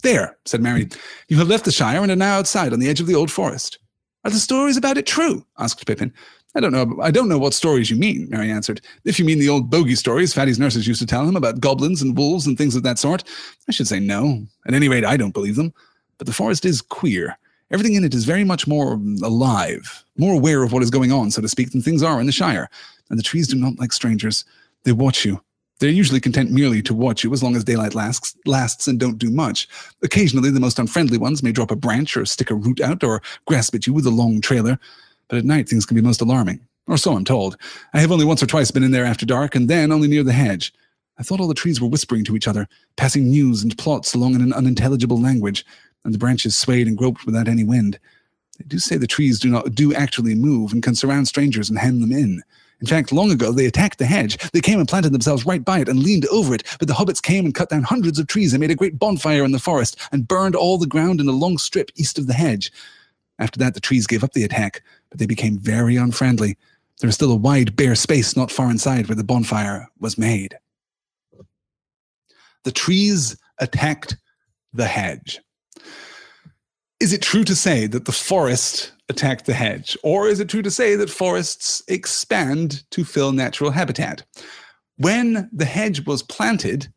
There, 0.02 0.38
said 0.46 0.62
Merry, 0.62 0.88
you 1.28 1.38
have 1.38 1.50
left 1.50 1.66
the 1.66 1.72
Shire 1.72 2.02
and 2.02 2.12
are 2.12 2.16
now 2.16 2.38
outside 2.38 2.72
on 2.72 2.80
the 2.80 2.90
edge 2.90 3.02
of 3.02 3.08
the 3.08 3.16
old 3.16 3.32
forest. 3.32 3.80
Are 4.24 4.32
the 4.32 4.40
stories 4.40 4.78
about 4.78 4.98
it 4.98 5.06
true? 5.06 5.46
asked 5.58 5.86
Pippin. 5.86 6.14
I 6.56 6.60
don't 6.60 6.72
know. 6.72 7.00
I 7.02 7.10
don't 7.10 7.30
know 7.30 7.40
what 7.40 7.54
stories 7.54 7.90
you 7.90 7.98
mean, 7.98 8.28
Merry 8.30 8.52
answered. 8.52 8.82
If 9.06 9.18
you 9.18 9.26
mean 9.26 9.40
the 9.40 9.50
old 9.50 9.70
bogey 9.70 9.96
stories 9.96 10.34
Fatty's 10.34 10.60
nurses 10.60 10.88
used 10.88 11.00
to 11.02 11.08
tell 11.08 11.28
him 11.28 11.36
about 11.36 11.60
goblins 11.60 12.02
and 12.02 12.16
wolves 12.16 12.46
and 12.46 12.58
things 12.58 12.76
of 12.76 12.84
that 12.84 13.00
sort, 13.00 13.24
I 13.68 13.72
should 13.72 13.88
say 13.88 14.00
no. 14.00 14.46
At 14.68 14.76
any 14.76 14.88
rate, 14.88 15.06
I 15.06 15.18
don't 15.18 15.34
believe 15.34 15.56
them. 15.56 15.74
But 16.18 16.28
the 16.28 16.34
forest 16.34 16.64
is 16.66 16.82
queer. 16.82 17.38
Everything 17.72 17.96
in 17.96 18.04
it 18.04 18.14
is 18.14 18.26
very 18.26 18.44
much 18.44 18.68
more 18.68 18.94
alive, 19.24 20.04
more 20.18 20.36
aware 20.36 20.62
of 20.62 20.72
what 20.72 20.84
is 20.84 20.92
going 20.92 21.12
on, 21.12 21.32
so 21.32 21.42
to 21.42 21.50
speak, 21.50 21.72
than 21.72 21.82
things 21.82 22.04
are 22.04 22.20
in 22.20 22.28
the 22.28 22.32
Shire. 22.32 22.70
And 23.10 23.18
the 23.18 23.24
trees 23.24 23.48
do 23.48 23.56
not 23.56 23.80
like 23.80 23.92
strangers. 23.92 24.46
They 24.84 24.92
watch 24.92 25.26
you. 25.26 25.42
They're 25.80 25.90
usually 25.90 26.20
content 26.20 26.52
merely 26.52 26.84
to 26.84 26.94
watch 26.94 27.24
you 27.24 27.34
as 27.34 27.42
long 27.42 27.56
as 27.56 27.64
daylight 27.64 27.96
lasts, 27.96 28.38
lasts 28.46 28.88
and 28.88 29.00
don't 29.00 29.18
do 29.18 29.32
much. 29.32 29.68
Occasionally, 30.04 30.52
the 30.52 30.60
most 30.60 30.78
unfriendly 30.78 31.18
ones 31.18 31.42
may 31.42 31.52
drop 31.52 31.72
a 31.72 31.76
branch 31.76 32.16
or 32.16 32.26
stick 32.26 32.52
a 32.52 32.56
root 32.56 32.80
out 32.80 33.04
or 33.04 33.24
grasp 33.48 33.74
at 33.74 33.88
you 33.88 33.94
with 33.94 34.06
a 34.06 34.12
long 34.12 34.40
trailer. 34.40 34.80
But 35.34 35.40
at 35.40 35.46
night, 35.46 35.68
things 35.68 35.88
can 35.88 35.96
be 35.96 36.02
most 36.02 36.22
alarming. 36.22 36.60
Or 36.86 36.96
so 36.96 37.16
I'm 37.16 37.26
told. 37.26 37.58
I 37.96 38.00
have 38.02 38.12
only 38.12 38.24
once 38.24 38.44
or 38.44 38.46
twice 38.46 38.70
been 38.70 38.84
in 38.84 38.92
there 38.92 39.04
after 39.04 39.26
dark, 39.26 39.56
and 39.56 39.68
then 39.68 39.92
only 39.92 40.08
near 40.08 40.22
the 40.22 40.32
hedge. 40.32 40.72
I 41.18 41.24
thought 41.24 41.40
all 41.40 41.48
the 41.48 41.56
trees 41.56 41.82
were 41.82 41.88
whispering 41.88 42.24
to 42.26 42.36
each 42.36 42.48
other, 42.48 42.68
passing 42.98 43.32
news 43.32 43.64
and 43.64 43.76
plots 43.76 44.14
along 44.14 44.36
in 44.36 44.42
an 44.42 44.54
unintelligible 44.54 45.20
language, 45.20 45.66
and 46.06 46.14
the 46.14 46.20
branches 46.20 46.56
swayed 46.56 46.86
and 46.86 46.96
groped 46.96 47.26
without 47.26 47.48
any 47.48 47.64
wind. 47.64 47.98
They 48.60 48.66
do 48.68 48.78
say 48.78 48.96
the 48.96 49.08
trees 49.08 49.40
do 49.40 49.50
not 49.50 49.74
do 49.74 49.92
actually 49.96 50.36
move 50.36 50.72
and 50.72 50.84
can 50.84 50.94
surround 50.94 51.28
strangers 51.28 51.68
and 51.68 51.80
hem 51.80 52.00
them 52.00 52.12
in. 52.12 52.44
In 52.80 52.86
fact, 52.86 53.12
long 53.12 53.32
ago, 53.32 53.52
they 53.52 53.66
attacked 53.66 53.98
the 53.98 54.06
hedge. 54.06 54.38
They 54.52 54.62
came 54.62 54.78
and 54.78 54.88
planted 54.88 55.14
themselves 55.14 55.48
right 55.48 55.66
by 55.66 55.80
it 55.80 55.90
and 55.90 56.04
leaned 56.04 56.28
over 56.28 56.54
it, 56.54 56.62
but 56.78 56.88
the 56.88 56.94
hobbits 56.94 57.24
came 57.24 57.46
and 57.46 57.56
cut 57.56 57.70
down 57.70 57.82
hundreds 57.82 58.20
of 58.20 58.28
trees 58.28 58.54
and 58.54 58.62
made 58.62 58.70
a 58.70 58.76
great 58.76 59.00
bonfire 59.00 59.44
in 59.44 59.52
the 59.52 59.58
forest 59.58 59.98
and 60.12 60.28
burned 60.28 60.56
all 60.56 60.78
the 60.78 60.86
ground 60.86 61.20
in 61.20 61.28
a 61.28 61.32
long 61.32 61.58
strip 61.58 61.90
east 61.96 62.20
of 62.20 62.28
the 62.28 62.36
hedge. 62.36 62.72
After 63.40 63.58
that, 63.60 63.74
the 63.74 63.80
trees 63.80 64.06
gave 64.06 64.24
up 64.24 64.34
the 64.34 64.44
attack, 64.44 64.84
but 65.14 65.20
they 65.20 65.28
became 65.28 65.60
very 65.60 65.96
unfriendly. 65.96 66.58
There 67.00 67.08
is 67.08 67.14
still 67.14 67.32
a 67.32 67.36
wide, 67.36 67.76
bare 67.76 67.94
space 67.94 68.36
not 68.36 68.50
far 68.50 68.72
inside 68.72 69.08
where 69.08 69.16
the 69.16 69.24
bonfire 69.24 69.88
was 70.00 70.18
made. 70.18 70.58
The 72.64 72.72
trees 72.72 73.38
attacked 73.60 74.18
the 74.74 74.88
hedge. 74.88 75.40
Is 77.00 77.14
it 77.14 77.22
true 77.22 77.44
to 77.44 77.54
say 77.54 77.86
that 77.86 78.06
the 78.06 78.12
forest 78.12 78.92
attacked 79.08 79.46
the 79.46 79.54
hedge? 79.54 79.96
Or 80.02 80.28
is 80.28 80.40
it 80.40 80.50
true 80.50 80.64
to 80.64 80.72
say 80.72 80.96
that 80.96 81.12
forests 81.12 81.84
expand 81.88 82.84
to 82.90 83.06
fill 83.06 83.34
natural 83.34 83.70
habitat? 83.70 84.24
When 84.98 85.48
the 85.54 85.66
hedge 85.66 86.08
was 86.08 86.24
planted, 86.24 86.92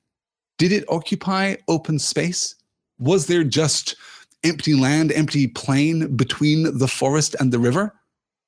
did 0.57 0.73
it 0.73 0.85
occupy 0.89 1.57
open 1.69 1.99
space? 1.99 2.55
Was 2.99 3.27
there 3.27 3.45
just 3.45 3.95
empty 4.43 4.73
land, 4.73 5.13
empty 5.13 5.49
plain 5.49 6.17
between 6.17 6.79
the 6.79 6.89
forest 6.89 7.37
and 7.39 7.53
the 7.53 7.59
river? 7.59 7.93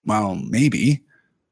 Well, 0.08 0.34
maybe. 0.34 1.02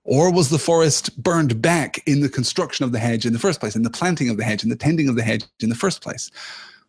Or 0.04 0.32
was 0.32 0.50
the 0.50 0.58
forest 0.58 1.20
burned 1.22 1.60
back 1.60 1.98
in 2.06 2.20
the 2.20 2.28
construction 2.28 2.84
of 2.84 2.92
the 2.92 2.98
hedge 2.98 3.26
in 3.26 3.32
the 3.32 3.38
first 3.38 3.60
place, 3.60 3.76
in 3.76 3.82
the 3.82 3.90
planting 3.90 4.30
of 4.30 4.36
the 4.36 4.44
hedge, 4.44 4.62
in 4.62 4.70
the 4.70 4.76
tending 4.76 5.08
of 5.08 5.16
the 5.16 5.22
hedge 5.22 5.44
in 5.60 5.68
the 5.68 5.74
first 5.74 6.02
place? 6.02 6.30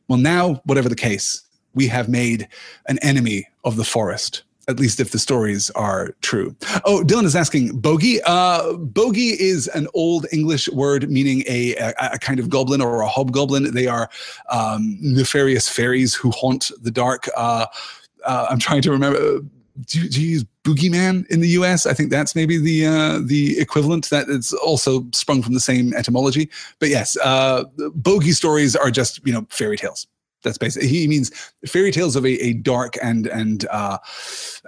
Well, 0.08 0.18
now, 0.18 0.62
whatever 0.66 0.88
the 0.88 0.96
case, 0.96 1.44
we 1.74 1.88
have 1.88 2.08
made 2.08 2.48
an 2.88 2.98
enemy 3.00 3.48
of 3.64 3.76
the 3.76 3.84
forest 3.84 4.44
at 4.70 4.80
least 4.80 5.00
if 5.00 5.12
the 5.12 5.20
stories 5.20 5.70
are 5.72 6.14
true. 6.22 6.56
Oh, 6.84 7.02
Dylan 7.02 7.24
is 7.24 7.36
asking 7.36 7.80
bogey. 7.80 8.20
Uh, 8.26 8.74
bogey 8.74 9.40
is 9.40 9.68
an 9.70 9.88
old 9.94 10.26
English 10.32 10.68
word 10.70 11.10
meaning 11.10 11.44
a, 11.48 11.74
a, 11.76 11.94
a 12.14 12.20
kind 12.20 12.40
of 12.40 12.50
goblin 12.50 12.82
or 12.82 13.02
a 13.02 13.08
hobgoblin. 13.08 13.74
They 13.74 13.88
are 13.88 14.10
um, 14.50 14.98
nefarious 15.00 15.70
fairies 15.70 16.14
who 16.14 16.32
haunt 16.32 16.72
the 16.82 16.92
dark. 16.92 17.30
Uh, 17.38 17.68
uh, 18.26 18.48
I'm 18.50 18.60
trying 18.60 18.82
to 18.82 18.92
remember. 18.92 19.40
Do 19.86 20.10
do 20.10 20.22
you, 20.22 20.30
use 20.32 20.46
boogeyman 20.68 21.26
in 21.28 21.40
the 21.40 21.50
U.S.? 21.50 21.86
I 21.86 21.94
think 21.94 22.10
that's 22.10 22.36
maybe 22.36 22.58
the 22.58 22.86
uh, 22.86 23.20
the 23.24 23.60
equivalent. 23.60 24.10
That 24.10 24.30
it's 24.30 24.54
also 24.54 25.06
sprung 25.14 25.42
from 25.42 25.54
the 25.54 25.60
same 25.60 25.94
etymology. 25.94 26.50
But 26.80 26.90
yes, 26.90 27.18
uh, 27.24 27.66
bogey 27.96 28.32
stories 28.32 28.76
are 28.76 28.92
just 28.92 29.26
you 29.26 29.34
know 29.34 29.46
fairy 29.50 29.78
tales 29.78 30.08
that's 30.44 30.58
basically 30.58 30.88
he 30.88 31.08
means 31.08 31.32
fairy 31.66 31.92
tales 31.92 32.16
of 32.16 32.26
a, 32.26 32.44
a 32.44 32.54
dark 32.54 32.96
and 33.02 33.28
and 33.28 33.68
uh, 33.70 33.98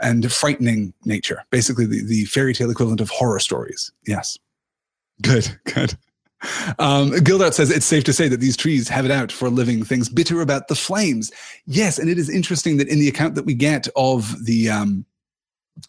and 0.01 0.31
frightening 0.31 0.93
nature. 1.05 1.43
Basically, 1.49 1.85
the, 1.85 2.03
the 2.03 2.25
fairy 2.25 2.53
tale 2.53 2.69
equivalent 2.69 3.01
of 3.01 3.09
horror 3.09 3.39
stories. 3.39 3.91
Yes, 4.05 4.37
good, 5.21 5.57
good. 5.65 5.95
Um, 6.79 7.11
Gildor 7.11 7.53
says 7.53 7.69
it's 7.69 7.85
safe 7.85 8.05
to 8.05 8.13
say 8.13 8.29
that 8.29 8.39
these 8.39 8.55
trees 8.55 8.87
have 8.87 9.03
it 9.03 9.11
out 9.11 9.29
for 9.29 9.49
living 9.49 9.83
things 9.83 10.07
bitter 10.07 10.39
about 10.39 10.69
the 10.69 10.75
flames. 10.75 11.31
Yes, 11.65 11.99
and 11.99 12.09
it 12.09 12.17
is 12.17 12.29
interesting 12.29 12.77
that 12.77 12.87
in 12.87 12.99
the 12.99 13.09
account 13.09 13.35
that 13.35 13.45
we 13.45 13.53
get 13.53 13.87
of 13.97 14.45
the 14.45 14.69
um, 14.69 15.05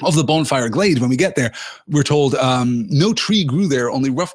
of 0.02 0.14
the 0.14 0.24
bonfire 0.24 0.68
glade 0.68 0.98
when 0.98 1.10
we 1.10 1.16
get 1.16 1.36
there 1.36 1.52
we're 1.88 2.02
told 2.02 2.34
um, 2.36 2.86
no 2.88 3.12
tree 3.12 3.44
grew 3.44 3.66
there 3.66 3.90
only 3.90 4.10
rough 4.10 4.34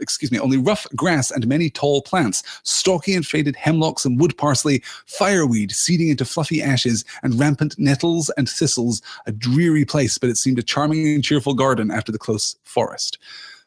excuse 0.00 0.30
me 0.30 0.38
only 0.38 0.56
rough 0.56 0.86
grass 0.96 1.30
and 1.30 1.46
many 1.46 1.70
tall 1.70 2.02
plants 2.02 2.42
stocky 2.62 3.14
and 3.14 3.26
faded 3.26 3.56
hemlocks 3.56 4.04
and 4.04 4.20
wood 4.20 4.36
parsley 4.36 4.82
fireweed 5.06 5.70
seeding 5.72 6.08
into 6.08 6.24
fluffy 6.24 6.62
ashes 6.62 7.04
and 7.22 7.38
rampant 7.38 7.78
nettles 7.78 8.30
and 8.36 8.48
thistles 8.48 9.02
a 9.26 9.32
dreary 9.32 9.84
place 9.84 10.18
but 10.18 10.30
it 10.30 10.36
seemed 10.36 10.58
a 10.58 10.62
charming 10.62 11.06
and 11.14 11.24
cheerful 11.24 11.54
garden 11.54 11.90
after 11.90 12.12
the 12.12 12.18
close 12.18 12.56
forest. 12.64 13.18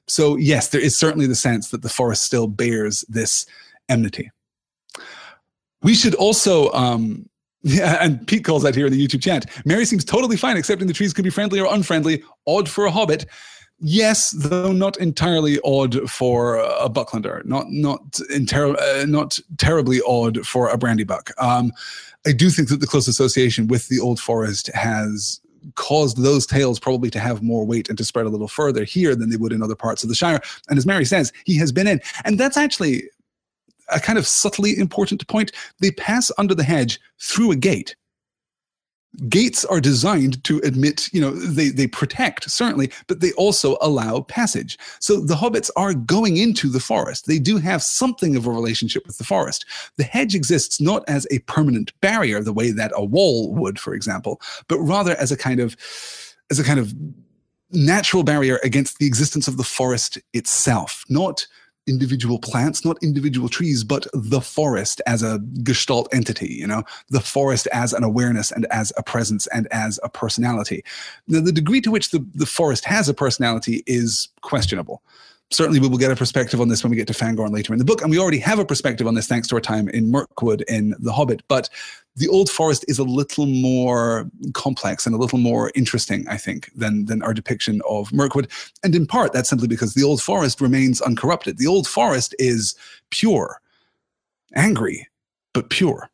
So 0.07 0.35
yes 0.35 0.69
there 0.69 0.81
is 0.81 0.97
certainly 0.97 1.27
the 1.27 1.35
sense 1.35 1.69
that 1.69 1.81
the 1.81 1.89
forest 1.89 2.23
still 2.23 2.47
bears 2.47 3.05
this 3.07 3.45
enmity. 3.89 4.31
We 5.83 5.95
should 5.95 6.15
also 6.15 6.71
um, 6.73 7.29
yeah, 7.63 7.97
and 8.01 8.25
Pete 8.27 8.43
calls 8.43 8.63
that 8.63 8.75
here 8.75 8.87
in 8.87 8.93
the 8.93 9.07
YouTube 9.07 9.21
chat. 9.21 9.49
Merry 9.65 9.85
seems 9.85 10.03
totally 10.03 10.37
fine 10.37 10.57
accepting 10.57 10.87
the 10.87 10.93
trees 10.93 11.13
could 11.13 11.23
be 11.23 11.29
friendly 11.29 11.59
or 11.59 11.71
unfriendly. 11.73 12.23
Odd 12.47 12.67
for 12.67 12.85
a 12.85 12.91
hobbit. 12.91 13.25
Yes, 13.79 14.31
though 14.31 14.71
not 14.71 14.97
entirely 14.97 15.59
odd 15.63 16.09
for 16.09 16.57
a 16.57 16.89
Bucklander. 16.89 17.43
Not 17.45 17.65
not 17.69 18.19
ter- 18.47 18.75
uh, 18.75 19.05
not 19.07 19.39
terribly 19.57 20.01
odd 20.07 20.45
for 20.45 20.69
a 20.69 20.77
Brandybuck. 20.77 21.31
Um, 21.41 21.71
I 22.25 22.31
do 22.31 22.51
think 22.51 22.69
that 22.69 22.79
the 22.79 22.87
close 22.87 23.07
association 23.07 23.67
with 23.67 23.87
the 23.87 23.99
Old 23.99 24.19
Forest 24.19 24.69
has 24.75 25.41
caused 25.75 26.21
those 26.21 26.45
tales 26.45 26.79
probably 26.79 27.09
to 27.11 27.19
have 27.19 27.41
more 27.41 27.65
weight 27.65 27.89
and 27.89 27.97
to 27.97 28.05
spread 28.05 28.25
a 28.25 28.29
little 28.29 28.47
further 28.47 28.83
here 28.83 29.15
than 29.15 29.29
they 29.29 29.37
would 29.37 29.53
in 29.53 29.63
other 29.63 29.75
parts 29.75 30.03
of 30.03 30.09
the 30.09 30.15
Shire. 30.15 30.41
And 30.69 30.77
as 30.77 30.85
Merry 30.85 31.05
says, 31.05 31.31
he 31.45 31.57
has 31.57 31.71
been 31.71 31.87
in. 31.87 32.01
And 32.25 32.39
that's 32.39 32.57
actually 32.57 33.03
a 33.91 33.99
kind 33.99 34.17
of 34.17 34.27
subtly 34.27 34.77
important 34.77 35.27
point. 35.27 35.51
They 35.79 35.91
pass 35.91 36.31
under 36.37 36.55
the 36.55 36.63
hedge 36.63 36.99
through 37.19 37.51
a 37.51 37.55
gate. 37.55 37.95
Gates 39.27 39.65
are 39.65 39.81
designed 39.81 40.41
to 40.45 40.59
admit, 40.59 41.09
you 41.11 41.19
know, 41.19 41.31
they, 41.31 41.67
they 41.67 41.85
protect, 41.85 42.49
certainly, 42.49 42.89
but 43.07 43.19
they 43.19 43.33
also 43.33 43.77
allow 43.81 44.21
passage. 44.21 44.79
So 45.01 45.19
the 45.19 45.35
hobbits 45.35 45.69
are 45.75 45.93
going 45.93 46.37
into 46.37 46.69
the 46.69 46.79
forest. 46.79 47.27
They 47.27 47.37
do 47.37 47.57
have 47.57 47.83
something 47.83 48.37
of 48.37 48.47
a 48.47 48.51
relationship 48.51 49.05
with 49.05 49.17
the 49.17 49.25
forest. 49.25 49.65
The 49.97 50.05
hedge 50.05 50.33
exists 50.33 50.79
not 50.79 51.03
as 51.09 51.27
a 51.29 51.39
permanent 51.39 51.91
barrier, 51.99 52.41
the 52.41 52.53
way 52.53 52.71
that 52.71 52.93
a 52.95 53.03
wall 53.03 53.53
would, 53.53 53.77
for 53.79 53.93
example, 53.93 54.39
but 54.69 54.79
rather 54.79 55.17
as 55.17 55.29
a 55.29 55.37
kind 55.37 55.59
of 55.59 55.75
as 56.49 56.59
a 56.59 56.63
kind 56.63 56.79
of 56.79 56.93
natural 57.71 58.23
barrier 58.23 58.59
against 58.63 58.99
the 58.99 59.07
existence 59.07 59.47
of 59.47 59.57
the 59.57 59.63
forest 59.63 60.19
itself, 60.33 61.03
not 61.09 61.47
individual 61.87 62.39
plants, 62.39 62.85
not 62.85 63.01
individual 63.01 63.49
trees, 63.49 63.83
but 63.83 64.07
the 64.13 64.41
forest 64.41 65.01
as 65.07 65.23
a 65.23 65.39
gestalt 65.63 66.07
entity, 66.13 66.53
you 66.53 66.67
know, 66.67 66.83
the 67.09 67.19
forest 67.19 67.67
as 67.73 67.93
an 67.93 68.03
awareness 68.03 68.51
and 68.51 68.65
as 68.67 68.93
a 68.97 69.03
presence 69.03 69.47
and 69.47 69.67
as 69.71 69.99
a 70.03 70.09
personality. 70.09 70.83
Now, 71.27 71.41
the 71.41 71.51
degree 71.51 71.81
to 71.81 71.91
which 71.91 72.11
the, 72.11 72.25
the 72.33 72.45
forest 72.45 72.85
has 72.85 73.09
a 73.09 73.13
personality 73.13 73.83
is 73.87 74.29
questionable 74.41 75.01
certainly 75.51 75.79
we 75.79 75.87
will 75.87 75.97
get 75.97 76.11
a 76.11 76.15
perspective 76.15 76.61
on 76.61 76.69
this 76.69 76.83
when 76.83 76.89
we 76.91 76.97
get 76.97 77.07
to 77.07 77.13
Fangorn 77.13 77.51
later 77.51 77.73
in 77.73 77.79
the 77.79 77.85
book. 77.85 78.01
And 78.01 78.09
we 78.09 78.17
already 78.17 78.39
have 78.39 78.57
a 78.57 78.65
perspective 78.65 79.05
on 79.05 79.15
this 79.15 79.27
thanks 79.27 79.47
to 79.49 79.55
our 79.55 79.61
time 79.61 79.89
in 79.89 80.09
Mirkwood 80.09 80.63
in 80.67 80.95
The 80.99 81.11
Hobbit. 81.11 81.43
But 81.47 81.69
the 82.15 82.29
Old 82.29 82.49
Forest 82.49 82.85
is 82.87 82.99
a 82.99 83.03
little 83.03 83.45
more 83.45 84.29
complex 84.53 85.05
and 85.05 85.13
a 85.13 85.17
little 85.17 85.39
more 85.39 85.71
interesting, 85.75 86.25
I 86.27 86.37
think, 86.37 86.71
than, 86.73 87.05
than 87.05 87.21
our 87.21 87.33
depiction 87.33 87.81
of 87.87 88.11
Mirkwood. 88.13 88.49
And 88.83 88.95
in 88.95 89.05
part, 89.05 89.33
that's 89.33 89.49
simply 89.49 89.67
because 89.67 89.93
the 89.93 90.03
Old 90.03 90.21
Forest 90.21 90.61
remains 90.61 91.01
uncorrupted. 91.01 91.57
The 91.57 91.67
Old 91.67 91.87
Forest 91.87 92.33
is 92.39 92.75
pure, 93.09 93.61
angry, 94.55 95.07
but 95.53 95.69
pure. 95.69 96.09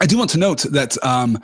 I 0.00 0.06
do 0.06 0.18
want 0.18 0.30
to 0.30 0.38
note 0.38 0.62
that 0.70 1.02
um, 1.04 1.40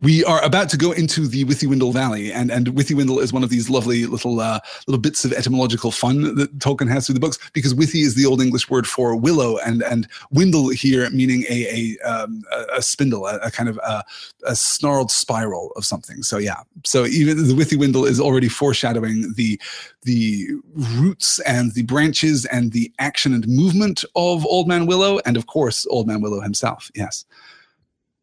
we 0.00 0.24
are 0.24 0.42
about 0.44 0.68
to 0.68 0.76
go 0.76 0.92
into 0.92 1.26
the 1.26 1.44
Withywindle 1.44 1.92
Valley, 1.92 2.32
and 2.32 2.52
and 2.52 2.68
Withywindle 2.68 3.20
is 3.20 3.32
one 3.32 3.42
of 3.42 3.50
these 3.50 3.68
lovely 3.68 4.06
little 4.06 4.40
uh, 4.40 4.60
little 4.86 5.00
bits 5.00 5.24
of 5.24 5.32
etymological 5.32 5.90
fun 5.90 6.36
that 6.36 6.56
Tolkien 6.58 6.88
has 6.88 7.06
through 7.06 7.14
the 7.14 7.20
books, 7.20 7.38
because 7.52 7.74
Withy 7.74 8.02
is 8.02 8.14
the 8.14 8.24
old 8.24 8.40
English 8.40 8.70
word 8.70 8.86
for 8.86 9.16
willow, 9.16 9.58
and 9.58 9.82
and 9.82 10.06
windle 10.30 10.68
here 10.68 11.08
meaning 11.10 11.44
a 11.48 11.96
a, 12.02 12.08
um, 12.08 12.42
a 12.72 12.80
spindle, 12.80 13.26
a, 13.26 13.38
a, 13.38 13.50
kind 13.50 13.68
of 13.68 13.76
a, 13.78 14.04
a, 14.46 14.54
snarled 14.54 15.10
spiral 15.10 15.72
of 15.74 15.84
something. 15.84 16.22
So 16.22 16.38
yeah, 16.38 16.60
so 16.84 17.04
even 17.06 17.48
the 17.48 17.54
Withywindle 17.54 18.06
is 18.06 18.20
already 18.20 18.48
foreshadowing 18.48 19.34
the 19.34 19.60
the 20.02 20.48
roots 20.74 21.40
and 21.40 21.74
the 21.74 21.82
branches 21.82 22.44
and 22.46 22.70
the 22.70 22.92
action 23.00 23.34
and 23.34 23.48
movement 23.48 24.04
of 24.14 24.46
Old 24.46 24.68
Man 24.68 24.86
Willow, 24.86 25.18
and 25.26 25.36
of 25.36 25.46
course 25.46 25.86
Old 25.90 26.06
Man 26.06 26.20
Willow 26.20 26.40
himself. 26.40 26.88
Yes, 26.94 27.24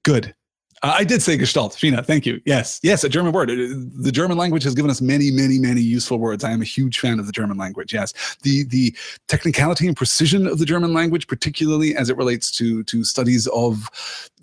good. 0.04 0.34
Uh, 0.86 0.94
I 1.00 1.04
did 1.04 1.24
say 1.24 1.36
Gestalt, 1.36 1.74
Fina. 1.74 2.04
Thank 2.04 2.28
you. 2.28 2.40
Yes, 2.46 2.80
yes, 2.84 3.04
a 3.04 3.10
German 3.10 3.32
word. 3.32 3.50
Uh, 3.50 3.56
the 3.56 4.12
German 4.12 4.38
language 4.38 4.62
has 4.62 4.76
given 4.76 4.92
us 4.92 5.02
many, 5.02 5.32
many, 5.32 5.58
many 5.58 5.82
useful 5.82 6.20
words. 6.20 6.44
I 6.44 6.52
am 6.52 6.62
a 6.62 6.66
huge 6.66 7.00
fan 7.00 7.20
of 7.20 7.26
the 7.26 7.32
German 7.32 7.58
language. 7.58 7.92
Yes, 7.92 8.14
the 8.44 8.66
the 8.66 8.96
technicality 9.28 9.88
and 9.88 9.98
precision 9.98 10.46
of 10.46 10.60
the 10.60 10.66
German 10.66 10.94
language, 10.94 11.26
particularly 11.26 11.96
as 11.96 12.12
it 12.12 12.18
relates 12.18 12.52
to 12.60 12.84
to 12.84 13.04
studies 13.04 13.48
of 13.48 13.90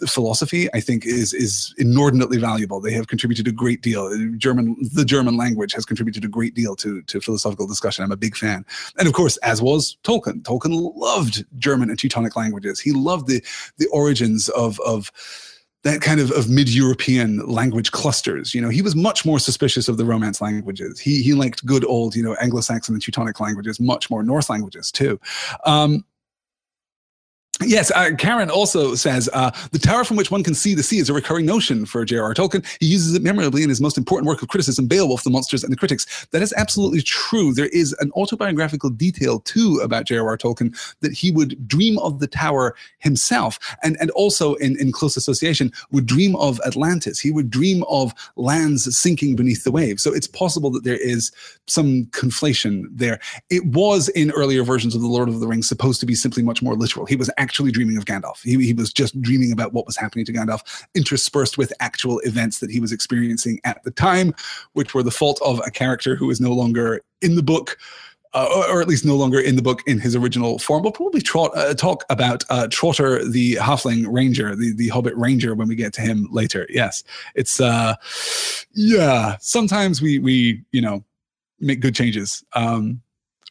philosophy, 0.08 0.68
I 0.74 0.80
think 0.80 1.06
is 1.06 1.32
is 1.32 1.72
inordinately 1.78 2.38
valuable. 2.38 2.80
They 2.80 2.92
have 2.94 3.06
contributed 3.06 3.46
a 3.46 3.52
great 3.52 3.80
deal. 3.80 4.10
German, 4.36 4.74
the 4.92 5.04
German 5.04 5.36
language 5.36 5.72
has 5.74 5.84
contributed 5.84 6.24
a 6.24 6.28
great 6.28 6.54
deal 6.54 6.74
to 6.74 7.02
to 7.02 7.20
philosophical 7.20 7.68
discussion. 7.68 8.02
I'm 8.02 8.10
a 8.10 8.16
big 8.16 8.36
fan, 8.36 8.66
and 8.98 9.06
of 9.06 9.14
course, 9.14 9.36
as 9.44 9.62
was 9.62 9.96
Tolkien. 10.02 10.42
Tolkien 10.42 10.92
loved 10.96 11.44
German 11.58 11.88
and 11.88 12.00
Teutonic 12.00 12.34
languages. 12.34 12.80
He 12.80 12.90
loved 12.90 13.28
the 13.28 13.44
the 13.78 13.86
origins 13.92 14.48
of 14.48 14.80
of 14.80 15.12
that 15.82 16.00
kind 16.00 16.20
of, 16.20 16.30
of 16.30 16.48
mid-European 16.48 17.38
language 17.46 17.90
clusters. 17.90 18.54
You 18.54 18.60
know, 18.60 18.68
he 18.68 18.82
was 18.82 18.94
much 18.94 19.24
more 19.24 19.38
suspicious 19.38 19.88
of 19.88 19.96
the 19.96 20.04
Romance 20.04 20.40
languages. 20.40 21.00
He 21.00 21.22
he 21.22 21.34
liked 21.34 21.64
good 21.66 21.84
old, 21.84 22.14
you 22.14 22.22
know, 22.22 22.34
Anglo-Saxon 22.40 22.94
and 22.94 23.02
Teutonic 23.02 23.40
languages, 23.40 23.80
much 23.80 24.10
more 24.10 24.22
Norse 24.22 24.48
languages 24.48 24.92
too. 24.92 25.20
Um, 25.64 26.04
Yes, 27.60 27.90
uh, 27.94 28.10
Karen 28.16 28.50
also 28.50 28.94
says 28.94 29.28
uh, 29.32 29.50
the 29.72 29.78
tower 29.78 30.04
from 30.04 30.16
which 30.16 30.30
one 30.30 30.42
can 30.42 30.54
see 30.54 30.74
the 30.74 30.82
sea 30.82 30.98
is 30.98 31.10
a 31.10 31.12
recurring 31.12 31.44
notion 31.44 31.84
for 31.84 32.04
J.R.R. 32.04 32.34
Tolkien. 32.34 32.66
He 32.80 32.86
uses 32.86 33.14
it 33.14 33.22
memorably 33.22 33.62
in 33.62 33.68
his 33.68 33.80
most 33.80 33.98
important 33.98 34.26
work 34.26 34.42
of 34.42 34.48
criticism, 34.48 34.86
Beowulf, 34.86 35.22
the 35.22 35.30
Monsters, 35.30 35.62
and 35.62 35.70
the 35.70 35.76
Critics. 35.76 36.26
That 36.30 36.40
is 36.42 36.54
absolutely 36.56 37.02
true. 37.02 37.52
There 37.52 37.66
is 37.66 37.92
an 38.00 38.10
autobiographical 38.12 38.88
detail 38.90 39.40
too 39.40 39.80
about 39.82 40.06
J.R.R. 40.06 40.38
Tolkien 40.38 40.74
that 41.00 41.12
he 41.12 41.30
would 41.30 41.68
dream 41.68 41.98
of 41.98 42.20
the 42.20 42.26
tower 42.26 42.74
himself, 42.98 43.58
and 43.82 43.96
and 44.00 44.10
also 44.12 44.54
in 44.54 44.78
in 44.80 44.90
close 44.90 45.16
association 45.16 45.72
would 45.90 46.06
dream 46.06 46.34
of 46.36 46.58
Atlantis. 46.66 47.20
He 47.20 47.30
would 47.30 47.50
dream 47.50 47.84
of 47.88 48.14
lands 48.36 48.96
sinking 48.96 49.36
beneath 49.36 49.64
the 49.64 49.72
waves. 49.72 50.02
So 50.02 50.12
it's 50.12 50.26
possible 50.26 50.70
that 50.70 50.84
there 50.84 50.96
is 50.96 51.30
some 51.66 52.06
conflation 52.06 52.86
there. 52.90 53.20
It 53.50 53.66
was 53.66 54.08
in 54.10 54.30
earlier 54.32 54.64
versions 54.64 54.94
of 54.94 55.02
the 55.02 55.06
Lord 55.06 55.28
of 55.28 55.40
the 55.40 55.46
Rings 55.46 55.68
supposed 55.68 56.00
to 56.00 56.06
be 56.06 56.14
simply 56.14 56.42
much 56.42 56.62
more 56.62 56.74
literal. 56.74 57.06
He 57.06 57.16
was 57.16 57.30
actually 57.42 57.72
dreaming 57.72 57.96
of 57.96 58.04
Gandalf. 58.04 58.40
He, 58.42 58.64
he 58.64 58.72
was 58.72 58.92
just 58.92 59.20
dreaming 59.20 59.52
about 59.52 59.72
what 59.72 59.84
was 59.84 59.96
happening 59.96 60.24
to 60.26 60.32
Gandalf, 60.32 60.62
interspersed 60.94 61.58
with 61.58 61.72
actual 61.80 62.20
events 62.20 62.60
that 62.60 62.70
he 62.70 62.78
was 62.78 62.92
experiencing 62.92 63.58
at 63.64 63.82
the 63.82 63.90
time, 63.90 64.32
which 64.74 64.94
were 64.94 65.02
the 65.02 65.10
fault 65.10 65.40
of 65.44 65.60
a 65.66 65.70
character 65.70 66.14
who 66.14 66.30
is 66.30 66.40
no 66.40 66.52
longer 66.52 67.00
in 67.20 67.34
the 67.34 67.42
book. 67.42 67.76
Uh, 68.34 68.64
or, 68.70 68.80
at 68.80 68.88
least 68.88 69.04
no 69.04 69.14
longer 69.14 69.38
in 69.38 69.56
the 69.56 69.60
book 69.60 69.82
in 69.86 69.98
his 69.98 70.16
original 70.16 70.58
form. 70.58 70.82
We'll 70.82 70.92
probably 70.92 71.20
trot, 71.20 71.50
uh, 71.54 71.74
talk 71.74 72.02
about 72.08 72.44
uh, 72.48 72.66
Trotter, 72.70 73.28
the 73.28 73.56
Halfling 73.56 74.06
Ranger, 74.08 74.56
the, 74.56 74.72
the 74.72 74.88
Hobbit 74.88 75.14
Ranger, 75.16 75.54
when 75.54 75.68
we 75.68 75.74
get 75.74 75.92
to 75.92 76.00
him 76.00 76.26
later. 76.30 76.66
Yes, 76.70 77.04
it's 77.34 77.60
uh, 77.60 77.94
yeah. 78.72 79.36
Sometimes 79.38 80.00
we 80.00 80.18
we 80.18 80.64
you 80.72 80.80
know 80.80 81.04
make 81.60 81.80
good 81.80 81.94
changes. 81.94 82.42
Um, 82.54 83.02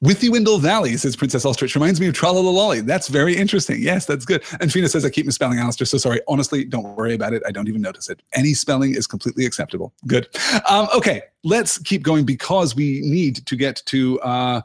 Withywindle 0.03 0.59
Valley, 0.59 0.97
says 0.97 1.15
Princess 1.15 1.45
Ostrich, 1.45 1.75
reminds 1.75 2.01
me 2.01 2.07
of 2.07 2.15
Tralalalolly. 2.15 2.83
That's 2.83 3.07
very 3.07 3.35
interesting. 3.35 3.81
Yes, 3.81 4.07
that's 4.07 4.25
good. 4.25 4.43
And 4.59 4.71
Fina 4.71 4.89
says, 4.89 5.05
I 5.05 5.11
keep 5.11 5.27
misspelling 5.27 5.59
Alistair, 5.59 5.85
so 5.85 5.99
sorry. 5.99 6.19
Honestly, 6.27 6.65
don't 6.65 6.95
worry 6.95 7.13
about 7.13 7.33
it. 7.33 7.43
I 7.45 7.51
don't 7.51 7.67
even 7.67 7.81
notice 7.81 8.09
it. 8.09 8.19
Any 8.33 8.55
spelling 8.55 8.95
is 8.95 9.05
completely 9.05 9.45
acceptable. 9.45 9.93
Good. 10.07 10.27
Um, 10.67 10.87
okay, 10.95 11.21
let's 11.43 11.77
keep 11.77 12.01
going 12.01 12.25
because 12.25 12.75
we 12.75 13.01
need 13.03 13.45
to 13.45 13.55
get 13.55 13.83
to 13.85 14.19
uh, 14.21 14.61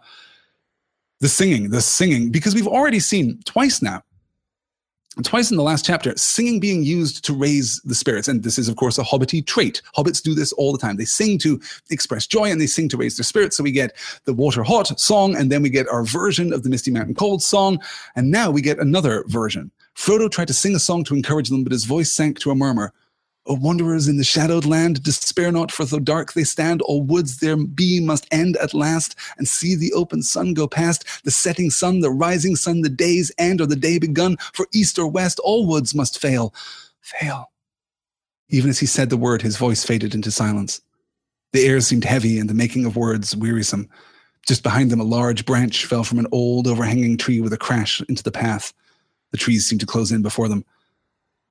the 1.20 1.28
singing, 1.28 1.68
the 1.68 1.82
singing, 1.82 2.30
because 2.30 2.55
we've 2.55 2.66
already 2.66 3.01
seen 3.01 3.39
twice 3.45 3.82
now 3.82 4.03
twice 5.25 5.51
in 5.51 5.57
the 5.57 5.62
last 5.62 5.85
chapter, 5.85 6.17
singing 6.17 6.61
being 6.61 6.83
used 6.83 7.25
to 7.25 7.33
raise 7.33 7.81
the 7.85 7.95
spirits. 7.95 8.29
And 8.29 8.43
this 8.43 8.59
is, 8.59 8.69
of 8.69 8.77
course, 8.77 8.99
a 8.99 9.03
hobbity 9.03 9.45
trait. 9.45 9.81
Hobbits 9.97 10.23
do 10.23 10.35
this 10.35 10.53
all 10.53 10.73
the 10.73 10.79
time. 10.79 10.97
They 10.97 11.05
sing 11.05 11.39
to 11.39 11.61
express 11.91 12.27
joy 12.27 12.51
and 12.51 12.61
they 12.61 12.67
sing 12.67 12.89
to 12.91 12.97
raise 12.97 13.17
their 13.17 13.25
spirits. 13.25 13.57
So 13.57 13.62
we 13.62 13.73
get 13.73 13.97
the 14.25 14.35
Water 14.35 14.62
Hot 14.62 14.99
song, 15.01 15.35
and 15.37 15.51
then 15.51 15.62
we 15.62 15.71
get 15.71 15.89
our 15.89 16.05
version 16.05 16.53
of 16.53 16.62
the 16.62 16.71
Misty 16.71 16.91
Mountain 16.91 17.14
Cold 17.14 17.43
song. 17.43 17.81
And 18.14 18.31
now 18.31 18.51
we 18.51 18.61
get 18.61 18.79
another 18.79 19.25
version. 19.29 19.71
Frodo 19.95 20.31
tried 20.31 20.49
to 20.49 20.55
sing 20.55 20.75
a 20.75 20.79
song 20.79 21.05
to 21.05 21.14
encourage 21.14 21.49
them, 21.49 21.62
but 21.62 21.73
his 21.73 21.85
voice 21.85 22.12
sank 22.12 22.39
to 22.41 22.51
a 22.51 22.55
murmur. 22.55 22.93
O 23.47 23.55
wanderers 23.55 24.09
in 24.09 24.16
the 24.16 24.24
shadowed 24.24 24.64
land, 24.64 25.03
despair 25.03 25.53
not, 25.53 25.70
for 25.70 25.84
though 25.84 26.01
dark 26.01 26.32
they 26.32 26.42
stand, 26.42 26.82
all 26.82 27.03
woods 27.03 27.38
there 27.38 27.57
be 27.57 28.01
must 28.01 28.26
end 28.32 28.57
at 28.57 28.74
last, 28.74 29.14
and 29.38 29.47
see 29.47 29.74
the 29.74 29.92
open 29.92 30.22
sun 30.22 30.53
go 30.53 30.66
past, 30.66 31.05
the 31.24 31.30
setting 31.30 31.70
sun, 31.70 32.01
the 32.01 32.11
rising 32.11 32.57
sun, 32.57 32.80
the 32.80 32.88
day's 32.88 33.30
end 33.38 33.61
or 33.61 33.66
the 33.66 33.76
day 33.76 33.99
begun, 33.99 34.36
for 34.53 34.66
east 34.72 34.99
or 34.99 35.07
west 35.07 35.38
all 35.44 35.66
woods 35.66 35.94
must 35.94 36.20
fail. 36.20 36.53
Fail. 37.01 37.53
Even 38.49 38.70
as 38.70 38.80
he 38.80 38.86
said 38.86 39.11
the 39.11 39.16
word, 39.16 39.42
his 39.42 39.57
voice 39.57 39.84
faded 39.84 40.14
into 40.14 40.30
silence. 40.30 40.80
The 41.53 41.64
air 41.66 41.80
seemed 41.80 42.05
heavy 42.05 42.38
and 42.38 42.51
the 42.51 42.55
making 42.55 42.84
of 42.84 42.97
words 42.97 43.36
wearisome. 43.36 43.88
Just 44.47 44.62
behind 44.62 44.90
them, 44.90 45.01
a 45.01 45.05
large 45.05 45.44
branch 45.47 45.86
fell 45.86 46.05
from 46.05 46.18
an 46.18 46.28
old 46.32 46.66
overhanging 46.66 47.16
tree 47.16 47.40
with 47.40 47.53
a 47.53 47.59
crash 47.59 48.01
into 48.09 48.22
the 48.22 48.32
path. 48.32 48.72
The 49.32 49.38
trees 49.38 49.66
seemed 49.66 49.80
to 49.80 49.86
close 49.86 50.12
in 50.12 50.22
before 50.22 50.49
them. 50.49 50.64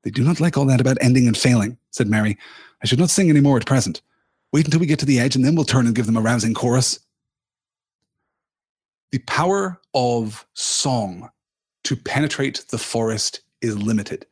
They 0.05 0.11
do 0.11 0.23
not 0.23 0.39
like 0.39 0.55
all 0.55 0.65
that 0.67 0.79
about 0.79 0.99
ending 1.01 1.27
and 1.27 1.35
failing, 1.35 1.77
said 1.89 2.07
Merry. 2.07 2.37
I 2.81 2.85
should 2.85 2.99
not 2.99 3.09
sing 3.09 3.29
any 3.29 3.41
more 3.41 3.57
at 3.57 3.65
present. 3.65 4.01
Wait 4.53 4.65
until 4.65 4.79
we 4.79 4.85
get 4.85 4.99
to 4.99 5.05
the 5.05 5.19
edge, 5.19 5.35
and 5.35 5.43
then 5.43 5.55
we'll 5.55 5.65
turn 5.65 5.87
and 5.87 5.95
give 5.95 6.05
them 6.05 6.15
a 6.15 6.21
rousing 6.21 6.53
chorus. 6.53 6.99
The 9.11 9.17
power 9.19 9.81
of 9.95 10.45
song 10.53 11.31
to 11.85 11.95
penetrate 11.95 12.65
the 12.69 12.77
forest 12.77 13.41
is 13.61 13.77
limited. 13.77 14.27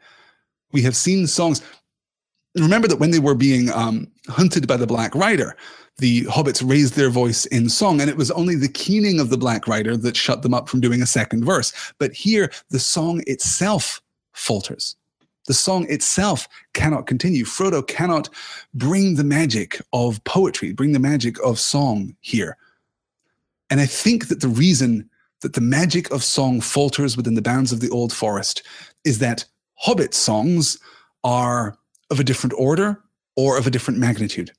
We 0.72 0.84
have 0.84 0.96
seen 0.96 1.26
songs. 1.26 1.64
Remember 2.56 2.88
that 2.88 3.00
when 3.00 3.10
they 3.10 3.20
were 3.20 3.36
being 3.36 3.72
um, 3.72 4.08
hunted 4.28 4.68
by 4.68 4.78
the 4.78 4.86
Black 4.86 5.16
Rider, 5.16 5.58
the 5.98 6.26
hobbits 6.26 6.68
raised 6.68 6.94
their 6.94 7.10
voice 7.10 7.48
in 7.48 7.68
song, 7.68 8.00
and 8.00 8.12
it 8.12 8.18
was 8.18 8.30
only 8.32 8.56
the 8.56 8.70
keening 8.70 9.20
of 9.20 9.32
the 9.32 9.38
Black 9.38 9.68
Rider 9.68 9.98
that 9.98 10.16
shut 10.16 10.44
them 10.44 10.54
up 10.54 10.70
from 10.70 10.82
doing 10.82 11.02
a 11.02 11.08
second 11.08 11.44
verse. 11.44 11.74
But 11.98 12.14
here, 12.14 12.52
the 12.70 12.80
song 12.80 13.24
itself 13.26 14.02
falters. 14.34 14.96
The 15.46 15.54
song 15.54 15.86
itself 15.90 16.48
cannot 16.74 17.08
continue. 17.08 17.44
Frodo 17.44 17.86
cannot 17.86 18.30
bring 18.74 19.16
the 19.16 19.24
magic 19.24 19.82
of 19.92 20.24
poetry, 20.24 20.72
bring 20.72 20.94
the 20.94 21.00
magic 21.00 21.38
of 21.44 21.60
song 21.60 22.16
here. 22.22 22.58
And 23.70 23.82
I 23.82 23.86
think 23.86 24.28
that 24.28 24.42
the 24.42 24.48
reason 24.48 25.10
that 25.42 25.54
the 25.54 25.62
magic 25.62 26.12
of 26.12 26.24
song 26.24 26.62
falters 26.62 27.18
within 27.18 27.36
the 27.36 27.42
bounds 27.42 27.72
of 27.72 27.82
the 27.82 27.90
Old 27.90 28.14
Forest 28.14 28.64
is 29.04 29.20
that 29.20 29.46
Hobbit 29.76 30.14
songs 30.14 30.78
are 31.24 31.78
of 32.10 32.20
a 32.20 32.24
different 32.24 32.54
order 32.58 33.02
or 33.36 33.58
of 33.58 33.68
a 33.68 33.72
different 33.72 34.00
magnitude. 34.00 34.52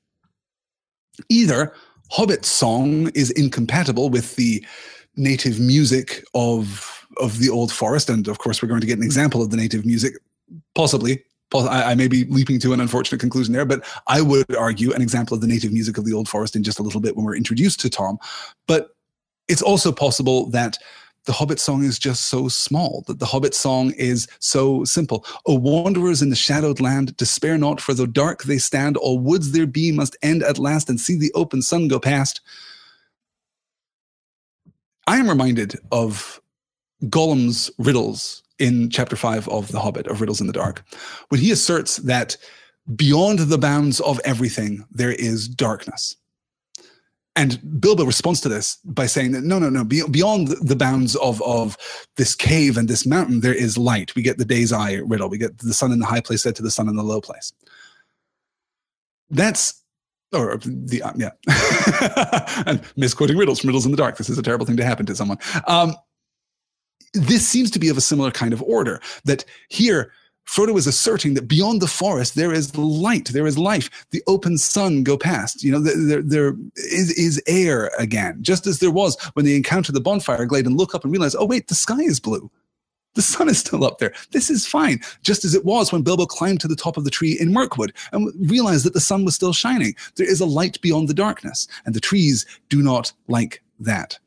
Either 1.29 1.73
Hobbit 2.11 2.45
song 2.45 3.09
is 3.15 3.31
incompatible 3.31 4.09
with 4.09 4.35
the 4.35 4.63
native 5.15 5.59
music 5.59 6.23
of 6.33 6.91
of 7.21 7.39
the 7.39 7.49
old 7.49 7.71
forest 7.71 8.09
and 8.09 8.27
of 8.27 8.39
course 8.39 8.61
we're 8.61 8.67
going 8.67 8.81
to 8.81 8.87
get 8.87 8.97
an 8.97 9.03
example 9.03 9.41
of 9.41 9.49
the 9.49 9.55
native 9.55 9.85
music 9.85 10.15
possibly 10.73 11.23
I, 11.53 11.95
may 11.95 12.07
be 12.07 12.25
leaping 12.25 12.59
to 12.61 12.73
an 12.73 12.81
unfortunate 12.81 13.19
conclusion 13.19 13.53
there, 13.53 13.65
but 13.65 13.85
I 14.07 14.21
would 14.21 14.55
argue 14.55 14.93
an 14.93 15.01
example 15.01 15.35
of 15.35 15.41
the 15.41 15.47
native 15.47 15.71
music 15.71 15.97
of 15.97 16.05
the 16.05 16.13
Old 16.13 16.27
Forest 16.27 16.55
in 16.55 16.63
just 16.63 16.79
a 16.79 16.83
little 16.83 16.99
bit 16.99 17.15
when 17.15 17.25
we're 17.25 17.35
introduced 17.35 17.79
to 17.81 17.89
Tom. 17.89 18.17
But 18.67 18.89
it's 19.47 19.61
also 19.61 19.91
possible 19.91 20.49
that 20.49 20.77
the 21.25 21.33
Hobbit 21.33 21.59
song 21.59 21.83
is 21.83 21.97
just 21.97 22.25
so 22.25 22.47
small, 22.47 23.03
that 23.07 23.19
the 23.19 23.25
Hobbit 23.25 23.55
song 23.55 23.91
is 23.91 24.27
so 24.39 24.83
simple. 24.83 25.25
O 25.45 25.55
wanderers 25.55 26.21
in 26.21 26.29
the 26.29 26.35
shadowed 26.35 26.79
land, 26.79 27.15
despair 27.17 27.57
not, 27.57 27.81
for 27.81 27.93
though 27.93 28.05
dark 28.05 28.43
they 28.43 28.57
stand, 28.57 28.97
all 28.97 29.17
woods 29.17 29.51
there 29.51 29.65
be 29.65 29.91
must 29.91 30.17
end 30.21 30.43
at 30.43 30.59
last, 30.59 30.89
and 30.89 30.99
see 30.99 31.17
the 31.17 31.31
open 31.33 31.61
sun 31.61 31.87
go 31.87 31.99
past. 31.99 32.41
I 35.07 35.17
am 35.17 35.29
reminded 35.29 35.75
of 35.91 36.41
Gollum's 37.09 37.71
riddles 37.77 38.43
in 38.59 38.89
chapter 38.89 39.15
five 39.15 39.47
of 39.49 39.71
The 39.71 39.79
Hobbit, 39.79 40.07
of 40.07 40.21
Riddles 40.21 40.41
in 40.41 40.47
the 40.47 40.53
Dark, 40.53 40.83
when 41.29 41.41
he 41.41 41.51
asserts 41.51 41.97
that 41.97 42.37
beyond 42.95 43.39
the 43.39 43.57
bounds 43.57 43.99
of 44.01 44.19
everything, 44.23 44.85
there 44.91 45.11
is 45.11 45.47
darkness. 45.47 46.15
And 47.37 47.59
Bilbo 47.81 48.05
responds 48.05 48.39
to 48.41 48.49
this 48.49 48.77
by 48.85 49.07
saying 49.07 49.33
that 49.33 49.43
no, 49.43 49.59
no, 49.59 49.69
no, 49.69 49.83
beyond 49.83 50.47
the 50.47 50.75
bounds 50.75 51.17
of, 51.17 51.41
of 51.41 51.77
this 52.15 52.33
cave 52.33 52.77
and 52.77 52.87
this 52.87 53.05
mountain, 53.05 53.41
there 53.41 53.53
is 53.53 53.77
light. 53.77 54.15
We 54.15 54.21
get 54.21 54.37
the 54.37 54.45
day's 54.45 54.71
eye 54.71 54.93
riddle. 55.05 55.27
We 55.27 55.37
get 55.37 55.57
the 55.57 55.73
sun 55.73 55.91
in 55.91 55.99
the 55.99 56.05
high 56.05 56.21
place 56.21 56.43
said 56.43 56.55
to 56.55 56.63
the 56.63 56.71
sun 56.71 56.87
in 56.87 56.95
the 56.95 57.03
low 57.03 57.19
place. 57.19 57.51
That's, 59.29 59.83
or 60.31 60.57
the, 60.63 61.01
um, 61.01 61.19
yeah. 61.19 62.63
and 62.65 62.81
misquoting 62.95 63.37
riddles 63.37 63.59
from 63.59 63.67
Riddles 63.67 63.85
in 63.85 63.91
the 63.91 63.97
Dark. 63.97 64.15
This 64.15 64.29
is 64.29 64.37
a 64.37 64.43
terrible 64.43 64.65
thing 64.65 64.77
to 64.77 64.85
happen 64.85 65.05
to 65.05 65.15
someone. 65.15 65.39
Um, 65.67 65.95
this 67.15 67.47
seems 67.47 67.71
to 67.71 67.79
be 67.79 67.89
of 67.89 67.97
a 67.97 68.01
similar 68.01 68.31
kind 68.31 68.53
of 68.53 68.61
order 68.63 69.01
that 69.25 69.45
here 69.69 70.11
Frodo 70.47 70.77
is 70.77 70.87
asserting 70.87 71.33
that 71.33 71.47
beyond 71.47 71.81
the 71.81 71.87
forest 71.87 72.35
there 72.35 72.53
is 72.53 72.77
light, 72.77 73.29
there 73.29 73.47
is 73.47 73.57
life. 73.57 74.05
The 74.11 74.21
open 74.27 74.57
sun 74.57 75.03
go 75.03 75.17
past. 75.17 75.63
You 75.63 75.71
know, 75.71 75.79
there, 75.79 76.21
there 76.21 76.55
is, 76.75 77.11
is 77.11 77.41
air 77.47 77.91
again, 77.97 78.37
just 78.41 78.67
as 78.67 78.79
there 78.79 78.91
was 78.91 79.17
when 79.33 79.45
they 79.45 79.55
encounter 79.55 79.91
the 79.91 79.99
bonfire 79.99 80.45
glade 80.45 80.67
and 80.67 80.77
look 80.77 80.93
up 80.93 81.03
and 81.03 81.11
realize, 81.11 81.35
oh 81.35 81.45
wait, 81.45 81.67
the 81.67 81.75
sky 81.75 82.01
is 82.01 82.19
blue. 82.19 82.51
The 83.15 83.21
sun 83.21 83.47
is 83.49 83.59
still 83.59 83.85
up 83.85 83.99
there. 83.99 84.13
This 84.31 84.49
is 84.49 84.67
fine, 84.67 84.99
just 85.23 85.45
as 85.45 85.55
it 85.55 85.63
was 85.63 85.91
when 85.91 86.01
Bilbo 86.01 86.25
climbed 86.25 86.59
to 86.61 86.67
the 86.67 86.75
top 86.75 86.97
of 86.97 87.05
the 87.05 87.09
tree 87.09 87.37
in 87.39 87.53
Mirkwood 87.53 87.93
and 88.11 88.31
realized 88.49 88.85
that 88.85 88.93
the 88.93 88.99
sun 88.99 89.23
was 89.23 89.35
still 89.35 89.53
shining. 89.53 89.95
There 90.15 90.29
is 90.29 90.41
a 90.41 90.45
light 90.45 90.79
beyond 90.81 91.07
the 91.07 91.13
darkness, 91.13 91.67
and 91.85 91.95
the 91.95 92.01
trees 92.01 92.45
do 92.67 92.83
not 92.83 93.13
like 93.27 93.63
that. 93.79 94.19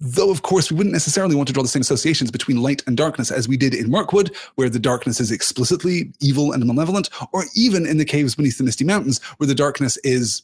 Though, 0.00 0.30
of 0.30 0.42
course, 0.42 0.70
we 0.70 0.76
wouldn't 0.76 0.92
necessarily 0.92 1.36
want 1.36 1.46
to 1.48 1.54
draw 1.54 1.62
the 1.62 1.68
same 1.68 1.80
associations 1.82 2.30
between 2.30 2.62
light 2.62 2.82
and 2.86 2.96
darkness 2.96 3.30
as 3.30 3.48
we 3.48 3.56
did 3.56 3.74
in 3.74 3.90
Mirkwood, 3.90 4.34
where 4.56 4.68
the 4.68 4.78
darkness 4.78 5.20
is 5.20 5.30
explicitly 5.30 6.12
evil 6.20 6.52
and 6.52 6.64
malevolent, 6.66 7.08
or 7.32 7.44
even 7.54 7.86
in 7.86 7.98
the 7.98 8.04
caves 8.04 8.34
beneath 8.34 8.58
the 8.58 8.64
Misty 8.64 8.84
Mountains, 8.84 9.22
where 9.38 9.46
the 9.46 9.54
darkness 9.54 9.96
is 9.98 10.42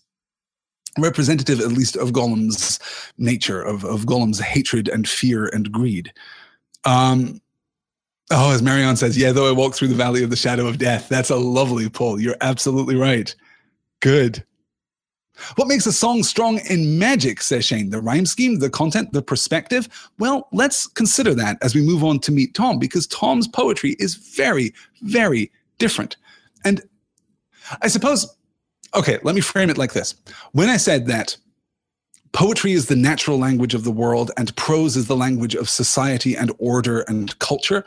representative, 0.98 1.60
at 1.60 1.68
least, 1.68 1.96
of 1.96 2.12
Gollum's 2.12 2.78
nature, 3.18 3.60
of, 3.60 3.84
of 3.84 4.06
Gollum's 4.06 4.40
hatred 4.40 4.88
and 4.88 5.08
fear 5.08 5.46
and 5.46 5.70
greed. 5.70 6.12
Um, 6.84 7.40
oh, 8.30 8.52
as 8.52 8.62
Marion 8.62 8.96
says, 8.96 9.18
yeah, 9.18 9.32
though 9.32 9.48
I 9.48 9.52
walk 9.52 9.74
through 9.74 9.88
the 9.88 9.94
valley 9.94 10.22
of 10.22 10.30
the 10.30 10.36
shadow 10.36 10.66
of 10.66 10.78
death. 10.78 11.08
That's 11.08 11.30
a 11.30 11.36
lovely 11.36 11.88
pull. 11.88 12.20
You're 12.20 12.36
absolutely 12.40 12.96
right. 12.96 13.34
Good. 14.00 14.44
What 15.56 15.68
makes 15.68 15.86
a 15.86 15.92
song 15.92 16.22
strong 16.22 16.60
in 16.68 16.98
magic, 16.98 17.42
says 17.42 17.64
Shane? 17.64 17.90
The 17.90 18.00
rhyme 18.00 18.26
scheme, 18.26 18.58
the 18.58 18.70
content, 18.70 19.12
the 19.12 19.22
perspective? 19.22 19.88
Well, 20.18 20.48
let's 20.52 20.86
consider 20.86 21.34
that 21.34 21.58
as 21.62 21.74
we 21.74 21.82
move 21.82 22.04
on 22.04 22.18
to 22.20 22.32
meet 22.32 22.54
Tom, 22.54 22.78
because 22.78 23.06
Tom's 23.06 23.48
poetry 23.48 23.96
is 23.98 24.14
very, 24.14 24.74
very 25.02 25.50
different. 25.78 26.16
And 26.64 26.82
I 27.82 27.88
suppose, 27.88 28.36
okay, 28.94 29.18
let 29.22 29.34
me 29.34 29.40
frame 29.40 29.70
it 29.70 29.78
like 29.78 29.92
this. 29.92 30.14
When 30.52 30.68
I 30.68 30.76
said 30.76 31.06
that 31.06 31.36
poetry 32.32 32.72
is 32.72 32.86
the 32.86 32.96
natural 32.96 33.38
language 33.38 33.74
of 33.74 33.84
the 33.84 33.90
world 33.90 34.30
and 34.36 34.54
prose 34.56 34.96
is 34.96 35.06
the 35.06 35.16
language 35.16 35.54
of 35.54 35.68
society 35.68 36.36
and 36.36 36.52
order 36.58 37.00
and 37.02 37.36
culture. 37.38 37.84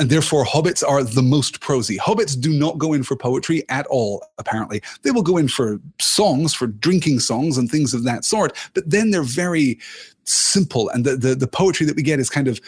And 0.00 0.08
therefore, 0.08 0.46
hobbits 0.46 0.82
are 0.82 1.04
the 1.04 1.22
most 1.22 1.60
prosy. 1.60 1.98
Hobbits 1.98 2.40
do 2.40 2.50
not 2.50 2.78
go 2.78 2.94
in 2.94 3.02
for 3.02 3.16
poetry 3.16 3.64
at 3.68 3.86
all, 3.88 4.24
apparently. 4.38 4.80
They 5.02 5.10
will 5.10 5.22
go 5.22 5.36
in 5.36 5.46
for 5.46 5.78
songs, 6.00 6.54
for 6.54 6.68
drinking 6.68 7.20
songs 7.20 7.58
and 7.58 7.70
things 7.70 7.92
of 7.92 8.04
that 8.04 8.24
sort, 8.24 8.56
but 8.72 8.88
then 8.88 9.10
they're 9.10 9.22
very 9.22 9.78
simple. 10.24 10.88
And 10.88 11.04
the, 11.04 11.16
the, 11.18 11.34
the 11.34 11.46
poetry 11.46 11.84
that 11.84 11.96
we 11.96 12.02
get 12.02 12.18
is 12.18 12.30
kind 12.30 12.48
of 12.48 12.58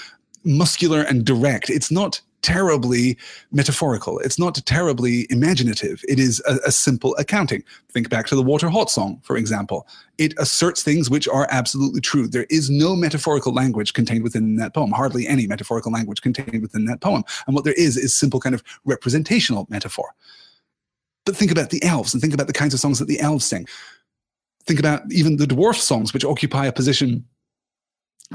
muscular 0.44 1.00
and 1.00 1.24
direct. 1.24 1.70
It's 1.70 1.90
not 1.90 2.20
terribly 2.42 3.16
metaphorical. 3.52 4.18
It's 4.18 4.38
not 4.38 4.54
terribly 4.66 5.26
imaginative. 5.30 6.04
It 6.08 6.18
is 6.18 6.42
a, 6.46 6.58
a, 6.66 6.72
simple 6.72 7.16
accounting. 7.16 7.62
Think 7.90 8.10
back 8.10 8.26
to 8.26 8.36
the 8.36 8.42
Water 8.42 8.68
Hot 8.68 8.90
song, 8.90 9.20
for 9.22 9.36
example. 9.36 9.86
It 10.18 10.34
asserts 10.38 10.82
things 10.82 11.08
which 11.08 11.28
are 11.28 11.46
absolutely 11.50 12.00
true. 12.00 12.26
There 12.26 12.46
is 12.50 12.68
no 12.68 12.94
metaphorical 12.96 13.52
language 13.52 13.92
contained 13.92 14.24
within 14.24 14.56
that 14.56 14.74
poem, 14.74 14.90
hardly 14.90 15.26
any 15.26 15.46
metaphorical 15.46 15.92
language 15.92 16.20
contained 16.20 16.60
within 16.62 16.84
that 16.86 17.00
poem. 17.00 17.24
And 17.46 17.54
what 17.54 17.64
there 17.64 17.74
is 17.74 17.96
is 17.96 18.12
simple 18.12 18.40
kind 18.40 18.54
of 18.54 18.62
representational 18.84 19.66
metaphor. 19.70 20.14
But 21.24 21.36
think 21.36 21.52
about 21.52 21.70
the 21.70 21.82
elves 21.84 22.12
and 22.12 22.20
think 22.20 22.34
about 22.34 22.48
the 22.48 22.52
kinds 22.52 22.74
of 22.74 22.80
songs 22.80 22.98
that 22.98 23.06
the 23.06 23.20
elves 23.20 23.44
sing. 23.44 23.66
Think 24.64 24.80
about 24.80 25.02
even 25.10 25.36
the 25.36 25.46
dwarf 25.46 25.76
songs, 25.76 26.12
which 26.12 26.24
occupy 26.24 26.66
a 26.66 26.72
position 26.72 27.24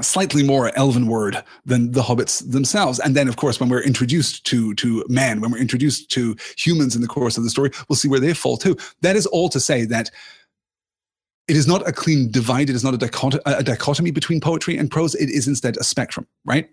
slightly 0.02 0.42
more 0.42 0.70
elven 0.76 1.06
word 1.06 1.42
than 1.64 1.92
the 1.92 2.02
hobbits 2.02 2.50
themselves. 2.50 2.98
And 2.98 3.14
then 3.14 3.28
of 3.28 3.36
course 3.36 3.60
when 3.60 3.68
we're 3.68 3.82
introduced 3.82 4.44
to 4.46 4.74
to 4.74 5.04
men 5.08 5.40
when 5.40 5.50
we're 5.50 5.58
introduced 5.58 6.10
to 6.12 6.36
humans 6.56 6.94
in 6.94 7.02
the 7.02 7.08
course 7.08 7.36
of 7.36 7.44
the 7.44 7.50
story 7.50 7.70
we'll 7.88 7.96
see 7.96 8.08
where 8.08 8.20
they 8.20 8.34
fall 8.34 8.56
too. 8.56 8.76
That 9.02 9.16
is 9.16 9.26
all 9.26 9.48
to 9.50 9.60
say 9.60 9.84
that 9.86 10.10
it 11.46 11.56
is 11.56 11.66
not 11.66 11.88
a 11.88 11.92
clean 11.92 12.30
divide. 12.30 12.68
It 12.68 12.76
is 12.76 12.84
not 12.84 12.92
a, 12.92 12.98
dichot- 12.98 13.40
a 13.46 13.62
dichotomy 13.62 14.10
between 14.10 14.38
poetry 14.38 14.76
and 14.76 14.90
prose. 14.90 15.14
It 15.14 15.30
is 15.30 15.48
instead 15.48 15.76
a 15.78 15.84
spectrum 15.84 16.26
right? 16.44 16.68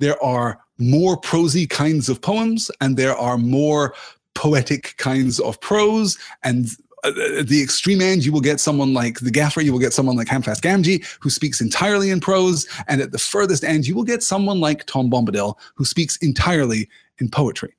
There 0.00 0.22
are 0.22 0.60
more 0.78 1.16
prosy 1.16 1.66
kinds 1.66 2.08
of 2.08 2.20
poems 2.20 2.70
and 2.80 2.96
there 2.96 3.16
are 3.16 3.36
more 3.38 3.94
poetic 4.34 4.94
kinds 4.98 5.40
of 5.40 5.60
prose 5.60 6.16
and 6.44 6.68
at 7.04 7.12
uh, 7.12 7.42
the 7.42 7.62
extreme 7.62 8.00
end, 8.00 8.24
you 8.24 8.32
will 8.32 8.40
get 8.40 8.60
someone 8.60 8.92
like 8.94 9.20
the 9.20 9.30
Gaffer, 9.30 9.60
you 9.60 9.72
will 9.72 9.78
get 9.78 9.92
someone 9.92 10.16
like 10.16 10.28
Hamfast 10.28 10.60
Gamgee, 10.60 11.04
who 11.20 11.30
speaks 11.30 11.60
entirely 11.60 12.10
in 12.10 12.20
prose. 12.20 12.66
And 12.88 13.00
at 13.00 13.12
the 13.12 13.18
furthest 13.18 13.64
end, 13.64 13.86
you 13.86 13.94
will 13.94 14.04
get 14.04 14.22
someone 14.22 14.60
like 14.60 14.86
Tom 14.86 15.10
Bombadil, 15.10 15.56
who 15.74 15.84
speaks 15.84 16.16
entirely 16.18 16.88
in 17.18 17.28
poetry. 17.28 17.74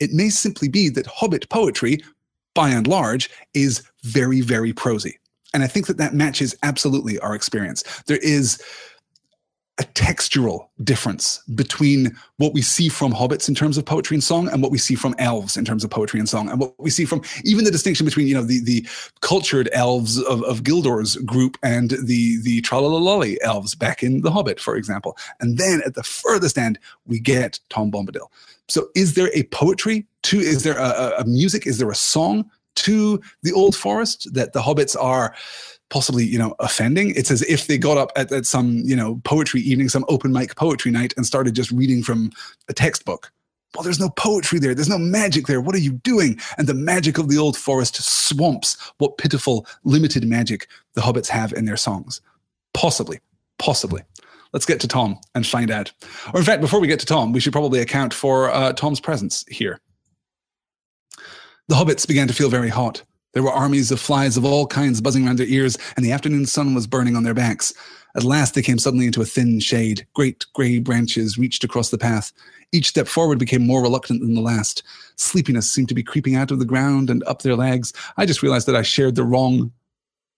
It 0.00 0.12
may 0.12 0.30
simply 0.30 0.68
be 0.68 0.88
that 0.90 1.06
Hobbit 1.06 1.48
poetry, 1.48 2.02
by 2.54 2.70
and 2.70 2.86
large, 2.86 3.30
is 3.54 3.82
very, 4.02 4.40
very 4.40 4.72
prosy. 4.72 5.18
And 5.54 5.62
I 5.62 5.66
think 5.66 5.86
that 5.86 5.98
that 5.98 6.14
matches 6.14 6.56
absolutely 6.62 7.18
our 7.20 7.34
experience. 7.34 7.84
There 8.06 8.18
is 8.18 8.60
a 9.78 9.84
textural 9.84 10.68
difference 10.84 11.42
between 11.54 12.14
what 12.36 12.52
we 12.52 12.60
see 12.60 12.90
from 12.90 13.10
hobbits 13.10 13.48
in 13.48 13.54
terms 13.54 13.78
of 13.78 13.86
poetry 13.86 14.14
and 14.14 14.22
song 14.22 14.48
and 14.48 14.62
what 14.62 14.70
we 14.70 14.76
see 14.76 14.94
from 14.94 15.14
elves 15.18 15.56
in 15.56 15.64
terms 15.64 15.82
of 15.82 15.90
poetry 15.90 16.20
and 16.20 16.28
song. 16.28 16.50
And 16.50 16.60
what 16.60 16.74
we 16.78 16.90
see 16.90 17.06
from 17.06 17.22
even 17.44 17.64
the 17.64 17.70
distinction 17.70 18.04
between 18.04 18.26
you 18.26 18.34
know 18.34 18.42
the 18.42 18.60
the 18.60 18.86
cultured 19.20 19.70
elves 19.72 20.20
of, 20.22 20.42
of 20.44 20.62
Gildor's 20.62 21.16
group 21.16 21.56
and 21.62 21.90
the 21.90 22.38
the 22.42 22.60
Tralalalali 22.62 23.36
elves 23.42 23.74
back 23.74 24.02
in 24.02 24.20
the 24.20 24.30
Hobbit 24.30 24.60
for 24.60 24.76
example. 24.76 25.16
And 25.40 25.56
then 25.56 25.80
at 25.86 25.94
the 25.94 26.02
furthest 26.02 26.58
end 26.58 26.78
we 27.06 27.18
get 27.18 27.58
Tom 27.70 27.90
Bombadil. 27.90 28.28
So 28.68 28.88
is 28.94 29.14
there 29.14 29.30
a 29.34 29.44
poetry 29.44 30.06
to 30.24 30.38
is 30.38 30.64
there 30.64 30.78
a, 30.78 31.14
a 31.18 31.24
music 31.24 31.66
is 31.66 31.78
there 31.78 31.90
a 31.90 31.96
song 31.96 32.50
to 32.74 33.20
the 33.42 33.52
old 33.52 33.76
forest 33.76 34.32
that 34.34 34.52
the 34.52 34.60
hobbits 34.60 34.96
are 35.00 35.34
possibly 35.92 36.24
you 36.24 36.38
know 36.38 36.56
offending. 36.58 37.12
It's 37.14 37.30
as 37.30 37.42
if 37.42 37.66
they 37.66 37.76
got 37.76 37.98
up 37.98 38.10
at, 38.16 38.32
at 38.32 38.46
some 38.46 38.78
you 38.78 38.96
know 38.96 39.20
poetry 39.24 39.60
evening 39.60 39.90
some 39.90 40.06
open 40.08 40.32
mic 40.32 40.56
poetry 40.56 40.90
night 40.90 41.12
and 41.16 41.26
started 41.26 41.54
just 41.54 41.70
reading 41.70 42.02
from 42.02 42.32
a 42.68 42.72
textbook. 42.72 43.30
Well 43.74 43.84
there's 43.84 44.00
no 44.00 44.08
poetry 44.08 44.58
there. 44.58 44.74
There's 44.74 44.88
no 44.88 44.98
magic 44.98 45.46
there. 45.46 45.60
What 45.60 45.74
are 45.74 45.86
you 45.86 45.92
doing? 45.92 46.40
And 46.56 46.66
the 46.66 46.74
magic 46.74 47.18
of 47.18 47.28
the 47.28 47.38
old 47.38 47.56
forest 47.56 48.02
swamps. 48.02 48.76
What 48.98 49.18
pitiful 49.18 49.66
limited 49.84 50.24
magic 50.24 50.66
the 50.94 51.02
hobbits 51.02 51.28
have 51.28 51.52
in 51.52 51.66
their 51.66 51.76
songs. 51.76 52.22
Possibly. 52.72 53.20
Possibly. 53.58 54.02
Let's 54.54 54.66
get 54.66 54.80
to 54.80 54.88
tom 54.88 55.18
and 55.34 55.46
find 55.46 55.70
out. 55.70 55.92
Or 56.32 56.40
in 56.40 56.46
fact 56.46 56.62
before 56.62 56.80
we 56.80 56.88
get 56.88 57.00
to 57.00 57.06
tom 57.06 57.32
we 57.32 57.40
should 57.40 57.52
probably 57.52 57.80
account 57.80 58.14
for 58.14 58.50
uh, 58.50 58.72
tom's 58.72 59.00
presence 59.00 59.44
here. 59.48 59.78
The 61.68 61.74
hobbits 61.74 62.08
began 62.08 62.28
to 62.28 62.34
feel 62.34 62.48
very 62.48 62.70
hot 62.70 63.02
there 63.32 63.42
were 63.42 63.50
armies 63.50 63.90
of 63.90 64.00
flies 64.00 64.36
of 64.36 64.44
all 64.44 64.66
kinds 64.66 65.00
buzzing 65.00 65.26
around 65.26 65.38
their 65.38 65.46
ears, 65.46 65.78
and 65.96 66.04
the 66.04 66.12
afternoon 66.12 66.46
sun 66.46 66.74
was 66.74 66.86
burning 66.86 67.16
on 67.16 67.24
their 67.24 67.34
backs. 67.34 67.72
At 68.14 68.24
last, 68.24 68.54
they 68.54 68.62
came 68.62 68.78
suddenly 68.78 69.06
into 69.06 69.22
a 69.22 69.26
thin 69.26 69.58
shade. 69.58 70.06
Great 70.12 70.44
gray 70.52 70.78
branches 70.78 71.38
reached 71.38 71.64
across 71.64 71.90
the 71.90 71.98
path. 71.98 72.32
Each 72.72 72.88
step 72.88 73.08
forward 73.08 73.38
became 73.38 73.66
more 73.66 73.82
reluctant 73.82 74.20
than 74.20 74.34
the 74.34 74.40
last. 74.40 74.82
Sleepiness 75.16 75.70
seemed 75.70 75.88
to 75.88 75.94
be 75.94 76.02
creeping 76.02 76.36
out 76.36 76.50
of 76.50 76.58
the 76.58 76.64
ground 76.64 77.08
and 77.08 77.24
up 77.24 77.42
their 77.42 77.56
legs. 77.56 77.92
I 78.16 78.26
just 78.26 78.42
realized 78.42 78.68
that 78.68 78.76
I 78.76 78.82
shared 78.82 79.14
the 79.14 79.24
wrong 79.24 79.72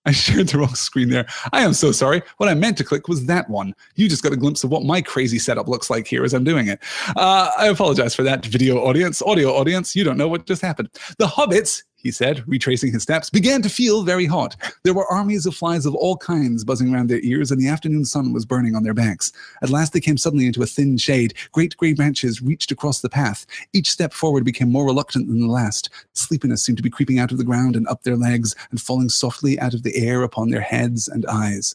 I 0.07 0.13
shared 0.13 0.49
the 0.49 0.59
wrong 0.59 0.75
screen 0.75 1.09
there. 1.09 1.25
I 1.53 1.63
am 1.63 1.73
so 1.73 1.91
sorry. 1.91 2.21
What 2.37 2.51
I 2.51 2.55
meant 2.55 2.77
to 2.77 2.85
click 2.85 3.09
was 3.09 3.25
that 3.25 3.49
one. 3.49 3.75
You 3.95 4.07
just 4.07 4.23
got 4.23 4.35
a 4.35 4.37
glimpse 4.37 4.63
of 4.63 4.69
what 4.71 4.83
my 4.83 5.01
crazy 5.01 5.39
setup 5.39 5.67
looks 5.67 5.89
like 5.89 6.07
here 6.07 6.25
as 6.25 6.35
I'm 6.35 6.45
doing 6.45 6.69
it. 6.69 6.79
Uh, 7.17 7.51
I 7.57 7.69
apologize 7.69 8.15
for 8.15 8.23
that, 8.23 8.45
video 8.45 8.85
audience. 8.85 9.23
Audio 9.23 9.49
audience, 9.55 9.97
you 9.97 10.05
don't 10.05 10.19
know 10.19 10.29
what 10.29 10.45
just 10.45 10.61
happened. 10.61 10.91
The 11.17 11.27
Hobbits, 11.27 11.85
he 12.05 12.11
said, 12.11 12.45
retracing 12.47 12.93
his 12.93 13.03
steps, 13.03 13.31
began 13.31 13.63
to 13.63 13.69
feel 13.71 14.03
very 14.03 14.27
hot. 14.27 14.55
There 14.83 14.93
were 14.93 15.11
armies 15.11 15.47
of 15.47 15.57
flies 15.57 15.87
of 15.87 15.95
all 15.95 16.19
kinds 16.19 16.63
buzzing 16.63 16.95
around 16.95 17.09
their 17.09 17.21
ears, 17.21 17.51
and 17.51 17.59
the 17.59 17.67
afternoon 17.67 18.05
sun 18.05 18.35
was 18.35 18.45
burning 18.45 18.77
on 18.77 18.83
their 18.83 18.93
backs. 18.93 19.33
At 19.63 19.71
last 19.71 19.95
they 19.95 20.01
came 20.01 20.19
suddenly 20.19 20.47
into 20.47 20.63
a 20.63 20.67
thin 20.67 20.99
shade. 20.99 21.33
Great 21.53 21.77
gray 21.79 21.95
branches 21.95 22.43
reached 22.43 22.71
across 22.71 23.01
the 23.01 23.09
path. 23.09 23.47
Each 23.73 23.91
step 23.91 24.13
forward 24.13 24.45
became 24.45 24.71
more 24.71 24.85
reluctant 24.85 25.29
than 25.29 25.41
the 25.41 25.47
last. 25.47 25.89
Sleepiness 26.13 26.63
seemed 26.63 26.77
to 26.77 26.85
be 26.85 26.91
creeping 26.91 27.19
out 27.19 27.33
of 27.33 27.39
the 27.39 27.45
ground 27.45 27.75
and 27.75 27.89
up 27.89 28.03
their 28.03 28.17
legs, 28.17 28.55
and 28.71 28.79
falling 28.79 29.09
softly 29.09 29.59
out 29.59 29.73
of 29.73 29.83
the 29.83 29.97
air 29.97 30.23
upon 30.23 30.51
their 30.51 30.61
heads 30.61 31.09
and 31.09 31.25
eyes. 31.25 31.75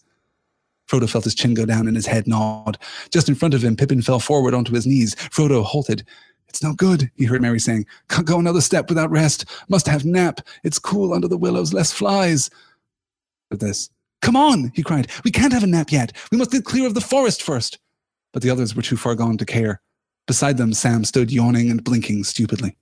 Frodo 0.89 1.09
felt 1.09 1.23
his 1.23 1.35
chin 1.35 1.53
go 1.53 1.65
down 1.65 1.87
and 1.87 1.95
his 1.95 2.07
head 2.07 2.27
nod. 2.27 2.77
Just 3.11 3.29
in 3.29 3.35
front 3.35 3.53
of 3.53 3.63
him, 3.63 3.75
Pippin 3.75 4.01
fell 4.01 4.19
forward 4.19 4.55
onto 4.55 4.73
his 4.73 4.87
knees. 4.87 5.15
Frodo 5.15 5.63
halted. 5.63 6.03
It's 6.49 6.63
no 6.63 6.73
good, 6.73 7.11
he 7.15 7.25
heard 7.25 7.41
Merry 7.41 7.59
saying. 7.59 7.85
Can't 8.09 8.25
go 8.25 8.39
another 8.39 8.61
step 8.61 8.89
without 8.89 9.11
rest. 9.11 9.45
Must 9.69 9.87
have 9.87 10.03
nap. 10.03 10.41
It's 10.63 10.79
cool 10.79 11.13
under 11.13 11.27
the 11.27 11.37
willows, 11.37 11.73
less 11.73 11.93
flies. 11.93 12.49
But 13.49 13.59
this. 13.59 13.89
Come 14.21 14.35
on, 14.35 14.71
he 14.75 14.83
cried. 14.83 15.09
We 15.23 15.31
can't 15.31 15.53
have 15.53 15.63
a 15.63 15.67
nap 15.67 15.91
yet. 15.91 16.11
We 16.31 16.37
must 16.37 16.51
get 16.51 16.65
clear 16.65 16.87
of 16.87 16.95
the 16.95 17.01
forest 17.01 17.41
first. 17.43 17.79
But 18.33 18.41
the 18.41 18.49
others 18.49 18.75
were 18.75 18.81
too 18.81 18.97
far 18.97 19.15
gone 19.15 19.37
to 19.37 19.45
care. 19.45 19.81
Beside 20.27 20.57
them, 20.57 20.73
Sam 20.73 21.05
stood 21.05 21.31
yawning 21.31 21.71
and 21.71 21.83
blinking 21.83 22.23
stupidly. 22.23 22.75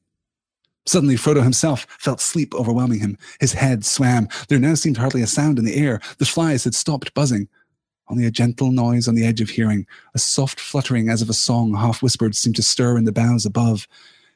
Suddenly, 0.86 1.16
Frodo 1.16 1.44
himself 1.44 1.86
felt 2.00 2.22
sleep 2.22 2.56
overwhelming 2.56 3.00
him. 3.00 3.18
His 3.42 3.54
head 3.54 3.86
swam. 3.86 4.30
There 4.48 4.60
now 4.60 4.76
seemed 4.76 4.98
hardly 4.98 5.22
a 5.22 5.28
sound 5.28 5.60
in 5.60 5.66
the 5.66 5.76
air. 5.76 6.00
The 6.18 6.26
flies 6.26 6.64
had 6.64 6.74
stopped 6.74 7.14
buzzing. 7.14 7.50
Only 8.10 8.26
a 8.26 8.32
gentle 8.32 8.72
noise 8.72 9.08
on 9.08 9.16
the 9.16 9.26
edge 9.26 9.42
of 9.42 9.50
hearing, 9.50 9.86
a 10.16 10.20
soft 10.20 10.60
fluttering 10.60 11.10
as 11.10 11.22
of 11.22 11.30
a 11.30 11.34
song 11.34 11.74
half 11.76 12.02
whispered 12.02 12.36
seemed 12.36 12.56
to 12.56 12.64
stir 12.64 12.98
in 12.98 13.04
the 13.04 13.12
boughs 13.12 13.46
above. 13.46 13.88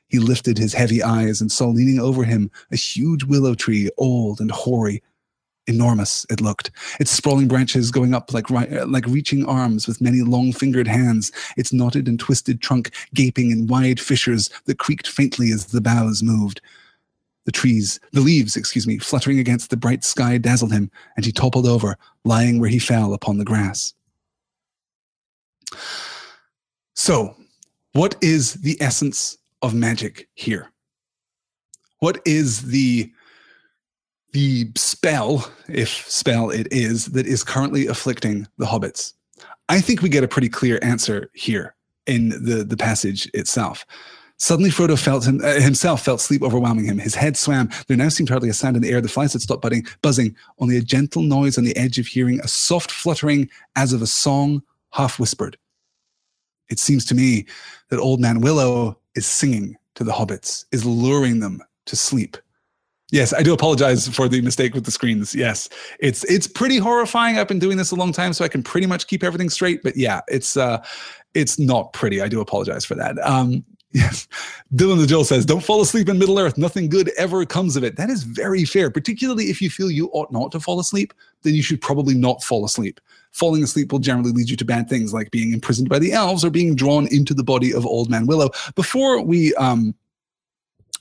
He 0.10 0.20
lifted 0.20 0.58
his 0.58 0.74
heavy 0.74 1.02
eyes 1.02 1.40
and 1.40 1.52
saw 1.52 1.68
leaning 1.68 2.00
over 2.00 2.26
him 2.26 2.52
a 2.72 2.76
huge 2.76 3.24
willow 3.24 3.56
tree, 3.56 3.90
old 3.98 4.42
and 4.42 4.52
hoary. 4.52 5.02
Enormous, 5.68 6.26
it 6.30 6.42
looked. 6.42 6.72
Its 7.00 7.12
sprawling 7.12 7.48
branches 7.48 7.92
going 7.92 8.14
up 8.14 8.34
like, 8.34 8.52
uh, 8.52 8.86
like 8.88 9.06
reaching 9.08 9.46
arms 9.46 9.88
with 9.88 10.02
many 10.02 10.22
long 10.22 10.52
fingered 10.52 10.88
hands, 10.88 11.32
its 11.56 11.72
knotted 11.72 12.08
and 12.08 12.20
twisted 12.20 12.62
trunk 12.62 12.92
gaping 13.14 13.52
in 13.52 13.68
wide 13.68 14.00
fissures 14.00 14.50
that 14.66 14.80
creaked 14.80 15.08
faintly 15.08 15.52
as 15.52 15.68
the 15.68 15.80
boughs 15.80 16.22
moved. 16.22 16.60
The 17.46 17.52
trees, 17.52 18.00
the 18.12 18.22
leaves, 18.22 18.56
excuse 18.56 18.86
me, 18.86 19.00
fluttering 19.00 19.40
against 19.40 19.70
the 19.70 19.78
bright 19.78 20.04
sky 20.04 20.38
dazzled 20.38 20.72
him, 20.72 20.92
and 21.16 21.26
he 21.26 21.32
toppled 21.32 21.66
over, 21.66 21.98
lying 22.24 22.60
where 22.60 22.70
he 22.70 22.80
fell 22.80 23.14
upon 23.14 23.38
the 23.38 23.46
grass. 23.46 23.94
So, 26.94 27.36
what 27.94 28.16
is 28.22 28.54
the 28.56 28.78
essence 28.82 29.38
of 29.62 29.74
magic 29.74 30.28
here? 30.36 30.72
What 32.00 32.22
is 32.26 32.64
the 32.64 33.12
the 34.34 34.72
spell, 34.78 35.52
if 35.68 35.90
spell 35.90 36.52
it 36.52 36.68
is, 36.72 37.08
that 37.08 37.28
is 37.28 37.44
currently 37.44 37.88
afflicting 37.88 38.48
the 38.58 38.66
hobbits? 38.66 39.14
I 39.68 39.82
think 39.82 40.02
we 40.02 40.10
get 40.10 40.24
a 40.24 40.28
pretty 40.28 40.50
clear 40.50 40.80
answer 40.82 41.30
here 41.34 41.76
in 42.08 42.30
the, 42.30 42.64
the 42.64 42.78
passage 42.78 43.30
itself. 43.34 43.86
Suddenly, 44.42 44.72
Frodo 44.72 44.98
felt 44.98 45.28
him, 45.28 45.40
uh, 45.44 45.60
himself 45.60 46.04
felt 46.04 46.20
sleep 46.20 46.42
overwhelming 46.42 46.86
him. 46.86 46.98
His 46.98 47.14
head 47.14 47.38
swam. 47.38 47.70
There 47.86 47.96
now 47.96 48.10
seemed 48.10 48.30
hardly 48.30 48.50
a 48.50 48.54
sound 48.54 48.76
in 48.76 48.82
the 48.82 48.90
air. 48.90 49.00
The 49.00 49.08
flies 49.08 49.34
had 49.34 49.44
stopped 49.44 49.62
budding, 49.62 49.86
buzzing. 50.02 50.36
Only 50.58 50.78
a 50.78 50.82
gentle 50.82 51.22
noise 51.22 51.60
on 51.60 51.64
the 51.64 51.78
edge 51.78 52.00
of 52.00 52.08
hearing, 52.08 52.40
a 52.40 52.48
soft 52.48 52.90
fluttering 52.90 53.52
as 53.76 53.94
of 53.94 54.02
a 54.02 54.08
song, 54.08 54.64
half 54.94 55.20
whispered. 55.20 55.58
It 56.72 56.80
seems 56.80 57.06
to 57.06 57.14
me 57.14 57.46
that 57.90 58.00
Old 58.00 58.20
Man 58.20 58.42
Willow 58.42 58.98
is 59.14 59.28
singing 59.28 59.78
to 59.94 60.04
the 60.04 60.12
hobbits, 60.12 60.66
is 60.72 60.88
luring 60.88 61.40
them 61.40 61.62
to 61.86 61.96
sleep. 61.96 62.36
Yes, 63.12 63.34
I 63.34 63.44
do 63.44 63.54
apologize 63.54 64.08
for 64.08 64.28
the 64.28 64.42
mistake 64.42 64.74
with 64.74 64.86
the 64.86 64.92
screens. 64.92 65.36
Yes, 65.36 65.70
it's 66.00 66.24
it's 66.24 66.48
pretty 66.48 66.78
horrifying. 66.78 67.38
I've 67.38 67.48
been 67.48 67.60
doing 67.60 67.78
this 67.78 67.92
a 67.92 67.96
long 67.96 68.12
time, 68.12 68.34
so 68.34 68.44
I 68.44 68.48
can 68.48 68.64
pretty 68.64 68.88
much 68.88 69.06
keep 69.06 69.24
everything 69.24 69.52
straight. 69.52 69.84
But 69.84 69.98
yeah, 69.98 70.22
it's 70.30 70.58
uh, 70.58 70.84
it's 71.36 71.60
not 71.60 71.94
pretty. 71.94 72.22
I 72.22 72.28
do 72.28 72.42
apologize 72.42 72.86
for 72.86 72.96
that. 72.96 73.20
Um, 73.24 73.64
yes, 73.94 74.28
Dylan 74.74 75.00
the 75.00 75.08
Jill 75.08 75.24
says, 75.24 75.46
"Don't 75.46 75.64
fall 75.64 75.82
asleep 75.82 76.10
in 76.10 76.18
Middle 76.18 76.40
Earth. 76.40 76.58
Nothing 76.58 76.90
good 76.90 77.12
ever 77.18 77.46
comes 77.46 77.76
of 77.76 77.84
it." 77.84 77.96
That 77.98 78.10
is 78.10 78.24
very 78.24 78.66
fair. 78.66 78.90
Particularly 78.90 79.46
if 79.46 79.62
you 79.62 79.70
feel 79.70 79.92
you 79.92 80.10
ought 80.14 80.32
not 80.32 80.52
to 80.54 80.60
fall 80.60 80.80
asleep, 80.80 81.14
then 81.44 81.54
you 81.54 81.64
should 81.64 81.82
probably 81.82 82.14
not 82.14 82.44
fall 82.44 82.66
asleep. 82.66 83.00
Falling 83.32 83.64
asleep 83.64 83.92
will 83.92 84.00
generally 84.00 84.32
lead 84.32 84.50
you 84.50 84.58
to 84.58 84.66
bad 84.66 84.90
things 84.90 85.14
like 85.14 85.32
being 85.32 85.54
imprisoned 85.54 85.90
by 85.90 86.00
the 86.00 86.12
elves 86.12 86.44
or 86.44 86.50
being 86.50 86.76
drawn 86.76 87.08
into 87.08 87.34
the 87.34 87.44
body 87.44 87.74
of 87.74 87.86
Old 87.86 88.10
Man 88.10 88.26
Willow. 88.26 88.50
Before 88.76 89.22
we 89.22 89.54
um, 89.56 89.96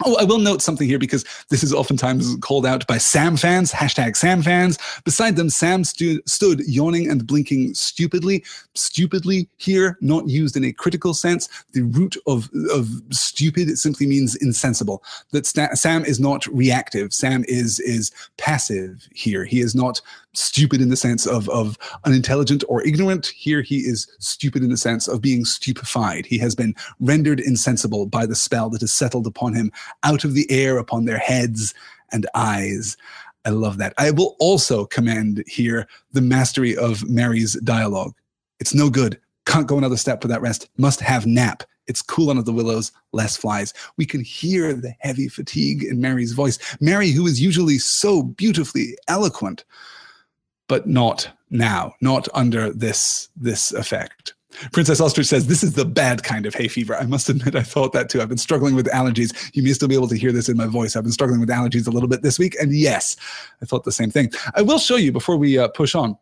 Oh, 0.04 0.16
I 0.16 0.24
will 0.24 0.38
note 0.38 0.62
something 0.62 0.88
here 0.88 0.98
because 0.98 1.24
this 1.50 1.62
is 1.62 1.74
oftentimes 1.74 2.36
called 2.40 2.64
out 2.64 2.86
by 2.86 2.96
Sam 2.98 3.36
fans, 3.36 3.72
hashtag 3.72 4.16
Sam 4.16 4.42
fans. 4.42 4.78
Beside 5.04 5.36
them, 5.36 5.50
Sam 5.50 5.84
stu- 5.84 6.22
stood 6.26 6.60
yawning 6.60 7.10
and 7.10 7.26
blinking 7.26 7.74
stupidly. 7.74 8.44
Stupidly 8.74 9.48
here, 9.58 9.98
not 10.00 10.26
used 10.28 10.56
in 10.56 10.64
a 10.64 10.72
critical 10.72 11.12
sense. 11.12 11.48
The 11.72 11.82
root 11.82 12.16
of, 12.26 12.48
of 12.72 12.88
stupid 13.10 13.78
simply 13.78 14.06
means 14.06 14.36
insensible. 14.36 15.02
That 15.32 15.46
sta- 15.46 15.74
Sam 15.74 16.04
is 16.04 16.18
not 16.18 16.46
reactive. 16.46 17.12
Sam 17.12 17.44
is, 17.46 17.78
is 17.80 18.10
passive 18.38 19.06
here. 19.14 19.44
He 19.44 19.60
is 19.60 19.74
not 19.74 20.00
stupid 20.32 20.80
in 20.80 20.88
the 20.88 20.96
sense 20.96 21.26
of, 21.26 21.48
of 21.48 21.76
unintelligent 22.04 22.64
or 22.68 22.86
ignorant. 22.86 23.26
Here 23.26 23.62
he 23.62 23.78
is 23.78 24.06
stupid 24.18 24.62
in 24.62 24.70
the 24.70 24.76
sense 24.76 25.08
of 25.08 25.20
being 25.20 25.44
stupefied. 25.44 26.26
He 26.26 26.38
has 26.38 26.54
been 26.54 26.74
rendered 27.00 27.40
insensible 27.40 28.06
by 28.06 28.26
the 28.26 28.34
spell 28.34 28.70
that 28.70 28.80
has 28.80 28.92
settled 28.92 29.26
upon 29.26 29.54
him 29.54 29.72
out 30.02 30.24
of 30.24 30.34
the 30.34 30.50
air 30.50 30.78
upon 30.78 31.04
their 31.04 31.18
heads 31.18 31.74
and 32.12 32.26
eyes. 32.34 32.96
I 33.44 33.50
love 33.50 33.78
that. 33.78 33.94
I 33.98 34.10
will 34.10 34.36
also 34.38 34.84
commend 34.86 35.42
here 35.46 35.88
the 36.12 36.20
mastery 36.20 36.76
of 36.76 37.08
Merry's 37.08 37.54
dialogue. 37.60 38.14
It's 38.60 38.74
no 38.74 38.90
good. 38.90 39.18
Can't 39.46 39.66
go 39.66 39.78
another 39.78 39.96
step 39.96 40.22
without 40.22 40.42
rest. 40.42 40.68
Must 40.76 41.00
have 41.00 41.26
nap. 41.26 41.62
It's 41.86 42.02
cool 42.02 42.30
under 42.30 42.42
the 42.42 42.52
willows, 42.52 42.92
less 43.12 43.36
flies. 43.36 43.74
We 43.96 44.06
can 44.06 44.22
hear 44.22 44.74
the 44.74 44.94
heavy 45.00 45.26
fatigue 45.26 45.82
in 45.82 46.00
Merry's 46.00 46.32
voice. 46.32 46.58
Mary, 46.80 47.10
who 47.10 47.26
is 47.26 47.40
usually 47.40 47.78
so 47.78 48.22
beautifully 48.22 48.96
eloquent, 49.08 49.64
but 50.70 50.86
not 50.86 51.28
now, 51.50 51.94
not 52.00 52.28
under 52.32 52.72
this 52.72 53.28
this 53.36 53.72
effect. 53.72 54.34
Princess 54.72 55.00
Ostrich 55.00 55.26
says, 55.26 55.48
This 55.48 55.64
is 55.64 55.72
the 55.72 55.84
bad 55.84 56.22
kind 56.22 56.46
of 56.46 56.54
hay 56.54 56.68
fever. 56.68 56.94
I 56.94 57.06
must 57.06 57.28
admit, 57.28 57.56
I 57.56 57.62
thought 57.64 57.92
that 57.92 58.08
too. 58.08 58.22
I've 58.22 58.28
been 58.28 58.38
struggling 58.38 58.76
with 58.76 58.86
allergies. 58.86 59.50
You 59.52 59.64
may 59.64 59.72
still 59.72 59.88
be 59.88 59.96
able 59.96 60.06
to 60.08 60.16
hear 60.16 60.30
this 60.30 60.48
in 60.48 60.56
my 60.56 60.66
voice. 60.66 60.94
I've 60.94 61.02
been 61.02 61.12
struggling 61.12 61.40
with 61.40 61.48
allergies 61.48 61.88
a 61.88 61.90
little 61.90 62.08
bit 62.08 62.22
this 62.22 62.38
week. 62.38 62.54
And 62.60 62.72
yes, 62.72 63.16
I 63.60 63.66
thought 63.66 63.82
the 63.82 63.90
same 63.90 64.12
thing. 64.12 64.30
I 64.54 64.62
will 64.62 64.78
show 64.78 64.94
you 64.94 65.10
before 65.10 65.36
we 65.36 65.58
uh, 65.58 65.66
push 65.68 65.96
on. 65.96 66.16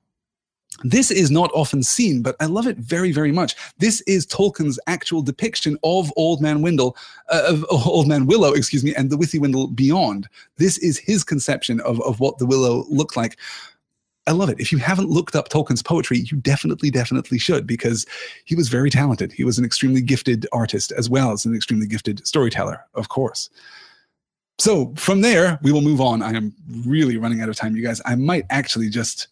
This 0.84 1.10
is 1.10 1.30
not 1.30 1.50
often 1.54 1.82
seen, 1.82 2.22
but 2.22 2.36
I 2.38 2.46
love 2.46 2.68
it 2.68 2.76
very, 2.78 3.10
very 3.10 3.32
much. 3.32 3.56
This 3.78 4.00
is 4.02 4.26
Tolkien's 4.26 4.78
actual 4.86 5.22
depiction 5.22 5.76
of 5.82 6.12
Old 6.16 6.40
Man 6.40 6.62
Windle, 6.62 6.96
uh, 7.30 7.42
of 7.48 7.64
Old 7.70 8.06
Man 8.06 8.26
Willow, 8.26 8.52
excuse 8.52 8.84
me, 8.84 8.94
and 8.94 9.10
the 9.10 9.16
Withywindle 9.16 9.74
beyond. 9.74 10.28
This 10.56 10.78
is 10.78 10.96
his 10.96 11.24
conception 11.24 11.80
of, 11.80 12.00
of 12.02 12.20
what 12.20 12.38
the 12.38 12.46
Willow 12.46 12.84
looked 12.88 13.16
like. 13.16 13.38
I 14.28 14.32
love 14.32 14.50
it. 14.50 14.60
If 14.60 14.70
you 14.70 14.78
haven't 14.78 15.08
looked 15.08 15.34
up 15.34 15.48
Tolkien's 15.48 15.82
poetry, 15.82 16.18
you 16.18 16.36
definitely, 16.36 16.90
definitely 16.90 17.38
should 17.38 17.66
because 17.66 18.06
he 18.44 18.54
was 18.54 18.68
very 18.68 18.90
talented. 18.90 19.32
He 19.32 19.42
was 19.42 19.58
an 19.58 19.64
extremely 19.64 20.02
gifted 20.02 20.46
artist 20.52 20.92
as 20.92 21.08
well 21.08 21.32
as 21.32 21.46
an 21.46 21.54
extremely 21.56 21.86
gifted 21.86 22.24
storyteller, 22.26 22.84
of 22.94 23.08
course. 23.08 23.48
So 24.58 24.92
from 24.96 25.22
there, 25.22 25.58
we 25.62 25.72
will 25.72 25.80
move 25.80 26.00
on. 26.00 26.20
I 26.22 26.34
am 26.34 26.54
really 26.84 27.16
running 27.16 27.40
out 27.40 27.48
of 27.48 27.56
time, 27.56 27.74
you 27.74 27.82
guys. 27.82 28.02
I 28.04 28.16
might 28.16 28.44
actually 28.50 28.90
just. 28.90 29.28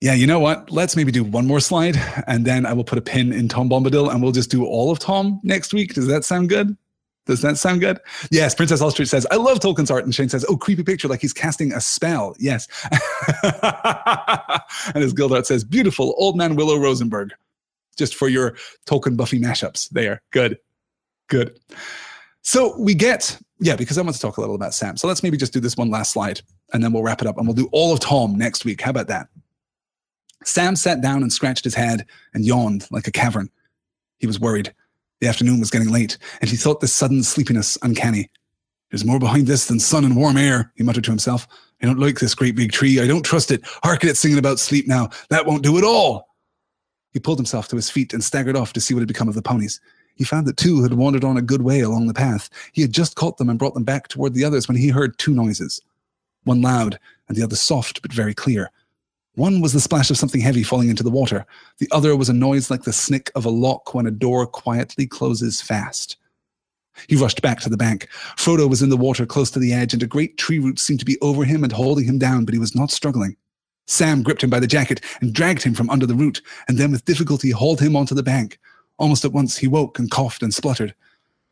Yeah, 0.00 0.14
you 0.14 0.26
know 0.26 0.40
what? 0.40 0.70
Let's 0.70 0.96
maybe 0.96 1.12
do 1.12 1.24
one 1.24 1.46
more 1.46 1.60
slide 1.60 1.96
and 2.26 2.44
then 2.44 2.66
I 2.66 2.72
will 2.72 2.84
put 2.84 2.98
a 2.98 3.02
pin 3.02 3.32
in 3.32 3.48
Tom 3.48 3.68
Bombadil 3.68 4.10
and 4.10 4.22
we'll 4.22 4.32
just 4.32 4.50
do 4.50 4.64
all 4.64 4.90
of 4.90 4.98
Tom 4.98 5.40
next 5.42 5.74
week. 5.74 5.94
Does 5.94 6.06
that 6.06 6.24
sound 6.24 6.48
good? 6.48 6.76
Does 7.26 7.42
that 7.42 7.58
sound 7.58 7.80
good? 7.80 7.98
Yes. 8.30 8.54
Princess 8.54 8.80
Ostrich 8.80 9.08
says, 9.08 9.26
I 9.30 9.36
love 9.36 9.58
Tolkien's 9.58 9.90
art. 9.90 10.04
And 10.04 10.14
Shane 10.14 10.28
says, 10.28 10.44
Oh, 10.48 10.56
creepy 10.56 10.84
picture, 10.84 11.08
like 11.08 11.20
he's 11.20 11.32
casting 11.32 11.72
a 11.72 11.80
spell. 11.80 12.34
Yes. 12.38 12.68
and 13.42 15.02
as 15.02 15.12
Gildor 15.12 15.44
says, 15.44 15.64
Beautiful, 15.64 16.14
old 16.16 16.36
man 16.36 16.56
Willow 16.56 16.78
Rosenberg. 16.78 17.32
Just 17.96 18.14
for 18.14 18.28
your 18.28 18.52
Tolkien 18.86 19.16
Buffy 19.16 19.40
mashups 19.40 19.88
there. 19.90 20.22
Good. 20.30 20.58
Good. 21.28 21.58
So 22.42 22.78
we 22.78 22.94
get, 22.94 23.36
yeah, 23.58 23.74
because 23.74 23.98
I 23.98 24.02
want 24.02 24.14
to 24.14 24.20
talk 24.20 24.36
a 24.36 24.40
little 24.40 24.54
about 24.54 24.74
Sam. 24.74 24.96
So 24.96 25.08
let's 25.08 25.22
maybe 25.22 25.36
just 25.36 25.52
do 25.52 25.60
this 25.60 25.76
one 25.76 25.90
last 25.90 26.12
slide 26.12 26.42
and 26.72 26.84
then 26.84 26.92
we'll 26.92 27.02
wrap 27.02 27.22
it 27.22 27.26
up 27.26 27.38
and 27.38 27.46
we'll 27.46 27.56
do 27.56 27.68
all 27.72 27.92
of 27.92 28.00
Tom 28.00 28.36
next 28.36 28.64
week. 28.64 28.82
How 28.82 28.90
about 28.90 29.08
that? 29.08 29.28
Sam 30.44 30.76
sat 30.76 31.00
down 31.00 31.22
and 31.22 31.32
scratched 31.32 31.64
his 31.64 31.74
head 31.74 32.06
and 32.34 32.44
yawned 32.44 32.86
like 32.92 33.08
a 33.08 33.10
cavern. 33.10 33.50
He 34.18 34.26
was 34.26 34.38
worried. 34.38 34.72
The 35.20 35.28
afternoon 35.28 35.60
was 35.60 35.70
getting 35.70 35.90
late, 35.90 36.18
and 36.40 36.50
he 36.50 36.56
thought 36.56 36.80
this 36.80 36.92
sudden 36.92 37.22
sleepiness 37.22 37.78
uncanny. 37.82 38.30
There's 38.90 39.04
more 39.04 39.18
behind 39.18 39.46
this 39.46 39.66
than 39.66 39.80
sun 39.80 40.04
and 40.04 40.16
warm 40.16 40.36
air, 40.36 40.72
he 40.76 40.82
muttered 40.82 41.04
to 41.04 41.10
himself. 41.10 41.48
I 41.82 41.86
don't 41.86 41.98
like 41.98 42.18
this 42.18 42.34
great 42.34 42.56
big 42.56 42.72
tree. 42.72 43.00
I 43.00 43.06
don't 43.06 43.24
trust 43.24 43.50
it. 43.50 43.60
Hark 43.82 44.04
at 44.04 44.10
it 44.10 44.16
singing 44.16 44.38
about 44.38 44.58
sleep 44.58 44.86
now. 44.86 45.10
That 45.28 45.46
won't 45.46 45.62
do 45.62 45.76
at 45.76 45.84
all. 45.84 46.28
He 47.12 47.20
pulled 47.20 47.38
himself 47.38 47.68
to 47.68 47.76
his 47.76 47.90
feet 47.90 48.12
and 48.12 48.24
staggered 48.24 48.56
off 48.56 48.72
to 48.74 48.80
see 48.80 48.94
what 48.94 49.00
had 49.00 49.08
become 49.08 49.28
of 49.28 49.34
the 49.34 49.42
ponies. 49.42 49.80
He 50.14 50.24
found 50.24 50.46
that 50.46 50.56
two 50.56 50.82
had 50.82 50.94
wandered 50.94 51.24
on 51.24 51.36
a 51.36 51.42
good 51.42 51.62
way 51.62 51.80
along 51.80 52.06
the 52.06 52.14
path. 52.14 52.48
He 52.72 52.82
had 52.82 52.92
just 52.92 53.16
caught 53.16 53.36
them 53.36 53.50
and 53.50 53.58
brought 53.58 53.74
them 53.74 53.84
back 53.84 54.08
toward 54.08 54.32
the 54.32 54.44
others 54.44 54.68
when 54.68 54.76
he 54.76 54.88
heard 54.88 55.18
two 55.18 55.34
noises. 55.34 55.80
One 56.44 56.62
loud, 56.62 56.98
and 57.28 57.36
the 57.36 57.42
other 57.42 57.56
soft 57.56 58.00
but 58.02 58.12
very 58.12 58.34
clear. 58.34 58.70
One 59.36 59.60
was 59.60 59.74
the 59.74 59.80
splash 59.80 60.10
of 60.10 60.16
something 60.16 60.40
heavy 60.40 60.62
falling 60.62 60.88
into 60.88 61.02
the 61.02 61.10
water. 61.10 61.44
The 61.78 61.88
other 61.92 62.16
was 62.16 62.30
a 62.30 62.34
noise 62.34 62.70
like 62.70 62.84
the 62.84 62.92
snick 62.92 63.30
of 63.34 63.44
a 63.44 63.50
lock 63.50 63.94
when 63.94 64.06
a 64.06 64.10
door 64.10 64.46
quietly 64.46 65.06
closes 65.06 65.60
fast. 65.60 66.16
He 67.06 67.16
rushed 67.16 67.42
back 67.42 67.60
to 67.60 67.68
the 67.68 67.76
bank. 67.76 68.08
Frodo 68.38 68.68
was 68.68 68.80
in 68.80 68.88
the 68.88 68.96
water 68.96 69.26
close 69.26 69.50
to 69.50 69.58
the 69.58 69.74
edge, 69.74 69.92
and 69.92 70.02
a 70.02 70.06
great 70.06 70.38
tree 70.38 70.58
root 70.58 70.78
seemed 70.78 71.00
to 71.00 71.04
be 71.04 71.18
over 71.20 71.44
him 71.44 71.62
and 71.62 71.72
holding 71.72 72.06
him 72.06 72.18
down, 72.18 72.46
but 72.46 72.54
he 72.54 72.58
was 72.58 72.74
not 72.74 72.90
struggling. 72.90 73.36
Sam 73.86 74.22
gripped 74.22 74.42
him 74.42 74.48
by 74.48 74.58
the 74.58 74.66
jacket 74.66 75.02
and 75.20 75.34
dragged 75.34 75.62
him 75.62 75.74
from 75.74 75.90
under 75.90 76.06
the 76.06 76.14
root, 76.14 76.40
and 76.66 76.78
then 76.78 76.90
with 76.90 77.04
difficulty 77.04 77.50
hauled 77.50 77.80
him 77.80 77.94
onto 77.94 78.14
the 78.14 78.22
bank. 78.22 78.58
Almost 78.98 79.26
at 79.26 79.32
once 79.32 79.58
he 79.58 79.68
woke 79.68 79.98
and 79.98 80.10
coughed 80.10 80.42
and 80.42 80.54
spluttered. 80.54 80.94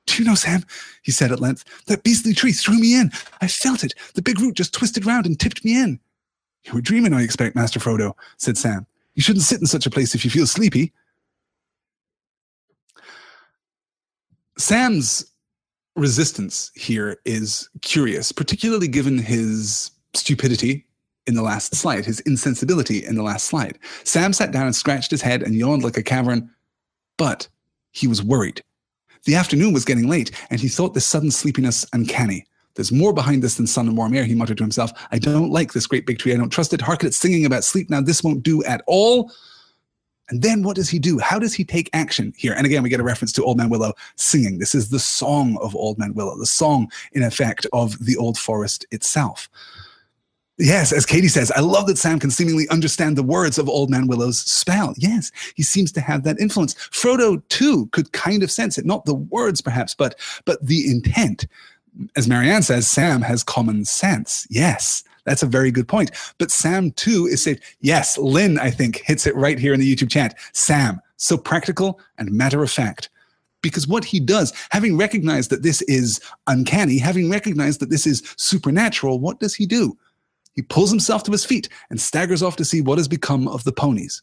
Do 0.07 0.23
you 0.23 0.29
know, 0.29 0.35
Sam, 0.35 0.65
he 1.03 1.13
said 1.13 1.33
at 1.33 1.41
length, 1.41 1.65
that 1.87 2.03
beastly 2.03 2.33
tree 2.33 2.53
threw 2.53 2.79
me 2.79 2.99
in. 2.99 3.11
I 3.43 3.49
felt 3.49 3.85
it. 3.85 3.93
The 4.15 4.23
big 4.23 4.41
root 4.41 4.55
just 4.57 4.73
twisted 4.73 5.05
round 5.05 5.27
and 5.27 5.39
tipped 5.39 5.65
me 5.67 5.79
in. 5.79 6.01
You 6.65 6.75
were 6.75 6.81
dreaming, 6.81 7.13
I 7.13 7.23
expect, 7.23 7.57
Master 7.57 7.79
Frodo, 7.79 8.15
said 8.39 8.57
Sam. 8.57 8.87
You 9.15 9.23
shouldn't 9.23 9.45
sit 9.45 9.61
in 9.61 9.67
such 9.67 9.87
a 9.87 9.91
place 9.91 10.15
if 10.15 10.25
you 10.25 10.31
feel 10.31 10.47
sleepy. 10.47 10.93
Sam's 14.57 15.31
resistance 15.97 16.71
here 16.75 17.19
is 17.25 17.69
curious, 17.83 18.33
particularly 18.33 18.89
given 18.89 19.19
his 19.19 19.91
stupidity 20.15 20.87
in 21.27 21.35
the 21.35 21.43
last 21.43 21.75
slide, 21.75 22.05
his 22.05 22.21
insensibility 22.21 23.05
in 23.05 23.15
the 23.15 23.23
last 23.23 23.47
slide. 23.47 23.79
Sam 24.05 24.33
sat 24.33 24.53
down 24.53 24.67
and 24.67 24.77
scratched 24.77 25.11
his 25.11 25.23
head 25.23 25.43
and 25.43 25.55
yawned 25.55 25.83
like 25.83 25.97
a 25.97 26.03
cavern, 26.03 26.51
but 27.17 27.49
he 27.93 28.07
was 28.07 28.23
worried. 28.23 28.63
The 29.25 29.37
afternoon 29.37 29.73
was 29.73 29.85
getting 29.85 30.09
late, 30.09 30.31
and 30.51 30.61
he 30.61 30.69
thought 30.69 30.95
this 30.95 31.07
sudden 31.07 31.31
sleepiness 31.31 31.87
uncanny. 31.93 32.47
There's 32.75 32.93
more 32.93 33.13
behind 33.13 33.43
this 33.43 33.55
than 33.55 33.67
sun 33.67 33.89
and 33.89 33.97
warm 33.97 34.15
air, 34.15 34.25
he 34.25 34.35
muttered 34.35 34.59
to 34.59 34.65
himself. 34.65 34.93
I 35.13 35.19
don't 35.19 35.51
like 35.51 35.73
this 35.73 35.87
great 35.87 36.07
big 36.07 36.19
tree. 36.19 36.35
I 36.35 36.37
don't 36.37 36.51
trust 36.51 36.73
it. 36.73 36.81
Hark 36.81 37.05
at 37.05 37.09
it 37.09 37.15
singing 37.15 37.47
about 37.47 37.65
sleep. 37.65 37.91
Now, 37.91 38.01
this 38.01 38.23
won't 38.23 38.43
do 38.43 38.65
at 38.65 38.83
all. 38.87 39.31
And 40.31 40.43
then 40.43 40.63
what 40.63 40.77
does 40.77 40.89
he 40.89 40.99
do? 40.99 41.19
How 41.19 41.39
does 41.39 41.55
he 41.55 41.65
take 41.65 41.91
action 41.93 42.33
here? 42.37 42.55
And 42.55 42.65
again, 42.65 42.83
we 42.83 42.89
get 42.89 43.01
a 43.01 43.05
reference 43.05 43.33
to 43.35 43.45
Old 43.45 43.59
Man 43.59 43.69
Willow 43.69 43.93
singing. 44.17 44.59
This 44.59 44.75
is 44.75 44.89
the 44.89 44.99
song 44.99 45.59
of 45.61 45.77
Old 45.77 45.99
Man 45.99 46.15
Willow, 46.15 46.39
the 46.39 46.47
song, 46.47 46.91
in 47.13 47.23
effect, 47.23 47.67
of 47.73 48.05
the 48.05 48.17
old 48.17 48.39
forest 48.39 48.87
itself. 48.91 49.49
Yes, 50.57 50.93
as 50.93 51.05
Katie 51.05 51.29
says, 51.29 51.51
I 51.51 51.61
love 51.61 51.89
that 51.89 51.99
Sam 51.99 52.21
can 52.21 52.31
seemingly 52.31 52.69
understand 52.69 53.19
the 53.19 53.25
words 53.25 53.59
of 53.59 53.69
Old 53.69 53.91
Man 53.91 54.07
Willow's 54.07 54.39
spell. 54.39 54.95
Yes, 54.97 55.33
he 55.57 55.65
seems 55.65 55.91
to 55.93 56.01
have 56.01 56.23
that 56.23 56.39
influence. 56.39 56.75
Frodo 56.75 57.43
too 57.49 57.87
could 57.89 58.13
kind 58.13 58.43
of 58.43 58.53
sense 58.53 58.79
it, 58.79 58.87
not 58.87 59.05
the 59.05 59.15
words 59.15 59.61
perhaps, 59.61 59.95
but 59.95 60.19
but 60.45 60.65
the 60.65 60.89
intent. 60.89 61.47
As 62.17 62.29
Marianne 62.29 62.63
says, 62.63 62.89
Sam 62.89 63.23
has 63.23 63.43
common 63.43 63.85
sense. 63.85 64.47
Yes, 64.51 65.05
that's 65.25 65.43
a 65.43 65.47
very 65.47 65.71
good 65.71 65.89
point. 65.89 66.11
But 66.39 66.51
Sam 66.51 66.91
too 66.93 67.27
is 67.27 67.43
safe. 67.43 67.59
Yes, 67.81 68.19
Lynn, 68.19 68.59
I 68.59 68.71
think, 68.71 69.03
hits 69.05 69.27
it 69.27 69.37
right 69.37 69.59
here 69.59 69.73
in 69.73 69.81
the 69.81 69.95
YouTube 69.95 70.11
chat. 70.11 70.37
Sam, 70.53 71.01
so 71.17 71.37
practical 71.37 72.01
and 72.19 72.31
matter 72.33 72.63
of 72.63 72.71
fact 72.71 73.11
because 73.65 73.89
what 73.89 74.05
he 74.05 74.21
does, 74.21 74.53
having 74.71 74.97
recognized 74.97 75.49
that 75.51 75.63
this 75.63 75.81
is 75.83 76.21
uncanny, 76.47 76.99
having 76.99 77.31
recognized 77.31 77.81
that 77.81 77.89
this 77.89 78.07
is 78.07 78.23
supernatural, 78.37 79.19
what 79.19 79.41
does 79.41 79.55
he 79.55 79.65
do? 79.65 79.97
He 80.53 80.61
pulls 80.63 80.91
himself 80.91 81.25
to 81.25 81.33
his 81.33 81.47
feet 81.47 81.69
and 81.89 82.01
staggers 82.01 82.43
off 82.43 82.57
to 82.57 82.65
see 82.65 82.83
what 82.83 82.99
has 82.99 83.09
become 83.09 83.49
of 83.49 83.65
the 83.65 83.73
ponies. 83.73 84.23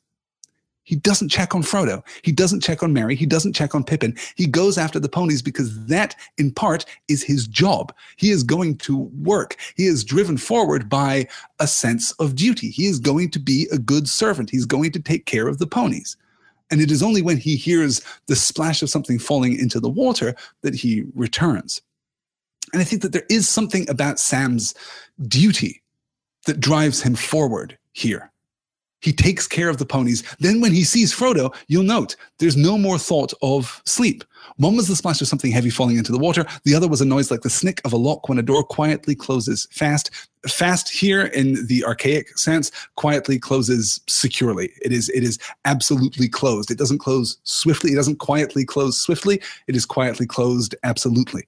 He 0.84 0.96
doesn't 0.96 1.30
check 1.30 1.54
on 1.54 1.62
Frodo. 1.62 2.04
He 2.24 2.32
doesn't 2.32 2.62
check 2.62 2.82
on 2.82 2.92
Merry. 2.92 3.16
He 3.16 3.26
doesn't 3.26 3.54
check 3.54 3.76
on 3.76 3.84
Pippin. 3.84 4.18
He 4.36 4.48
goes 4.48 4.78
after 4.78 5.00
the 5.00 5.10
ponies 5.10 5.42
because 5.42 5.86
that, 5.86 6.16
in 6.38 6.52
part, 6.52 6.86
is 7.08 7.24
his 7.24 7.48
job. 7.48 7.94
He 8.18 8.32
is 8.32 8.44
going 8.44 8.78
to 8.80 8.98
work. 9.22 9.58
He 9.76 9.86
is 9.86 10.04
driven 10.04 10.38
forward 10.38 10.90
by 10.90 11.28
a 11.60 11.68
sense 11.68 12.12
of 12.14 12.36
duty. 12.36 12.70
He 12.70 12.88
is 12.88 13.00
going 13.00 13.30
to 13.32 13.40
be 13.40 13.68
a 13.72 13.78
good 13.78 14.10
servant. 14.10 14.50
He's 14.50 14.66
going 14.66 14.92
to 14.92 15.00
take 15.00 15.26
care 15.26 15.48
of 15.48 15.60
the 15.60 15.68
ponies. 15.68 16.18
And 16.72 16.82
it 16.82 16.90
is 16.90 17.04
only 17.04 17.22
when 17.22 17.38
he 17.38 17.58
hears 17.58 18.02
the 18.28 18.36
splash 18.36 18.82
of 18.82 18.90
something 18.90 19.20
falling 19.20 19.60
into 19.60 19.80
the 19.80 19.90
water 19.90 20.36
that 20.62 20.74
he 20.74 21.04
returns. 21.14 21.82
And 22.74 22.82
I 22.82 22.86
think 22.86 23.02
that 23.02 23.12
there 23.12 23.26
is 23.30 23.50
something 23.50 23.90
about 23.90 24.20
Sam's 24.20 24.74
duty 25.28 25.84
that 26.46 26.60
drives 26.60 27.02
him 27.02 27.16
forward 27.16 27.78
here. 27.92 28.32
He 29.02 29.12
takes 29.12 29.48
care 29.48 29.70
of 29.70 29.78
the 29.78 29.86
ponies. 29.86 30.24
Then, 30.40 30.62
when 30.62 30.72
he 30.72 30.84
sees 30.84 31.14
Frodo, 31.14 31.54
you'll 31.68 31.84
note 31.84 32.16
there's 32.40 32.58
no 32.58 32.78
more 32.78 32.98
thought 32.98 33.34
of 33.42 33.82
sleep. 33.86 34.24
One 34.58 34.76
was 34.76 34.88
the 34.88 34.96
splash 34.96 35.22
of 35.22 35.28
something 35.28 35.52
heavy 35.52 35.70
falling 35.70 35.98
into 35.98 36.12
the 36.12 36.20
water. 36.20 36.46
The 36.64 36.76
other 36.76 36.88
was 36.88 37.02
a 37.02 37.06
noise 37.06 37.32
like 37.32 37.42
the 37.42 37.50
snick 37.50 37.82
of 37.84 37.94
a 37.94 37.98
lock 37.98 38.30
when 38.30 38.40
a 38.40 38.44
door 38.44 38.64
quietly 38.64 39.16
closes 39.16 39.68
fast. 39.72 40.12
Fast 40.48 40.90
here 40.90 41.26
in 41.26 41.68
the 41.68 41.84
archaic 41.86 42.38
sense, 42.38 42.72
quietly 42.96 43.38
closes 43.38 44.00
securely. 44.08 44.72
It 44.82 44.92
is 44.92 45.10
it 45.10 45.24
is 45.24 45.38
absolutely 45.66 46.28
closed. 46.28 46.72
It 46.72 46.78
doesn't 46.78 47.00
close 47.00 47.38
swiftly. 47.44 47.92
It 47.92 47.96
doesn't 47.96 48.18
quietly 48.18 48.66
close 48.66 49.00
swiftly. 49.00 49.42
It 49.68 49.76
is 49.76 49.86
quietly 49.86 50.26
closed 50.26 50.76
absolutely. 50.84 51.48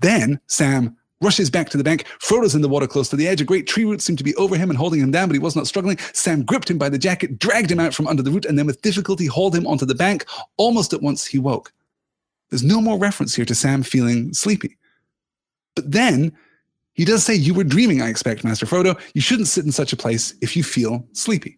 Then 0.00 0.40
Sam 0.46 0.96
rushes 1.22 1.50
back 1.50 1.70
to 1.70 1.76
the 1.76 1.84
bank. 1.84 2.04
Frodo's 2.20 2.54
in 2.54 2.62
the 2.62 2.68
water 2.68 2.86
close 2.86 3.08
to 3.10 3.16
the 3.16 3.28
edge. 3.28 3.40
A 3.40 3.44
great 3.44 3.66
tree 3.66 3.84
root 3.84 4.02
seemed 4.02 4.18
to 4.18 4.24
be 4.24 4.34
over 4.36 4.56
him 4.56 4.70
and 4.70 4.78
holding 4.78 5.00
him 5.00 5.10
down, 5.10 5.28
but 5.28 5.34
he 5.34 5.40
was 5.40 5.56
not 5.56 5.66
struggling. 5.66 5.98
Sam 6.12 6.42
gripped 6.42 6.70
him 6.70 6.78
by 6.78 6.88
the 6.88 6.98
jacket, 6.98 7.38
dragged 7.38 7.70
him 7.70 7.80
out 7.80 7.94
from 7.94 8.08
under 8.08 8.22
the 8.22 8.30
root, 8.30 8.44
and 8.44 8.58
then 8.58 8.66
with 8.66 8.82
difficulty 8.82 9.26
hauled 9.26 9.54
him 9.54 9.66
onto 9.66 9.86
the 9.86 9.94
bank. 9.94 10.26
Almost 10.56 10.92
at 10.92 11.02
once, 11.02 11.26
he 11.26 11.38
woke. 11.38 11.72
There's 12.50 12.62
no 12.62 12.80
more 12.80 12.98
reference 12.98 13.34
here 13.34 13.46
to 13.46 13.54
Sam 13.54 13.82
feeling 13.82 14.34
sleepy. 14.34 14.76
But 15.74 15.90
then 15.90 16.36
he 16.94 17.04
does 17.04 17.24
say, 17.24 17.34
You 17.34 17.54
were 17.54 17.64
dreaming, 17.64 18.02
I 18.02 18.08
expect, 18.08 18.44
Master 18.44 18.66
Frodo. 18.66 19.00
You 19.14 19.20
shouldn't 19.20 19.48
sit 19.48 19.64
in 19.64 19.72
such 19.72 19.92
a 19.92 19.96
place 19.96 20.34
if 20.42 20.56
you 20.56 20.62
feel 20.62 21.06
sleepy. 21.12 21.56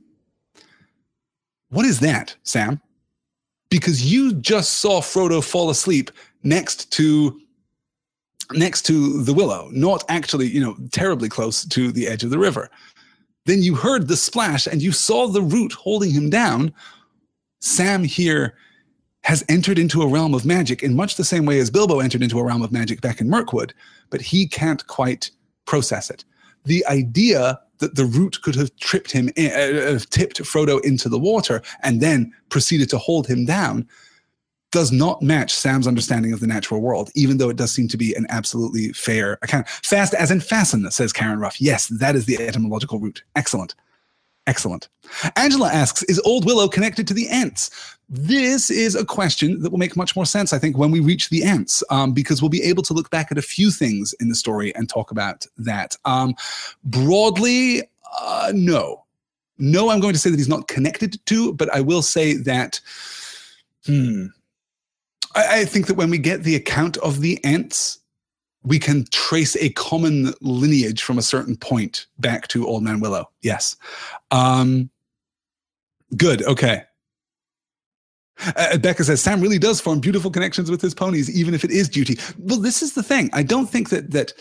What 1.70 1.86
is 1.86 2.01
that, 2.01 2.36
Sam? 2.45 2.81
Because 3.70 4.12
you 4.12 4.35
just 4.35 4.74
saw 4.74 5.01
Frodo 5.01 5.43
fall 5.43 5.70
asleep 5.70 6.12
next 6.45 6.93
to 6.93 7.41
next 8.52 8.82
to 8.82 9.22
the 9.22 9.34
willow, 9.34 9.68
not 9.72 10.04
actually, 10.08 10.48
you 10.48 10.60
know, 10.60 10.76
terribly 10.92 11.28
close 11.28 11.64
to 11.66 11.92
the 11.92 12.06
edge 12.06 12.24
of 12.24 12.30
the 12.30 12.38
river. 12.38 12.70
Then 13.46 13.62
you 13.62 13.74
heard 13.74 14.08
the 14.08 14.16
splash 14.16 14.66
and 14.66 14.82
you 14.82 14.92
saw 14.92 15.26
the 15.26 15.42
root 15.42 15.72
holding 15.72 16.10
him 16.10 16.30
down. 16.30 16.72
Sam 17.60 18.04
here 18.04 18.54
has 19.22 19.44
entered 19.48 19.78
into 19.78 20.02
a 20.02 20.06
realm 20.06 20.34
of 20.34 20.44
magic 20.44 20.82
in 20.82 20.94
much 20.94 21.16
the 21.16 21.24
same 21.24 21.46
way 21.46 21.58
as 21.58 21.70
Bilbo 21.70 22.00
entered 22.00 22.22
into 22.22 22.38
a 22.38 22.44
realm 22.44 22.62
of 22.62 22.72
magic 22.72 23.00
back 23.00 23.20
in 23.20 23.28
Mirkwood, 23.28 23.72
but 24.10 24.20
he 24.20 24.46
can't 24.46 24.86
quite 24.86 25.30
process 25.66 26.10
it. 26.10 26.24
The 26.64 26.84
idea 26.86 27.58
that 27.78 27.96
the 27.96 28.04
root 28.04 28.40
could 28.42 28.54
have 28.54 28.74
tripped 28.76 29.10
him, 29.10 29.30
in, 29.36 29.50
uh, 29.50 29.94
uh 29.94 29.98
tipped 30.10 30.40
Frodo 30.42 30.82
into 30.84 31.08
the 31.08 31.18
water 31.18 31.62
and 31.82 32.00
then 32.00 32.32
proceeded 32.50 32.88
to 32.90 32.98
hold 32.98 33.26
him 33.26 33.44
down 33.44 33.88
does 34.74 34.90
not 34.90 35.22
match 35.22 35.55
Sam's 35.55 35.86
understanding 35.86 36.32
of 36.32 36.40
the 36.40 36.48
natural 36.48 36.80
world, 36.80 37.09
even 37.14 37.38
though 37.38 37.48
it 37.48 37.56
does 37.56 37.70
seem 37.70 37.86
to 37.86 37.96
be 37.96 38.12
an 38.14 38.26
absolutely 38.28 38.92
fair 38.92 39.38
account. 39.40 39.68
Fast 39.68 40.14
as 40.14 40.32
in 40.32 40.40
fasten, 40.40 40.90
says 40.90 41.12
Karen 41.12 41.38
Ruff. 41.38 41.60
Yes, 41.60 41.86
that 41.86 42.16
is 42.16 42.26
the 42.26 42.36
etymological 42.36 42.98
root. 42.98 43.22
Excellent. 43.36 43.76
Excellent. 44.48 44.88
Angela 45.36 45.72
asks, 45.72 46.02
is 46.02 46.20
Old 46.24 46.44
Willow 46.44 46.66
connected 46.66 47.06
to 47.06 47.14
the 47.14 47.28
Ents? 47.28 47.70
This 48.09 48.68
is 48.68 48.96
a 48.96 49.05
question 49.05 49.62
that 49.62 49.70
will 49.70 49.78
make 49.78 49.96
much 49.96 50.16
more 50.16 50.26
sense, 50.26 50.52
I 50.52 50.59
think, 50.59 50.76
when 50.76 50.90
we 50.90 50.98
reach 50.98 51.30
the 51.30 51.44
Ents, 51.44 51.84
um, 51.88 52.12
because 52.12 52.42
we'll 52.42 52.48
be 52.48 52.62
able 52.64 52.82
to 52.82 52.94
look 52.94 53.10
back 53.10 53.30
at 53.30 53.38
a 53.38 53.42
few 53.42 53.70
things 53.70 54.12
in 54.18 54.28
the 54.28 54.34
story 54.34 54.74
and 54.74 54.88
talk 54.88 55.12
about 55.12 55.46
that. 55.56 55.96
Um, 56.05 56.34
broadly, 56.82 57.88
uh, 58.20 58.51
no. 58.52 59.05
No, 59.56 59.88
I'm 59.88 60.01
going 60.01 60.14
to 60.14 60.18
say 60.18 60.30
that 60.30 60.36
he's 60.36 60.48
not 60.48 60.66
connected 60.66 61.24
to, 61.26 61.55
but 61.55 61.72
I 61.72 61.80
will 61.80 62.02
say 62.02 62.34
that, 62.38 62.80
hmm, 63.86 64.26
I, 65.35 65.61
I 65.61 65.65
think 65.65 65.86
that 65.86 65.94
when 65.94 66.11
we 66.11 66.19
get 66.19 66.43
the 66.43 66.56
account 66.56 66.97
of 66.98 67.20
the 67.20 67.43
Ents, 67.44 67.98
we 68.62 68.78
can 68.78 69.05
trace 69.11 69.56
a 69.56 69.70
common 69.70 70.32
lineage 70.40 71.02
from 71.02 71.19
a 71.19 71.23
certain 71.23 71.56
point 71.56 72.06
back 72.19 72.48
to 72.48 72.66
Old 72.66 72.82
Man 72.82 73.01
Willow. 73.01 73.31
Yes. 73.43 73.77
Um, 74.31 74.90
good. 76.16 76.43
Okay. 76.44 76.82
Uh, 78.56 78.78
Becca 78.78 79.05
says 79.05 79.23
Sam 79.23 79.40
really 79.40 79.59
does 79.59 79.81
form 79.81 80.01
beautiful 80.01 80.31
connections 80.31 80.70
with 80.70 80.81
his 80.81 80.94
ponies, 80.94 81.31
even 81.31 81.55
if 81.55 81.62
it 81.65 81.70
is 81.70 81.89
duty. 81.89 82.19
Well, 82.39 82.59
this 82.59 82.82
is 82.82 82.94
the 82.94 83.02
thing. 83.02 83.31
I 83.32 83.43
don't 83.43 83.66
think 83.66 83.90
that 83.90 84.11
that 84.11 84.32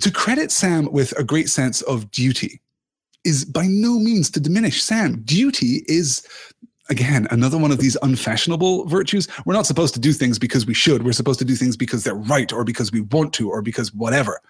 to 0.00 0.10
credit 0.10 0.50
Sam 0.50 0.90
with 0.90 1.12
a 1.18 1.24
great 1.24 1.48
sense 1.48 1.82
of 1.82 2.10
duty 2.10 2.60
is 3.24 3.44
by 3.44 3.66
no 3.66 3.98
means 3.98 4.30
to 4.30 4.40
diminish 4.40 4.82
Sam. 4.82 5.22
Duty 5.22 5.84
is 5.86 6.26
again, 6.88 7.26
another 7.30 7.58
one 7.58 7.72
of 7.72 7.78
these 7.78 7.96
unfashionable 8.02 8.86
virtues. 8.86 9.28
We're 9.44 9.54
not 9.54 9.66
supposed 9.66 9.94
to 9.94 10.00
do 10.00 10.12
things 10.12 10.38
because 10.38 10.66
we 10.66 10.74
should. 10.74 11.04
We're 11.04 11.12
supposed 11.12 11.38
to 11.40 11.44
do 11.44 11.54
things 11.54 11.76
because 11.76 12.04
they're 12.04 12.14
right 12.14 12.52
or 12.52 12.64
because 12.64 12.92
we 12.92 13.00
want 13.02 13.32
to 13.34 13.50
or 13.50 13.62
because 13.62 13.92
whatever. 13.94 14.40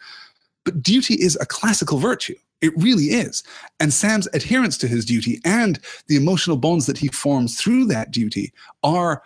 But 0.65 0.83
duty 0.83 1.15
is 1.15 1.37
a 1.41 1.47
classical 1.47 1.99
virtue. 1.99 2.35
It 2.61 2.73
really 2.77 3.07
is. 3.07 3.43
And 3.81 3.93
Sam's 3.93 4.29
adherence 4.33 4.79
to 4.79 4.89
his 4.89 5.05
duty 5.05 5.41
and 5.45 5.79
the 6.09 6.17
emotional 6.17 6.57
bonds 6.57 6.87
that 6.87 6.99
he 6.99 7.09
forms 7.09 7.61
through 7.61 7.87
that 7.87 8.11
duty 8.11 8.53
are 8.83 9.23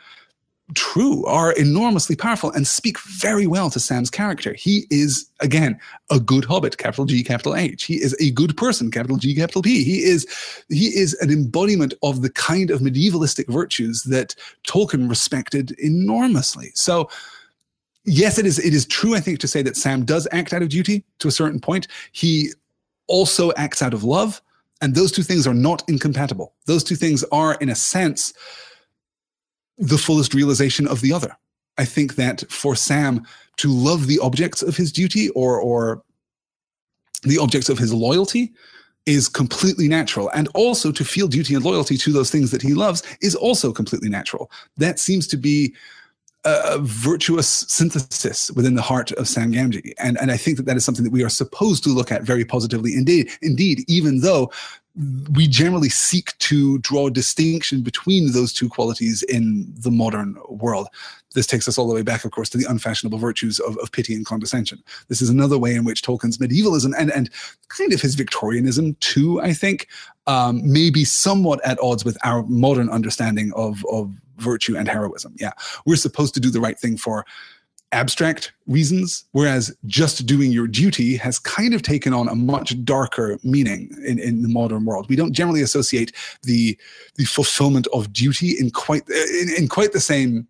true, 0.75 1.25
are 1.27 1.53
enormously 1.53 2.17
powerful, 2.17 2.51
and 2.53 2.67
speak 2.67 2.99
very 3.01 3.47
well 3.47 3.71
to 3.71 3.81
Sam's 3.81 4.11
character. 4.11 4.55
He 4.55 4.87
is, 4.91 5.29
again, 5.41 5.79
a 6.11 6.21
good 6.21 6.45
hobbit, 6.45 6.79
capital 6.79 7.05
G, 7.05 7.23
capital 7.23 7.57
H. 7.57 7.85
He 7.85 7.95
is 7.95 8.17
a 8.21 8.31
good 8.31 8.57
person, 8.57 8.91
capital 8.91 9.17
G, 9.17 9.35
capital 9.35 9.63
P. 9.63 9.85
He 9.85 10.03
is 10.03 10.27
he 10.69 10.87
is 10.87 11.15
an 11.15 11.31
embodiment 11.31 11.95
of 12.03 12.23
the 12.23 12.31
kind 12.31 12.71
of 12.71 12.81
medievalistic 12.81 13.49
virtues 13.49 14.03
that 14.05 14.35
Tolkien 14.67 15.09
respected 15.09 15.73
enormously. 15.79 16.71
So 16.75 17.11
yes, 18.05 18.39
it 18.39 18.47
is 18.47 18.59
it 18.59 18.75
is 18.75 18.87
true, 18.87 19.15
I 19.15 19.21
think, 19.21 19.39
to 19.41 19.49
say 19.49 19.63
that 19.63 19.77
Sam 19.77 20.05
does 20.05 20.27
act 20.33 20.53
out 20.53 20.63
of 20.63 20.69
duty 20.69 21.05
to 21.19 21.29
a 21.29 21.33
certain 21.33 21.61
point. 21.61 21.89
He 22.13 22.51
also 23.07 23.53
acts 23.57 23.83
out 23.83 23.95
of 23.95 24.05
love. 24.05 24.41
And 24.83 24.95
those 24.95 25.13
two 25.13 25.23
things 25.23 25.47
are 25.47 25.53
not 25.53 25.83
incompatible. 25.89 26.55
Those 26.65 26.83
two 26.83 26.97
things 26.97 27.23
are, 27.33 27.55
in 27.57 27.69
a 27.69 27.75
sense, 27.75 28.33
the 29.81 29.99
fullest 29.99 30.35
realization 30.35 30.87
of 30.87 31.01
the 31.01 31.13
other. 31.13 31.37
I 31.79 31.85
think 31.85 32.17
that 32.17 32.45
for 32.51 32.77
Sam 32.77 33.27
to 33.57 33.71
love 33.71 34.07
the 34.07 34.19
objects 34.21 34.63
of 34.63 34.77
his 34.77 34.93
duty 34.93 35.31
or 35.31 35.61
or 35.61 36.03
the 37.23 37.39
objects 37.39 37.69
of 37.69 37.79
his 37.79 37.93
loyalty 37.93 38.53
is 39.07 39.29
completely 39.29 39.89
natural. 39.89 40.31
And 40.35 40.49
also 40.55 40.93
to 40.93 41.05
feel 41.05 41.27
duty 41.27 41.55
and 41.55 41.65
loyalty 41.65 41.97
to 41.99 42.13
those 42.13 42.31
things 42.31 42.51
that 42.51 42.63
he 42.63 42.75
loves 42.75 43.03
is 43.21 43.35
also 43.35 43.73
completely 43.73 44.09
natural. 44.09 44.51
That 44.77 44.99
seems 44.99 45.27
to 45.29 45.37
be 45.37 45.75
a, 46.45 46.79
virtuous 46.79 47.49
synthesis 47.49 48.51
within 48.53 48.75
the 48.75 48.83
heart 48.83 49.13
of 49.13 49.29
Sam 49.29 49.53
Gamgee. 49.53 49.93
And, 49.99 50.19
and 50.21 50.31
I 50.31 50.37
think 50.37 50.57
that 50.57 50.67
that 50.67 50.77
is 50.77 50.85
something 50.85 51.05
that 51.05 51.13
we 51.13 51.25
are 51.25 51.29
supposed 51.29 51.85
to 51.85 51.91
look 51.91 52.13
at 52.13 52.23
very 52.23 52.45
positively 52.45 52.95
indeed, 52.95 53.31
indeed, 53.43 53.85
even 53.89 54.21
though 54.21 54.51
we 55.33 55.47
generally 55.47 55.89
seek 55.89 56.37
to 56.39 56.79
draw 56.79 57.07
a 57.07 57.11
distinction 57.11 57.83
between 57.83 58.33
those 58.33 58.53
two 58.53 58.69
qualities 58.69 59.23
in 59.23 59.73
the 59.79 59.91
modern 59.91 60.37
world. 60.49 60.89
This 61.35 61.47
takes 61.47 61.69
us 61.69 61.79
all 61.79 61.87
the 61.87 61.95
way 61.95 62.03
back, 62.03 62.25
of 62.25 62.33
course, 62.33 62.49
to 62.51 62.59
the 62.59 62.67
unfashionable 62.69 63.19
virtues 63.19 63.61
of, 63.61 63.79
of 63.79 63.93
pity 63.93 64.15
and 64.15 64.27
condescension. 64.27 64.83
This 65.09 65.23
is 65.23 65.29
another 65.29 65.59
way 65.59 65.75
in 65.77 65.85
which 65.85 66.03
Tolkien's 66.03 66.41
medievalism 66.41 66.93
and, 66.99 67.13
and 67.13 67.31
kind 67.69 67.93
of 67.93 68.01
his 68.01 68.17
Victorianism, 68.17 68.97
too, 68.99 69.41
I 69.41 69.53
think, 69.53 69.87
um, 70.27 70.61
may 70.71 70.91
be 70.91 71.05
somewhat 71.05 71.65
at 71.65 71.79
odds 71.81 72.05
with 72.05 72.19
our 72.25 72.43
modern 72.45 72.91
understanding 72.91 73.53
of, 73.55 73.85
of 73.93 74.13
virtue 74.39 74.77
and 74.77 74.89
heroism. 74.89 75.37
Yeah, 75.39 75.53
we're 75.87 75.97
supposed 75.97 76.35
to 76.35 76.41
do 76.41 76.51
the 76.51 76.61
right 76.61 76.79
thing 76.79 76.97
for 76.97 77.25
abstract 77.93 78.53
reasons, 78.67 79.25
whereas 79.33 79.75
just 79.87 80.27
doing 80.27 80.53
your 80.53 80.67
duty 80.67 81.17
has 81.17 81.39
kind 81.39 81.75
of 81.75 81.83
taken 81.83 82.13
on 82.13 82.29
a 82.29 82.35
much 82.35 82.83
darker 82.85 83.39
meaning 83.43 83.91
in, 84.07 84.19
in 84.19 84.43
the 84.43 84.49
modern 84.49 84.85
world. 84.85 85.09
We 85.09 85.17
don't 85.17 85.33
generally 85.33 85.63
associate 85.63 86.13
the 86.43 86.79
the 87.17 87.25
fulfillment 87.25 87.89
of 87.93 88.13
duty 88.13 88.51
in 88.59 88.71
quite 88.71 89.09
in, 89.09 89.51
in 89.57 89.69
quite 89.69 89.93
the 89.93 90.01
same 90.01 90.47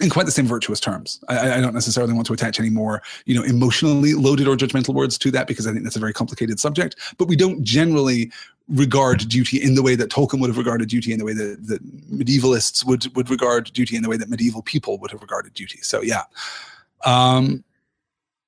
in 0.00 0.10
quite 0.10 0.26
the 0.26 0.32
same 0.32 0.46
virtuous 0.46 0.80
terms. 0.80 1.22
I, 1.28 1.52
I, 1.52 1.60
don't 1.60 1.72
necessarily 1.72 2.12
want 2.12 2.26
to 2.26 2.32
attach 2.32 2.58
any 2.58 2.70
more, 2.70 3.00
you 3.26 3.34
know, 3.34 3.44
emotionally 3.44 4.14
loaded 4.14 4.48
or 4.48 4.56
judgmental 4.56 4.92
words 4.92 5.16
to 5.18 5.30
that 5.30 5.46
because 5.46 5.68
I 5.68 5.72
think 5.72 5.84
that's 5.84 5.94
a 5.94 6.00
very 6.00 6.12
complicated 6.12 6.58
subject. 6.58 6.96
But 7.16 7.28
we 7.28 7.36
don't 7.36 7.62
generally 7.62 8.32
regard 8.68 9.28
duty 9.28 9.62
in 9.62 9.76
the 9.76 9.82
way 9.82 9.94
that 9.94 10.10
Tolkien 10.10 10.40
would 10.40 10.48
have 10.48 10.58
regarded 10.58 10.88
duty, 10.88 11.12
in 11.12 11.18
the 11.18 11.24
way 11.24 11.32
that, 11.34 11.66
that 11.68 12.10
medievalists 12.10 12.84
would 12.84 13.14
would 13.14 13.30
regard 13.30 13.72
duty, 13.72 13.94
in 13.94 14.02
the 14.02 14.08
way 14.08 14.16
that 14.16 14.28
medieval 14.28 14.62
people 14.62 14.98
would 14.98 15.12
have 15.12 15.20
regarded 15.20 15.54
duty. 15.54 15.78
So 15.82 16.02
yeah. 16.02 16.22
Um, 17.04 17.62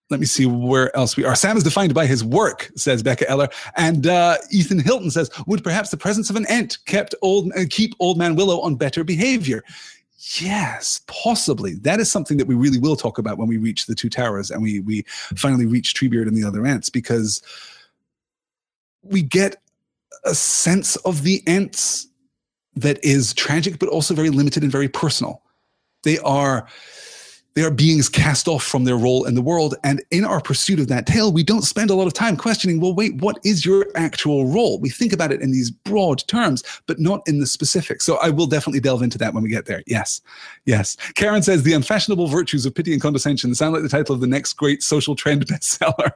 let 0.08 0.20
me 0.20 0.26
see 0.26 0.46
where 0.46 0.96
else 0.96 1.16
we 1.16 1.24
are. 1.24 1.34
Sam 1.34 1.56
is 1.56 1.64
defined 1.64 1.92
by 1.92 2.06
his 2.06 2.22
work, 2.22 2.70
says 2.76 3.02
Becca 3.02 3.28
Eller, 3.28 3.48
and 3.76 4.06
uh, 4.06 4.36
Ethan 4.50 4.78
Hilton 4.78 5.10
says, 5.10 5.30
"Would 5.46 5.64
perhaps 5.64 5.90
the 5.90 5.96
presence 5.96 6.30
of 6.30 6.36
an 6.36 6.46
ent 6.46 6.78
kept 6.86 7.14
old 7.22 7.52
uh, 7.56 7.64
keep 7.68 7.94
Old 7.98 8.16
Man 8.16 8.36
Willow 8.36 8.60
on 8.60 8.76
better 8.76 9.04
behavior?" 9.04 9.62
Yes, 10.40 11.02
possibly. 11.06 11.74
That 11.74 12.00
is 12.00 12.10
something 12.10 12.38
that 12.38 12.46
we 12.46 12.54
really 12.54 12.78
will 12.78 12.96
talk 12.96 13.18
about 13.18 13.36
when 13.36 13.48
we 13.48 13.58
reach 13.58 13.86
the 13.86 13.94
two 13.94 14.08
towers 14.08 14.50
and 14.50 14.62
we 14.62 14.80
we 14.80 15.02
finally 15.36 15.66
reach 15.66 15.94
Treebeard 15.94 16.26
and 16.26 16.36
the 16.36 16.44
other 16.44 16.64
Ents 16.64 16.88
because 16.88 17.42
we 19.02 19.22
get 19.22 19.56
a 20.24 20.34
sense 20.34 20.96
of 20.96 21.22
the 21.22 21.42
Ents 21.46 22.06
that 22.74 23.02
is 23.04 23.34
tragic 23.34 23.78
but 23.78 23.90
also 23.90 24.14
very 24.14 24.30
limited 24.30 24.62
and 24.62 24.72
very 24.72 24.88
personal. 24.88 25.42
They 26.02 26.18
are 26.18 26.66
they 27.56 27.62
are 27.62 27.70
beings 27.70 28.10
cast 28.10 28.48
off 28.48 28.62
from 28.62 28.84
their 28.84 28.98
role 28.98 29.24
in 29.24 29.34
the 29.34 29.40
world. 29.40 29.74
And 29.82 30.04
in 30.10 30.26
our 30.26 30.42
pursuit 30.42 30.78
of 30.78 30.88
that 30.88 31.06
tale, 31.06 31.32
we 31.32 31.42
don't 31.42 31.62
spend 31.62 31.88
a 31.88 31.94
lot 31.94 32.06
of 32.06 32.12
time 32.12 32.36
questioning, 32.36 32.80
well, 32.80 32.94
wait, 32.94 33.14
what 33.16 33.38
is 33.44 33.64
your 33.64 33.86
actual 33.94 34.46
role? 34.46 34.78
We 34.78 34.90
think 34.90 35.14
about 35.14 35.32
it 35.32 35.40
in 35.40 35.52
these 35.52 35.70
broad 35.70 36.22
terms, 36.28 36.62
but 36.86 37.00
not 37.00 37.26
in 37.26 37.40
the 37.40 37.46
specifics. 37.46 38.04
So 38.04 38.18
I 38.18 38.28
will 38.28 38.46
definitely 38.46 38.80
delve 38.80 39.02
into 39.02 39.16
that 39.18 39.32
when 39.32 39.42
we 39.42 39.48
get 39.48 39.64
there. 39.64 39.82
Yes. 39.86 40.20
Yes. 40.66 40.96
Karen 41.14 41.42
says 41.42 41.62
the 41.62 41.72
unfashionable 41.72 42.26
virtues 42.26 42.66
of 42.66 42.74
pity 42.74 42.92
and 42.92 43.00
condescension 43.00 43.54
sound 43.54 43.72
like 43.72 43.82
the 43.82 43.88
title 43.88 44.14
of 44.14 44.20
the 44.20 44.26
next 44.26 44.52
great 44.52 44.82
social 44.82 45.16
trend 45.16 45.46
bestseller. 45.46 46.10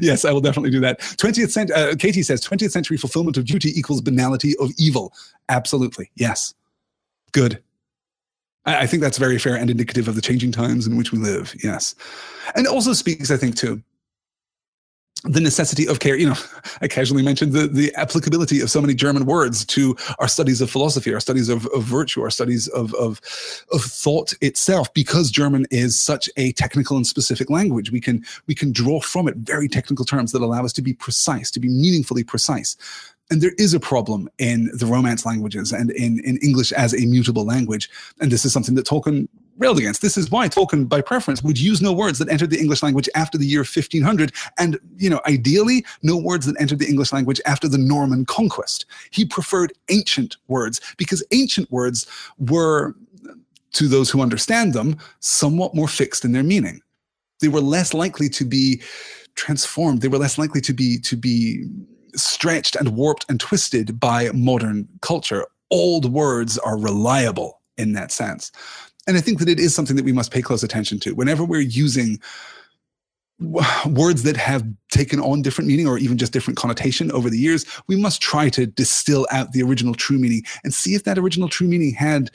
yes, 0.00 0.24
I 0.24 0.32
will 0.32 0.40
definitely 0.40 0.70
do 0.70 0.80
that. 0.80 1.00
20th 1.00 1.50
century, 1.50 1.76
uh, 1.76 1.94
Katie 1.96 2.22
says 2.22 2.42
20th 2.42 2.70
century 2.70 2.96
fulfillment 2.96 3.36
of 3.36 3.44
duty 3.44 3.78
equals 3.78 4.00
banality 4.00 4.56
of 4.56 4.70
evil. 4.78 5.12
Absolutely. 5.50 6.10
Yes. 6.14 6.54
Good. 7.32 7.62
I 8.66 8.86
think 8.86 9.00
that's 9.00 9.18
very 9.18 9.38
fair 9.38 9.56
and 9.56 9.70
indicative 9.70 10.08
of 10.08 10.16
the 10.16 10.20
changing 10.20 10.52
times 10.52 10.86
in 10.86 10.96
which 10.96 11.12
we 11.12 11.18
live. 11.18 11.54
Yes. 11.62 11.94
And 12.56 12.66
also 12.66 12.92
speaks, 12.92 13.30
I 13.30 13.36
think, 13.36 13.56
to 13.56 13.80
the 15.22 15.40
necessity 15.40 15.86
of 15.86 16.00
care. 16.00 16.16
You 16.16 16.28
know, 16.28 16.36
I 16.80 16.88
casually 16.88 17.22
mentioned 17.22 17.52
the, 17.52 17.68
the 17.68 17.94
applicability 17.94 18.60
of 18.60 18.70
so 18.70 18.80
many 18.80 18.94
German 18.94 19.24
words 19.24 19.64
to 19.66 19.96
our 20.18 20.28
studies 20.28 20.60
of 20.60 20.70
philosophy, 20.70 21.14
our 21.14 21.20
studies 21.20 21.48
of, 21.48 21.66
of 21.66 21.84
virtue, 21.84 22.22
our 22.22 22.30
studies 22.30 22.68
of, 22.68 22.92
of, 22.94 23.20
of 23.72 23.82
thought 23.82 24.34
itself, 24.40 24.92
because 24.94 25.30
German 25.30 25.66
is 25.70 25.98
such 25.98 26.28
a 26.36 26.52
technical 26.52 26.96
and 26.96 27.06
specific 27.06 27.50
language. 27.50 27.90
We 27.92 28.00
can, 28.00 28.24
we 28.46 28.54
can 28.54 28.72
draw 28.72 29.00
from 29.00 29.28
it 29.28 29.36
very 29.36 29.68
technical 29.68 30.04
terms 30.04 30.32
that 30.32 30.42
allow 30.42 30.64
us 30.64 30.72
to 30.74 30.82
be 30.82 30.92
precise, 30.92 31.50
to 31.52 31.60
be 31.60 31.68
meaningfully 31.68 32.24
precise 32.24 32.76
and 33.30 33.40
there 33.40 33.52
is 33.58 33.74
a 33.74 33.80
problem 33.80 34.28
in 34.38 34.70
the 34.72 34.86
Romance 34.86 35.26
languages 35.26 35.72
and 35.72 35.90
in, 35.90 36.20
in 36.20 36.36
English 36.38 36.72
as 36.72 36.94
a 36.94 37.06
mutable 37.06 37.44
language. 37.44 37.90
And 38.20 38.30
this 38.30 38.44
is 38.44 38.52
something 38.52 38.74
that 38.76 38.86
Tolkien 38.86 39.28
railed 39.58 39.78
against. 39.78 40.02
This 40.02 40.16
is 40.16 40.30
why 40.30 40.48
Tolkien, 40.48 40.88
by 40.88 41.00
preference, 41.00 41.42
would 41.42 41.58
use 41.58 41.82
no 41.82 41.92
words 41.92 42.18
that 42.18 42.28
entered 42.28 42.50
the 42.50 42.60
English 42.60 42.82
language 42.82 43.08
after 43.14 43.38
the 43.38 43.46
year 43.46 43.60
1500, 43.60 44.32
and 44.58 44.78
you 44.96 45.10
know, 45.10 45.20
ideally, 45.26 45.84
no 46.02 46.16
words 46.16 46.46
that 46.46 46.60
entered 46.60 46.78
the 46.78 46.88
English 46.88 47.12
language 47.12 47.40
after 47.46 47.68
the 47.68 47.78
Norman 47.78 48.24
conquest. 48.26 48.86
He 49.10 49.24
preferred 49.24 49.72
ancient 49.88 50.36
words 50.48 50.80
because 50.96 51.24
ancient 51.32 51.70
words 51.72 52.06
were, 52.38 52.94
to 53.72 53.88
those 53.88 54.10
who 54.10 54.20
understand 54.20 54.72
them, 54.72 54.98
somewhat 55.20 55.74
more 55.74 55.88
fixed 55.88 56.24
in 56.24 56.32
their 56.32 56.44
meaning. 56.44 56.80
They 57.40 57.48
were 57.48 57.60
less 57.60 57.92
likely 57.92 58.28
to 58.30 58.44
be 58.44 58.80
transformed. 59.34 60.00
They 60.00 60.08
were 60.08 60.18
less 60.18 60.38
likely 60.38 60.60
to 60.62 60.72
be 60.72 60.98
to 61.00 61.16
be 61.16 61.66
stretched 62.16 62.76
and 62.76 62.96
warped 62.96 63.26
and 63.28 63.38
twisted 63.38 64.00
by 64.00 64.30
modern 64.32 64.88
culture. 65.02 65.46
Old 65.70 66.12
words 66.12 66.58
are 66.58 66.78
reliable 66.78 67.60
in 67.76 67.92
that 67.92 68.12
sense. 68.12 68.50
And 69.06 69.16
I 69.16 69.20
think 69.20 69.38
that 69.38 69.48
it 69.48 69.60
is 69.60 69.74
something 69.74 69.96
that 69.96 70.04
we 70.04 70.12
must 70.12 70.32
pay 70.32 70.42
close 70.42 70.62
attention 70.62 70.98
to. 71.00 71.14
Whenever 71.14 71.44
we're 71.44 71.60
using 71.60 72.18
words 73.38 74.22
that 74.22 74.36
have 74.36 74.64
taken 74.90 75.20
on 75.20 75.42
different 75.42 75.68
meaning 75.68 75.86
or 75.86 75.98
even 75.98 76.16
just 76.16 76.32
different 76.32 76.56
connotation 76.56 77.12
over 77.12 77.28
the 77.28 77.38
years, 77.38 77.66
we 77.86 77.96
must 77.96 78.22
try 78.22 78.48
to 78.48 78.66
distill 78.66 79.26
out 79.30 79.52
the 79.52 79.62
original 79.62 79.94
true 79.94 80.18
meaning 80.18 80.42
and 80.64 80.72
see 80.72 80.94
if 80.94 81.04
that 81.04 81.18
original 81.18 81.48
true 81.48 81.68
meaning 81.68 81.92
had 81.92 82.30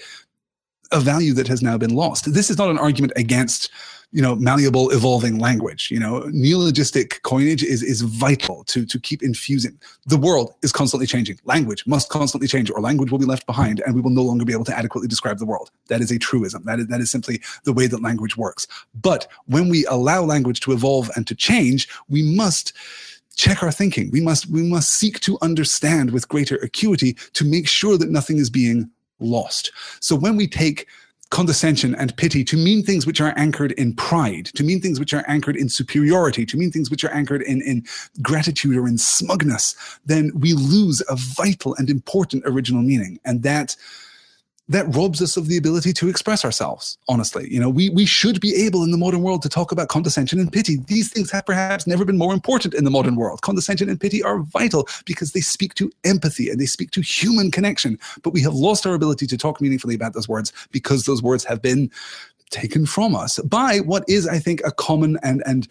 a 0.92 1.00
value 1.00 1.34
that 1.34 1.48
has 1.48 1.62
now 1.62 1.78
been 1.78 1.96
lost. 1.96 2.32
This 2.32 2.50
is 2.50 2.58
not 2.58 2.70
an 2.70 2.78
argument 2.78 3.14
against 3.16 3.72
you 4.12 4.22
know 4.22 4.36
malleable 4.36 4.90
evolving 4.92 5.40
language 5.40 5.90
you 5.90 6.00
know 6.00 6.22
neologistic 6.34 7.22
coinage 7.22 7.64
is 7.64 7.82
is 7.82 8.02
vital 8.02 8.64
to 8.66 8.86
to 8.86 9.00
keep 9.00 9.24
infusing. 9.24 9.80
The 10.06 10.18
world 10.18 10.54
is 10.62 10.72
constantly 10.72 11.08
changing. 11.08 11.40
Language 11.46 11.86
must 11.88 12.10
constantly 12.10 12.48
change 12.48 12.70
or 12.70 12.82
language 12.82 13.12
will 13.12 13.20
be 13.20 13.26
left 13.26 13.46
behind 13.46 13.82
and 13.86 13.96
we 13.96 14.02
will 14.02 14.12
no 14.12 14.24
longer 14.24 14.46
be 14.46 14.54
able 14.54 14.66
to 14.66 14.78
adequately 14.78 15.08
describe 15.08 15.40
the 15.40 15.46
world. 15.46 15.72
That 15.88 16.02
is 16.02 16.12
a 16.12 16.20
truism. 16.20 16.64
That 16.66 16.80
is 16.80 16.88
that 16.88 17.02
is 17.02 17.12
simply 17.12 17.42
the 17.64 17.74
way 17.74 17.88
that 17.88 18.02
language 18.02 18.38
works. 18.38 18.68
But 18.94 19.28
when 19.46 19.70
we 19.70 19.86
allow 19.86 20.24
language 20.24 20.60
to 20.62 20.72
evolve 20.72 21.10
and 21.16 21.26
to 21.28 21.36
change 21.36 21.88
we 22.10 22.22
must 22.36 22.74
check 23.36 23.64
our 23.64 23.72
thinking. 23.72 24.12
We 24.12 24.22
must 24.22 24.48
we 24.48 24.64
must 24.64 24.94
seek 24.94 25.20
to 25.22 25.38
understand 25.42 26.12
with 26.12 26.28
greater 26.28 26.58
acuity 26.58 27.14
to 27.34 27.46
make 27.46 27.68
sure 27.68 27.98
that 27.98 28.10
nothing 28.10 28.38
is 28.38 28.50
being 28.50 28.90
lost. 29.20 29.72
So 30.00 30.16
when 30.16 30.36
we 30.36 30.48
take 30.48 30.88
condescension 31.32 31.96
and 31.96 32.16
pity 32.18 32.44
to 32.44 32.58
mean 32.58 32.84
things 32.84 33.08
which 33.08 33.20
are 33.20 33.34
anchored 33.36 33.72
in 33.74 33.96
pride, 33.96 34.46
to 34.46 34.64
mean 34.64 34.80
things 34.80 35.00
which 35.00 35.14
are 35.14 35.24
anchored 35.28 35.56
in 35.56 35.70
superiority, 35.70 36.46
to 36.46 36.58
mean 36.58 36.72
things 36.72 36.92
which 36.92 37.04
are 37.04 37.12
anchored 37.12 37.42
in, 37.42 37.62
in 37.62 37.84
gratitude 38.22 38.78
or 38.78 38.88
in 38.88 38.98
smugness, 38.98 39.76
then 40.06 40.32
we 40.36 40.54
lose 40.54 41.02
a 41.10 41.16
vital 41.16 41.74
and 41.76 41.90
important 41.90 42.44
original 42.46 42.82
meaning. 42.82 43.20
And 43.26 43.44
that 43.44 43.76
that 44.72 44.94
robs 44.96 45.22
us 45.22 45.38
of 45.38 45.48
the 45.48 45.58
ability 45.58 45.94
to 45.94 46.10
express 46.10 46.46
ourselves 46.46 46.98
honestly. 47.08 47.48
You 47.52 47.60
know 47.60 47.70
we 47.70 47.90
we 47.90 48.06
should 48.06 48.40
be 48.40 48.56
able 48.56 48.84
in 48.84 48.92
the 48.92 48.98
modern 48.98 49.22
world 49.22 49.42
to 49.44 49.50
talk 49.50 49.72
about 49.72 49.90
condescension 49.90 50.40
and 50.40 50.52
pity. 50.52 50.78
These 50.88 51.12
things 51.12 51.32
have 51.32 51.46
perhaps 51.46 51.88
never 51.88 52.06
been 52.06 52.18
more 52.18 52.34
important 52.34 52.74
in 52.74 52.84
the 52.84 52.92
modern 52.92 53.16
world. 53.16 53.42
Condescension 53.42 53.90
and 53.90 54.00
pity 54.00 54.24
are 54.24 54.40
vital 54.40 54.88
because 55.06 55.34
they 55.34 55.42
speak 55.42 55.74
to 55.76 55.92
empathy 56.04 56.50
and 56.50 56.60
they 56.60 56.66
speak 56.66 56.92
to 56.92 57.02
human 57.02 57.52
connection. 57.52 58.00
But 58.24 58.34
we 58.34 58.42
have 58.42 58.54
lost 58.54 58.86
our 58.86 58.94
ability 58.94 59.28
to 59.28 59.38
talk 59.38 59.62
meaningfully 59.62 59.96
about 59.96 60.14
those 60.14 60.30
words 60.30 60.54
because 60.72 61.06
those 61.06 61.22
words 61.22 61.44
have 61.46 61.62
been 61.62 61.92
taken 62.50 62.86
from 62.86 63.16
us 63.16 63.40
by 63.40 63.80
what 63.80 64.04
is 64.10 64.28
i 64.28 64.38
think 64.38 64.62
a 64.66 64.72
common 64.72 65.18
and 65.24 65.42
and 65.46 65.70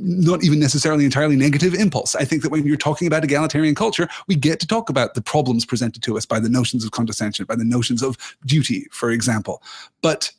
not 0.00 0.42
even 0.42 0.58
necessarily 0.58 1.04
entirely 1.04 1.36
negative 1.36 1.74
impulse. 1.74 2.14
I 2.14 2.24
think 2.24 2.42
that 2.42 2.50
when 2.50 2.66
you're 2.66 2.76
talking 2.76 3.06
about 3.06 3.24
egalitarian 3.24 3.74
culture, 3.74 4.08
we 4.26 4.34
get 4.34 4.60
to 4.60 4.66
talk 4.66 4.88
about 4.88 5.14
the 5.14 5.22
problems 5.22 5.64
presented 5.64 6.02
to 6.04 6.16
us 6.16 6.26
by 6.26 6.40
the 6.40 6.48
notions 6.48 6.84
of 6.84 6.90
condescension, 6.90 7.44
by 7.44 7.56
the 7.56 7.64
notions 7.64 8.02
of 8.02 8.16
duty, 8.46 8.86
for 8.90 9.10
example. 9.10 9.62
But 10.02 10.32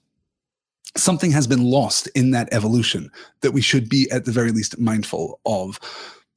something 0.97 1.31
has 1.31 1.47
been 1.47 1.63
lost 1.63 2.07
in 2.15 2.31
that 2.31 2.49
evolution 2.51 3.11
that 3.41 3.51
we 3.51 3.61
should 3.61 3.87
be 3.87 4.09
at 4.11 4.25
the 4.25 4.31
very 4.31 4.51
least 4.51 4.77
mindful 4.79 5.39
of 5.45 5.79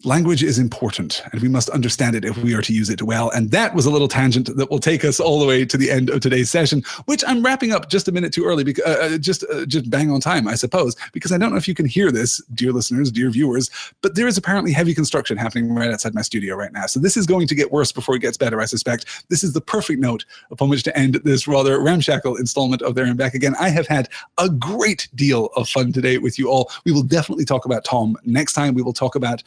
language 0.05 0.43
is 0.43 0.59
important 0.59 1.23
and 1.33 1.41
we 1.41 1.49
must 1.49 1.69
understand 1.71 2.15
it 2.15 2.25
if 2.25 2.37
we 2.39 2.55
are 2.55 2.63
to 2.63 2.73
use 2.73 2.91
it 2.91 3.03
well. 3.03 3.31
And 3.31 3.51
that 3.51 3.75
was 3.75 3.87
a 3.87 3.91
little 3.91 4.09
tangent 4.09 4.55
that 4.57 4.71
will 4.71 4.79
take 4.79 5.05
us 5.05 5.21
all 5.21 5.41
the 5.41 5.47
way 5.47 5.65
to 5.65 5.77
the 5.77 5.91
end 5.91 6.11
of 6.11 6.21
today's 6.21 6.51
session, 6.51 6.83
which 7.07 7.25
I'm 7.27 7.43
wrapping 7.43 7.73
up 7.73 7.89
just 7.89 8.09
a 8.09 8.13
minute 8.13 8.33
too 8.33 8.45
early, 8.45 8.65
because, 8.65 8.85
uh, 8.85 9.15
uh, 9.15 9.19
just, 9.19 9.45
uh, 9.45 9.67
just 9.67 9.89
bang 9.91 10.11
on 10.11 10.21
time, 10.21 10.47
I 10.49 10.55
suppose, 10.55 10.97
because 11.13 11.33
I 11.33 11.39
don't 11.39 11.51
know 11.51 11.57
if 11.57 11.69
you 11.69 11.75
can 11.75 11.87
hear 11.87 12.11
this, 12.11 12.43
dear 12.55 12.73
listeners, 12.73 13.11
dear 13.11 13.31
viewers, 13.31 13.71
but 14.03 14.15
there 14.15 14.27
is 14.27 14.37
apparently 14.37 14.73
heavy 14.73 14.95
construction 14.95 15.37
happening 15.37 15.75
right 15.75 15.91
outside 15.91 16.15
my 16.15 16.23
studio 16.23 16.55
right 16.57 16.73
now. 16.73 16.87
So 16.87 17.01
this 17.01 17.17
is 17.17 17.27
going 17.27 17.47
to 17.49 17.55
get 17.55 17.73
worse 17.73 17.93
before 17.93 18.17
it 18.17 18.21
gets 18.21 18.37
better, 18.37 18.61
I 18.61 18.67
suspect. 18.67 19.25
This 19.31 19.43
is 19.43 19.53
the 19.53 19.61
perfect 19.61 20.01
note 20.01 20.25
upon 20.51 20.69
which 20.69 20.83
to 20.85 20.99
end 20.99 21.15
this 21.25 21.49
rather 21.49 21.81
ramshackle 21.81 22.37
installment 22.37 22.83
of 22.83 22.95
There 22.95 23.05
and 23.05 23.17
Back 23.17 23.35
Again. 23.35 23.55
I 23.59 23.69
have 23.71 23.87
had 23.87 24.09
a 24.39 24.49
great 24.49 25.09
deal 25.15 25.47
of 25.57 25.69
fun 25.69 25.93
today 25.93 26.19
with 26.19 26.39
you 26.39 26.51
all. 26.51 26.71
We 26.85 26.93
will 26.93 27.03
definitely 27.03 27.45
talk 27.45 27.65
about 27.65 27.85
Tom 27.85 28.17
next 28.25 28.53
time. 28.53 28.75
We 28.75 28.83
will 28.83 28.93
talk 28.93 29.15
about 29.15 29.43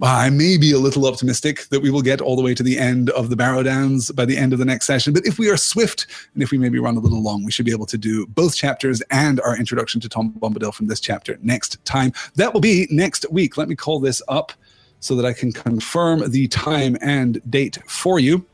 I 0.00 0.30
may 0.30 0.56
be 0.56 0.70
a 0.70 0.78
little 0.78 1.08
optimistic 1.08 1.66
that 1.70 1.80
we 1.80 1.90
will 1.90 2.02
get 2.02 2.20
all 2.20 2.36
the 2.36 2.42
way 2.42 2.54
to 2.54 2.62
the 2.62 2.78
end 2.78 3.10
of 3.10 3.30
the 3.30 3.36
Barrow 3.36 3.64
Downs 3.64 4.12
by 4.12 4.24
the 4.24 4.36
end 4.36 4.52
of 4.52 4.60
the 4.60 4.64
next 4.64 4.86
session. 4.86 5.12
But 5.12 5.26
if 5.26 5.40
we 5.40 5.50
are 5.50 5.56
swift 5.56 6.06
and 6.34 6.42
if 6.42 6.52
we 6.52 6.58
maybe 6.58 6.78
run 6.78 6.96
a 6.96 7.00
little 7.00 7.20
long, 7.20 7.44
we 7.44 7.50
should 7.50 7.66
be 7.66 7.72
able 7.72 7.86
to 7.86 7.98
do 7.98 8.24
both 8.28 8.54
chapters 8.54 9.02
and 9.10 9.40
our 9.40 9.56
introduction 9.56 10.00
to 10.02 10.08
Tom 10.08 10.32
Bombadil 10.38 10.72
from 10.72 10.86
this 10.86 11.00
chapter 11.00 11.36
next 11.42 11.84
time. 11.84 12.12
That 12.36 12.54
will 12.54 12.60
be 12.60 12.86
next 12.92 13.26
week. 13.32 13.56
Let 13.56 13.68
me 13.68 13.74
call 13.74 13.98
this 13.98 14.22
up 14.28 14.52
so 15.00 15.16
that 15.16 15.26
I 15.26 15.32
can 15.32 15.50
confirm 15.50 16.30
the 16.30 16.46
time 16.46 16.96
and 17.00 17.40
date 17.50 17.78
for 17.88 18.20
you. 18.20 18.46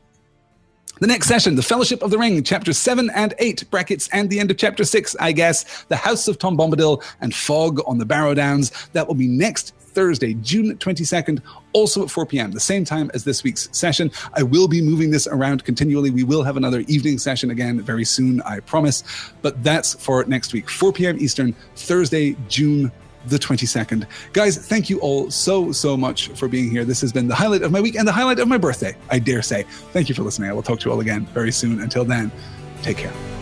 The 0.99 1.07
next 1.07 1.27
session, 1.27 1.55
The 1.55 1.61
Fellowship 1.61 2.01
of 2.01 2.09
the 2.09 2.17
Ring, 2.17 2.41
chapters 2.41 2.79
7 2.79 3.11
and 3.11 3.35
8, 3.37 3.69
brackets, 3.69 4.07
and 4.13 4.29
the 4.31 4.39
end 4.39 4.49
of 4.49 4.57
chapter 4.57 4.83
6, 4.83 5.15
I 5.19 5.31
guess, 5.31 5.83
The 5.89 5.95
House 5.95 6.27
of 6.27 6.39
Tom 6.39 6.57
Bombadil 6.57 7.03
and 7.21 7.35
Fog 7.35 7.81
on 7.85 7.99
the 7.99 8.05
Barrow 8.05 8.33
Downs. 8.33 8.71
That 8.93 9.07
will 9.07 9.15
be 9.15 9.27
next 9.27 9.73
Thursday, 9.95 10.35
June 10.35 10.77
22nd, 10.77 11.41
also 11.73 12.03
at 12.03 12.11
4 12.11 12.25
p.m., 12.25 12.51
the 12.51 12.59
same 12.59 12.85
time 12.85 13.09
as 13.13 13.23
this 13.23 13.43
week's 13.43 13.69
session. 13.71 14.11
I 14.33 14.43
will 14.43 14.67
be 14.67 14.81
moving 14.81 15.09
this 15.09 15.25
around 15.25 15.63
continually. 15.63 16.11
We 16.11 16.23
will 16.23 16.43
have 16.43 16.57
another 16.57 16.81
evening 16.81 17.17
session 17.17 17.49
again 17.49 17.81
very 17.81 18.05
soon, 18.05 18.41
I 18.41 18.59
promise. 18.59 19.03
But 19.41 19.63
that's 19.63 19.95
for 19.95 20.23
next 20.25 20.53
week, 20.53 20.69
4 20.69 20.93
p.m. 20.93 21.17
Eastern, 21.19 21.55
Thursday, 21.75 22.35
June 22.49 22.91
the 23.27 23.37
22nd. 23.37 24.05
Guys, 24.33 24.57
thank 24.67 24.87
you 24.87 24.99
all 24.99 25.31
so, 25.31 25.71
so 25.71 25.97
much 25.97 26.27
for 26.29 26.47
being 26.47 26.69
here. 26.69 26.85
This 26.85 27.01
has 27.01 27.11
been 27.11 27.27
the 27.27 27.33
highlight 27.33 27.63
of 27.63 27.71
my 27.71 27.81
week 27.81 27.95
and 27.95 28.07
the 28.07 28.11
highlight 28.11 28.37
of 28.37 28.47
my 28.47 28.57
birthday, 28.57 28.95
I 29.09 29.17
dare 29.17 29.41
say. 29.41 29.63
Thank 29.93 30.09
you 30.09 30.13
for 30.13 30.21
listening. 30.21 30.49
I 30.49 30.53
will 30.53 30.61
talk 30.61 30.79
to 30.81 30.85
you 30.85 30.91
all 30.91 30.99
again 30.99 31.25
very 31.27 31.51
soon. 31.51 31.81
Until 31.81 32.05
then, 32.05 32.31
take 32.83 32.97
care. 32.97 33.34